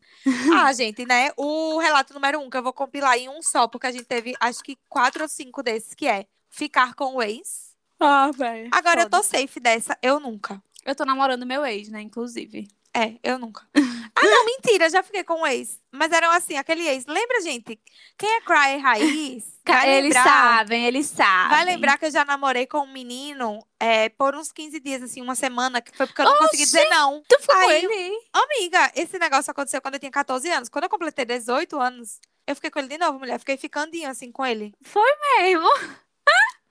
ah, 0.56 0.72
gente, 0.74 1.04
né? 1.06 1.32
O 1.36 1.80
relato 1.80 2.14
número 2.14 2.40
um, 2.40 2.50
que 2.52 2.58
eu 2.58 2.64
vou 2.64 2.74
compilar 2.74 3.18
em 3.18 3.28
um 3.28 3.42
só, 3.42 3.68
porque 3.68 3.88
a 3.88 3.92
gente 3.92 4.06
teve 4.06 4.36
acho 4.40 4.64
que 4.64 4.78
quatro 4.88 5.24
ou 5.24 5.28
cinco 5.30 5.64
desses, 5.64 5.96
que 5.96 6.08
é 6.08 6.28
ficar 6.52 6.94
com 6.94 7.16
o 7.16 7.24
ex. 7.24 7.76
Ah, 8.00 8.30
velho. 8.32 8.70
Agora 8.72 9.02
eu 9.02 9.10
tô 9.10 9.24
safe 9.24 9.60
dessa, 9.60 9.98
eu 10.04 10.20
nunca. 10.20 10.62
Eu 10.86 10.94
tô 10.96 11.04
namorando 11.06 11.44
meu 11.44 11.66
ex, 11.66 11.90
né, 11.90 12.00
inclusive. 12.02 12.68
É, 12.98 13.14
eu 13.22 13.38
nunca. 13.38 13.62
ah, 13.76 14.24
não, 14.24 14.46
mentira, 14.48 14.90
já 14.90 15.04
fiquei 15.04 15.24
com 15.24 15.42
o 15.42 15.46
ex. 15.48 15.80
Mas 15.92 16.12
eram 16.12 16.32
assim, 16.32 16.58
aquele 16.58 16.82
ex. 16.88 17.06
Lembra, 17.06 17.42
gente? 17.42 17.80
Quem 18.18 18.28
é 18.38 18.42
Cry 18.42 18.78
Raiz? 18.82 19.44
Vai 19.68 19.90
eles 19.98 20.16
lembrar, 20.16 20.24
sabem, 20.58 20.86
eles 20.86 21.06
sabem. 21.06 21.50
Vai 21.50 21.66
lembrar 21.66 21.98
que 22.00 22.06
eu 22.06 22.12
já 22.12 22.26
namorei 22.26 22.66
com 22.66 22.80
um 22.80 22.92
menino 22.92 23.60
é, 23.80 24.10
por 24.10 24.34
uns 24.34 24.52
15 24.52 24.80
dias, 24.80 25.04
assim, 25.04 25.22
uma 25.22 25.36
semana, 25.36 25.80
que 25.80 25.96
foi 25.96 26.08
porque 26.08 26.22
eu 26.22 26.26
não 26.26 26.38
consegui 26.38 26.64
dizer 26.64 26.90
não. 26.90 27.22
Tu 27.28 27.40
ficou 27.40 27.56
com 27.56 27.62
Aí- 27.68 27.86
ele? 27.86 28.20
Amiga, 28.34 28.92
esse 28.96 29.20
negócio 29.20 29.52
aconteceu 29.52 29.80
quando 29.82 29.96
eu 29.96 30.00
tinha 30.00 30.12
14 30.12 30.50
anos. 30.50 30.70
Quando 30.70 30.86
eu 30.86 30.90
completei 30.90 31.26
18 31.26 31.80
anos, 31.80 32.20
eu 32.48 32.56
fiquei 32.56 32.72
com 32.72 32.80
ele 32.80 32.88
de 32.88 32.98
novo, 32.98 33.20
mulher. 33.20 33.38
Fiquei 33.40 33.58
ficandinho 33.58 34.10
assim 34.10 34.32
com 34.32 34.44
ele. 34.44 34.74
Mesmo. 35.40 35.70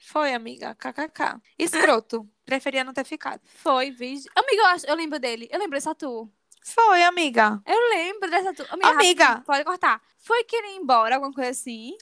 Foi, 0.07 0.33
amiga. 0.33 0.75
KKK. 0.75 1.41
Escroto. 1.59 2.29
Preferia 2.45 2.85
não 2.85 2.93
ter 2.93 3.05
ficado. 3.05 3.41
Foi, 3.45 3.91
vigi. 3.91 4.29
Amiga, 4.37 4.63
eu, 4.63 4.67
acho, 4.67 4.87
eu 4.87 4.95
lembro 4.95 5.19
dele. 5.19 5.49
Eu 5.51 5.59
lembro 5.59 5.77
dessa 5.77 5.95
tu. 5.95 6.31
Foi, 6.65 7.03
amiga. 7.03 7.61
Eu 7.67 7.79
lembro 7.91 8.31
dessa 8.31 8.55
tu. 8.55 8.65
Amiga, 8.71 8.89
Amiga. 8.89 9.43
pode 9.45 9.65
cortar. 9.65 10.01
Foi 10.19 10.45
que 10.45 10.55
ele 10.55 10.69
ia 10.69 10.77
embora, 10.77 11.17
alguma 11.17 11.33
coisa 11.33 11.51
assim? 11.51 11.97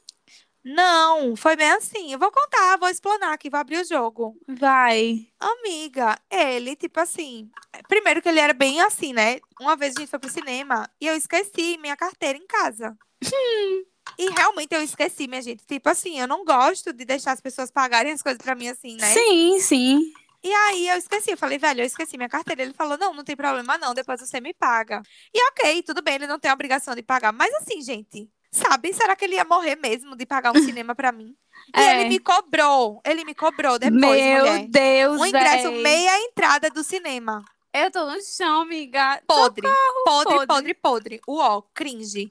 Não, 0.63 1.35
foi 1.35 1.57
bem 1.57 1.71
assim. 1.73 2.13
Eu 2.13 2.19
vou 2.19 2.31
contar, 2.31 2.79
vou 2.79 2.89
explanar 2.89 3.33
aqui, 3.33 3.49
vou 3.51 3.61
abrir 3.61 3.81
o 3.81 3.85
jogo. 3.85 4.35
Vai. 4.49 5.27
Amiga, 5.41 6.19
ele, 6.31 6.77
tipo 6.77 7.01
assim. 7.01 7.51
Primeiro 7.89 8.21
que 8.21 8.29
ele 8.29 8.41
era 8.41 8.53
bem 8.55 8.81
assim, 8.81 9.13
né? 9.13 9.41
Uma 9.61 9.77
vez 9.77 9.95
a 9.97 10.01
gente 10.01 10.11
foi 10.11 10.19
pro 10.19 10.31
cinema 10.31 10.89
e 11.01 11.07
eu 11.07 11.15
esqueci 11.15 11.79
minha 11.79 11.97
carteira 11.97 12.39
em 12.39 12.47
casa. 12.47 12.97
E 14.19 14.31
realmente 14.31 14.75
eu 14.75 14.83
esqueci, 14.83 15.27
minha 15.27 15.43
gente. 15.43 15.65
Tipo 15.67 15.89
assim, 15.89 16.21
eu 16.21 16.29
não 16.29 16.45
gosto 16.45 16.93
de 16.93 17.05
deixar 17.05 17.33
as 17.33 17.41
pessoas 17.41 17.71
pagarem 17.71 18.13
as 18.13 18.23
coisas 18.23 18.41
pra 18.41 18.55
mim 18.55 18.69
assim, 18.69 18.97
né? 18.97 19.13
Sim, 19.13 19.59
sim. 19.61 20.01
E 20.43 20.53
aí 20.53 20.89
eu 20.89 20.97
esqueci, 20.99 21.31
eu 21.31 21.39
falei, 21.39 21.57
velho, 21.59 21.81
eu 21.81 21.87
esqueci 21.87 22.17
minha 22.19 22.29
carteira. 22.29 22.63
Ele 22.63 22.75
falou, 22.75 22.99
não, 22.99 23.15
não 23.15 23.25
tem 23.25 23.35
problema 23.35 23.79
não, 23.79 23.95
depois 23.95 24.21
você 24.21 24.41
me 24.41 24.53
paga. 24.53 25.03
E 25.33 25.43
ok, 25.51 25.83
tudo 25.83 26.03
bem, 26.03 26.17
ele 26.17 26.27
não 26.27 26.39
tem 26.39 26.51
a 26.51 26.55
obrigação 26.55 26.95
de 26.95 27.03
pagar. 27.03 27.33
Mas 27.33 27.53
assim, 27.55 27.81
gente, 27.81 28.29
sabe, 28.53 28.93
será 28.93 29.17
que 29.17 29.25
ele 29.25 29.37
ia 29.37 29.45
morrer 29.45 29.77
mesmo 29.77 30.15
de 30.15 30.27
pagar 30.27 30.55
um 30.55 30.63
cinema 30.63 30.95
pra 30.95 31.11
mim? 31.11 31.35
E 31.75 31.81
É. 31.81 32.01
ele 32.01 32.11
me 32.11 32.19
cobrou, 32.19 33.01
ele 33.07 33.25
me 33.25 33.35
cobrou 33.35 33.79
depois, 33.79 34.01
Meu 34.01 34.45
mulher. 34.47 34.67
Deus, 34.69 35.19
Um 35.21 35.25
ingresso 35.27 35.71
véi. 35.71 35.83
meia 35.83 36.19
entrada 36.21 36.69
do 36.69 36.85
cinema. 36.85 37.43
Eu 37.77 37.91
tô 37.91 38.07
no 38.07 38.23
chão, 38.23 38.61
amiga. 38.61 39.21
Podre, 39.27 39.69
podre, 40.05 40.33
podre. 40.33 40.47
podre, 40.47 40.75
podre. 40.75 41.21
Uó, 41.27 41.61
cringe. 41.75 42.29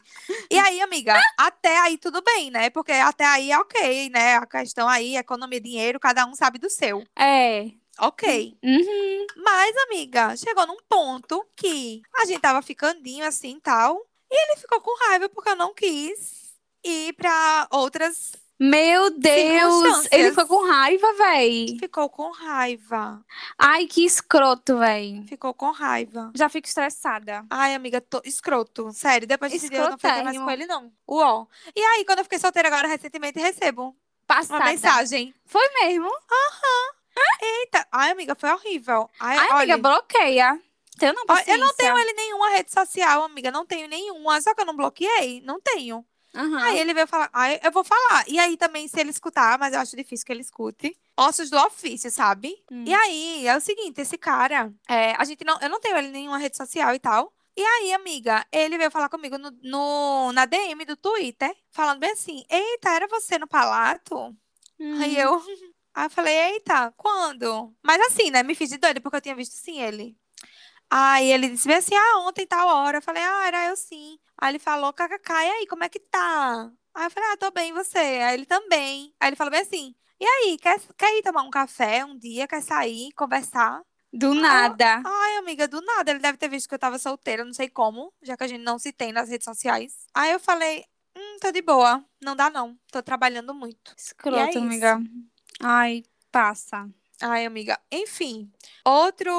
E 0.50 0.58
aí, 0.58 0.80
amiga, 0.80 1.14
até 1.38 1.78
aí 1.80 1.98
tudo 1.98 2.22
bem, 2.22 2.50
né? 2.50 2.70
Porque 2.70 2.94
até 2.94 3.26
aí 3.26 3.52
é 3.52 3.60
ok, 3.60 4.10
né? 4.10 4.38
A 4.38 4.46
questão 4.46 4.88
aí, 4.88 5.18
economia, 5.18 5.60
dinheiro, 5.60 6.00
cada 6.00 6.26
um 6.26 6.34
sabe 6.34 6.60
do 6.60 6.70
seu. 6.70 7.04
É. 7.14 7.72
Ok. 8.00 8.58
Uhum. 8.64 9.28
Mas, 9.36 9.76
amiga, 9.90 10.34
chegou 10.38 10.66
num 10.66 10.78
ponto 10.88 11.46
que 11.58 12.02
a 12.16 12.26
gente 12.26 12.40
tava 12.40 12.62
ficandinho 12.62 13.26
assim 13.26 13.58
e 13.58 13.62
tal. 13.62 14.02
E 14.32 14.46
ele 14.46 14.62
ficou 14.62 14.80
com 14.80 14.98
raiva 15.08 15.28
porque 15.28 15.50
eu 15.50 15.58
não 15.58 15.74
quis 15.74 16.54
ir 16.86 17.12
pra 17.16 17.68
outras. 17.70 18.32
Meu 18.66 19.10
Deus, 19.10 20.08
ele 20.10 20.30
ficou 20.30 20.48
com 20.48 20.66
raiva, 20.66 21.14
véi. 21.16 21.76
Ficou 21.78 22.10
com 22.10 22.32
raiva. 22.32 23.22
Ai, 23.58 23.86
que 23.88 24.06
escroto, 24.06 24.78
véi. 24.78 25.22
Ficou 25.28 25.54
com 25.54 25.70
raiva. 25.72 26.32
Já 26.34 26.48
fico 26.48 26.66
estressada. 26.66 27.46
Ai, 27.50 27.76
amiga, 27.76 28.00
tô... 28.00 28.22
escroto. 28.24 28.90
Sério, 28.94 29.28
depois 29.28 29.52
desse 29.52 29.68
dia 29.68 29.80
eu 29.80 29.90
não 29.90 29.98
fiquei 29.98 30.24
mais 30.24 30.38
com 30.38 30.50
ele, 30.50 30.66
não. 30.66 30.90
Uó. 31.06 31.46
E 31.76 31.82
aí, 31.82 32.06
quando 32.06 32.20
eu 32.20 32.24
fiquei 32.24 32.40
solteira 32.40 32.70
agora, 32.70 32.88
recentemente, 32.88 33.38
recebo 33.38 33.88
uma 33.88 33.96
Passada. 34.26 34.64
mensagem. 34.64 35.36
Foi 35.46 35.68
mesmo? 35.82 36.10
Eita. 37.42 37.86
Ai, 37.92 38.12
amiga, 38.12 38.34
foi 38.34 38.50
horrível. 38.50 39.10
Ai, 39.20 39.40
Ai, 39.40 39.48
olha, 39.48 39.74
amiga, 39.74 39.78
bloqueia. 39.78 40.62
Eu 41.02 41.14
não 41.14 41.26
eu 41.48 41.58
não 41.58 41.74
tenho 41.74 41.98
ele 41.98 42.14
nenhuma 42.14 42.50
rede 42.52 42.72
social, 42.72 43.24
amiga. 43.24 43.52
Não 43.52 43.66
tenho 43.66 43.90
nenhuma. 43.90 44.40
Só 44.40 44.56
que 44.56 44.62
eu 44.62 44.66
não 44.66 44.76
bloqueei. 44.76 45.42
Não 45.42 45.60
tenho. 45.60 46.06
Aham. 46.36 46.58
Aí 46.64 46.80
ele 46.80 46.94
veio 46.94 47.08
falar, 47.08 47.30
aí 47.34 47.60
eu 47.64 47.72
vou 47.72 47.84
falar. 47.84 48.26
E 48.28 48.40
aí 48.40 48.58
também, 48.58 48.88
se 48.88 49.00
ele 49.00 49.12
escutar, 49.12 49.58
mas 49.60 49.74
eu 49.74 49.80
acho 49.80 49.96
difícil 49.96 50.26
que 50.26 50.32
ele 50.32 50.42
escute. 50.42 50.98
Ossos 51.16 51.50
do 51.50 51.58
ofício, 51.60 52.10
sabe? 52.10 52.56
Hum. 52.72 52.84
E 52.88 52.94
aí, 52.94 53.48
é 53.48 53.56
o 53.56 53.62
seguinte, 53.62 54.02
esse 54.02 54.18
cara, 54.18 54.74
é, 54.90 55.12
a 55.16 55.24
gente 55.26 55.44
não, 55.46 55.58
eu 55.62 55.70
não 55.70 55.80
tenho 55.80 55.96
ele 55.98 56.08
em 56.08 56.12
nenhuma 56.12 56.38
rede 56.40 56.58
social 56.58 56.94
e 56.96 57.00
tal. 57.00 57.32
E 57.56 57.62
aí, 57.64 57.94
amiga, 57.94 58.44
ele 58.52 58.80
veio 58.80 58.90
falar 58.90 59.10
comigo 59.10 59.38
no, 59.38 59.52
no- 59.62 60.32
na 60.34 60.46
DM 60.46 60.86
do 60.86 60.98
Twitter, 60.98 61.56
falando 61.70 62.00
bem 62.00 62.12
assim: 62.12 62.44
Eita, 62.50 62.90
era 62.90 63.08
você 63.08 63.38
no 63.38 63.48
Palato? 63.48 64.36
Hum. 64.80 65.00
Aí 65.02 65.18
eu. 65.18 65.40
Aí 65.96 66.08
eu 66.08 66.10
falei, 66.10 66.36
eita, 66.36 66.92
quando? 66.98 67.72
Mas 67.84 68.02
assim, 68.08 68.32
né? 68.32 68.42
Me 68.42 68.56
fiz 68.56 68.68
de 68.70 68.80
doida, 68.80 69.00
porque 69.00 69.18
eu 69.18 69.22
tinha 69.22 69.36
visto 69.36 69.54
sim 69.54 69.80
ele. 69.80 70.18
Aí 70.90 71.32
ele 71.32 71.50
disse 71.50 71.68
bem 71.68 71.78
assim, 71.78 71.96
ah, 71.96 72.20
ontem, 72.28 72.46
tal 72.46 72.68
hora. 72.68 72.98
Eu 72.98 73.02
falei, 73.02 73.24
ah, 73.24 73.48
era 73.48 73.66
eu 73.68 73.76
sim. 73.76 74.20
Aí 74.44 74.52
ele 74.52 74.60
falou, 74.60 74.92
kkk, 74.92 75.32
e 75.32 75.52
aí, 75.52 75.68
como 75.68 75.86
é 75.86 75.90
que 75.90 76.02
tá? 76.02 76.70
Aí 76.94 77.06
eu 77.06 77.10
falei, 77.12 77.30
ah, 77.32 77.38
tô 77.38 77.50
bem, 77.50 77.70
e 77.70 77.74
você? 77.74 77.98
Aí 77.98 78.34
ele 78.34 78.46
também. 78.46 79.16
Aí 79.18 79.30
ele 79.30 79.38
falou 79.38 79.50
bem 79.50 79.62
assim, 79.62 79.96
e 80.20 80.26
aí, 80.26 80.58
quer, 80.58 80.82
quer 80.98 81.18
ir 81.18 81.24
tomar 81.24 81.44
um 81.44 81.50
café 81.50 82.04
um 82.04 82.18
dia? 82.20 82.46
Quer 82.46 82.62
sair, 82.62 83.14
conversar? 83.14 83.82
Do 84.12 84.34
nada. 84.34 85.02
Ai, 85.06 85.38
amiga, 85.38 85.66
do 85.66 85.80
nada. 85.82 86.12
Ele 86.12 86.20
deve 86.20 86.38
ter 86.38 86.50
visto 86.50 86.68
que 86.68 86.76
eu 86.76 86.80
tava 86.80 87.00
solteira, 87.00 87.46
não 87.46 87.54
sei 87.54 87.70
como, 87.70 88.14
já 88.22 88.36
que 88.36 88.44
a 88.44 88.48
gente 88.48 88.62
não 88.64 88.78
se 88.78 88.92
tem 88.92 89.14
nas 89.14 89.30
redes 89.30 89.46
sociais. 89.46 89.94
Aí 90.14 90.34
eu 90.34 90.40
falei, 90.42 90.84
hum, 91.16 91.38
tô 91.40 91.50
de 91.50 91.62
boa. 91.62 92.04
Não 92.22 92.36
dá 92.36 92.50
não. 92.50 92.78
Tô 92.92 93.02
trabalhando 93.02 93.54
muito. 93.54 93.94
Escroto, 93.98 94.38
E 94.38 94.60
é 94.60 94.62
amiga. 94.62 95.02
Ai, 95.62 96.04
passa. 96.30 96.90
Ai, 97.22 97.46
amiga. 97.46 97.80
Enfim, 97.92 98.52
outro 98.86 99.32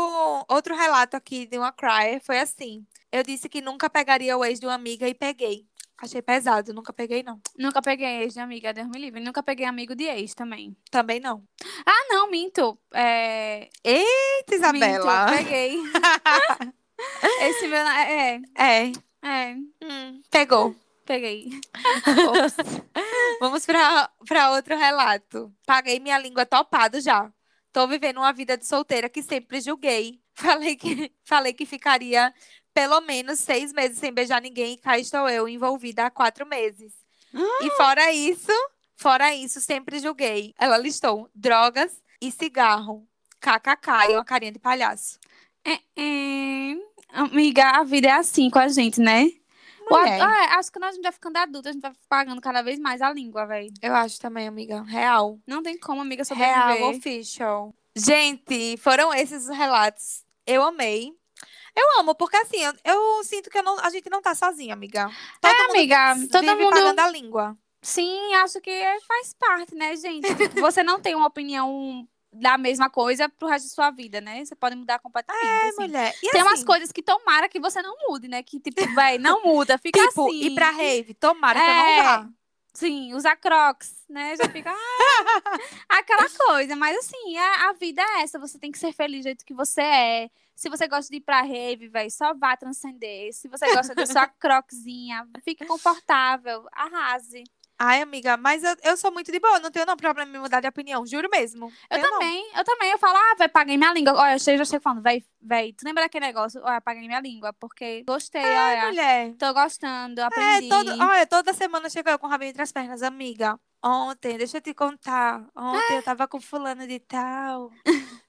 outro 0.49 0.75
relato 0.77 1.17
aqui 1.17 1.47
de 1.47 1.59
uma 1.59 1.73
crier 1.73 2.21
foi 2.21 2.39
assim. 2.39 2.87
Eu 3.13 3.23
disse 3.23 3.49
que 3.49 3.61
nunca 3.61 3.89
pegaria 3.91 4.37
o 4.37 4.45
ex 4.45 4.59
de 4.61 4.67
uma 4.67 4.75
amiga 4.75 5.09
e 5.09 5.15
peguei. 5.15 5.67
Achei 5.97 6.21
pesado, 6.21 6.75
nunca 6.75 6.93
peguei 6.93 7.23
não. 7.23 7.41
Nunca 7.57 7.81
peguei 7.81 8.23
ex 8.23 8.35
de 8.35 8.41
amiga, 8.41 8.73
Deus 8.73 8.89
me 8.89 8.99
livre. 8.99 9.21
Nunca 9.21 9.43
peguei 9.43 9.65
amigo 9.65 9.95
de 9.95 10.05
ex 10.05 10.35
também. 10.35 10.77
Também 10.91 11.21
não. 11.21 11.43
Ah, 11.87 12.07
não, 12.09 12.31
minto. 12.31 12.77
É... 12.93 13.69
Eita, 13.83 14.55
Isabela. 14.55 15.27
Minto, 15.27 15.37
peguei. 15.39 15.79
Esse 17.43 17.69
meu... 17.69 17.79
É, 17.79 18.41
É. 18.57 18.93
é, 19.23 19.55
Hum, 19.83 20.21
pegou. 20.31 20.75
peguei. 21.07 21.49
Vamos 23.41 23.65
pra 23.67 24.51
outro 24.53 24.77
relato. 24.77 25.53
Paguei 25.67 26.01
minha 26.01 26.19
língua 26.19 26.45
topado 26.47 27.01
já. 27.01 27.31
Tô 27.75 27.89
vivendo 27.89 28.19
uma 28.19 28.33
vida 28.33 28.57
de 28.57 28.65
solteira 28.65 29.09
que 29.09 29.21
sempre 29.21 29.61
julguei. 29.61 30.21
Falei 30.33 30.77
que, 30.77 31.13
falei 31.25 31.53
que 31.53 31.65
ficaria 31.65 32.33
pelo 32.73 33.01
menos 33.01 33.39
seis 33.39 33.73
meses 33.73 33.99
sem 33.99 34.13
beijar 34.13 34.43
ninguém 34.43 34.75
e 34.75 34.77
cá 34.77 34.99
estou 34.99 35.29
eu, 35.29 35.49
envolvida 35.49 36.07
há 36.07 36.11
quatro 36.11 36.45
meses. 36.45 36.93
E 37.63 37.71
fora 37.77 38.13
isso, 38.13 38.51
fora 38.97 39.33
isso, 39.33 39.61
sempre 39.61 40.01
julguei. 40.01 40.53
Ela 40.59 40.77
listou 40.77 41.31
drogas 41.33 42.03
e 42.21 42.33
cigarro. 42.33 43.07
KKK, 43.41 44.11
e 44.11 44.15
uma 44.15 44.25
carinha 44.25 44.51
de 44.51 44.59
palhaço. 44.59 45.21
É, 45.65 45.75
é. 45.97 46.77
Amiga, 47.11 47.79
a 47.79 47.85
vida 47.85 48.09
é 48.09 48.13
assim 48.13 48.51
com 48.51 48.59
a 48.59 48.67
gente, 48.67 49.01
né? 49.01 49.31
O 49.91 49.99
Mulher. 49.99 50.21
Ah, 50.21 50.59
acho 50.59 50.71
que 50.73 50.79
nós 50.79 50.91
a 50.91 50.93
gente 50.93 51.03
vai 51.03 51.13
ficando 51.13 51.37
adulta, 51.37 51.69
a 51.69 51.73
gente 51.73 51.83
vai 51.83 51.93
pagando 52.09 52.41
cada 52.41 52.63
vez 52.63 52.79
mais 52.79 53.03
a 53.03 53.11
língua, 53.13 53.47
velho. 53.47 53.73
Eu 53.83 53.95
acho 53.95 54.19
também, 54.21 54.47
amiga. 54.49 54.83
Real. 54.83 55.39
Não 55.47 55.63
tem 55.63 55.79
como, 55.79 56.01
amiga, 56.01 56.23
Real 56.35 56.69
sobreviver. 56.73 56.97
official. 56.99 57.75
Gente, 57.97 58.77
foram 58.79 59.13
esses 59.15 59.49
os 59.49 59.57
relatos. 59.57 60.25
Eu 60.47 60.63
amei. 60.63 61.13
Eu 61.77 62.01
amo, 62.01 62.15
porque 62.15 62.37
assim, 62.37 62.59
eu, 62.63 62.73
eu 62.85 63.25
sinto 63.25 63.51
que 63.51 63.59
eu 63.59 63.63
não- 63.63 63.79
a 63.81 63.91
gente 63.91 64.09
não 64.09 64.23
tá 64.23 64.35
sozinha, 64.35 64.73
amiga. 64.75 65.11
Todo 65.41 65.51
É, 65.53 65.63
mundo 65.63 65.71
amiga, 65.77 66.15
todo 66.31 66.41
vive 66.43 66.55
mundo- 66.65 66.73
pagando 66.73 66.99
a 67.01 67.11
língua. 67.11 67.59
Sim, 67.83 68.33
acho 68.37 68.61
que 68.61 68.71
é- 68.71 69.01
faz 69.01 69.35
parte, 69.35 69.75
né, 69.75 69.95
gente? 69.97 70.23
Você 70.73 70.83
não 70.83 71.01
tem 71.01 71.15
uma 71.15 71.27
opinião 71.27 72.09
da 72.35 72.59
mesma 72.59 72.91
coisa 72.91 73.29
pro 73.29 73.49
resto 73.49 73.69
da 73.69 73.75
sua 73.75 73.91
vida, 73.91 74.21
né? 74.21 74.45
Você 74.45 74.55
pode 74.55 74.75
mudar 74.77 74.99
completamente. 74.99 75.47
É, 75.47 75.69
assim. 75.69 75.81
mulher. 75.81 76.15
E 76.23 76.31
Tem 76.31 76.43
umas 76.43 76.55
assim, 76.55 76.65
coisas 76.65 76.93
que 76.93 77.03
tomara 77.03 77.49
que 77.49 77.61
você 77.61 77.81
não 77.81 77.97
mude, 78.09 78.29
né? 78.29 78.43
Que, 78.43 78.59
tipo, 78.61 78.81
véi, 78.95 79.19
não 79.19 79.43
muda, 79.43 79.79
fica 79.79 80.01
tipo, 80.09 80.27
assim. 80.27 80.41
ir 80.47 80.55
pra 80.55 80.71
rave, 80.71 81.15
tomara 81.15 81.59
que 81.61 81.67
eu 81.67 81.71
É. 81.73 81.97
não 81.97 82.05
vá. 82.05 82.29
Sim, 82.77 83.15
usar 83.15 83.37
crocs, 83.37 84.05
né? 84.09 84.35
Já 84.37 84.49
fica 84.49 84.69
ah, 84.69 84.75
aquela 85.89 86.29
coisa. 86.29 86.75
Mas 86.75 86.99
assim, 86.99 87.37
a, 87.39 87.69
a 87.69 87.73
vida 87.75 88.03
é 88.03 88.23
essa. 88.23 88.37
Você 88.41 88.59
tem 88.59 88.73
que 88.73 88.79
ser 88.79 88.93
feliz 88.93 89.21
do 89.21 89.25
jeito 89.25 89.45
que 89.45 89.55
você 89.55 89.81
é. 89.81 90.31
Se 90.57 90.69
você 90.69 90.89
gosta 90.89 91.09
de 91.09 91.19
ir 91.19 91.21
pra 91.21 91.43
rave, 91.43 91.87
véi, 91.89 92.11
só 92.11 92.35
vá 92.35 92.57
transcender. 92.57 93.33
Se 93.33 93.47
você 93.47 93.73
gosta 93.73 93.95
da 93.95 94.05
sua 94.07 94.27
croczinha, 94.41 95.25
fique 95.45 95.65
confortável, 95.65 96.67
arrase. 96.73 97.45
Ai, 97.79 98.01
amiga, 98.01 98.37
mas 98.37 98.63
eu, 98.63 98.77
eu 98.85 98.97
sou 98.97 99.11
muito 99.13 99.33
de 99.33 99.41
boa, 99.41 99.59
não 99.59 99.71
tenho 99.71 99.85
não 99.85 99.97
problema 99.97 100.37
em 100.37 100.41
mudar 100.41 100.61
de 100.61 100.69
opinião, 100.69 101.05
juro 101.05 101.29
mesmo. 101.31 101.67
Eu 101.91 101.99
Tenho 101.99 102.03
não. 102.03 102.19
também, 102.21 102.53
eu 102.57 102.65
também. 102.65 102.91
Eu 102.93 102.99
falo, 102.99 103.17
ah, 103.17 103.35
vai, 103.37 103.49
paguei 103.49 103.77
minha 103.77 103.93
língua. 103.93 104.15
Olha, 104.15 104.35
eu 104.35 104.39
chego, 104.39 104.59
já 104.59 104.65
chego 104.65 104.83
falando, 104.83 105.03
véi, 105.03 105.25
véi, 105.43 105.73
tu 105.73 105.85
lembra 105.85 106.05
daquele 106.05 106.27
negócio? 106.27 106.61
Olha, 106.63 106.81
paguei 106.81 107.07
minha 107.07 107.21
língua, 107.21 107.53
porque 107.53 108.05
gostei, 108.07 108.41
Ai, 108.45 108.77
olha. 108.79 108.87
mulher. 108.87 109.35
Tô 109.37 109.53
gostando, 109.53 110.21
É, 110.21 110.25
aprendi. 110.25 110.69
todo, 110.69 110.89
olha, 111.03 111.27
toda 111.27 111.53
semana 111.53 111.91
chega 111.91 112.13
eu 112.13 112.19
com 112.19 112.27
o 112.29 112.31
rabinho 112.31 112.51
entre 112.51 112.63
as 112.63 112.71
pernas, 112.71 113.03
amiga. 113.03 113.59
Ontem, 113.85 114.39
deixa 114.39 114.59
eu 114.59 114.63
te 114.63 114.73
contar. 114.73 115.45
Ontem 115.57 115.97
eu 115.97 116.03
tava 116.05 116.29
com 116.29 116.41
fulano 116.41 116.87
de 116.87 117.01
tal. 117.01 117.71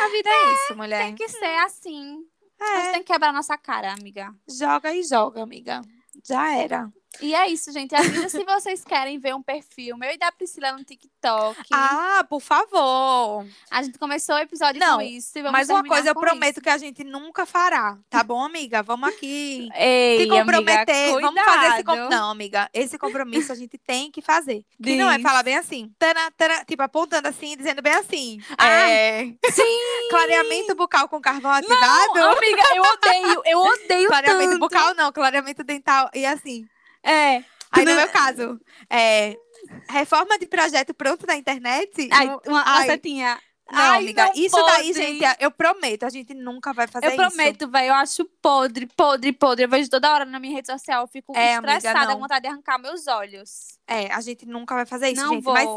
A 0.00 0.08
vida 0.10 0.28
é 0.30 0.52
isso, 0.52 0.76
mulher. 0.76 1.02
Tem 1.02 1.14
que 1.14 1.28
ser 1.28 1.56
assim. 1.64 2.18
A 2.60 2.76
gente 2.76 2.88
É, 2.88 2.92
tem 2.92 3.02
que 3.02 3.12
quebrar 3.12 3.32
nossa 3.32 3.56
cara, 3.56 3.92
amiga. 3.92 4.34
joga 4.48 4.92
e 4.94 5.02
joga, 5.02 5.42
amiga. 5.42 5.80
Já 6.24 6.54
era. 6.54 6.92
E 7.20 7.34
é 7.34 7.48
isso, 7.48 7.72
gente. 7.72 7.94
A 7.94 8.02
vida, 8.02 8.28
se 8.28 8.44
vocês 8.44 8.84
querem 8.84 9.18
ver 9.18 9.34
um 9.34 9.42
perfil 9.42 9.96
meu 9.96 10.10
e 10.10 10.18
da 10.18 10.30
Priscila 10.30 10.72
no 10.72 10.84
TikTok. 10.84 11.58
Ah, 11.72 12.24
por 12.28 12.40
favor. 12.40 13.44
A 13.70 13.82
gente 13.82 13.98
começou 13.98 14.36
o 14.36 14.38
episódio 14.38 14.78
Não, 14.80 14.96
com 14.98 15.02
isso. 15.02 15.36
E 15.36 15.42
vamos 15.42 15.58
Mas 15.58 15.68
uma 15.68 15.82
coisa 15.84 16.10
eu 16.10 16.14
prometo 16.14 16.56
isso. 16.56 16.60
que 16.60 16.68
a 16.68 16.78
gente 16.78 17.02
nunca 17.04 17.44
fará, 17.44 17.98
tá 18.08 18.22
bom, 18.22 18.42
amiga? 18.44 18.82
Vamos 18.82 19.08
aqui 19.08 19.68
Ei, 19.74 20.20
se 20.20 20.28
comprometer. 20.28 21.12
Amiga, 21.14 21.20
Vamos 21.20 21.42
fazer 21.42 21.66
esse 21.66 21.84
compromisso. 21.84 22.10
Não, 22.10 22.30
amiga, 22.30 22.70
esse 22.72 22.98
compromisso 22.98 23.52
a 23.52 23.54
gente 23.54 23.78
tem 23.78 24.10
que 24.10 24.22
fazer. 24.22 24.64
Que 24.82 24.96
não 24.96 25.10
é 25.10 25.18
falar 25.18 25.42
bem 25.42 25.56
assim. 25.56 25.92
Tana, 25.98 26.30
tana, 26.36 26.64
tipo, 26.64 26.82
apontando 26.82 27.26
assim, 27.26 27.56
dizendo 27.56 27.82
bem 27.82 27.94
assim. 27.94 28.38
Ah, 28.56 28.68
é, 28.68 29.24
Sim! 29.50 29.62
clareamento 30.10 30.74
bucal 30.74 31.08
com 31.08 31.20
carvão 31.20 31.50
Não, 31.50 31.58
ativado. 31.58 32.36
amiga, 32.36 32.62
eu 32.76 32.82
odeio, 32.82 33.42
eu 33.46 33.58
odeio 33.60 34.08
clareamento 34.08 34.50
tanto. 34.50 34.60
bucal 34.60 34.94
não, 34.94 35.12
clareamento 35.12 35.64
dental. 35.64 36.08
E 36.14 36.24
assim. 36.24 36.66
É. 37.02 37.44
Aí, 37.70 37.84
no 37.84 37.94
meu 37.94 38.08
caso, 38.08 38.58
é, 38.90 39.36
reforma 39.90 40.38
de 40.38 40.46
projeto 40.46 40.94
pronto 40.94 41.26
na 41.26 41.36
internet. 41.36 42.08
Ai, 42.10 42.26
não- 42.26 42.40
uma, 42.46 42.62
ai, 42.66 42.86
setinha. 42.86 43.38
não, 43.70 43.78
Ai, 43.78 43.98
amiga, 43.98 44.24
não 44.26 44.32
isso 44.34 44.56
daí, 44.56 44.86
pode. 44.86 44.92
gente, 44.94 45.24
eu 45.38 45.50
prometo, 45.50 46.04
a 46.04 46.08
gente 46.08 46.32
nunca 46.32 46.72
vai 46.72 46.86
fazer 46.86 47.04
Eu 47.06 47.10
isso. 47.10 47.18
prometo, 47.18 47.68
velho, 47.70 47.88
eu 47.88 47.94
acho 47.94 48.24
podre, 48.40 48.86
podre, 48.86 49.32
podre. 49.34 49.64
Eu 49.66 49.68
vejo 49.68 49.90
toda 49.90 50.10
hora 50.10 50.24
na 50.24 50.40
minha 50.40 50.54
rede 50.54 50.66
social, 50.72 51.02
eu 51.02 51.08
fico 51.08 51.36
É, 51.36 51.56
amiga, 51.56 51.76
estressada, 51.76 52.06
não. 52.06 52.14
com 52.14 52.20
vontade 52.22 52.40
de 52.40 52.48
arrancar 52.48 52.78
meus 52.78 53.06
olhos. 53.06 53.78
É, 53.86 54.10
a 54.14 54.20
gente 54.22 54.46
nunca 54.46 54.74
vai 54.74 54.86
fazer 54.86 55.10
isso, 55.10 55.22
não 55.22 55.34
gente. 55.34 55.44
vou. 55.44 55.52
Mas, 55.52 55.68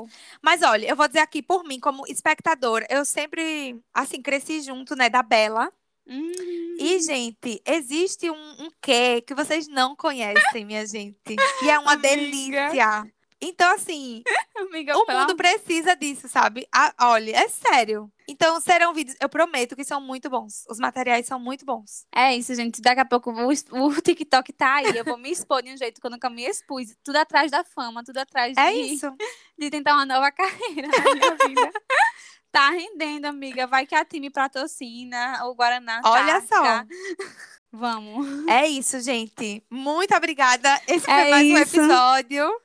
mas 0.42 0.62
olha, 0.64 0.86
eu 0.88 0.96
vou 0.96 1.08
dizer 1.10 1.20
aqui 1.20 1.42
por 1.42 1.66
mim, 1.66 1.78
como 1.82 2.08
espectadora, 2.08 2.88
eu 2.90 3.04
sempre, 3.04 3.78
assim, 3.94 4.22
cresci 4.22 4.62
junto, 4.62 4.96
né, 4.96 5.10
da 5.10 5.22
Bela. 5.22 5.70
Hum, 6.08 6.32
E, 6.80 7.00
gente, 7.00 7.62
existe 7.66 8.30
um, 8.30 8.52
um 8.64 8.70
quê 8.82 9.22
que 9.26 9.36
vocês 9.36 9.68
não 9.68 9.96
conhecem, 9.96 10.66
minha 10.66 10.86
gente. 10.86 11.36
E 11.64 11.70
é 11.70 11.78
uma 11.80 11.94
Amiga. 11.94 12.10
delícia. 12.10 13.04
Então, 13.44 13.74
assim, 13.74 14.22
amiga, 14.56 14.96
o 14.96 15.04
mundo 15.12 15.36
precisa 15.36 15.96
disso, 15.96 16.28
sabe? 16.28 16.68
Ah, 16.72 16.94
olha, 17.02 17.36
é 17.36 17.48
sério. 17.50 18.12
Então, 18.28 18.62
serão 18.62 18.94
vídeos, 18.94 19.18
eu 19.20 19.28
prometo 19.28 19.76
que 19.76 19.84
são 19.84 20.00
muito 20.00 20.30
bons. 20.30 20.64
Os 20.70 20.78
materiais 20.78 21.26
são 21.26 21.40
muito 21.40 21.66
bons. 21.66 22.06
É 22.16 22.36
isso, 22.36 22.54
gente. 22.54 22.80
Daqui 22.82 23.02
a 23.02 23.06
pouco 23.06 23.32
o, 23.32 23.48
o 23.88 24.02
TikTok 24.02 24.54
tá 24.54 24.76
aí. 24.76 24.96
Eu 24.96 25.04
vou 25.04 25.18
me 25.18 25.32
expor 25.32 25.64
de 25.64 25.72
um 25.74 25.78
jeito 25.78 26.00
que 26.00 26.06
eu 26.06 26.12
nunca 26.12 26.30
me 26.30 26.44
expus. 26.46 26.96
Tudo 27.04 27.16
atrás 27.16 27.50
da 27.50 27.64
fama, 27.64 28.04
tudo 28.04 28.18
atrás 28.20 28.56
É 28.58 28.72
de, 28.72 28.78
isso. 28.94 29.12
de 29.58 29.70
tentar 29.72 29.94
uma 29.96 30.06
nova 30.06 30.30
carreira 30.32 30.88
na 30.88 31.14
minha 31.16 31.36
vida. 31.48 31.72
Tá 32.52 32.70
rendendo, 32.72 33.26
amiga. 33.26 33.66
Vai 33.68 33.86
que 33.86 33.96
a 33.96 34.04
time 34.04 34.30
patrocina 34.30 35.46
o 35.46 35.56
Guaraná. 35.56 36.02
Olha 36.04 36.42
só. 36.42 36.84
Vamos. 37.74 38.46
É 38.50 38.68
isso, 38.68 39.00
gente. 39.00 39.64
Muito 39.70 40.14
obrigada. 40.14 40.70
Esse 40.86 41.06
foi 41.06 41.14
É 41.14 41.30
mais 41.30 41.48
um 41.48 41.58
isso. 41.58 41.78
episódio. 41.80 42.62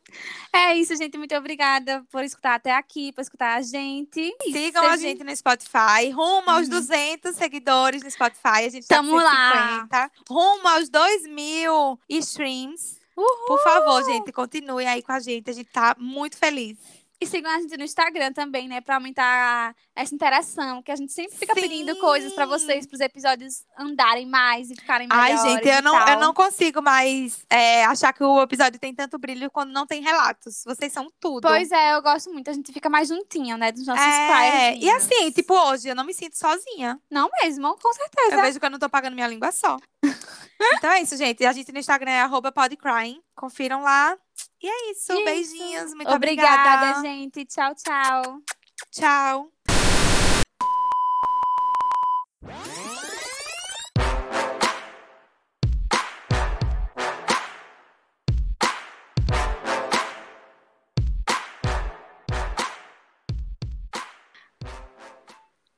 É 0.52 0.74
isso, 0.74 0.96
gente. 0.96 1.16
Muito 1.16 1.32
obrigada 1.36 2.04
por 2.10 2.24
escutar 2.24 2.54
até 2.56 2.72
aqui, 2.74 3.12
por 3.12 3.20
escutar 3.20 3.54
a 3.56 3.62
gente. 3.62 4.34
Sigam 4.50 4.82
a 4.84 4.90
Seja- 4.96 5.02
gente 5.02 5.22
no 5.22 5.36
Spotify. 5.36 6.10
Rumo 6.12 6.50
aos 6.50 6.62
Uhum. 6.64 6.70
200 6.70 7.36
seguidores 7.36 8.02
no 8.02 8.10
Spotify. 8.10 8.64
A 8.66 8.68
gente 8.68 8.88
tá 8.88 8.96
Tamo 8.96 9.10
com 9.10 9.16
lá. 9.18 9.52
150. 9.88 10.10
Rumo 10.28 10.66
aos 10.68 10.88
2 10.88 11.22
mil 11.28 11.96
streams. 12.08 12.98
Uhul. 13.16 13.46
Por 13.46 13.62
favor, 13.62 14.02
gente, 14.04 14.32
continuem 14.32 14.88
aí 14.88 15.02
com 15.02 15.12
a 15.12 15.20
gente. 15.20 15.48
A 15.48 15.54
gente 15.54 15.70
tá 15.70 15.94
muito 16.00 16.36
feliz. 16.36 16.76
E 17.18 17.26
sigam 17.26 17.50
a 17.50 17.60
gente 17.60 17.76
no 17.76 17.84
Instagram 17.84 18.32
também, 18.32 18.68
né? 18.68 18.80
Pra 18.80 18.96
aumentar 18.96 19.74
essa 19.94 20.14
interação. 20.14 20.82
Que 20.82 20.92
a 20.92 20.96
gente 20.96 21.12
sempre 21.12 21.36
fica 21.36 21.54
pedindo 21.54 21.94
Sim. 21.94 22.00
coisas 22.00 22.32
pra 22.34 22.44
vocês, 22.44 22.86
pros 22.86 23.00
episódios 23.00 23.64
andarem 23.78 24.26
mais 24.26 24.70
e 24.70 24.74
ficarem 24.74 25.08
Ai, 25.10 25.32
melhores. 25.32 25.52
gente, 25.52 25.68
eu 25.68 25.82
não, 25.82 25.98
eu 25.98 26.04
tal. 26.04 26.20
não 26.20 26.34
consigo 26.34 26.82
mais 26.82 27.44
é, 27.48 27.84
achar 27.86 28.12
que 28.12 28.22
o 28.22 28.42
episódio 28.42 28.78
tem 28.78 28.94
tanto 28.94 29.18
brilho 29.18 29.50
quando 29.50 29.72
não 29.72 29.86
tem 29.86 30.02
relatos. 30.02 30.62
Vocês 30.66 30.92
são 30.92 31.10
tudo. 31.18 31.48
Pois 31.48 31.70
é, 31.72 31.94
eu 31.94 32.02
gosto 32.02 32.30
muito. 32.30 32.50
A 32.50 32.52
gente 32.52 32.70
fica 32.70 32.90
mais 32.90 33.08
juntinho, 33.08 33.56
né? 33.56 33.72
Dos 33.72 33.86
nossos 33.86 34.04
é, 34.04 34.28
pais. 34.28 34.78
e 34.82 34.90
assim, 34.90 35.30
tipo, 35.30 35.54
hoje 35.54 35.88
eu 35.88 35.94
não 35.94 36.04
me 36.04 36.12
sinto 36.12 36.36
sozinha. 36.36 37.00
Não 37.10 37.30
mesmo, 37.42 37.76
com 37.78 37.92
certeza. 37.94 38.36
Eu 38.36 38.42
vejo 38.42 38.60
que 38.60 38.66
eu 38.66 38.70
não 38.70 38.78
tô 38.78 38.90
pagando 38.90 39.14
minha 39.14 39.28
língua 39.28 39.50
só. 39.52 39.78
então 40.76 40.90
é 40.90 41.00
isso, 41.00 41.16
gente. 41.16 41.44
A 41.46 41.52
gente 41.52 41.72
no 41.72 41.78
Instagram 41.78 42.10
é 42.10 42.20
arroba 42.20 42.52
podcrying. 42.52 43.22
Confiram 43.34 43.82
lá. 43.82 44.16
E 44.66 44.68
é 44.68 44.90
isso. 44.90 45.12
Isso. 45.12 45.24
Beijinhos. 45.24 45.94
Muito 45.94 46.10
Obrigada, 46.10 46.88
obrigada. 46.88 47.00
gente. 47.00 47.44
Tchau, 47.44 47.72
tchau. 47.76 48.42
Tchau. 48.90 49.55